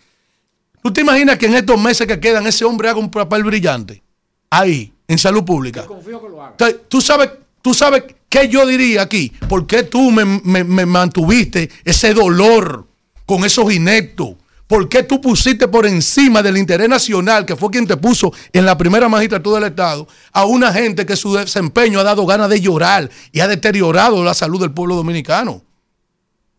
[0.84, 4.03] ¿Tú te imaginas que en estos meses que quedan ese hombre haga un papel brillante?
[4.50, 5.85] Ahí, en salud pública.
[5.85, 6.56] confío que lo haga.
[6.88, 9.32] Tú sabes, tú sabes qué yo diría aquí.
[9.49, 10.25] ¿Por qué tú me,
[10.85, 12.88] mantuviste ese dolor
[13.25, 14.35] con esos ineptos?
[14.67, 18.66] ¿Por qué tú pusiste por encima del interés nacional, que fue quien te puso en
[18.66, 22.61] la primera magistratura del Estado, a una gente que su desempeño ha dado ganas de
[22.61, 25.64] llorar y ha deteriorado la salud del pueblo dominicano?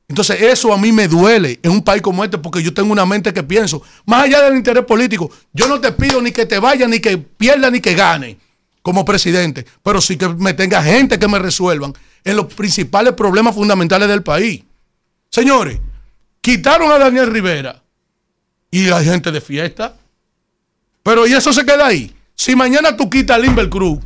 [0.09, 3.07] Entonces eso a mí me duele en un país como este porque yo tengo una
[3.07, 6.59] mente que pienso, más allá del interés político, yo no te pido ni que te
[6.59, 8.37] vaya, ni que pierda, ni que gane
[8.83, 11.93] como presidente, pero sí que me tenga gente que me resuelvan
[12.25, 14.63] en los principales problemas fundamentales del país.
[15.29, 15.79] Señores,
[16.41, 17.83] quitaron a Daniel Rivera
[18.71, 19.97] y hay gente de fiesta.
[21.03, 22.15] Pero y eso se queda ahí.
[22.35, 23.99] Si mañana tú quitas a Limber Cruz,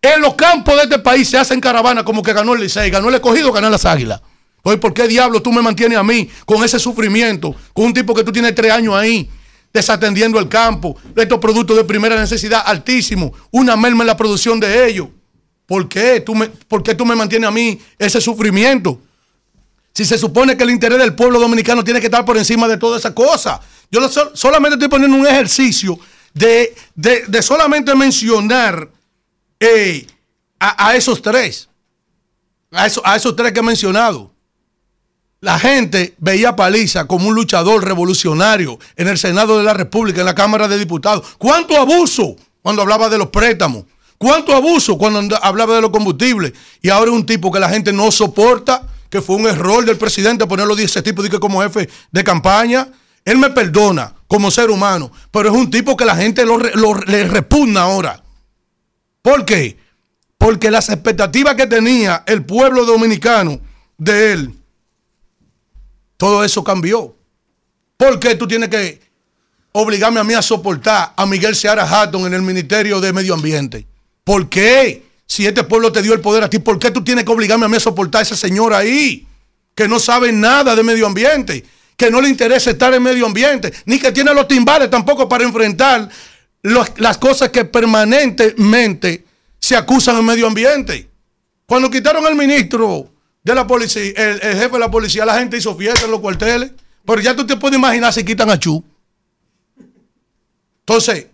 [0.00, 3.08] en los campos de este país se hacen caravanas como que ganó el Licey, ganó
[3.08, 4.20] el escogido, ganó las águilas.
[4.62, 7.54] Oye, ¿por qué diablo tú me mantienes a mí con ese sufrimiento?
[7.72, 9.28] Con un tipo que tú tienes tres años ahí,
[9.72, 14.88] desatendiendo el campo, estos productos de primera necesidad altísimos, una merma en la producción de
[14.88, 15.08] ellos.
[15.66, 16.20] ¿Por qué?
[16.20, 19.00] ¿Tú me, ¿Por qué tú me mantienes a mí ese sufrimiento?
[19.94, 22.76] Si se supone que el interés del pueblo dominicano tiene que estar por encima de
[22.76, 23.60] toda esa cosa.
[23.90, 25.98] Yo solamente estoy poniendo un ejercicio
[26.32, 26.74] de,
[27.42, 28.88] solamente mencionar
[29.60, 30.06] eh,
[30.58, 31.68] a, esos tres.
[32.70, 34.31] A, a esos tres que he mencionado.
[35.42, 40.20] La gente veía a Paliza como un luchador revolucionario en el Senado de la República,
[40.20, 41.34] en la Cámara de Diputados.
[41.36, 43.84] ¿Cuánto abuso cuando hablaba de los préstamos?
[44.18, 46.52] ¿Cuánto abuso cuando hablaba de los combustibles?
[46.80, 49.98] Y ahora es un tipo que la gente no soporta, que fue un error del
[49.98, 52.86] presidente ponerlo de ese tipo de como jefe de campaña.
[53.24, 57.82] Él me perdona como ser humano, pero es un tipo que la gente le repugna
[57.82, 58.22] ahora.
[59.22, 59.76] ¿Por qué?
[60.38, 63.58] Porque las expectativas que tenía el pueblo dominicano
[63.98, 64.61] de él
[66.22, 67.16] todo eso cambió.
[67.96, 69.00] ¿Por qué tú tienes que
[69.72, 73.88] obligarme a mí a soportar a Miguel Seara Hatton en el Ministerio de Medio Ambiente?
[74.22, 75.02] ¿Por qué?
[75.26, 77.64] Si este pueblo te dio el poder a ti, ¿por qué tú tienes que obligarme
[77.64, 79.26] a mí a soportar a ese señor ahí?
[79.74, 81.64] Que no sabe nada de medio ambiente,
[81.96, 85.42] que no le interesa estar en medio ambiente, ni que tiene los timbales tampoco para
[85.42, 86.08] enfrentar
[86.62, 89.24] las cosas que permanentemente
[89.58, 91.10] se acusan en medio ambiente.
[91.66, 93.10] Cuando quitaron al ministro
[93.42, 96.72] de la policía, el, jefe de la policía, la gente hizo fiesta en los cuarteles.
[97.04, 98.82] Pero ya tú te puedes imaginar si quitan a Chu.
[100.80, 101.26] Entonces,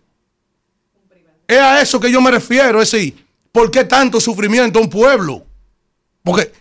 [1.47, 4.91] es a eso que yo me refiero, es decir, ¿por qué tanto sufrimiento a un
[4.91, 5.45] pueblo?
[6.23, 6.53] Porque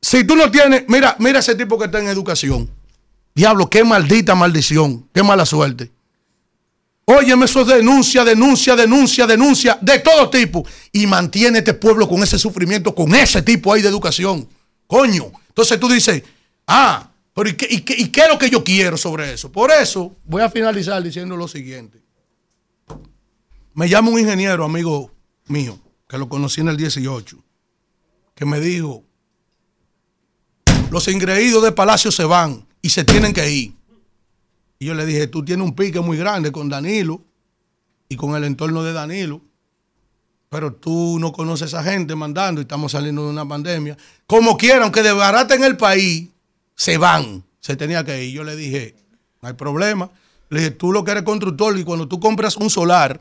[0.00, 2.70] si tú no tienes, mira, mira ese tipo que está en educación.
[3.34, 5.90] Diablo, qué maldita maldición, qué mala suerte.
[7.18, 10.64] Óyeme, eso denuncia, denuncia, denuncia, denuncia, de todo tipo.
[10.92, 14.48] Y mantiene este pueblo con ese sufrimiento, con ese tipo ahí de educación.
[14.86, 15.32] Coño.
[15.48, 16.22] Entonces tú dices,
[16.66, 19.50] ah, pero ¿y qué, y, qué, ¿y qué es lo que yo quiero sobre eso?
[19.50, 22.00] Por eso voy a finalizar diciendo lo siguiente.
[23.74, 25.10] Me llama un ingeniero, amigo
[25.46, 27.42] mío, que lo conocí en el 18,
[28.34, 29.02] que me dijo,
[30.90, 33.74] los ingreídos de Palacio se van y se tienen que ir.
[34.82, 37.22] Y yo le dije, tú tienes un pique muy grande con Danilo
[38.08, 39.40] y con el entorno de Danilo,
[40.48, 43.96] pero tú no conoces a esa gente mandando y estamos saliendo de una pandemia.
[44.26, 46.30] Como quiera, aunque en el país,
[46.74, 47.44] se van.
[47.60, 48.34] Se tenía que ir.
[48.34, 48.96] Yo le dije,
[49.40, 50.10] no hay problema.
[50.48, 53.20] Le dije, tú lo que eres constructor y cuando tú compras un solar,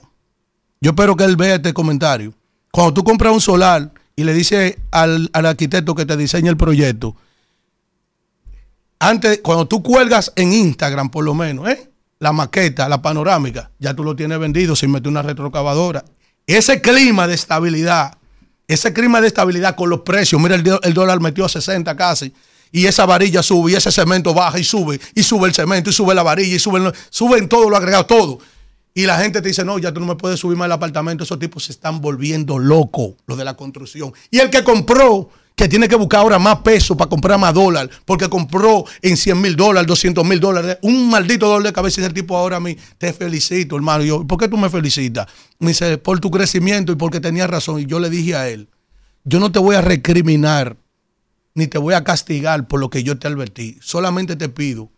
[0.79, 2.33] yo espero que él vea este comentario.
[2.71, 6.57] Cuando tú compras un solar y le dices al, al arquitecto que te diseña el
[6.57, 7.15] proyecto,
[9.01, 11.89] antes, cuando tú cuelgas en Instagram, por lo menos, ¿eh?
[12.19, 16.05] la maqueta, la panorámica, ya tú lo tienes vendido sin meter una retrocavadora.
[16.45, 18.15] Ese clima de estabilidad,
[18.67, 22.31] ese clima de estabilidad con los precios, mira, el, dólar metió a 60 casi,
[22.71, 25.93] y esa varilla sube, y ese cemento baja y sube, y sube el cemento, y
[25.93, 28.37] sube la varilla, y suben, suben todo lo agregado, todo.
[28.93, 31.23] Y la gente te dice, no, ya tú no me puedes subir más el apartamento.
[31.23, 34.13] Esos tipos se están volviendo locos, los de la construcción.
[34.29, 37.89] Y el que compró que tiene que buscar ahora más peso para comprar más dólar,
[38.05, 42.05] porque compró en 100 mil dólares, 200 mil dólares, un maldito dolor de cabeza y
[42.05, 44.03] el tipo ahora a mí, te felicito, hermano.
[44.03, 45.27] yo, ¿por qué tú me felicitas?
[45.59, 47.79] Me dice, por tu crecimiento y porque tenía razón.
[47.79, 48.69] Y yo le dije a él,
[49.23, 50.77] yo no te voy a recriminar,
[51.53, 53.77] ni te voy a castigar por lo que yo te advertí.
[53.81, 54.89] Solamente te pido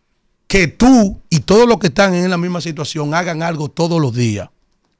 [0.48, 4.14] que tú y todos los que están en la misma situación hagan algo todos los
[4.16, 4.50] días.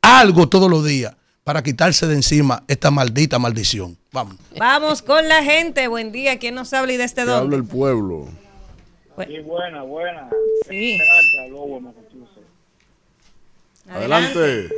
[0.02, 3.98] Algo todos los días para quitarse de encima esta maldita maldición.
[4.14, 4.38] Vamos.
[4.60, 5.88] Vamos con la gente.
[5.88, 6.38] Buen día.
[6.38, 7.46] ¿Quién nos habla y de este dónde?
[7.46, 8.28] habla el pueblo.
[9.26, 10.30] Sí, buena, buena.
[10.70, 11.00] Sí.
[13.90, 14.70] Adelante.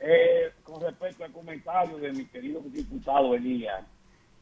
[0.00, 3.82] Eh, con respecto al comentario de mi querido diputado Elías,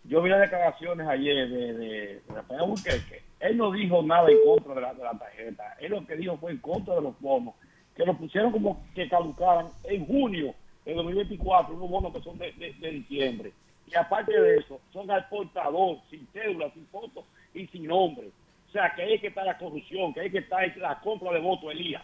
[0.03, 3.23] yo vi las declaraciones ayer de, de, Rafael Burqueque.
[3.39, 5.77] Él no dijo nada en contra de la, de la tarjeta.
[5.79, 7.55] Él lo que dijo fue en contra de los bonos,
[7.95, 10.55] que lo pusieron como que caducaran en junio
[10.91, 13.53] en 2024 unos bonos que son de, diciembre.
[13.87, 18.29] Y aparte de eso, son al portador, sin cédula, sin foto y sin nombre.
[18.69, 21.41] O sea, que ahí que está la corrupción, que ahí que está la compra de
[21.41, 22.03] votos, Elías.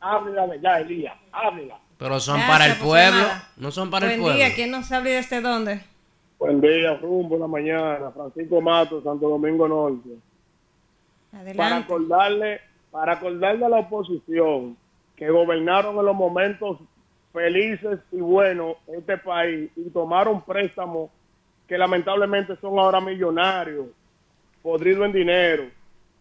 [0.00, 1.78] Hable la verdad, Elías, háblela.
[1.98, 4.34] Pero son para el pueblo, no son para el pueblo.
[4.34, 5.82] Buen día, ¿quién nos habla de este dónde?
[6.38, 10.10] Buen día, rumbo la mañana, Francisco Mato, Santo Domingo Norte.
[11.32, 11.56] Adelante.
[11.56, 14.76] Para acordarle, para acordarle a la oposición
[15.16, 16.78] que gobernaron en los momentos
[17.36, 21.10] felices y buenos este país y tomaron préstamos
[21.68, 23.88] que lamentablemente son ahora millonarios,
[24.62, 25.64] podridos en dinero.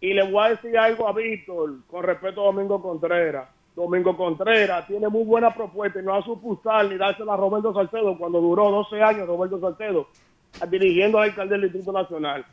[0.01, 3.47] Y le voy a decir algo a Víctor con respecto a Domingo Contreras.
[3.77, 8.17] Domingo Contreras tiene muy buena propuesta y no a supusar ni dársela a Roberto Salcedo
[8.17, 10.07] cuando duró 12 años Roberto Salcedo
[10.69, 12.45] dirigiendo al alcalde del Distrito Nacional.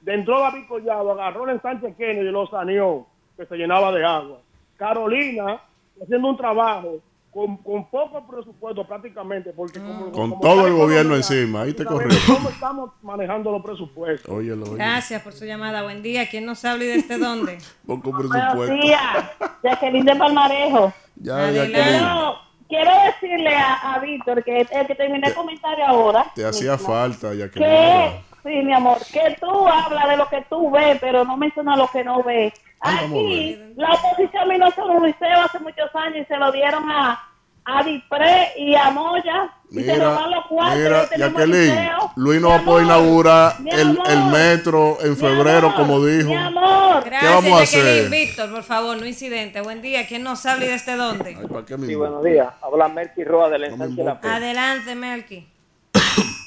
[0.00, 4.38] Dentro David Collado, agarró el Sánchez Kennedy y lo saneó, que se llenaba de agua.
[4.78, 5.60] Carolina
[6.00, 7.02] haciendo un trabajo
[7.36, 11.74] con, con poco presupuesto prácticamente, porque como, Con como todo el gobierno economía, encima, ahí
[11.74, 12.16] te corrió.
[12.26, 14.34] ¿Cómo estamos manejando los presupuestos?
[14.34, 14.76] Óyelo, óyelo.
[14.78, 15.82] Gracias por su llamada.
[15.82, 16.26] Buen día.
[16.30, 17.58] ¿Quién nos habla y desde dónde?
[17.86, 18.74] Poco Buenos presupuesto.
[18.74, 19.30] días,
[19.62, 20.94] Jacqueline de Palmarejo.
[21.16, 22.34] Ya, ya que Quiero,
[22.70, 26.32] quiero decirle a, a Víctor que el que terminé el comentario ahora.
[26.34, 30.42] te hacía falta, ya que Que, sí, mi amor, que tú hablas de lo que
[30.48, 32.54] tú ves, pero no mencionas lo que no ves.
[32.80, 37.28] Aquí, la oposición vino sobre un liceo hace muchos años y se lo dieron a,
[37.64, 39.50] a Dipré y a Moya.
[39.70, 40.78] Y se robaron los cuartos.
[40.78, 42.12] mira, y Jacqueline, liceo.
[42.16, 46.28] Luis no va a poder inaugurar el, el metro en febrero, como dijo.
[46.28, 47.02] Mi amor.
[47.04, 48.08] Gracias, vamos a hacer?
[48.10, 49.60] Víctor, por favor, no incidente.
[49.60, 50.06] Buen día.
[50.06, 51.36] ¿Quién nos habla y desde dónde?
[51.84, 52.48] Sí, buenos días.
[52.62, 54.20] Habla Melky Roa del Ensanche de la.
[54.22, 55.48] Adelante, Melky.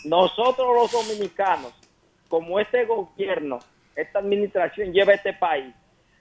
[0.05, 1.73] Nosotros los dominicanos,
[2.29, 3.59] como este gobierno,
[3.95, 5.73] esta administración lleva este país,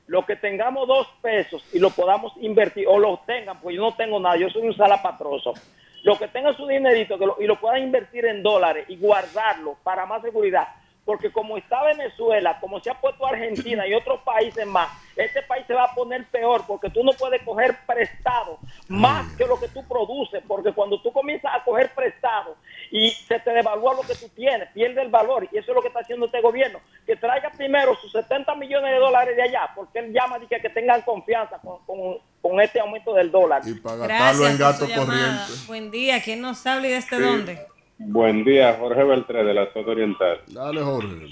[0.09, 3.95] lo que tengamos dos pesos y lo podamos invertir, o lo tengan, pues yo no
[3.95, 5.55] tengo nada, yo soy un salapatroso.
[6.03, 9.77] Lo que tengan su dinerito que lo- y lo puedan invertir en dólares y guardarlo
[9.83, 10.67] para más seguridad.
[11.05, 15.65] Porque como está Venezuela, como se ha puesto Argentina y otros países más, este país
[15.67, 19.69] se va a poner peor porque tú no puedes coger prestado más que lo que
[19.69, 20.43] tú produces.
[20.47, 22.57] Porque cuando tú comienzas a coger prestado
[22.91, 25.44] y se te devalúa lo que tú tienes, pierde el valor.
[25.52, 26.81] Y eso es lo que está haciendo este gobierno.
[27.07, 30.60] Que traiga primero sus 70 millones de dólares de allá, porque él llama de que,
[30.60, 33.62] que tengan confianza con, con- con este aumento del dólar.
[33.67, 35.52] Y para Gracias en gato corriente.
[35.67, 36.23] Buen día.
[36.23, 37.23] ¿Quién nos habla y desde Sí.
[37.23, 37.58] dónde?
[37.99, 40.41] Buen día, Jorge Beltré de la Zona Oriental.
[40.47, 41.26] Dale, Jorge.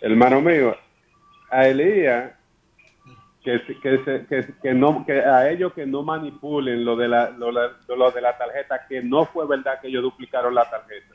[0.00, 0.76] Hermano mío,
[1.50, 2.32] a Elías,
[3.44, 7.30] que, que, se- que, que no, que a ellos que no manipulen lo de, la,
[7.30, 11.14] lo, lo de la tarjeta, que no fue verdad que ellos duplicaron la tarjeta.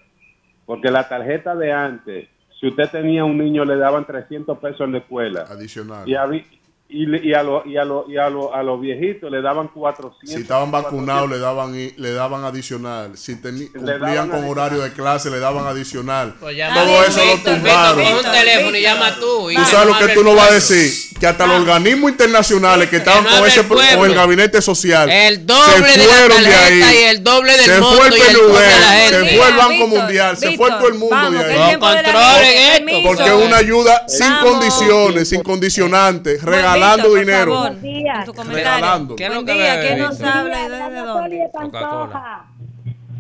[0.66, 4.92] Porque la tarjeta de antes, si usted tenía un niño, le daban 300 pesos en
[4.92, 5.42] la escuela.
[5.50, 6.08] Adicional.
[6.08, 6.46] Y a, vi-
[6.92, 9.42] y, le- y a los y a los y a los a los viejitos le
[9.44, 13.16] daban 400 Si estaban vacunados, le daban le daban adicional.
[13.16, 16.36] Si teni- daban cumplían con horario de clase, le daban adicional.
[16.40, 17.98] Pues Todo eso lo tumbaron.
[18.00, 19.52] Víctor, un teléfono y llama tú.
[19.52, 20.92] y Tú que sabes no lo que tú no vas a decir.
[21.20, 23.98] Que hasta los organismos internacionales que estaban no con, ese, pueblo.
[24.00, 26.80] con el gabinete social El doble se de la fueron de ahí.
[26.80, 29.30] y el doble del se monto fue el y el doble de la PNUD, gente.
[29.30, 31.72] se fue el Banco Víctor, Mundial, se fue todo el mundo vamos, de que ahí.
[31.74, 33.08] la Controlen esto.
[33.10, 36.42] Porque es una ayuda sin condiciones, sin condicionantes,
[36.80, 37.54] regalando dinero.
[37.54, 38.26] favor, días.
[38.26, 39.16] tu Regalando.
[39.16, 39.16] comentario.
[39.16, 39.82] ¿Qué Buen lo que día.
[39.82, 41.50] ¿Quién nos habla y desde dónde?
[41.54, 42.46] Pantoja.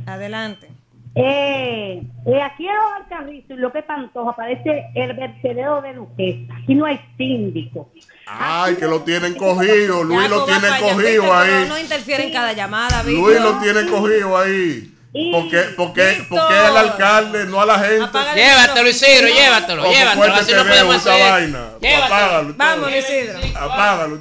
[0.05, 0.69] Adelante.
[1.15, 6.53] Eh, eh, aquí en y lo que Pantoja parece el vertedero de Duquesa.
[6.61, 7.89] Aquí no hay síndico.
[8.25, 10.03] Ay, que lo tienen cogido.
[10.03, 11.65] Luis Ya, lo tiene cogido ahí.
[11.67, 13.03] No interfiere en cada llamada.
[13.03, 14.93] Luis lo tiene cogido ahí.
[15.11, 18.19] Porque, porque, porque es el alcalde, no a la gente.
[18.35, 20.35] Llévatelo, Isidro, llévatelo, llévatelo.
[20.35, 21.31] Así no podemos hacer.
[21.31, 21.69] vaina.
[21.81, 22.05] Llévatelo.
[22.15, 22.53] Apágalo.
[22.55, 23.39] Vamos, Isidro.
[23.59, 24.17] Apágalo.